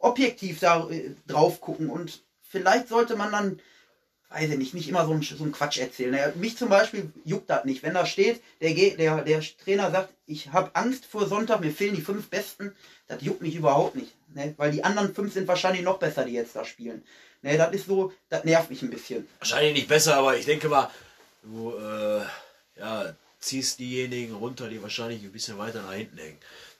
objektiv 0.00 0.60
da 0.60 0.88
äh, 0.90 1.14
drauf 1.26 1.60
gucken 1.60 1.88
und 1.88 2.22
vielleicht 2.42 2.88
sollte 2.88 3.16
man 3.16 3.32
dann, 3.32 3.60
weiß 4.28 4.50
ich 4.50 4.58
nicht, 4.58 4.74
nicht 4.74 4.88
immer 4.88 5.06
so 5.06 5.12
einen, 5.12 5.22
so 5.22 5.42
einen 5.42 5.52
Quatsch 5.52 5.78
erzählen. 5.78 6.10
Ne? 6.10 6.32
Mich 6.36 6.58
zum 6.58 6.68
Beispiel 6.68 7.10
juckt 7.24 7.48
das 7.48 7.64
nicht. 7.64 7.82
Wenn 7.82 7.94
da 7.94 8.04
steht, 8.04 8.42
der, 8.60 8.74
der, 8.74 9.22
der 9.22 9.40
Trainer 9.40 9.90
sagt, 9.90 10.10
ich 10.26 10.52
habe 10.52 10.74
Angst 10.74 11.06
vor 11.06 11.26
Sonntag, 11.26 11.60
mir 11.60 11.72
fehlen 11.72 11.94
die 11.94 12.02
fünf 12.02 12.28
Besten, 12.28 12.74
das 13.06 13.22
juckt 13.22 13.42
mich 13.42 13.56
überhaupt 13.56 13.96
nicht. 13.96 14.12
Ne? 14.34 14.54
Weil 14.56 14.72
die 14.72 14.84
anderen 14.84 15.14
fünf 15.14 15.32
sind 15.32 15.48
wahrscheinlich 15.48 15.82
noch 15.82 15.98
besser, 15.98 16.24
die 16.24 16.32
jetzt 16.32 16.56
da 16.56 16.64
spielen. 16.64 17.02
Ne, 17.42 17.56
das 17.58 17.74
ist 17.74 17.86
so, 17.86 18.12
das 18.30 18.44
nervt 18.44 18.70
mich 18.70 18.82
ein 18.82 18.90
bisschen. 18.90 19.28
Wahrscheinlich 19.38 19.74
nicht 19.74 19.88
besser, 19.88 20.16
aber 20.16 20.36
ich 20.36 20.46
denke 20.46 20.68
mal, 20.68 20.90
du 21.42 21.74
äh, 21.76 22.22
ja, 22.78 23.14
ziehst 23.38 23.78
diejenigen 23.78 24.34
runter, 24.34 24.68
die 24.68 24.82
wahrscheinlich 24.82 25.22
ein 25.22 25.32
bisschen 25.32 25.58
weiter 25.58 25.82
nach 25.82 25.92
hinten 25.92 26.18
hängen. 26.18 26.38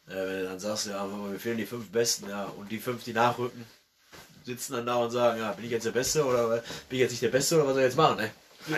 Äh, 0.08 0.14
wenn 0.14 0.38
du 0.40 0.44
dann 0.44 0.58
sagst, 0.58 0.86
ja, 0.86 1.04
mir 1.04 1.38
fehlen 1.38 1.58
die 1.58 1.66
fünf 1.66 1.90
Besten, 1.90 2.28
ja, 2.28 2.44
und 2.44 2.70
die 2.70 2.78
fünf, 2.78 3.04
die 3.04 3.12
nachrücken, 3.12 3.64
sitzen 4.44 4.72
dann 4.72 4.86
da 4.86 4.96
und 4.96 5.10
sagen, 5.10 5.38
ja, 5.38 5.52
bin 5.52 5.66
ich 5.66 5.70
jetzt 5.70 5.86
der 5.86 5.92
Beste 5.92 6.24
oder 6.24 6.48
bin 6.48 6.64
ich 6.90 7.00
jetzt 7.00 7.10
nicht 7.12 7.22
der 7.22 7.28
Beste 7.28 7.56
oder 7.56 7.66
was 7.66 7.74
soll 7.74 7.82
ich 7.82 7.88
jetzt 7.88 7.96
machen, 7.96 8.16
ne? 8.16 8.30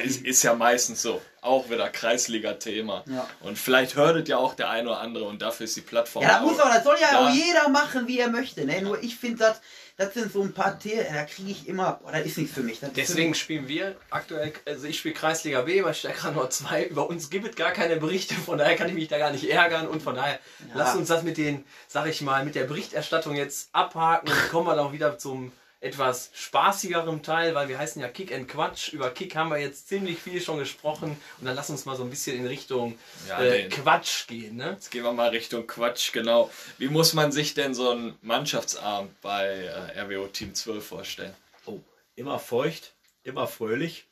Ist, 0.04 0.24
ist 0.24 0.42
ja 0.42 0.54
meistens 0.54 1.02
so. 1.02 1.20
Auch 1.42 1.70
wieder 1.70 1.88
Kreisliga-Thema. 1.88 3.04
Ja. 3.06 3.26
Und 3.40 3.56
vielleicht 3.58 3.94
hört 3.94 4.16
es 4.16 4.28
ja 4.28 4.36
auch 4.36 4.54
der 4.54 4.68
eine 4.70 4.88
oder 4.88 5.00
andere 5.00 5.24
und 5.26 5.42
dafür 5.42 5.64
ist 5.64 5.76
die 5.76 5.80
Plattform. 5.80 6.22
Ja, 6.24 6.28
das 6.30 6.38
auch- 6.38 6.42
muss 6.50 6.58
aber, 6.58 6.74
das 6.74 6.84
soll 6.84 6.96
ja 7.00 7.12
Ja. 7.12 7.18
auch 7.20 7.30
jeder 7.30 7.68
machen, 7.68 8.06
wie 8.08 8.18
er 8.18 8.28
möchte. 8.28 8.64
Ne? 8.64 8.82
Nur 8.82 9.00
ich 9.02 9.16
finde, 9.16 9.38
das, 9.38 9.60
das 9.96 10.12
sind 10.14 10.32
so 10.32 10.42
ein 10.42 10.52
paar 10.52 10.76
Themen, 10.78 11.06
da 11.14 11.24
kriege 11.24 11.50
ich 11.52 11.68
immer, 11.68 12.00
boah, 12.02 12.10
das 12.12 12.26
ist 12.26 12.38
nichts 12.38 12.52
für 12.54 12.62
mich. 12.62 12.80
Für 12.80 12.88
Deswegen 12.88 13.30
mich- 13.30 13.38
spielen 13.38 13.68
wir 13.68 13.94
aktuell, 14.10 14.52
also 14.66 14.86
ich 14.88 14.98
spiele 14.98 15.14
Kreisliga 15.14 15.60
B 15.62 15.80
bei 15.82 15.92
Stärker 15.92 16.32
Nord 16.32 16.52
2. 16.52 16.84
Über 16.86 17.08
uns 17.08 17.30
gibt 17.30 17.48
es 17.48 17.54
gar 17.54 17.70
keine 17.70 17.96
Berichte, 17.96 18.34
von 18.34 18.58
daher 18.58 18.74
kann 18.76 18.88
ich 18.88 18.94
mich 18.94 19.06
da 19.08 19.18
gar 19.18 19.30
nicht 19.30 19.48
ärgern 19.48 19.86
und 19.86 20.02
von 20.02 20.16
daher 20.16 20.40
lasst 20.74 20.96
uns 20.96 21.08
das 21.08 21.22
mit 21.22 21.36
den, 21.38 21.64
sag 21.86 22.06
ich 22.08 22.20
mal, 22.22 22.44
mit 22.44 22.56
der 22.56 22.64
Berichterstattung 22.64 23.36
jetzt 23.36 23.68
abhaken 23.72 24.28
und 24.30 24.50
kommen 24.50 24.66
wir 24.66 24.74
dann 24.74 24.86
auch 24.86 24.92
wieder 24.92 25.16
zum 25.16 25.52
etwas 25.86 26.30
spaßigeren 26.34 27.22
Teil, 27.22 27.54
weil 27.54 27.68
wir 27.68 27.78
heißen 27.78 28.00
ja 28.02 28.08
Kick 28.08 28.32
and 28.32 28.48
Quatsch. 28.48 28.92
Über 28.92 29.10
Kick 29.10 29.34
haben 29.36 29.50
wir 29.50 29.58
jetzt 29.58 29.88
ziemlich 29.88 30.18
viel 30.18 30.40
schon 30.40 30.58
gesprochen 30.58 31.16
und 31.38 31.46
dann 31.46 31.54
lass 31.56 31.70
uns 31.70 31.84
mal 31.84 31.96
so 31.96 32.02
ein 32.02 32.10
bisschen 32.10 32.36
in 32.36 32.46
Richtung 32.46 32.98
Ja, 33.28 33.40
äh, 33.42 33.68
Quatsch 33.68 34.26
gehen. 34.26 34.56
Ne? 34.56 34.72
Jetzt 34.72 34.90
gehen 34.90 35.04
wir 35.04 35.12
mal 35.12 35.28
Richtung 35.30 35.66
Quatsch, 35.66 36.12
genau. 36.12 36.50
Wie 36.78 36.88
muss 36.88 37.14
man 37.14 37.32
sich 37.32 37.54
denn 37.54 37.74
so 37.74 37.90
einen 37.90 38.18
Mannschaftsabend 38.22 39.20
bei 39.20 39.46
äh, 39.94 40.00
RWO 40.00 40.26
Team 40.26 40.54
12 40.54 40.86
vorstellen? 40.86 41.34
Oh, 41.66 41.80
immer 42.14 42.38
feucht, 42.38 42.94
immer 43.22 43.46
fröhlich, 43.46 44.06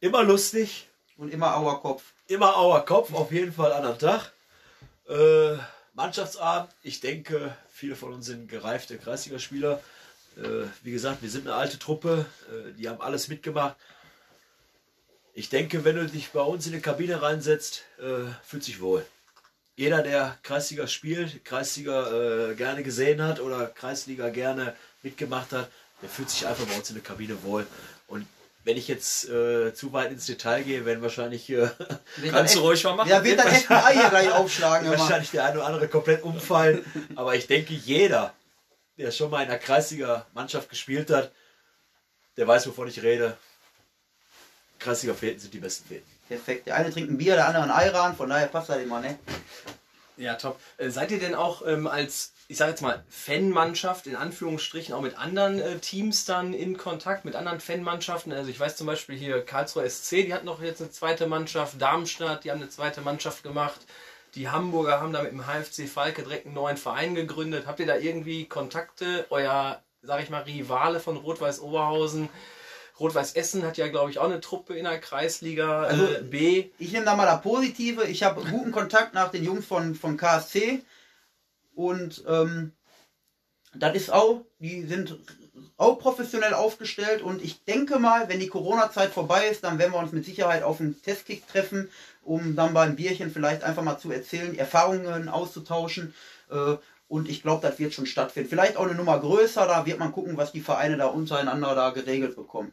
immer 0.00 0.22
lustig, 0.24 0.88
Und 1.16 1.32
immer 1.32 1.56
Auerkopf. 1.56 2.02
immer 2.26 2.56
auer 2.56 2.84
Kopf, 2.84 3.12
auf 3.14 3.30
jeden 3.30 3.52
Fall 3.52 3.72
an 3.72 3.84
am 3.84 3.98
Tag. 3.98 4.32
Äh, 5.08 5.56
Mannschaftsabend, 5.94 6.70
ich 6.82 7.00
denke, 7.00 7.54
viele 7.70 7.96
von 7.96 8.14
uns 8.14 8.26
sind 8.26 8.48
gereifte 8.48 8.96
Kreisligaspieler. 8.98 9.74
Äh, 9.74 10.01
wie 10.82 10.92
gesagt, 10.92 11.22
wir 11.22 11.30
sind 11.30 11.46
eine 11.46 11.56
alte 11.56 11.78
Truppe, 11.78 12.26
äh, 12.50 12.72
die 12.72 12.88
haben 12.88 13.00
alles 13.00 13.28
mitgemacht. 13.28 13.76
Ich 15.34 15.48
denke, 15.48 15.84
wenn 15.84 15.96
du 15.96 16.06
dich 16.06 16.30
bei 16.30 16.42
uns 16.42 16.66
in 16.66 16.72
die 16.72 16.80
Kabine 16.80 17.22
reinsetzt, 17.22 17.84
äh, 17.98 18.30
fühlt 18.44 18.64
sich 18.64 18.80
wohl. 18.80 19.04
Jeder, 19.76 20.02
der 20.02 20.38
Kreisliga 20.42 20.86
spielt, 20.86 21.44
Kreisliga 21.44 22.50
äh, 22.50 22.54
gerne 22.54 22.82
gesehen 22.82 23.22
hat 23.22 23.40
oder 23.40 23.66
Kreisliga 23.66 24.28
gerne 24.28 24.76
mitgemacht 25.02 25.52
hat, 25.52 25.70
der 26.02 26.10
fühlt 26.10 26.28
sich 26.28 26.46
einfach 26.46 26.66
bei 26.66 26.76
uns 26.76 26.90
in 26.90 26.96
der 26.96 27.04
Kabine 27.04 27.42
wohl. 27.42 27.66
Und 28.06 28.26
wenn 28.64 28.76
ich 28.76 28.88
jetzt 28.88 29.28
äh, 29.28 29.72
zu 29.74 29.92
weit 29.92 30.12
ins 30.12 30.26
Detail 30.26 30.62
gehe, 30.62 30.84
werden 30.84 31.02
wahrscheinlich 31.02 31.48
äh, 31.50 31.68
du 32.20 32.58
ruhig 32.60 32.84
mal 32.84 32.94
machen. 32.94 33.08
Ja, 33.08 33.24
wird 33.24 33.38
dann 33.38 33.48
echt 33.48 33.70
ein 33.70 33.84
Ei 33.84 33.94
hier 33.94 34.10
gleich 34.10 34.30
aufschlagen. 34.30 34.90
Wahrscheinlich 34.90 35.30
der 35.30 35.46
eine 35.46 35.58
oder 35.58 35.66
andere 35.66 35.88
komplett 35.88 36.22
umfallen. 36.22 36.84
Aber 37.16 37.34
ich 37.34 37.46
denke, 37.46 37.72
jeder, 37.74 38.34
der 39.02 39.10
schon 39.10 39.30
mal 39.30 39.42
in 39.42 39.48
einer 39.48 39.58
Kreisliga-Mannschaft 39.58 40.68
gespielt 40.68 41.10
hat, 41.10 41.32
der 42.36 42.46
weiß, 42.46 42.66
wovon 42.68 42.88
ich 42.88 43.02
rede. 43.02 43.36
Kreisliga-Fäden 44.78 45.40
sind 45.40 45.54
die 45.54 45.58
besten 45.58 45.88
Fäden. 45.88 46.06
Perfekt. 46.28 46.66
Der 46.66 46.76
eine 46.76 46.90
trinkt 46.90 47.10
ein 47.10 47.18
Bier, 47.18 47.34
der 47.34 47.46
andere 47.46 47.64
ein 47.64 47.70
Ayran, 47.70 48.16
von 48.16 48.28
daher 48.28 48.46
passt 48.46 48.70
das 48.70 48.78
immer, 48.78 49.00
ne? 49.00 49.18
Ja, 50.16 50.34
top. 50.34 50.60
Äh, 50.76 50.90
seid 50.90 51.10
ihr 51.10 51.18
denn 51.18 51.34
auch 51.34 51.66
ähm, 51.66 51.86
als, 51.86 52.32
ich 52.48 52.56
sage 52.56 52.70
jetzt 52.70 52.82
mal, 52.82 53.02
Fanmannschaft 53.08 54.06
in 54.06 54.14
Anführungsstrichen 54.14 54.94
auch 54.94 55.00
mit 55.00 55.18
anderen 55.18 55.58
äh, 55.58 55.78
Teams 55.78 56.24
dann 56.24 56.54
in 56.54 56.76
Kontakt, 56.76 57.24
mit 57.24 57.34
anderen 57.34 57.60
Fanmannschaften? 57.60 58.32
Also 58.32 58.50
ich 58.50 58.60
weiß 58.60 58.76
zum 58.76 58.86
Beispiel 58.86 59.16
hier 59.16 59.44
Karlsruhe 59.44 59.88
SC, 59.88 60.26
die 60.26 60.34
hat 60.34 60.44
noch 60.44 60.62
jetzt 60.62 60.80
eine 60.80 60.90
zweite 60.90 61.26
Mannschaft, 61.26 61.80
Darmstadt, 61.80 62.44
die 62.44 62.50
haben 62.50 62.60
eine 62.60 62.70
zweite 62.70 63.00
Mannschaft 63.00 63.42
gemacht. 63.42 63.80
Die 64.34 64.48
Hamburger 64.48 65.00
haben 65.00 65.12
da 65.12 65.22
mit 65.22 65.32
dem 65.32 65.46
HFC 65.46 65.86
Falke 65.88 66.22
direkt 66.22 66.46
einen 66.46 66.54
neuen 66.54 66.76
Verein 66.78 67.14
gegründet. 67.14 67.66
Habt 67.66 67.80
ihr 67.80 67.86
da 67.86 67.96
irgendwie 67.96 68.46
Kontakte? 68.46 69.26
Euer, 69.30 69.82
sag 70.00 70.22
ich 70.22 70.30
mal, 70.30 70.42
Rivale 70.42 71.00
von 71.00 71.16
Rot-Weiß 71.18 71.60
Oberhausen, 71.60 72.30
Rot-Weiß 72.98 73.34
Essen 73.34 73.64
hat 73.64 73.76
ja, 73.76 73.88
glaube 73.88 74.10
ich, 74.10 74.18
auch 74.18 74.24
eine 74.24 74.40
Truppe 74.40 74.74
in 74.74 74.84
der 74.84 74.98
Kreisliga 75.00 75.82
Also- 75.82 76.04
äh, 76.06 76.22
B. 76.22 76.70
Ich 76.78 76.92
nehme 76.92 77.04
da 77.04 77.14
mal 77.14 77.26
das 77.26 77.42
Positive. 77.42 78.04
Ich 78.04 78.22
habe 78.22 78.42
guten 78.50 78.72
Kontakt 78.72 79.12
nach 79.14 79.30
den 79.30 79.44
Jungs 79.44 79.66
von, 79.66 79.94
von 79.94 80.16
KSC. 80.16 80.82
Und 81.74 82.24
ähm, 82.26 82.72
das 83.74 83.94
ist 83.96 84.12
auch, 84.12 84.44
die 84.58 84.82
sind 84.82 85.18
auch 85.76 85.98
professionell 85.98 86.54
aufgestellt. 86.54 87.22
Und 87.22 87.42
ich 87.42 87.64
denke 87.64 87.98
mal, 87.98 88.28
wenn 88.28 88.40
die 88.40 88.48
Corona-Zeit 88.48 89.10
vorbei 89.10 89.48
ist, 89.48 89.64
dann 89.64 89.78
werden 89.78 89.92
wir 89.92 89.98
uns 89.98 90.12
mit 90.12 90.24
Sicherheit 90.24 90.62
auf 90.62 90.80
einen 90.80 91.00
Testkick 91.02 91.46
treffen, 91.46 91.90
um 92.22 92.56
dann 92.56 92.74
beim 92.74 92.96
Bierchen 92.96 93.30
vielleicht 93.30 93.62
einfach 93.62 93.82
mal 93.82 93.98
zu 93.98 94.10
erzählen, 94.10 94.56
Erfahrungen 94.56 95.28
auszutauschen. 95.28 96.14
Äh, 96.50 96.76
und 97.08 97.28
ich 97.28 97.42
glaube, 97.42 97.66
das 97.66 97.78
wird 97.78 97.92
schon 97.92 98.06
stattfinden. 98.06 98.48
Vielleicht 98.48 98.76
auch 98.76 98.86
eine 98.86 98.94
Nummer 98.94 99.18
größer, 99.20 99.66
da 99.66 99.84
wird 99.84 99.98
man 99.98 100.12
gucken, 100.12 100.38
was 100.38 100.52
die 100.52 100.62
Vereine 100.62 100.96
da 100.96 101.06
untereinander 101.06 101.74
da 101.74 101.90
geregelt 101.90 102.36
bekommen. 102.36 102.72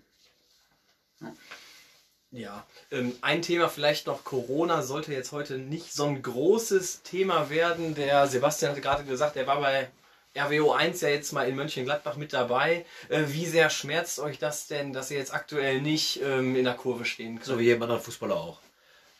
Ja, 2.31 2.65
ähm, 2.91 3.13
ein 3.21 3.41
Thema 3.41 3.69
vielleicht 3.69 4.07
noch, 4.07 4.23
Corona 4.23 4.83
sollte 4.83 5.11
jetzt 5.11 5.31
heute 5.31 5.57
nicht 5.57 5.93
so 5.93 6.05
ein 6.05 6.21
großes 6.21 7.01
Thema 7.01 7.49
werden. 7.49 7.95
Der 7.95 8.27
Sebastian 8.27 8.71
hatte 8.71 8.81
gerade 8.81 9.03
gesagt, 9.03 9.35
er 9.35 9.47
war 9.47 9.59
bei 9.59 9.89
RWO 10.35 10.71
1 10.71 11.01
ja 11.01 11.09
jetzt 11.09 11.33
mal 11.33 11.47
in 11.47 11.55
Mönchengladbach 11.55 12.15
mit 12.15 12.33
dabei. 12.33 12.85
Äh, 13.09 13.23
wie 13.27 13.45
sehr 13.45 13.69
schmerzt 13.69 14.19
euch 14.19 14.37
das 14.37 14.67
denn, 14.67 14.93
dass 14.93 15.11
ihr 15.11 15.17
jetzt 15.17 15.33
aktuell 15.33 15.81
nicht 15.81 16.21
ähm, 16.21 16.55
in 16.55 16.65
der 16.65 16.75
Kurve 16.75 17.05
stehen 17.05 17.35
könnt? 17.35 17.45
So 17.45 17.59
wie 17.59 17.63
jedem 17.63 17.81
anderen 17.83 18.01
Fußballer 18.01 18.35
auch. 18.35 18.59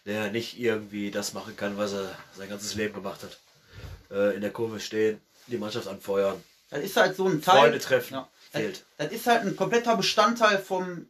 Der 0.06 0.32
nicht 0.32 0.60
irgendwie 0.60 1.12
das 1.12 1.34
machen 1.34 1.56
kann, 1.56 1.78
was 1.78 1.94
er 1.94 2.16
sein 2.36 2.50
ganzes 2.50 2.76
Leben 2.76 2.94
gemacht 2.94 3.22
hat. 3.24 3.40
Äh, 4.12 4.36
in 4.36 4.42
der 4.42 4.52
Kurve 4.52 4.80
stehen, 4.80 5.20
die 5.48 5.58
Mannschaft 5.58 5.88
anfeuern. 5.88 6.44
Das 6.70 6.84
ist 6.84 6.96
halt 6.96 7.16
so 7.16 7.28
ein 7.28 7.42
Teil. 7.42 7.60
Freunde 7.60 7.80
treffen. 7.80 8.14
Ja. 8.14 8.30
Fehlt. 8.52 8.84
Das, 8.98 9.08
das 9.08 9.16
ist 9.16 9.28
halt 9.28 9.42
ein 9.42 9.56
kompletter 9.56 9.98
Bestandteil 9.98 10.60
vom, 10.60 11.08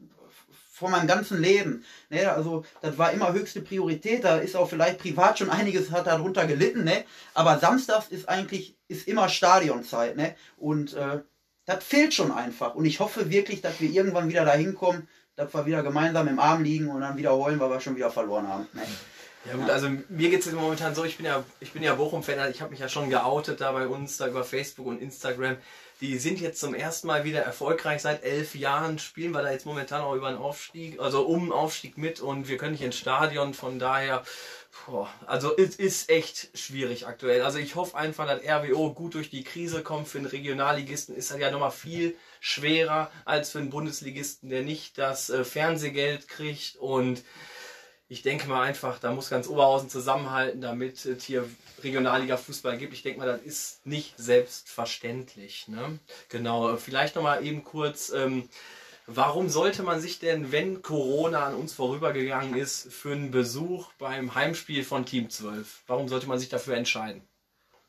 von 0.79 0.91
meinem 0.91 1.07
ganzen 1.07 1.41
Leben. 1.41 1.83
Ne, 2.09 2.31
also 2.31 2.65
das 2.81 2.97
war 2.97 3.11
immer 3.11 3.33
höchste 3.33 3.61
Priorität. 3.61 4.23
Da 4.23 4.37
ist 4.37 4.55
auch 4.55 4.69
vielleicht 4.69 4.99
privat 4.99 5.37
schon 5.37 5.49
einiges 5.49 5.91
hat 5.91 6.07
darunter 6.07 6.47
gelitten. 6.47 6.83
Ne? 6.85 7.03
Aber 7.33 7.59
samstags 7.59 8.07
ist 8.07 8.27
eigentlich 8.27 8.75
ist 8.87 9.07
immer 9.07 9.29
Stadionzeit. 9.29 10.15
Ne? 10.15 10.35
Und 10.57 10.93
äh, 10.93 11.19
das 11.65 11.83
fehlt 11.83 12.13
schon 12.13 12.31
einfach. 12.31 12.75
Und 12.75 12.85
ich 12.85 12.99
hoffe 12.99 13.29
wirklich, 13.29 13.61
dass 13.61 13.79
wir 13.79 13.89
irgendwann 13.89 14.29
wieder 14.29 14.45
dahin 14.45 14.73
kommen, 14.73 15.07
dass 15.35 15.53
wir 15.53 15.65
wieder 15.65 15.83
gemeinsam 15.83 16.27
im 16.27 16.39
Arm 16.39 16.63
liegen 16.63 16.89
und 16.89 17.01
dann 17.01 17.17
wieder 17.17 17.35
heulen, 17.35 17.59
weil 17.59 17.69
wir 17.69 17.81
schon 17.81 17.95
wieder 17.95 18.09
verloren 18.09 18.47
haben. 18.47 18.67
Ne? 18.73 18.81
Ja 19.45 19.55
gut, 19.55 19.69
also 19.69 19.89
mir 20.09 20.29
geht 20.29 20.45
es 20.45 20.51
momentan 20.51 20.93
so, 20.93 21.05
ich 21.05 21.15
bin 21.15 21.25
ja, 21.25 21.43
ich 21.61 21.71
bin 21.71 21.81
ja 21.81 21.95
Bochum-Fan, 21.95 22.51
ich 22.51 22.61
habe 22.61 22.71
mich 22.71 22.81
ja 22.81 22.89
schon 22.89 23.09
geoutet 23.09 23.61
da 23.61 23.71
bei 23.71 23.87
uns, 23.87 24.17
da 24.17 24.27
über 24.27 24.43
Facebook 24.43 24.87
und 24.87 25.01
Instagram. 25.01 25.55
Die 26.01 26.17
sind 26.17 26.39
jetzt 26.39 26.61
zum 26.61 26.73
ersten 26.73 27.07
Mal 27.07 27.25
wieder 27.25 27.41
erfolgreich 27.41 28.01
seit 28.01 28.23
elf 28.23 28.55
Jahren, 28.55 28.99
spielen 28.99 29.31
wir 29.31 29.41
da 29.41 29.51
jetzt 29.51 29.65
momentan 29.65 30.01
auch 30.01 30.15
über 30.15 30.27
einen 30.27 30.37
Aufstieg, 30.37 30.97
also 30.97 31.25
um 31.25 31.41
einen 31.43 31.51
Aufstieg 31.51 31.97
mit 31.97 32.21
und 32.21 32.47
wir 32.47 32.55
können 32.57 32.71
nicht 32.71 32.83
ins 32.83 32.97
Stadion, 32.97 33.53
von 33.53 33.79
daher, 33.79 34.23
boah, 34.85 35.09
also 35.25 35.57
es 35.57 35.75
ist 35.75 36.09
echt 36.09 36.57
schwierig 36.57 37.05
aktuell. 37.05 37.41
Also 37.41 37.59
ich 37.59 37.75
hoffe 37.75 37.97
einfach, 37.97 38.25
dass 38.27 38.41
RWO 38.41 38.93
gut 38.93 39.13
durch 39.15 39.29
die 39.29 39.43
Krise 39.43 39.83
kommt. 39.83 40.07
Für 40.07 40.19
einen 40.19 40.27
Regionalligisten 40.27 41.15
ist 41.15 41.31
das 41.31 41.39
ja 41.39 41.51
nochmal 41.51 41.71
viel 41.71 42.15
schwerer 42.39 43.11
als 43.25 43.51
für 43.51 43.59
einen 43.59 43.69
Bundesligisten, 43.69 44.49
der 44.49 44.61
nicht 44.61 44.97
das 44.97 45.29
äh, 45.29 45.43
Fernsehgeld 45.43 46.29
kriegt 46.29 46.77
und 46.77 47.23
ich 48.07 48.23
denke 48.23 48.47
mal 48.47 48.63
einfach, 48.63 48.99
da 48.99 49.11
muss 49.11 49.29
ganz 49.29 49.47
Oberhausen 49.47 49.89
zusammenhalten, 49.89 50.61
damit 50.61 51.07
hier 51.21 51.47
Regionalliga 51.83 52.37
Fußball 52.37 52.77
gibt. 52.77 52.93
Ich 52.93 53.03
denke 53.03 53.19
mal, 53.19 53.27
das 53.27 53.41
ist 53.41 53.85
nicht 53.85 54.15
selbstverständlich. 54.17 55.67
Ne? 55.67 55.99
Genau, 56.29 56.75
vielleicht 56.77 57.15
nochmal 57.15 57.45
eben 57.45 57.63
kurz, 57.63 58.09
ähm, 58.09 58.49
warum 59.07 59.49
sollte 59.49 59.83
man 59.83 59.99
sich 59.99 60.19
denn, 60.19 60.51
wenn 60.51 60.81
Corona 60.81 61.45
an 61.45 61.55
uns 61.55 61.73
vorübergegangen 61.73 62.55
ist, 62.55 62.91
für 62.93 63.11
einen 63.11 63.31
Besuch 63.31 63.91
beim 63.97 64.35
Heimspiel 64.35 64.83
von 64.83 65.05
Team 65.05 65.29
12, 65.29 65.83
warum 65.87 66.07
sollte 66.07 66.27
man 66.27 66.39
sich 66.39 66.49
dafür 66.49 66.75
entscheiden? 66.75 67.21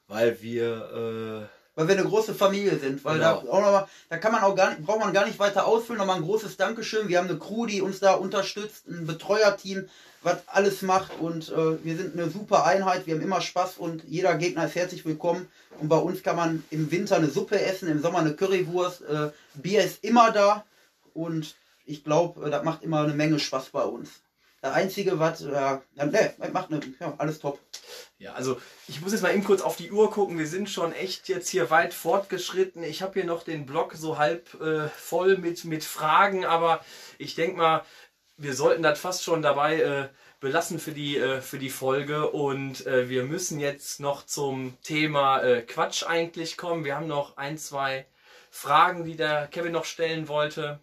Weil 0.07 0.43
wir 0.43 1.49
äh, 1.51 1.60
weil 1.81 1.89
wir 1.89 1.99
eine 1.99 2.09
große 2.09 2.35
Familie 2.35 2.79
sind. 2.79 3.03
Weil 3.07 3.19
Genau. 3.19 3.41
da, 3.43 3.51
auch 3.51 3.61
noch 3.63 3.73
mal, 3.73 3.89
da 4.11 4.19
kann 4.19 4.33
man 4.33 4.43
auch 4.43 4.55
gar 4.55 4.69
nicht, 4.71 4.85
braucht 4.85 5.01
man 5.01 5.15
gar 5.15 5.25
nicht 5.27 5.39
weiter 5.39 5.67
ausfüllen. 5.67 5.99
Nochmal 5.99 6.17
ein 6.17 6.23
großes 6.23 6.59
Dankeschön. 6.59 7.09
Wir 7.09 7.19
haben 7.19 7.29
eine 7.29 7.39
Crew, 7.39 7.65
die 7.65 7.81
uns 7.81 8.01
da 8.01 8.13
unterstützt, 8.13 8.87
ein 8.87 9.07
Betreuerteam, 9.07 9.89
was 10.23 10.37
alles 10.47 10.83
macht 10.83 11.13
und 11.19 11.49
äh, 11.49 11.83
wir 11.83 11.97
sind 11.97 12.13
eine 12.13 12.29
super 12.29 12.67
Einheit. 12.67 13.07
Wir 13.07 13.15
haben 13.15 13.23
immer 13.23 13.41
Spaß 13.41 13.79
und 13.79 14.05
jeder 14.07 14.35
Gegner 14.35 14.67
ist 14.67 14.75
herzlich 14.75 15.07
willkommen. 15.07 15.49
Und 15.81 15.89
bei 15.89 15.97
uns 15.97 16.23
kann 16.23 16.37
man 16.37 16.63
im 16.69 16.91
Winter 16.91 17.17
eine 17.17 17.31
Suppe 17.31 17.59
essen, 17.59 17.89
im 17.89 18.03
Sommer 18.03 18.19
eine 18.19 18.35
Currywurst. 18.35 19.01
Äh, 19.01 19.31
Bier 19.55 19.83
ist 19.83 20.05
immer 20.05 20.31
da 20.33 20.65
und 21.15 21.57
ich 21.87 22.05
glaube, 22.05 22.47
äh, 22.47 22.51
das 22.51 22.63
macht 22.63 22.83
immer 22.83 23.01
eine 23.05 23.15
Menge 23.15 23.39
Spaß 23.39 23.71
bei 23.71 23.83
uns. 23.85 24.11
Das 24.61 24.75
Einzige, 24.75 25.19
was, 25.19 25.41
äh, 25.41 25.51
ja, 25.53 25.81
ne, 25.97 26.35
macht 26.53 26.71
eine, 26.71 26.81
ja, 27.01 27.15
alles 27.17 27.39
top. 27.39 27.59
Ja, 28.21 28.35
also 28.35 28.61
ich 28.87 29.01
muss 29.01 29.13
jetzt 29.13 29.23
mal 29.23 29.33
eben 29.33 29.45
kurz 29.45 29.63
auf 29.63 29.77
die 29.77 29.91
Uhr 29.91 30.11
gucken. 30.11 30.39
Wir 30.39 30.47
sind 30.47 30.69
schon 30.69 30.93
echt 30.93 31.31
jetzt 31.31 31.49
hier 31.49 31.71
weit 31.71 31.95
fortgeschritten. 31.95 32.83
Ich 32.85 33.01
habe 33.01 33.15
hier 33.15 33.25
noch 33.25 33.45
den 33.45 33.65
Blog 33.65 33.95
so 33.95 34.19
halb 34.19 34.61
äh, 34.61 34.89
voll 34.89 35.39
mit, 35.39 35.65
mit 35.65 35.85
Fragen, 35.85 36.45
aber 36.45 36.85
ich 37.17 37.35
denke 37.35 37.57
mal, 37.57 37.83
wir 38.37 38.55
sollten 38.55 38.83
das 38.83 39.01
fast 39.01 39.25
schon 39.25 39.41
dabei 39.41 39.81
äh, 39.81 40.09
belassen 40.39 40.79
für 40.79 40.93
die, 40.93 41.17
äh, 41.17 41.41
für 41.41 41.59
die 41.59 41.71
Folge. 41.71 42.31
Und 42.31 42.87
äh, 42.87 43.09
wir 43.09 43.25
müssen 43.25 43.59
jetzt 43.59 44.01
noch 44.01 44.27
zum 44.27 44.77
Thema 44.83 45.41
äh, 45.43 45.63
Quatsch 45.63 46.03
eigentlich 46.05 46.59
kommen. 46.59 46.85
Wir 46.85 46.97
haben 46.97 47.07
noch 47.07 47.39
ein, 47.39 47.57
zwei 47.57 48.07
Fragen, 48.51 49.05
die 49.05 49.17
der 49.17 49.49
Kevin 49.49 49.73
noch 49.73 49.87
stellen 49.87 50.29
wollte? 50.29 50.81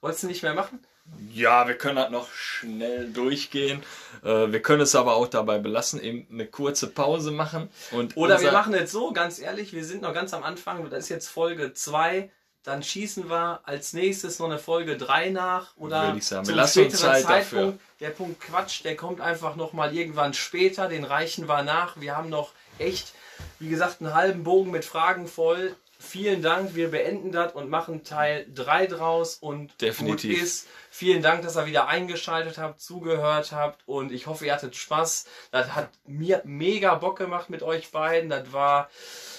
Wolltest 0.00 0.24
du 0.24 0.26
nicht 0.26 0.42
mehr 0.42 0.54
machen? 0.54 0.84
Ja, 1.32 1.68
wir 1.68 1.76
können 1.76 1.98
halt 1.98 2.10
noch 2.10 2.32
schnell 2.32 3.10
durchgehen. 3.10 3.82
Äh, 4.24 4.50
wir 4.52 4.60
können 4.60 4.82
es 4.82 4.94
aber 4.94 5.14
auch 5.16 5.28
dabei 5.28 5.58
belassen, 5.58 6.00
eben 6.02 6.26
eine 6.32 6.46
kurze 6.46 6.88
Pause 6.88 7.30
machen. 7.30 7.68
Und 7.92 8.16
Oder 8.16 8.40
wir 8.40 8.52
machen 8.52 8.74
jetzt 8.74 8.92
so, 8.92 9.12
ganz 9.12 9.38
ehrlich, 9.38 9.72
wir 9.72 9.84
sind 9.84 10.02
noch 10.02 10.14
ganz 10.14 10.34
am 10.34 10.42
Anfang, 10.42 10.88
das 10.90 11.04
ist 11.04 11.08
jetzt 11.10 11.28
Folge 11.28 11.72
2, 11.72 12.30
dann 12.64 12.82
schießen 12.82 13.30
wir 13.30 13.60
als 13.64 13.92
nächstes 13.92 14.38
noch 14.38 14.46
eine 14.46 14.58
Folge 14.58 14.96
3 14.96 15.30
nach 15.30 15.76
oder 15.76 16.08
Würde 16.08 16.18
ich 16.18 16.26
sagen. 16.26 16.46
Wir 16.46 16.54
lassen 16.54 16.84
uns 16.84 16.98
Zeit 16.98 17.24
Zeitpunkt. 17.24 17.80
Der 18.00 18.10
Punkt 18.10 18.40
Quatsch, 18.40 18.84
der 18.84 18.96
kommt 18.96 19.20
einfach 19.20 19.56
nochmal 19.56 19.94
irgendwann 19.94 20.34
später, 20.34 20.88
den 20.88 21.04
reichen 21.04 21.48
wir 21.48 21.62
nach. 21.62 22.00
Wir 22.00 22.16
haben 22.16 22.28
noch 22.28 22.52
echt, 22.78 23.12
wie 23.58 23.68
gesagt, 23.68 24.00
einen 24.00 24.14
halben 24.14 24.44
Bogen 24.44 24.70
mit 24.70 24.84
Fragen 24.84 25.26
voll. 25.26 25.74
Vielen 26.08 26.40
Dank, 26.40 26.74
wir 26.74 26.90
beenden 26.90 27.32
das 27.32 27.52
und 27.52 27.68
machen 27.68 28.02
Teil 28.02 28.46
3 28.54 28.86
draus 28.86 29.34
und 29.34 29.78
Definitiv. 29.78 30.30
gut 30.30 30.42
ist. 30.42 30.66
Vielen 30.88 31.20
Dank, 31.20 31.42
dass 31.42 31.58
ihr 31.58 31.66
wieder 31.66 31.86
eingeschaltet 31.86 32.56
habt, 32.56 32.80
zugehört 32.80 33.52
habt 33.52 33.82
und 33.84 34.10
ich 34.10 34.26
hoffe, 34.26 34.46
ihr 34.46 34.54
hattet 34.54 34.74
Spaß. 34.74 35.26
Das 35.50 35.74
hat 35.74 35.90
mir 36.06 36.40
mega 36.46 36.94
Bock 36.94 37.18
gemacht 37.18 37.50
mit 37.50 37.62
euch 37.62 37.90
beiden. 37.90 38.30
Das 38.30 38.54
war, 38.54 38.88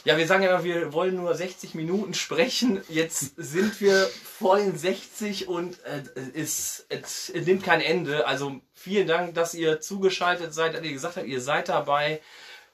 ja, 0.06 0.16
wir 0.20 0.28
sagen 0.28 0.44
ja 0.44 0.52
immer, 0.52 0.64
wir 0.64 0.94
wollen 0.94 1.16
nur 1.16 1.34
60 1.34 1.74
Minuten 1.74 2.14
sprechen. 2.14 2.84
Jetzt 2.88 3.34
sind 3.38 3.82
wir 3.82 4.08
vor 4.38 4.58
den 4.58 4.78
60 4.78 5.48
und 5.48 5.84
äh, 5.86 6.04
es, 6.36 6.86
es, 6.90 7.32
es 7.32 7.46
nimmt 7.48 7.64
kein 7.64 7.82
Ende. 7.82 8.28
Also 8.28 8.62
vielen 8.76 9.08
Dank, 9.08 9.34
dass 9.34 9.56
ihr 9.56 9.82
zugeschaltet 9.82 10.54
seid, 10.54 10.76
dass 10.76 10.84
ihr 10.84 10.94
gesagt 10.94 11.18
habt, 11.18 11.26
ihr 11.26 11.42
seid 11.42 11.68
dabei. 11.68 12.22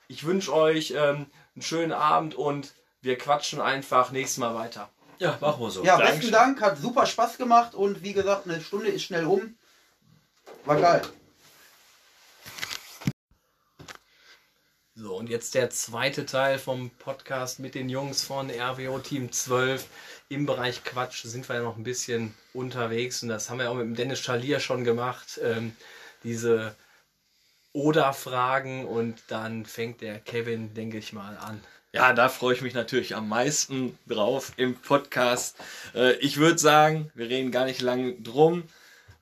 Ich 0.09 0.25
wünsche 0.25 0.53
euch 0.53 0.91
ähm, 0.97 1.27
einen 1.55 1.61
schönen 1.61 1.93
Abend 1.93 2.35
und 2.35 2.73
wir 3.05 3.17
quatschen 3.17 3.61
einfach 3.61 4.11
nächstes 4.11 4.37
Mal 4.37 4.55
weiter. 4.55 4.89
Ja, 5.19 5.37
machen 5.39 5.61
wir 5.61 5.69
so. 5.69 5.83
Ja, 5.83 5.97
Dankeschön. 5.97 6.19
besten 6.19 6.31
Dank, 6.33 6.61
hat 6.61 6.77
super 6.77 7.05
Spaß 7.05 7.37
gemacht 7.37 7.73
und 7.73 8.03
wie 8.03 8.13
gesagt, 8.13 8.47
eine 8.47 8.59
Stunde 8.59 8.89
ist 8.89 9.03
schnell 9.03 9.25
um. 9.25 9.55
War 10.65 10.79
geil. 10.79 11.01
So, 14.95 15.15
und 15.17 15.29
jetzt 15.29 15.55
der 15.55 15.69
zweite 15.69 16.25
Teil 16.25 16.57
vom 16.57 16.89
Podcast 16.89 17.59
mit 17.59 17.75
den 17.75 17.89
Jungs 17.89 18.23
von 18.23 18.49
RWO 18.49 18.99
Team 18.99 19.31
12. 19.31 19.85
Im 20.29 20.45
Bereich 20.45 20.83
Quatsch 20.83 21.23
sind 21.25 21.47
wir 21.47 21.57
ja 21.57 21.61
noch 21.61 21.77
ein 21.77 21.83
bisschen 21.83 22.33
unterwegs 22.53 23.21
und 23.21 23.29
das 23.29 23.49
haben 23.49 23.59
wir 23.59 23.69
auch 23.69 23.75
mit 23.75 23.85
dem 23.85 23.95
Dennis 23.95 24.19
Schalier 24.19 24.59
schon 24.59 24.83
gemacht. 24.83 25.39
Ähm, 25.43 25.75
diese 26.23 26.75
Oder-Fragen 27.73 28.85
und 28.85 29.21
dann 29.27 29.65
fängt 29.65 30.01
der 30.01 30.19
Kevin, 30.19 30.73
denke 30.73 30.97
ich 30.97 31.13
mal, 31.13 31.37
an. 31.37 31.61
Ja, 31.95 32.11
da 32.11 32.27
freue 32.27 32.53
ich 32.53 32.61
mich 32.61 32.73
natürlich 32.73 33.15
am 33.15 33.29
meisten 33.29 33.97
drauf 34.05 34.51
im 34.57 34.75
Podcast. 34.75 35.55
Äh, 35.93 36.17
ich 36.17 36.35
würde 36.35 36.59
sagen, 36.59 37.09
wir 37.15 37.29
reden 37.29 37.51
gar 37.51 37.63
nicht 37.63 37.81
lang 37.81 38.21
drum, 38.21 38.63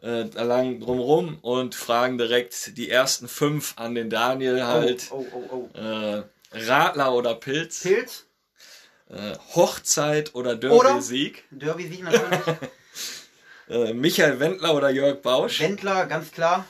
äh, 0.02 0.24
lang 0.24 0.80
drum 0.80 0.98
rum 1.00 1.38
und 1.44 1.76
fragen 1.76 2.18
direkt 2.18 2.76
die 2.76 2.90
ersten 2.90 3.28
fünf 3.28 3.74
an 3.76 3.94
den 3.94 4.10
Daniel 4.10 4.66
halt. 4.66 5.10
Oh, 5.12 5.24
oh, 5.32 5.44
oh, 5.52 5.70
oh. 5.72 5.80
Äh, 5.80 6.24
Radler 6.52 7.14
oder 7.14 7.36
Pilz? 7.36 7.84
Pilz, 7.84 8.26
Äh, 9.08 9.36
Hochzeit 9.54 10.34
oder 10.34 10.54
Oder? 10.54 10.90
Derby-Sieg? 10.90 11.44
Derby-Sieg 11.52 12.04
natürlich. 12.04 12.40
Äh, 13.70 13.94
Michael 13.94 14.42
Wendler 14.42 14.76
oder 14.76 14.90
Jörg 14.90 15.22
Bausch? 15.22 15.62
Wendler, 15.62 16.06
ganz 16.08 16.32
klar. 16.32 16.66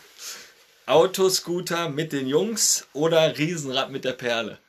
Autoscooter 0.86 1.89
mit 1.89 2.14
den 2.14 2.28
Jungs 2.28 2.86
oder 2.93 3.36
Riesenrad 3.36 3.89
mit 3.89 4.06
der 4.06 4.12
Perle? 4.14 4.60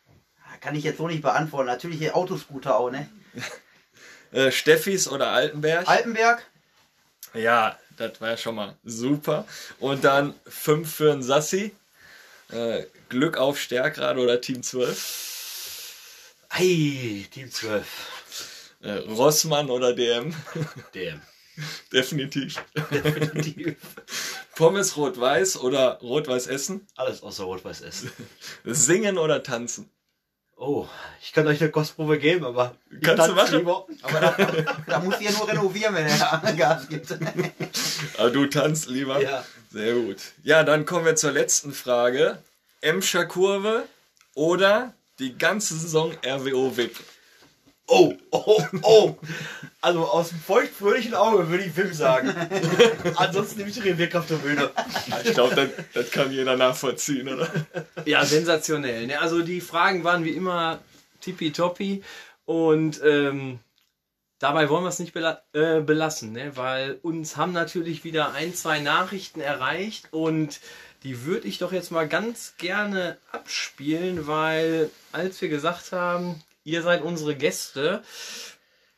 Kann 0.64 0.74
ich 0.76 0.84
jetzt 0.84 0.96
so 0.96 1.06
nicht 1.06 1.20
beantworten. 1.20 1.66
Natürlich 1.66 1.98
hier 1.98 2.16
Autoscooter 2.16 2.76
auch, 2.76 2.90
ne? 2.90 3.08
Äh, 4.32 4.50
Steffis 4.50 5.06
oder 5.06 5.28
Altenberg? 5.28 5.86
Altenberg, 5.86 6.44
Ja, 7.34 7.78
das 7.96 8.20
war 8.20 8.30
ja 8.30 8.36
schon 8.36 8.56
mal 8.56 8.74
super. 8.82 9.46
Und 9.78 10.02
dann 10.02 10.34
5 10.48 10.92
für 10.92 11.12
einen 11.12 11.22
Sassi. 11.22 11.72
Äh, 12.50 12.82
Glück 13.10 13.36
auf 13.36 13.60
Stärkrad 13.60 14.16
oder 14.16 14.40
Team 14.40 14.64
12. 14.64 16.34
Hey, 16.50 17.28
Team 17.30 17.48
12. 17.48 18.72
Äh, 18.82 18.90
Rossmann 18.90 19.70
oder 19.70 19.92
DM. 19.92 20.34
DM. 20.94 21.22
Definitiv. 21.92 22.56
Definitiv. 22.90 23.76
Pommes 24.56 24.96
rot-weiß 24.96 25.58
oder 25.58 26.00
rot-weiß 26.00 26.48
essen. 26.48 26.88
Alles 26.96 27.22
außer 27.22 27.44
Rot-Weiß 27.44 27.82
essen. 27.82 28.10
Singen 28.64 29.16
oder 29.18 29.44
tanzen. 29.44 29.90
Oh, 30.66 30.88
ich 31.20 31.34
kann 31.34 31.46
euch 31.46 31.60
eine 31.60 31.70
Kostprobe 31.70 32.18
geben, 32.18 32.46
aber. 32.46 32.74
Kannst 33.02 33.28
du 33.28 33.34
machen? 33.34 33.58
lieber. 33.58 33.86
aber 34.00 34.20
da, 34.20 34.36
da 34.86 34.98
muss 35.00 35.20
ihr 35.20 35.30
nur 35.32 35.46
renovieren, 35.46 35.94
wenn 35.94 36.06
er 36.06 36.52
Gas 36.56 36.88
gibt. 36.88 37.14
Aber 38.16 38.30
du 38.32 38.46
tanzt 38.46 38.88
lieber. 38.88 39.20
Ja. 39.20 39.44
Sehr 39.70 39.92
gut. 39.94 40.16
Ja, 40.42 40.62
dann 40.62 40.86
kommen 40.86 41.04
wir 41.04 41.16
zur 41.16 41.32
letzten 41.32 41.74
Frage. 41.74 42.38
Emscher 42.80 43.26
Kurve 43.26 43.84
oder 44.34 44.94
die 45.18 45.36
ganze 45.36 45.76
Saison 45.76 46.14
RWO 46.24 46.74
VIP? 46.74 46.96
Oh, 47.86 48.14
oh, 48.30 48.62
oh. 48.82 49.18
Also 49.84 50.06
aus 50.06 50.30
dem 50.30 50.38
feuchtfröhlichen 50.38 51.12
Auge 51.12 51.50
würde 51.50 51.64
ich 51.64 51.76
Wim 51.76 51.92
sagen. 51.92 52.34
Ansonsten 53.16 53.58
nehme 53.58 53.68
ich 53.68 53.84
Revierk 53.84 54.14
auf 54.14 54.26
der 54.26 54.36
Bühne. 54.36 54.70
Ich 55.24 55.34
glaube, 55.34 55.54
das, 55.54 55.68
das 55.92 56.10
kann 56.10 56.32
jeder 56.32 56.56
nachvollziehen, 56.56 57.28
oder? 57.28 57.50
Ja, 58.06 58.24
sensationell. 58.24 59.06
Ne? 59.06 59.20
Also 59.20 59.42
die 59.42 59.60
Fragen 59.60 60.02
waren 60.02 60.24
wie 60.24 60.30
immer 60.30 60.78
tippitoppi 61.20 62.02
und 62.46 62.98
ähm, 63.04 63.58
dabei 64.38 64.70
wollen 64.70 64.84
wir 64.84 64.88
es 64.88 65.00
nicht 65.00 65.12
bela 65.12 65.42
äh, 65.52 65.82
belassen, 65.82 66.32
ne? 66.32 66.56
weil 66.56 66.98
uns 67.02 67.36
haben 67.36 67.52
natürlich 67.52 68.04
wieder 68.04 68.32
ein, 68.32 68.54
zwei 68.54 68.80
Nachrichten 68.80 69.42
erreicht 69.42 70.08
und 70.12 70.60
die 71.02 71.26
würde 71.26 71.46
ich 71.46 71.58
doch 71.58 71.72
jetzt 71.72 71.90
mal 71.90 72.08
ganz 72.08 72.54
gerne 72.56 73.18
abspielen, 73.32 74.26
weil 74.26 74.90
als 75.12 75.42
wir 75.42 75.50
gesagt 75.50 75.92
haben, 75.92 76.42
ihr 76.64 76.80
seid 76.80 77.02
unsere 77.02 77.34
Gäste, 77.34 78.02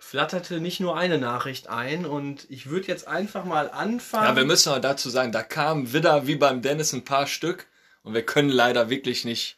flatterte 0.07 0.61
nicht 0.61 0.79
nur 0.79 0.97
eine 0.97 1.19
Nachricht 1.19 1.69
ein 1.69 2.07
und 2.07 2.47
ich 2.49 2.67
würde 2.71 2.87
jetzt 2.87 3.09
einfach 3.09 3.45
mal 3.45 3.69
anfangen. 3.71 4.25
Ja, 4.25 4.37
wir 4.37 4.45
müssen 4.45 4.69
aber 4.71 4.81
dazu 4.81 5.11
sagen, 5.11 5.33
da 5.33 5.43
kamen 5.43 5.93
wieder 5.93 6.29
wie 6.29 6.37
beim 6.37 6.63
Dennis 6.63 6.93
ein 6.93 7.05
paar 7.05 7.27
Stück 7.27 7.67
und 8.05 8.15
wir 8.15 8.25
können 8.25 8.49
leider 8.49 8.89
wirklich 8.89 9.25
nicht 9.25 9.57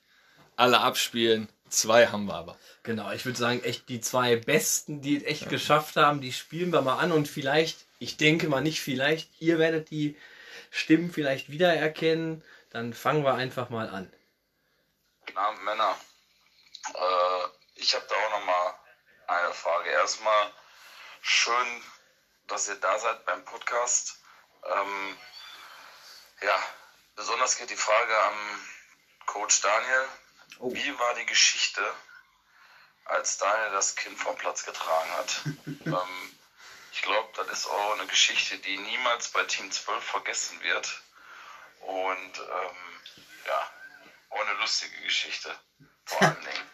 alle 0.56 0.80
abspielen. 0.80 1.50
Zwei 1.68 2.06
haben 2.06 2.24
wir 2.24 2.34
aber. 2.34 2.56
Genau, 2.82 3.12
ich 3.12 3.26
würde 3.26 3.38
sagen, 3.38 3.62
echt 3.62 3.90
die 3.90 4.00
zwei 4.00 4.36
Besten, 4.36 5.02
die 5.02 5.18
es 5.18 5.24
echt 5.24 5.50
geschafft 5.50 5.96
haben, 5.96 6.22
die 6.22 6.32
spielen 6.32 6.72
wir 6.72 6.80
mal 6.80 6.96
an 6.96 7.12
und 7.12 7.28
vielleicht, 7.28 7.84
ich 7.98 8.16
denke 8.16 8.48
mal 8.48 8.62
nicht 8.62 8.80
vielleicht, 8.80 9.28
ihr 9.40 9.58
werdet 9.58 9.90
die 9.90 10.16
Stimmen 10.70 11.12
vielleicht 11.12 11.50
wiedererkennen. 11.50 12.42
Dann 12.70 12.94
fangen 12.94 13.22
wir 13.22 13.34
einfach 13.34 13.68
mal 13.68 13.90
an. 13.90 14.10
Guten 15.26 15.38
Abend, 15.38 15.62
Männer. 15.64 15.94
Äh, 16.94 17.48
ich 17.74 17.94
habe 17.94 18.06
da 18.08 18.14
auch 18.14 18.40
nochmal 18.40 18.74
eine 19.28 19.52
Frage. 19.54 19.90
Erstmal 19.90 20.52
schön, 21.20 21.84
dass 22.46 22.68
ihr 22.68 22.76
da 22.76 22.98
seid 22.98 23.24
beim 23.26 23.44
Podcast. 23.44 24.18
Ähm, 24.64 25.18
ja, 26.40 26.62
besonders 27.14 27.56
geht 27.56 27.70
die 27.70 27.76
Frage 27.76 28.22
an 28.22 28.68
Coach 29.26 29.60
Daniel. 29.60 30.08
Oh. 30.60 30.72
Wie 30.72 30.98
war 30.98 31.14
die 31.14 31.26
Geschichte, 31.26 31.94
als 33.04 33.38
Daniel 33.38 33.70
das 33.72 33.96
Kind 33.96 34.18
vom 34.18 34.36
Platz 34.36 34.64
getragen 34.64 35.10
hat? 35.12 35.40
ähm, 35.66 36.38
ich 36.92 37.02
glaube, 37.02 37.28
das 37.36 37.60
ist 37.60 37.66
auch 37.66 37.92
eine 37.98 38.06
Geschichte, 38.06 38.58
die 38.58 38.78
niemals 38.78 39.28
bei 39.28 39.44
Team 39.44 39.70
12 39.70 40.02
vergessen 40.02 40.60
wird. 40.62 41.02
Und 41.80 42.38
ähm, 42.38 42.76
ja, 43.46 43.70
auch 44.30 44.40
eine 44.40 44.54
lustige 44.54 45.00
Geschichte. 45.02 45.54
Vor 46.06 46.22
allen 46.22 46.40
Dingen. 46.40 46.70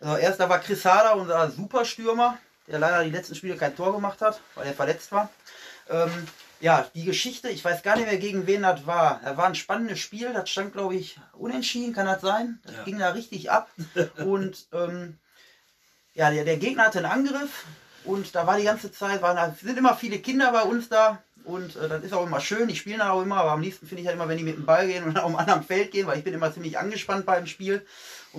Also 0.00 0.16
erst 0.16 0.40
da 0.40 0.48
war 0.48 0.60
Chris 0.60 0.84
Hader, 0.84 1.16
unser 1.16 1.50
Superstürmer, 1.50 2.38
der 2.66 2.78
leider 2.78 3.04
die 3.04 3.10
letzten 3.10 3.34
Spiele 3.34 3.56
kein 3.56 3.74
Tor 3.76 3.92
gemacht 3.92 4.20
hat, 4.20 4.40
weil 4.54 4.66
er 4.66 4.74
verletzt 4.74 5.10
war. 5.12 5.28
Ähm, 5.88 6.10
ja, 6.60 6.86
die 6.94 7.04
Geschichte, 7.04 7.48
ich 7.48 7.64
weiß 7.64 7.82
gar 7.82 7.96
nicht 7.96 8.06
mehr, 8.06 8.18
gegen 8.18 8.46
wen 8.46 8.62
das 8.62 8.86
war. 8.86 9.20
Das 9.22 9.36
war 9.36 9.46
ein 9.46 9.54
spannendes 9.54 10.00
Spiel, 10.00 10.32
das 10.32 10.50
stand, 10.50 10.72
glaube 10.72 10.96
ich, 10.96 11.18
unentschieden, 11.32 11.92
kann 11.92 12.06
das 12.06 12.20
sein? 12.20 12.60
Das 12.64 12.84
ging 12.84 12.98
da 12.98 13.10
richtig 13.10 13.50
ab. 13.50 13.68
Und 14.16 14.66
ähm, 14.72 15.18
ja, 16.14 16.30
der, 16.30 16.44
der 16.44 16.56
Gegner 16.56 16.84
hatte 16.84 16.98
einen 16.98 17.06
Angriff 17.06 17.64
und 18.04 18.34
da 18.34 18.46
war 18.46 18.58
die 18.58 18.64
ganze 18.64 18.90
Zeit, 18.90 19.22
waren, 19.22 19.54
sind 19.54 19.78
immer 19.78 19.94
viele 19.94 20.18
Kinder 20.18 20.50
bei 20.50 20.62
uns 20.62 20.88
da. 20.88 21.22
Und 21.44 21.76
äh, 21.76 21.88
das 21.88 22.02
ist 22.02 22.12
auch 22.12 22.26
immer 22.26 22.40
schön, 22.40 22.66
die 22.66 22.74
spielen 22.74 23.00
auch 23.00 23.22
immer, 23.22 23.36
aber 23.36 23.52
am 23.52 23.62
liebsten 23.62 23.86
finde 23.86 24.02
ich 24.02 24.08
halt 24.08 24.16
immer, 24.16 24.28
wenn 24.28 24.36
die 24.36 24.44
mit 24.44 24.56
dem 24.56 24.66
Ball 24.66 24.86
gehen 24.86 25.04
und 25.04 25.16
auf 25.18 25.26
einem 25.26 25.36
anderen 25.36 25.62
Feld 25.62 25.92
gehen, 25.92 26.06
weil 26.06 26.18
ich 26.18 26.24
bin 26.24 26.34
immer 26.34 26.52
ziemlich 26.52 26.76
angespannt 26.76 27.24
beim 27.24 27.46
Spiel 27.46 27.86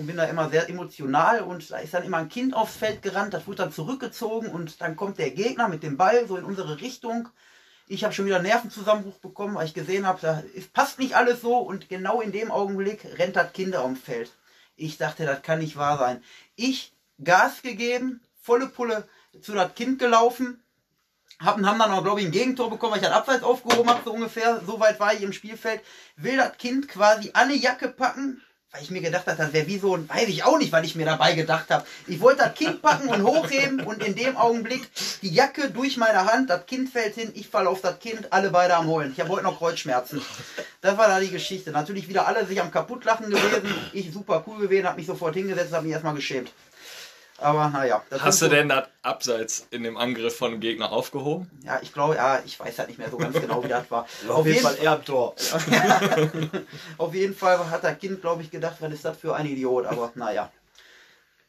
und 0.00 0.06
bin 0.06 0.16
da 0.16 0.24
immer 0.24 0.48
sehr 0.48 0.68
emotional 0.70 1.42
und 1.42 1.70
da 1.70 1.76
ist 1.76 1.92
dann 1.92 2.04
immer 2.04 2.16
ein 2.16 2.30
Kind 2.30 2.54
aufs 2.54 2.74
Feld 2.74 3.02
gerannt, 3.02 3.34
das 3.34 3.46
wurde 3.46 3.58
dann 3.58 3.72
zurückgezogen 3.72 4.48
und 4.48 4.80
dann 4.80 4.96
kommt 4.96 5.18
der 5.18 5.30
Gegner 5.30 5.68
mit 5.68 5.82
dem 5.82 5.98
Ball 5.98 6.26
so 6.26 6.38
in 6.38 6.44
unsere 6.44 6.80
Richtung. 6.80 7.28
Ich 7.86 8.02
habe 8.02 8.14
schon 8.14 8.24
wieder 8.24 8.40
Nervenzusammenbruch 8.40 9.18
bekommen, 9.18 9.56
weil 9.56 9.66
ich 9.66 9.74
gesehen 9.74 10.06
habe, 10.06 10.18
da 10.22 10.42
passt 10.72 10.98
nicht 10.98 11.16
alles 11.16 11.42
so 11.42 11.58
und 11.58 11.90
genau 11.90 12.22
in 12.22 12.32
dem 12.32 12.50
Augenblick 12.50 13.04
rennt 13.18 13.36
das 13.36 13.52
Kind 13.52 13.76
ums 13.76 14.00
Feld. 14.00 14.32
Ich 14.74 14.96
dachte, 14.96 15.26
das 15.26 15.42
kann 15.42 15.58
nicht 15.58 15.76
wahr 15.76 15.98
sein. 15.98 16.24
Ich 16.56 16.94
Gas 17.22 17.60
gegeben, 17.60 18.22
volle 18.40 18.68
Pulle 18.68 19.06
zu 19.42 19.52
das 19.52 19.74
Kind 19.74 19.98
gelaufen. 19.98 20.62
Haben, 21.38 21.62
dann 21.62 21.80
auch, 21.80 22.02
glaube 22.02 22.20
ich, 22.20 22.26
ein 22.26 22.32
Gegentor 22.32 22.70
bekommen, 22.70 22.92
weil 22.92 23.00
ich 23.00 23.06
das 23.06 23.16
Abseits 23.16 23.42
aufgehoben 23.42 23.90
habe, 23.90 24.00
so 24.04 24.12
ungefähr. 24.12 24.62
So 24.66 24.80
weit 24.80 24.98
war 24.98 25.12
ich 25.12 25.22
im 25.22 25.32
Spielfeld. 25.32 25.82
Will 26.16 26.38
das 26.38 26.56
Kind 26.56 26.88
quasi 26.88 27.30
an 27.34 27.50
Jacke 27.54 27.88
packen, 27.88 28.42
weil 28.72 28.82
ich 28.82 28.90
mir 28.90 29.00
gedacht 29.00 29.26
habe, 29.26 29.36
das 29.36 29.52
wäre 29.52 29.66
wie 29.66 29.78
so 29.78 29.96
ein, 29.96 30.08
weiß 30.08 30.28
ich 30.28 30.44
auch 30.44 30.56
nicht, 30.56 30.70
weil 30.70 30.84
ich 30.84 30.94
mir 30.94 31.04
dabei 31.04 31.32
gedacht 31.32 31.70
habe. 31.70 31.84
Ich 32.06 32.20
wollte 32.20 32.44
das 32.44 32.54
Kind 32.54 32.80
packen 32.80 33.08
und 33.08 33.24
hochheben 33.24 33.80
und 33.80 34.02
in 34.02 34.14
dem 34.14 34.36
Augenblick 34.36 34.88
die 35.22 35.30
Jacke 35.30 35.70
durch 35.70 35.96
meine 35.96 36.24
Hand, 36.32 36.50
das 36.50 36.66
Kind 36.66 36.88
fällt 36.88 37.16
hin, 37.16 37.32
ich 37.34 37.48
falle 37.48 37.68
auf 37.68 37.80
das 37.80 37.98
Kind, 37.98 38.32
alle 38.32 38.50
beide 38.50 38.76
am 38.76 38.86
Heulen. 38.86 39.12
Ich 39.12 39.20
habe 39.20 39.30
heute 39.30 39.42
noch 39.42 39.58
Kreuzschmerzen. 39.58 40.22
Das 40.82 40.96
war 40.96 41.08
da 41.08 41.18
die 41.18 41.30
Geschichte. 41.30 41.72
Natürlich 41.72 42.08
wieder 42.08 42.28
alle 42.28 42.46
sich 42.46 42.60
am 42.60 42.70
kaputtlachen 42.70 43.28
gewesen. 43.28 43.74
Ich 43.92 44.12
super 44.12 44.44
cool 44.46 44.60
gewesen, 44.60 44.86
habe 44.86 44.98
mich 44.98 45.06
sofort 45.06 45.34
hingesetzt, 45.34 45.72
habe 45.72 45.84
mich 45.84 45.92
erstmal 45.92 46.14
geschämt. 46.14 46.52
Aber 47.40 47.68
naja. 47.70 48.02
das 48.10 48.20
Hast 48.22 48.42
du 48.42 48.46
so- 48.46 48.50
denn 48.50 48.68
das 48.68 48.86
Abseits 49.02 49.66
in 49.70 49.82
dem 49.82 49.96
Angriff 49.96 50.36
von 50.36 50.50
dem 50.52 50.60
Gegner 50.60 50.92
aufgehoben? 50.92 51.50
Ja, 51.64 51.78
ich 51.82 51.92
glaube, 51.92 52.16
ja, 52.16 52.40
ich 52.44 52.58
weiß 52.60 52.78
halt 52.78 52.88
nicht 52.88 52.98
mehr 52.98 53.10
so 53.10 53.16
ganz 53.16 53.40
genau, 53.40 53.64
wie 53.64 53.68
das 53.68 53.90
war. 53.90 54.06
Auf 54.28 54.46
jeden 54.46 54.60
Fall 54.60 54.76
eher 54.80 54.92
am 54.92 55.04
Tor. 55.04 55.34
Auf 56.98 57.14
jeden 57.14 57.34
Fall 57.34 57.70
hat 57.70 57.82
das 57.84 57.98
Kind, 57.98 58.20
glaube 58.20 58.42
ich, 58.42 58.50
gedacht, 58.50 58.76
was 58.80 58.92
ist 58.92 59.04
das 59.04 59.16
für 59.16 59.34
ein 59.34 59.46
Idiot. 59.46 59.86
Aber 59.86 60.12
naja. 60.14 60.50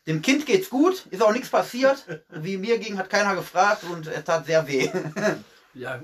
Dem 0.07 0.21
Kind 0.21 0.45
geht's 0.45 0.69
gut, 0.69 1.05
ist 1.11 1.21
auch 1.21 1.31
nichts 1.31 1.49
passiert. 1.49 2.03
Wie 2.29 2.57
mir 2.57 2.79
ging, 2.79 2.97
hat 2.97 3.09
keiner 3.09 3.35
gefragt 3.35 3.83
und 3.83 4.07
er 4.07 4.23
tat 4.23 4.45
sehr 4.45 4.67
weh. 4.67 4.89
Ja, 5.73 6.01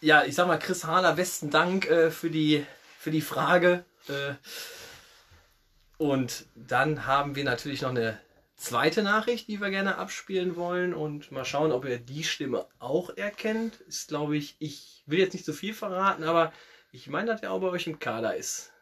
ja, 0.00 0.24
ich 0.24 0.34
sag 0.34 0.48
mal, 0.48 0.58
Chris 0.58 0.84
Hahler, 0.84 1.12
besten 1.14 1.50
Dank 1.50 1.86
äh, 1.88 2.10
für, 2.10 2.28
die, 2.28 2.66
für 2.98 3.12
die 3.12 3.20
Frage. 3.20 3.84
Äh, 4.08 4.34
und 5.98 6.44
dann 6.54 7.06
haben 7.06 7.36
wir 7.36 7.44
natürlich 7.44 7.82
noch 7.82 7.90
eine 7.90 8.18
zweite 8.56 9.02
Nachricht, 9.02 9.48
die 9.48 9.60
wir 9.60 9.70
gerne 9.70 9.98
abspielen 9.98 10.56
wollen 10.56 10.94
und 10.94 11.30
mal 11.32 11.44
schauen, 11.44 11.72
ob 11.72 11.84
ihr 11.84 11.98
die 11.98 12.24
Stimme 12.24 12.68
auch 12.78 13.10
erkennt. 13.16 13.76
Ist, 13.82 14.08
glaube 14.08 14.36
ich, 14.36 14.56
ich 14.58 15.02
will 15.06 15.18
jetzt 15.18 15.34
nicht 15.34 15.44
so 15.44 15.52
viel 15.52 15.74
verraten, 15.74 16.24
aber 16.24 16.52
ich 16.92 17.06
meine, 17.08 17.30
dass 17.30 17.42
er 17.42 17.52
auch 17.52 17.60
bei 17.60 17.68
euch 17.68 17.86
im 17.86 17.98
Kader 17.98 18.34
ist. 18.36 18.72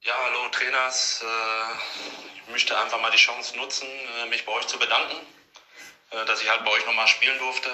Ja, 0.00 0.14
hallo 0.24 0.48
Trainers. 0.50 1.22
Äh, 1.22 2.36
Ich 2.36 2.48
möchte 2.50 2.76
einfach 2.78 3.00
mal 3.00 3.10
die 3.10 3.16
Chance 3.16 3.56
nutzen, 3.56 3.86
äh, 3.88 4.26
mich 4.28 4.44
bei 4.44 4.52
euch 4.52 4.66
zu 4.66 4.78
bedanken, 4.78 5.16
äh, 6.10 6.24
dass 6.26 6.42
ich 6.42 6.48
halt 6.50 6.64
bei 6.64 6.70
euch 6.72 6.84
nochmal 6.86 7.08
spielen 7.08 7.38
durfte. 7.38 7.70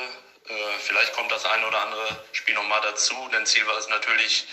Vielleicht 0.78 1.12
kommt 1.12 1.30
das 1.30 1.44
eine 1.44 1.66
oder 1.66 1.78
andere 1.82 2.24
Spiel 2.32 2.54
nochmal 2.54 2.80
dazu, 2.80 3.14
denn 3.34 3.44
Ziel 3.44 3.66
war 3.66 3.76
es 3.76 3.86
natürlich, 3.90 4.46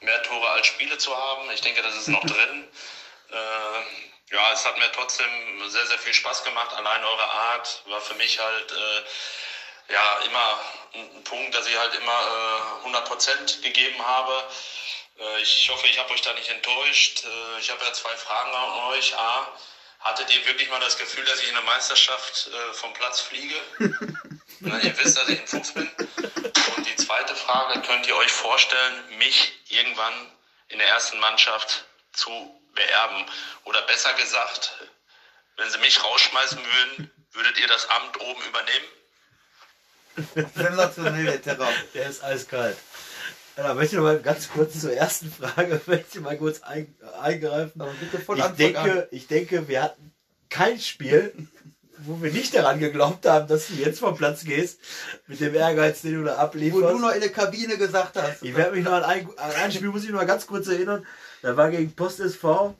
mehr 0.00 0.20
Tore 0.24 0.48
als 0.50 0.66
Spiele 0.66 0.98
zu 0.98 1.16
haben. 1.16 1.48
Ich 1.54 1.60
denke, 1.60 1.82
das 1.82 1.94
ist 1.96 2.08
noch 2.08 2.24
drin. 2.26 2.64
Äh, 3.30 3.82
Ja, 4.30 4.52
es 4.52 4.64
hat 4.64 4.76
mir 4.76 4.90
trotzdem 4.90 5.30
sehr, 5.70 5.86
sehr 5.86 5.98
viel 5.98 6.12
Spaß 6.14 6.42
gemacht. 6.44 6.74
Allein 6.74 7.04
eure 7.04 7.30
Art 7.30 7.82
war 7.86 8.00
für 8.00 8.14
mich 8.14 8.38
halt 8.40 8.72
äh, 8.72 9.92
ja 9.92 10.18
immer 10.26 10.60
ein 10.94 11.10
ein 11.16 11.24
Punkt, 11.24 11.54
dass 11.54 11.66
ich 11.68 11.78
halt 11.78 11.94
immer 11.94 12.82
äh, 12.84 12.88
100% 12.88 13.62
gegeben 13.62 14.04
habe. 14.04 14.44
Äh, 15.20 15.40
Ich 15.42 15.68
hoffe, 15.70 15.86
ich 15.86 15.98
habe 15.98 16.12
euch 16.12 16.22
da 16.22 16.32
nicht 16.34 16.48
enttäuscht. 16.50 17.24
Äh, 17.24 17.60
Ich 17.60 17.70
habe 17.70 17.84
ja 17.84 17.92
zwei 17.92 18.16
Fragen 18.16 18.52
an 18.52 18.72
euch. 18.90 19.16
A, 19.16 19.46
hattet 20.00 20.28
ihr 20.34 20.44
wirklich 20.46 20.68
mal 20.70 20.80
das 20.80 20.98
Gefühl, 20.98 21.24
dass 21.24 21.40
ich 21.40 21.48
in 21.48 21.54
der 21.54 21.62
Meisterschaft 21.64 22.48
äh, 22.52 22.72
vom 22.74 22.92
Platz 22.94 23.20
fliege? 23.20 23.56
Na, 24.60 24.78
ihr 24.80 24.96
wisst, 24.98 25.18
dass 25.18 25.28
ich 25.28 25.38
ein 25.40 25.46
Fuchs 25.46 25.72
bin. 25.72 25.88
Und 26.76 26.84
die 26.86 26.96
zweite 26.96 27.36
Frage, 27.36 27.80
könnt 27.82 28.06
ihr 28.08 28.16
euch 28.16 28.32
vorstellen, 28.32 29.18
mich 29.18 29.52
irgendwann 29.68 30.32
in 30.68 30.78
der 30.78 30.88
ersten 30.88 31.20
Mannschaft 31.20 31.84
zu 32.12 32.32
beerben? 32.76 33.24
Oder 33.64 33.82
besser 33.82 34.12
gesagt, 34.14 34.72
wenn 35.56 35.68
sie 35.70 35.78
mich 35.78 36.02
rausschmeißen 36.04 36.58
würden, 36.58 37.10
würdet 37.32 37.58
ihr 37.58 37.66
das 37.66 37.88
Amt 37.90 38.20
oben 38.20 38.42
übernehmen? 38.48 38.86
Sensationell, 40.54 41.24
der 41.24 41.42
Terror. 41.42 41.68
Der 41.94 42.08
ist 42.08 42.22
eiskalt. 42.22 42.76
Ja, 43.56 43.64
da 43.64 43.74
möchte 43.74 43.96
ich 43.96 44.02
mal 44.02 44.20
ganz 44.20 44.48
kurz 44.50 44.80
zur 44.80 44.92
ersten 44.92 45.32
Frage 45.32 45.80
möchte 45.86 46.18
ich 46.18 46.20
mal 46.24 46.36
kurz 46.38 46.62
ein, 46.62 46.94
eingreifen. 47.20 47.80
Aber 47.80 47.92
bitte 47.92 48.18
von 48.18 48.36
Ich 48.38 48.44
Anfang 48.44 48.76
an. 48.76 48.84
denke, 48.84 49.08
ich 49.10 49.26
denke, 49.26 49.68
wir 49.68 49.82
hatten 49.82 50.14
kein 50.48 50.78
Spiel, 50.80 51.32
wo 51.98 52.20
wir 52.22 52.32
nicht 52.32 52.54
daran 52.54 52.78
geglaubt 52.78 53.26
haben, 53.26 53.46
dass 53.48 53.68
du 53.68 53.74
jetzt 53.74 54.00
vom 54.00 54.16
Platz 54.16 54.44
gehst, 54.44 54.78
mit 55.26 55.40
dem 55.40 55.54
Ehrgeiz, 55.54 56.02
den 56.02 56.14
du 56.14 56.24
da 56.24 56.32
Wo 56.32 56.36
du 56.36 56.40
ablieferst. 56.40 57.00
noch 57.00 57.12
in 57.12 57.20
der 57.20 57.30
Kabine 57.30 57.76
gesagt 57.78 58.16
hast. 58.16 58.42
Ich 58.42 58.54
werde 58.56 58.76
mich 58.76 58.84
noch 58.84 58.92
an 58.92 59.04
ein, 59.04 59.28
an 59.38 59.50
ein 59.52 59.72
Spiel, 59.72 59.88
muss 59.88 60.04
ich 60.04 60.10
noch 60.10 60.18
mal 60.18 60.26
ganz 60.26 60.46
kurz 60.46 60.68
erinnern. 60.68 61.06
Da 61.42 61.56
war 61.56 61.70
gegen 61.70 61.92
Post 61.92 62.20
SV. 62.20 62.74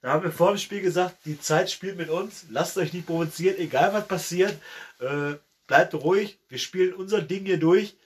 Da 0.00 0.10
haben 0.12 0.22
wir 0.22 0.32
vor 0.32 0.50
dem 0.52 0.58
Spiel 0.58 0.80
gesagt, 0.80 1.16
die 1.24 1.40
Zeit 1.40 1.70
spielt 1.70 1.96
mit 1.96 2.08
uns. 2.08 2.44
Lasst 2.50 2.78
euch 2.78 2.92
nicht 2.92 3.06
provozieren, 3.06 3.56
egal 3.58 3.92
was 3.92 4.06
passiert. 4.06 4.54
Äh, 5.00 5.34
bleibt 5.66 5.94
ruhig. 5.94 6.38
Wir 6.48 6.58
spielen 6.58 6.94
unser 6.94 7.20
Ding 7.22 7.44
hier 7.44 7.58
durch. 7.58 7.96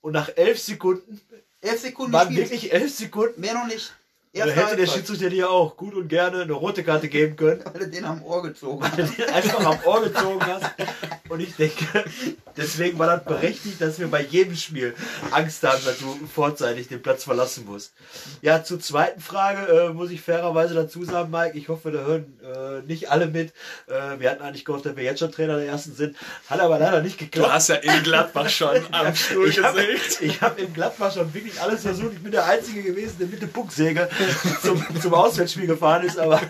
Und 0.00 0.12
nach 0.12 0.30
elf 0.36 0.58
Sekunden, 0.58 1.20
Elf 1.60 1.80
Sekunden 1.80 2.12
waren 2.12 2.36
wirklich 2.36 2.72
elf 2.72 2.94
Sekunden, 2.94 3.40
Mehr 3.40 3.54
noch 3.54 3.66
nicht. 3.66 3.94
Da 4.34 4.46
Erste 4.46 4.54
hätte 4.66 4.76
der. 4.76 4.86
Schiedsrichter 4.86 5.30
dir 5.30 5.50
auch 5.50 5.76
gut 5.76 5.94
und 5.94 6.08
gerne 6.08 6.42
eine 6.42 6.52
rote 6.52 6.82
Karte 6.84 7.08
geben 7.08 7.36
können. 7.36 7.60
Weil 7.72 7.82
er 7.82 7.88
den 7.88 8.04
am 8.04 8.22
Ohr 8.24 8.42
gezogen 8.42 8.82
weil 8.82 8.90
du 9.06 9.12
den 9.12 9.28
einfach 9.30 9.64
am 9.64 9.78
Ohr 9.84 10.02
gezogen 10.02 10.40
hast. 10.46 10.64
Und 11.28 11.40
ich 11.40 11.54
denke, 11.56 12.04
deswegen 12.56 12.98
war 12.98 13.06
das 13.06 13.24
berechtigt, 13.24 13.80
dass 13.80 13.98
wir 13.98 14.08
bei 14.08 14.22
jedem 14.22 14.56
Spiel 14.56 14.94
Angst 15.30 15.62
haben, 15.62 15.82
dass 15.84 15.98
du 15.98 16.18
vorzeitig 16.32 16.88
den 16.88 17.00
Platz 17.02 17.24
verlassen 17.24 17.64
musst. 17.64 17.92
Ja, 18.42 18.62
zur 18.62 18.78
zweiten 18.80 19.20
Frage 19.20 19.72
äh, 19.72 19.92
muss 19.92 20.10
ich 20.10 20.20
fairerweise 20.20 20.74
dazu 20.74 21.04
sagen, 21.04 21.30
Mike, 21.30 21.56
ich 21.56 21.68
hoffe, 21.68 21.90
da 21.90 22.00
hören 22.00 22.38
äh, 22.42 22.82
nicht 22.86 23.10
alle 23.10 23.26
mit. 23.26 23.52
Äh, 23.86 24.18
wir 24.18 24.30
hatten 24.30 24.42
eigentlich 24.42 24.64
gehofft, 24.64 24.86
dass 24.86 24.96
wir 24.96 25.04
jetzt 25.04 25.20
schon 25.20 25.32
Trainer 25.32 25.56
der 25.56 25.66
ersten 25.66 25.94
sind. 25.94 26.16
Hat 26.48 26.60
aber 26.60 26.78
leider 26.78 27.00
nicht 27.00 27.20
Du 27.20 27.24
geklappt. 27.24 27.52
hast 27.52 27.68
ja 27.68 27.76
in 27.76 28.02
Gladbach 28.02 28.48
schon 28.48 28.76
am 28.92 29.14
Stuhl 29.14 29.48
Ich 29.48 29.62
habe 29.62 29.78
gesägt. 29.80 30.18
ich 30.20 30.40
hab 30.42 30.58
in 30.58 30.72
Gladbach 30.74 31.12
schon 31.14 31.32
wirklich 31.32 31.60
alles 31.60 31.82
versucht. 31.82 32.12
Ich 32.14 32.22
bin 32.22 32.32
der 32.32 32.44
Einzige 32.46 32.82
gewesen, 32.82 33.16
der 33.18 33.26
mit 33.28 33.40
der 33.40 33.46
Pucksäge 33.48 34.08
zum, 34.62 34.84
zum 35.00 35.14
Auswärtsspiel 35.14 35.66
gefahren 35.66 36.04
ist, 36.04 36.18
aber 36.18 36.40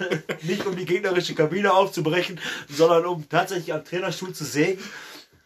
nicht 0.43 0.67
um 0.67 0.77
die 0.77 0.85
gegnerische 0.85 1.35
Kabine 1.35 1.73
aufzubrechen, 1.73 2.41
sondern 2.69 3.07
um 3.07 3.29
tatsächlich 3.29 3.73
am 3.73 3.85
Trainerstuhl 3.85 4.33
zu 4.33 4.45
sägen. 4.45 4.83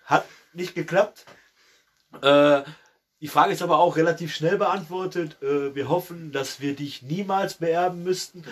Hat 0.04 0.24
nicht 0.52 0.74
geklappt. 0.74 1.24
Äh, 2.22 2.62
die 3.20 3.28
Frage 3.28 3.52
ist 3.52 3.62
aber 3.62 3.78
auch 3.78 3.96
relativ 3.96 4.34
schnell 4.34 4.58
beantwortet. 4.58 5.36
Äh, 5.42 5.74
wir 5.74 5.88
hoffen, 5.88 6.30
dass 6.30 6.60
wir 6.60 6.76
dich 6.76 7.02
niemals 7.02 7.54
beerben 7.54 8.04
müssten, 8.04 8.44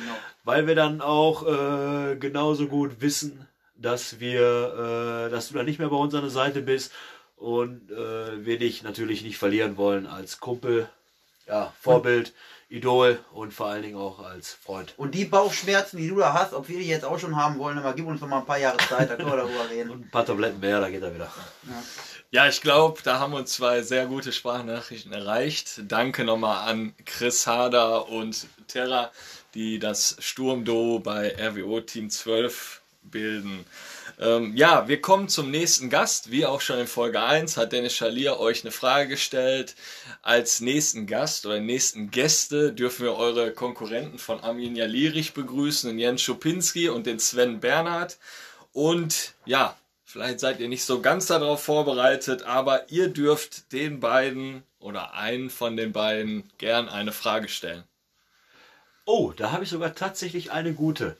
weil 0.45 0.67
wir 0.67 0.75
dann 0.75 1.01
auch 1.01 1.47
äh, 1.47 2.17
genauso 2.17 2.67
gut 2.67 3.01
wissen, 3.01 3.47
dass 3.77 4.19
wir, 4.19 5.27
äh, 5.27 5.31
dass 5.31 5.49
du 5.49 5.55
dann 5.55 5.67
nicht 5.67 5.79
mehr 5.79 5.89
bei 5.89 5.97
uns 5.97 6.15
an 6.15 6.23
der 6.23 6.31
Seite 6.31 6.63
bist 6.63 6.93
und 7.37 7.91
äh, 7.91 8.45
wir 8.45 8.59
dich 8.59 8.83
natürlich 8.83 9.23
nicht 9.23 9.39
verlieren 9.39 9.77
wollen 9.77 10.07
als 10.07 10.41
Kumpel, 10.41 10.89
ja, 11.47 11.73
Vorbild, 11.81 12.33
Idol 12.69 13.21
und 13.33 13.55
vor 13.55 13.67
allen 13.69 13.83
Dingen 13.83 13.97
auch 13.97 14.19
als 14.19 14.53
Freund. 14.53 14.95
Und 14.97 15.15
die 15.15 15.25
Bauchschmerzen, 15.25 15.99
die 15.99 16.09
du 16.09 16.17
da 16.17 16.33
hast, 16.33 16.53
ob 16.53 16.69
wir 16.69 16.79
die 16.79 16.89
jetzt 16.89 17.05
auch 17.05 17.19
schon 17.19 17.37
haben 17.37 17.59
wollen, 17.59 17.79
aber 17.79 17.95
gib 17.95 18.07
uns 18.07 18.21
noch 18.21 18.29
mal 18.29 18.41
ein 18.41 18.47
paar 18.47 18.59
Jahre 18.59 18.79
Zeit, 18.79 19.09
da 19.09 19.15
können 19.15 19.31
wir 19.31 19.37
darüber 19.37 19.71
reden. 19.71 19.91
Und 19.91 20.07
ein 20.07 20.11
paar 20.11 20.27
Tabletten 20.27 20.59
mehr, 20.59 20.81
da 20.81 20.91
geht 20.91 21.03
er 21.03 21.15
wieder. 21.15 21.33
Ja, 22.31 22.49
ich 22.49 22.61
glaube, 22.61 23.01
da 23.05 23.21
haben 23.21 23.35
uns 23.35 23.53
zwei 23.53 23.83
sehr 23.83 24.07
gute 24.07 24.33
Sprachnachrichten 24.33 25.13
erreicht. 25.13 25.83
Danke 25.85 26.25
nochmal 26.25 26.69
an 26.69 26.93
Chris 27.05 27.47
Hader 27.47 28.09
und 28.09 28.49
Terra, 28.67 29.13
die 29.55 29.79
das 29.79 30.17
Sturmduo 30.19 30.99
bei 30.99 31.37
RWO 31.39 31.81
Team 31.81 32.11
12 32.11 32.83
bilden. 33.05 33.65
Ähm, 34.19 34.57
ja, 34.57 34.89
wir 34.89 35.01
kommen 35.03 35.29
zum 35.29 35.51
nächsten 35.51 35.91
Gast. 35.91 36.31
Wie 36.31 36.47
auch 36.47 36.63
schon 36.63 36.79
in 36.79 36.87
Folge 36.87 37.23
1 37.23 37.57
hat 37.57 37.73
Dennis 37.73 37.95
Schalier 37.95 38.41
euch 38.41 38.63
eine 38.65 38.71
Frage 38.71 39.11
gestellt. 39.11 39.75
Als 40.23 40.61
nächsten 40.61 41.07
Gast 41.07 41.45
oder 41.45 41.61
nächsten 41.61 42.11
Gäste 42.11 42.73
dürfen 42.73 43.05
wir 43.05 43.17
eure 43.17 43.53
Konkurrenten 43.53 44.19
von 44.19 44.41
Armin 44.41 44.75
Jalierich 44.75 45.35
begrüßen, 45.35 45.91
den 45.91 45.99
Jens 45.99 46.23
Schupinski 46.23 46.89
und 46.89 47.07
den 47.07 47.19
Sven 47.19 47.61
Bernhard. 47.61 48.17
Und 48.73 49.35
ja, 49.45 49.77
vielleicht 50.05 50.41
seid 50.41 50.61
ihr 50.61 50.69
nicht 50.69 50.85
so 50.85 51.03
ganz 51.03 51.27
darauf 51.27 51.63
vorbereitet, 51.63 52.43
aber 52.43 52.91
ihr 52.91 53.09
dürft 53.09 53.71
den 53.73 54.01
beiden 54.01 54.63
oder 54.79 55.13
einen 55.15 55.51
von 55.51 55.77
den 55.77 55.93
beiden 55.93 56.51
gern 56.57 56.89
eine 56.89 57.13
Frage 57.13 57.49
stellen. 57.49 57.85
Oh, 59.05 59.33
da 59.37 59.53
habe 59.53 59.65
ich 59.65 59.71
sogar 59.71 59.95
tatsächlich 59.95 60.53
eine 60.53 60.73
gute. 60.73 61.17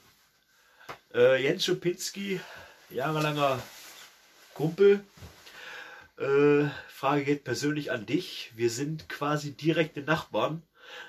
Äh, 1.15 1.43
Jens 1.43 1.65
Schupinski, 1.65 2.41
jahrelanger 2.91 3.63
Kumpel. 4.55 5.01
Äh, 6.19 6.69
Frage 6.89 7.25
geht 7.25 7.45
persönlich 7.45 7.91
an 7.91 8.07
dich. 8.07 8.53
Wir 8.55 8.71
sind 8.71 9.09
quasi 9.09 9.53
direkte 9.53 10.01
Nachbarn. 10.01 10.63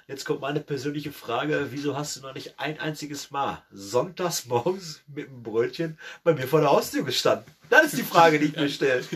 Jetzt 0.08 0.26
kommt 0.26 0.42
meine 0.42 0.60
persönliche 0.60 1.12
Frage. 1.12 1.68
Wieso 1.72 1.96
hast 1.96 2.16
du 2.16 2.22
noch 2.22 2.34
nicht 2.34 2.60
ein 2.60 2.80
einziges 2.80 3.32
Mal 3.32 3.64
sonntags 3.72 4.46
morgens 4.46 5.02
mit 5.08 5.30
einem 5.30 5.44
Brötchen 5.44 5.98
bei 6.24 6.34
mir 6.34 6.48
vor 6.48 6.62
der 6.62 6.72
Haustür 6.72 7.04
gestanden? 7.04 7.52
Das 7.70 7.86
ist 7.86 7.98
die 7.98 8.04
Frage, 8.04 8.40
die 8.40 8.46
ich 8.46 8.56
mir 8.56 8.70
stelle. 8.70 9.04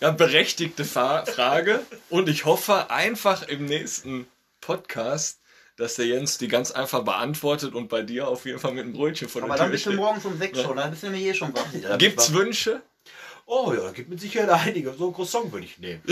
Ja, 0.00 0.12
berechtigte 0.12 0.84
Frage 0.84 1.84
und 2.08 2.28
ich 2.28 2.44
hoffe 2.44 2.88
einfach 2.88 3.42
im 3.42 3.64
nächsten 3.64 4.28
Podcast 4.60 5.40
dass 5.78 5.94
der 5.94 6.06
Jens 6.06 6.38
die 6.38 6.48
ganz 6.48 6.72
einfach 6.72 7.04
beantwortet 7.04 7.74
und 7.74 7.88
bei 7.88 8.02
dir 8.02 8.28
auf 8.28 8.44
jeden 8.44 8.58
Fall 8.58 8.72
mit 8.72 8.84
einem 8.84 8.92
Brötchen 8.92 9.28
vor 9.28 9.42
Aber 9.42 9.50
der 9.54 9.58
dann 9.58 9.66
Tür 9.68 9.72
bist 9.72 9.86
du 9.86 9.92
morgens 9.92 10.24
um 10.26 10.36
6 10.36 10.60
schon, 10.60 10.76
da 10.76 10.86
bist 10.88 11.02
du 11.02 11.06
nämlich 11.06 11.26
eh 11.26 11.34
schon 11.34 11.54
wach. 11.54 11.98
Gibt's 11.98 12.32
Wünsche? 12.32 12.82
Oh 13.50 13.72
ja, 13.72 13.80
da 13.80 13.92
gibt 13.92 14.10
mit 14.10 14.20
Sicherheit 14.20 14.50
einige. 14.50 14.92
So 14.92 15.06
ein 15.06 15.14
Croissant 15.14 15.50
würde 15.50 15.64
ich 15.64 15.78
nehmen. 15.78 16.02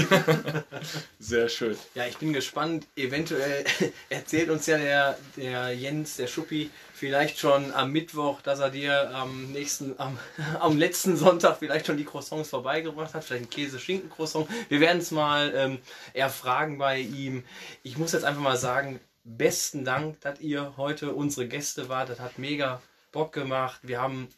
Sehr 1.18 1.50
schön. 1.50 1.76
Ja, 1.94 2.06
ich 2.06 2.16
bin 2.16 2.32
gespannt. 2.32 2.86
Eventuell 2.96 3.62
erzählt 4.08 4.48
uns 4.48 4.64
ja 4.66 4.78
der, 4.78 5.18
der 5.36 5.74
Jens, 5.74 6.16
der 6.16 6.28
Schuppi, 6.28 6.70
vielleicht 6.94 7.38
schon 7.38 7.74
am 7.74 7.92
Mittwoch, 7.92 8.40
dass 8.40 8.60
er 8.60 8.70
dir 8.70 9.14
am 9.14 9.52
nächsten, 9.52 10.00
am, 10.00 10.18
am 10.60 10.78
letzten 10.78 11.18
Sonntag 11.18 11.58
vielleicht 11.58 11.84
schon 11.84 11.98
die 11.98 12.06
Croissants 12.06 12.48
vorbeigebracht 12.48 13.12
hat. 13.12 13.22
Vielleicht 13.22 13.44
ein 13.44 13.50
Käse-Schinken-Croissant. 13.50 14.48
Wir 14.70 14.80
werden 14.80 15.02
es 15.02 15.10
mal 15.10 15.52
ähm, 15.54 15.78
erfragen 16.14 16.78
bei 16.78 17.00
ihm. 17.00 17.44
Ich 17.82 17.98
muss 17.98 18.12
jetzt 18.12 18.24
einfach 18.24 18.40
mal 18.40 18.56
sagen, 18.56 18.98
besten 19.26 19.84
Dank, 19.84 20.20
dass 20.20 20.40
ihr 20.40 20.76
heute 20.76 21.12
unsere 21.12 21.48
Gäste 21.48 21.88
wart. 21.88 22.08
Das 22.08 22.20
hat 22.20 22.38
mega 22.38 22.80
Bock 23.12 23.32
gemacht. 23.32 23.80
Wir 23.82 24.00
haben 24.00 24.28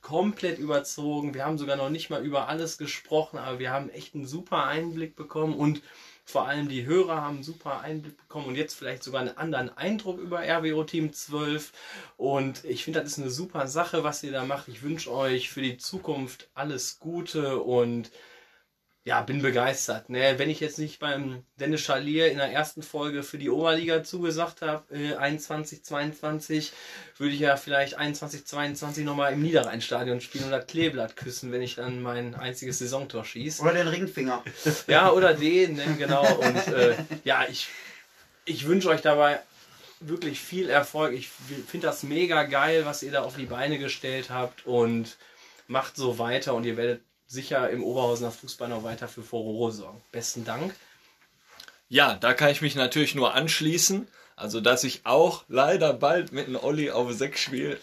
komplett 0.00 0.58
überzogen. 0.58 1.32
Wir 1.32 1.46
haben 1.46 1.58
sogar 1.58 1.76
noch 1.76 1.90
nicht 1.90 2.10
mal 2.10 2.24
über 2.24 2.48
alles 2.48 2.76
gesprochen, 2.76 3.38
aber 3.38 3.58
wir 3.60 3.70
haben 3.70 3.88
echt 3.88 4.14
einen 4.14 4.26
super 4.26 4.66
Einblick 4.66 5.14
bekommen 5.14 5.54
und 5.54 5.80
vor 6.24 6.46
allem 6.46 6.68
die 6.68 6.84
Hörer 6.84 7.20
haben 7.20 7.36
einen 7.36 7.44
super 7.44 7.80
Einblick 7.80 8.16
bekommen 8.16 8.46
und 8.46 8.56
jetzt 8.56 8.74
vielleicht 8.74 9.02
sogar 9.02 9.20
einen 9.20 9.36
anderen 9.36 9.76
Eindruck 9.76 10.18
über 10.18 10.40
RWO 10.40 10.84
Team 10.84 11.12
12. 11.12 11.72
Und 12.16 12.64
ich 12.64 12.84
finde, 12.84 13.00
das 13.00 13.12
ist 13.12 13.18
eine 13.18 13.30
super 13.30 13.66
Sache, 13.66 14.04
was 14.04 14.22
ihr 14.22 14.32
da 14.32 14.44
macht. 14.44 14.68
Ich 14.68 14.82
wünsche 14.82 15.12
euch 15.12 15.50
für 15.50 15.62
die 15.62 15.78
Zukunft 15.78 16.48
alles 16.54 16.98
Gute 17.00 17.58
und 17.58 18.10
ja, 19.04 19.20
bin 19.22 19.42
begeistert. 19.42 20.10
Ne? 20.10 20.34
Wenn 20.38 20.48
ich 20.48 20.60
jetzt 20.60 20.78
nicht 20.78 21.00
beim 21.00 21.44
Dennis 21.58 21.80
Schalier 21.80 22.30
in 22.30 22.38
der 22.38 22.52
ersten 22.52 22.82
Folge 22.82 23.24
für 23.24 23.36
die 23.36 23.50
Oberliga 23.50 24.04
zugesagt 24.04 24.62
habe, 24.62 24.94
äh, 24.94 25.16
21, 25.16 25.84
22, 25.84 26.72
würde 27.18 27.34
ich 27.34 27.40
ja 27.40 27.56
vielleicht 27.56 27.98
21, 27.98 28.46
22 28.46 29.04
nochmal 29.04 29.32
im 29.32 29.42
Niederrheinstadion 29.42 30.20
spielen 30.20 30.44
und 30.44 30.50
das 30.52 30.68
Kleeblatt 30.68 31.16
küssen, 31.16 31.50
wenn 31.50 31.62
ich 31.62 31.74
dann 31.74 32.00
mein 32.00 32.36
einziges 32.36 32.78
Saisontor 32.78 33.24
schieße. 33.24 33.62
Oder 33.62 33.74
den 33.74 33.88
Ringfinger. 33.88 34.44
Ja, 34.86 35.10
oder 35.10 35.34
den, 35.34 35.74
ne, 35.74 35.96
genau. 35.98 36.24
Und 36.36 36.68
äh, 36.68 36.94
ja, 37.24 37.44
ich, 37.50 37.68
ich 38.44 38.66
wünsche 38.66 38.88
euch 38.88 39.00
dabei 39.00 39.40
wirklich 39.98 40.40
viel 40.40 40.68
Erfolg. 40.70 41.14
Ich 41.14 41.28
finde 41.28 41.86
das 41.86 42.04
mega 42.04 42.44
geil, 42.44 42.84
was 42.84 43.02
ihr 43.02 43.12
da 43.12 43.22
auf 43.22 43.36
die 43.36 43.46
Beine 43.46 43.78
gestellt 43.78 44.30
habt 44.30 44.66
und 44.66 45.16
macht 45.66 45.96
so 45.96 46.18
weiter 46.18 46.54
und 46.54 46.64
ihr 46.64 46.76
werdet 46.76 47.02
sicher 47.32 47.70
im 47.70 47.82
Oberhausener 47.82 48.30
Fußball 48.30 48.68
noch 48.68 48.84
weiter 48.84 49.08
für 49.08 49.22
Furore 49.22 49.72
sorgen. 49.72 50.02
Besten 50.12 50.44
Dank. 50.44 50.74
Ja, 51.88 52.14
da 52.14 52.34
kann 52.34 52.50
ich 52.50 52.60
mich 52.60 52.74
natürlich 52.74 53.14
nur 53.14 53.34
anschließen. 53.34 54.06
Also, 54.34 54.60
dass 54.60 54.82
ich 54.82 55.02
auch 55.04 55.44
leider 55.48 55.92
bald 55.92 56.32
mit 56.32 56.46
einem 56.46 56.56
Olli 56.56 56.90
auf 56.90 57.12
6 57.12 57.38
spiele 57.38 57.78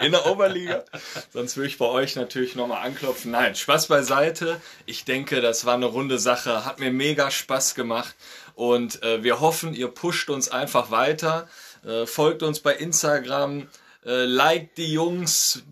in 0.00 0.12
der 0.12 0.26
Oberliga. 0.26 0.84
Sonst 1.32 1.56
würde 1.56 1.68
ich 1.68 1.78
bei 1.78 1.84
euch 1.86 2.16
natürlich 2.16 2.54
nochmal 2.56 2.84
anklopfen. 2.84 3.30
Nein, 3.30 3.54
Spaß 3.54 3.86
beiseite. 3.88 4.60
Ich 4.86 5.04
denke, 5.04 5.40
das 5.40 5.64
war 5.64 5.74
eine 5.74 5.86
runde 5.86 6.18
Sache. 6.18 6.64
Hat 6.64 6.80
mir 6.80 6.90
mega 6.90 7.30
Spaß 7.30 7.74
gemacht. 7.74 8.14
Und 8.54 9.02
äh, 9.02 9.22
wir 9.22 9.40
hoffen, 9.40 9.74
ihr 9.74 9.88
pusht 9.88 10.28
uns 10.30 10.48
einfach 10.48 10.90
weiter. 10.90 11.48
Äh, 11.84 12.06
folgt 12.06 12.42
uns 12.42 12.60
bei 12.60 12.74
Instagram. 12.74 13.68
Äh, 14.04 14.24
liked 14.24 14.78
die 14.78 14.92
Jungs, 14.92 15.62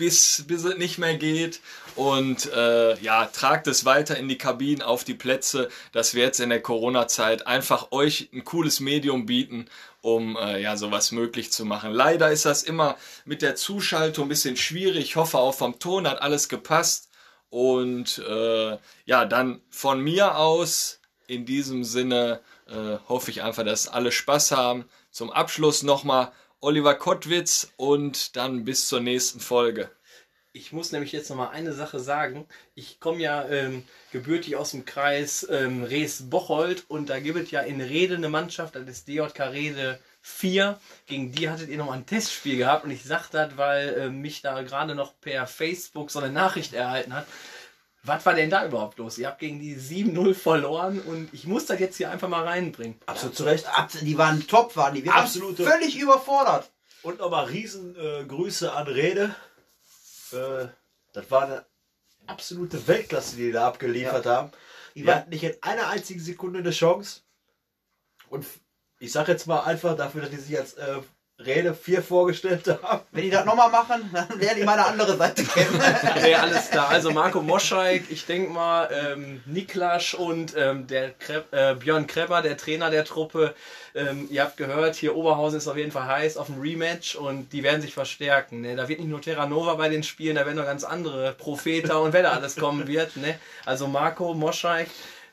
bis, 0.00 0.44
bis 0.46 0.64
es 0.64 0.78
nicht 0.78 0.98
mehr 0.98 1.16
geht. 1.16 1.60
Und 2.00 2.50
äh, 2.54 2.98
ja, 3.00 3.26
tragt 3.26 3.66
es 3.66 3.84
weiter 3.84 4.16
in 4.16 4.26
die 4.26 4.38
Kabinen, 4.38 4.80
auf 4.80 5.04
die 5.04 5.12
Plätze, 5.12 5.68
dass 5.92 6.14
wir 6.14 6.22
jetzt 6.22 6.40
in 6.40 6.48
der 6.48 6.62
Corona-Zeit 6.62 7.46
einfach 7.46 7.92
euch 7.92 8.30
ein 8.32 8.42
cooles 8.42 8.80
Medium 8.80 9.26
bieten, 9.26 9.66
um 10.00 10.34
äh, 10.38 10.62
ja 10.62 10.78
sowas 10.78 11.12
möglich 11.12 11.52
zu 11.52 11.66
machen. 11.66 11.92
Leider 11.92 12.30
ist 12.30 12.46
das 12.46 12.62
immer 12.62 12.96
mit 13.26 13.42
der 13.42 13.54
Zuschaltung 13.54 14.24
ein 14.24 14.28
bisschen 14.30 14.56
schwierig. 14.56 15.04
Ich 15.04 15.16
hoffe 15.16 15.36
auch 15.36 15.52
vom 15.52 15.78
Ton 15.78 16.08
hat 16.08 16.22
alles 16.22 16.48
gepasst. 16.48 17.10
Und 17.50 18.16
äh, 18.26 18.78
ja, 19.04 19.26
dann 19.26 19.60
von 19.68 20.00
mir 20.00 20.38
aus 20.38 21.00
in 21.26 21.44
diesem 21.44 21.84
Sinne 21.84 22.40
äh, 22.66 22.96
hoffe 23.10 23.30
ich 23.30 23.42
einfach, 23.42 23.66
dass 23.66 23.88
alle 23.88 24.10
Spaß 24.10 24.52
haben. 24.52 24.86
Zum 25.10 25.30
Abschluss 25.30 25.82
nochmal 25.82 26.32
Oliver 26.60 26.94
Kottwitz 26.94 27.72
und 27.76 28.36
dann 28.36 28.64
bis 28.64 28.88
zur 28.88 29.00
nächsten 29.00 29.40
Folge. 29.40 29.90
Ich 30.52 30.72
muss 30.72 30.90
nämlich 30.90 31.12
jetzt 31.12 31.30
noch 31.30 31.36
mal 31.36 31.50
eine 31.50 31.72
Sache 31.72 32.00
sagen. 32.00 32.46
Ich 32.74 32.98
komme 32.98 33.20
ja 33.20 33.46
ähm, 33.48 33.84
gebürtig 34.10 34.56
aus 34.56 34.72
dem 34.72 34.84
Kreis 34.84 35.46
ähm, 35.48 35.84
Rees-Bocholt 35.84 36.84
und 36.88 37.08
da 37.08 37.20
gibt 37.20 37.38
es 37.38 37.50
ja 37.52 37.60
in 37.60 37.80
Rede 37.80 38.16
eine 38.16 38.28
Mannschaft, 38.28 38.74
das 38.74 38.82
ist 38.88 39.06
DJK 39.06 39.38
Rede 39.52 40.00
4. 40.22 40.80
Gegen 41.06 41.30
die 41.30 41.48
hattet 41.48 41.68
ihr 41.68 41.78
noch 41.78 41.86
mal 41.86 41.92
ein 41.92 42.06
Testspiel 42.06 42.56
gehabt 42.56 42.84
und 42.84 42.90
ich 42.90 43.04
sage 43.04 43.26
das, 43.30 43.56
weil 43.56 43.88
äh, 43.94 44.10
mich 44.10 44.42
da 44.42 44.60
gerade 44.62 44.96
noch 44.96 45.18
per 45.20 45.46
Facebook 45.46 46.10
so 46.10 46.18
eine 46.18 46.32
Nachricht 46.32 46.72
erhalten 46.74 47.14
hat. 47.14 47.26
Was 48.02 48.24
war 48.26 48.34
denn 48.34 48.50
da 48.50 48.66
überhaupt 48.66 48.98
los? 48.98 49.18
Ihr 49.18 49.28
habt 49.28 49.38
gegen 49.40 49.60
die 49.60 49.76
7-0 49.76 50.34
verloren 50.34 51.00
und 51.00 51.28
ich 51.32 51.46
muss 51.46 51.66
das 51.66 51.78
jetzt 51.78 51.98
hier 51.98 52.10
einfach 52.10 52.28
mal 52.28 52.44
reinbringen. 52.44 52.98
Absolut 53.06 53.36
zu 53.36 53.44
Recht. 53.44 53.66
Die 54.00 54.18
waren 54.18 54.46
top, 54.48 54.74
waren 54.74 54.94
die. 54.94 55.04
Wir 55.04 55.14
Absolute- 55.14 55.64
waren 55.64 55.72
völlig 55.78 55.98
überfordert. 55.98 56.70
Und 57.02 57.18
nochmal 57.18 57.46
riesen 57.46 57.94
äh, 57.96 58.24
Grüße 58.24 58.72
an 58.72 58.86
Rede. 58.86 59.34
Äh, 60.32 60.68
das 61.12 61.30
war 61.30 61.42
eine 61.44 61.64
absolute 62.26 62.86
Weltklasse, 62.86 63.36
die 63.36 63.46
die 63.46 63.52
da 63.52 63.66
abgeliefert 63.68 64.26
haben. 64.26 64.50
Die 64.94 65.02
Ja. 65.02 65.16
hatten 65.16 65.30
nicht 65.30 65.42
in 65.44 65.54
einer 65.62 65.88
einzigen 65.88 66.20
Sekunde 66.20 66.58
eine 66.60 66.70
Chance. 66.70 67.20
Und 68.28 68.46
ich 68.98 69.12
sag 69.12 69.28
jetzt 69.28 69.46
mal 69.46 69.60
einfach 69.60 69.96
dafür, 69.96 70.22
dass 70.22 70.30
die 70.30 70.36
sich 70.36 70.58
als 70.58 70.74
äh, 70.74 70.96
Rede 71.38 71.74
4 71.74 72.02
vorgestellt 72.02 72.66
haben. 72.82 73.00
Wenn 73.12 73.22
die 73.22 73.30
das 73.30 73.46
nochmal 73.46 73.70
machen, 73.70 74.10
dann 74.12 74.38
lernen 74.38 74.60
die 74.60 74.64
meine 74.64 74.84
andere 74.86 75.16
Seite 75.16 75.42
kennen. 75.42 75.80
Nee, 76.22 76.34
alles 76.34 76.70
klar. 76.70 76.88
Also 76.90 77.10
Marco 77.10 77.40
Moscheik, 77.40 78.04
ich 78.10 78.26
denke 78.26 78.50
mal, 78.52 78.90
ähm, 78.92 79.42
Niklas 79.46 80.12
und 80.14 80.54
ähm, 80.56 80.86
der 80.86 81.12
Kreb, 81.14 81.50
äh, 81.52 81.74
Björn 81.76 82.06
Kreber, 82.06 82.42
der 82.42 82.56
Trainer 82.58 82.90
der 82.90 83.04
Truppe. 83.06 83.54
Ähm, 83.94 84.28
ihr 84.30 84.42
habt 84.42 84.56
gehört, 84.56 84.94
hier 84.94 85.16
Oberhausen 85.16 85.58
ist 85.58 85.66
auf 85.66 85.76
jeden 85.76 85.90
Fall 85.90 86.06
heiß 86.06 86.36
auf 86.36 86.48
ein 86.48 86.60
Rematch 86.60 87.16
und 87.16 87.52
die 87.52 87.62
werden 87.62 87.82
sich 87.82 87.92
verstärken. 87.92 88.60
Ne? 88.60 88.76
Da 88.76 88.88
wird 88.88 89.00
nicht 89.00 89.08
nur 89.08 89.20
Terra 89.20 89.46
Nova 89.46 89.74
bei 89.74 89.88
den 89.88 90.02
Spielen, 90.02 90.36
da 90.36 90.46
werden 90.46 90.56
noch 90.56 90.64
ganz 90.64 90.84
andere 90.84 91.32
Propheter 91.32 92.00
und 92.00 92.12
wer 92.12 92.22
da 92.22 92.32
alles 92.32 92.56
kommen 92.56 92.86
wird. 92.86 93.16
Ne? 93.16 93.38
Also 93.66 93.88
Marco 93.88 94.32
Moscheik, 94.34 94.88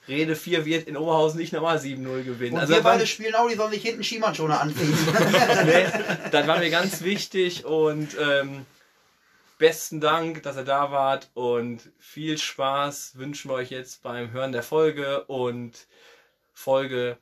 Rede 0.08 0.36
4 0.36 0.66
wird 0.66 0.88
in 0.88 0.98
Oberhausen 0.98 1.40
nicht 1.40 1.54
nochmal 1.54 1.78
7-0 1.78 2.24
gewinnen. 2.24 2.56
Und 2.56 2.62
also 2.62 2.74
wir 2.74 2.82
beide 2.82 3.06
spielen 3.06 3.36
auch, 3.36 3.48
die 3.48 3.56
sollen 3.56 3.72
sich 3.72 3.84
hinten 3.84 4.04
Schiemannschoner 4.04 4.60
anziehen. 4.60 4.98
nee, 5.66 5.86
das 6.32 6.48
war 6.48 6.58
mir 6.60 6.70
ganz 6.70 7.04
wichtig 7.04 7.66
und 7.66 8.16
ähm, 8.20 8.66
besten 9.58 10.00
Dank, 10.00 10.44
dass 10.44 10.58
ihr 10.58 10.64
da 10.64 10.92
wart 10.92 11.30
und 11.34 11.82
viel 12.00 12.38
Spaß 12.38 13.18
wünschen 13.18 13.52
wir 13.52 13.56
euch 13.56 13.70
jetzt 13.70 14.02
beim 14.02 14.32
Hören 14.32 14.52
der 14.52 14.64
Folge 14.64 15.24
und 15.26 15.88
Folge 16.54 17.18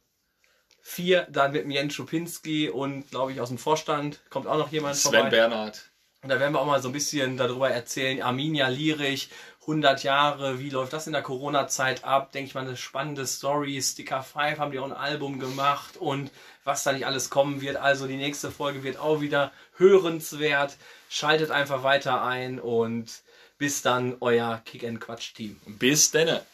4 0.87 1.27
dann 1.31 1.51
mit 1.51 1.63
dem 1.63 1.71
Jens 1.71 1.95
Schupinski 1.95 2.69
und 2.69 3.09
glaube 3.09 3.31
ich 3.31 3.41
aus 3.41 3.49
dem 3.49 3.57
Vorstand 3.57 4.19
kommt 4.29 4.45
auch 4.45 4.57
noch 4.57 4.71
jemand 4.71 4.95
Sven 4.95 5.13
vorbei. 5.13 5.29
Bernhard. 5.31 5.89
Und 6.21 6.29
da 6.29 6.39
werden 6.39 6.53
wir 6.53 6.61
auch 6.61 6.67
mal 6.67 6.81
so 6.81 6.89
ein 6.89 6.93
bisschen 6.93 7.37
darüber 7.37 7.71
erzählen. 7.71 8.21
Arminia 8.21 8.67
Lierich, 8.67 9.29
100 9.61 10.03
Jahre, 10.03 10.59
wie 10.59 10.69
läuft 10.69 10.93
das 10.93 11.07
in 11.07 11.13
der 11.13 11.23
Corona-Zeit 11.23 12.03
ab? 12.03 12.31
Denke 12.31 12.49
ich 12.49 12.53
mal, 12.53 12.61
eine 12.61 12.77
spannende 12.77 13.25
Story. 13.25 13.81
Sticker 13.81 14.21
5 14.21 14.59
haben 14.59 14.71
die 14.71 14.77
auch 14.77 14.85
ein 14.85 14.91
Album 14.91 15.39
gemacht 15.39 15.97
und 15.97 16.29
was 16.63 16.83
da 16.83 16.93
nicht 16.93 17.07
alles 17.07 17.31
kommen 17.31 17.61
wird. 17.61 17.77
Also 17.77 18.05
die 18.05 18.17
nächste 18.17 18.51
Folge 18.51 18.83
wird 18.83 18.97
auch 18.97 19.21
wieder 19.21 19.51
hörenswert. 19.77 20.77
Schaltet 21.09 21.49
einfach 21.49 21.81
weiter 21.81 22.23
ein 22.23 22.59
und 22.59 23.09
bis 23.57 23.81
dann, 23.81 24.17
euer 24.19 24.61
Kick-and-Quatsch-Team. 24.65 25.59
Bis 25.65 26.11
denne. 26.11 26.45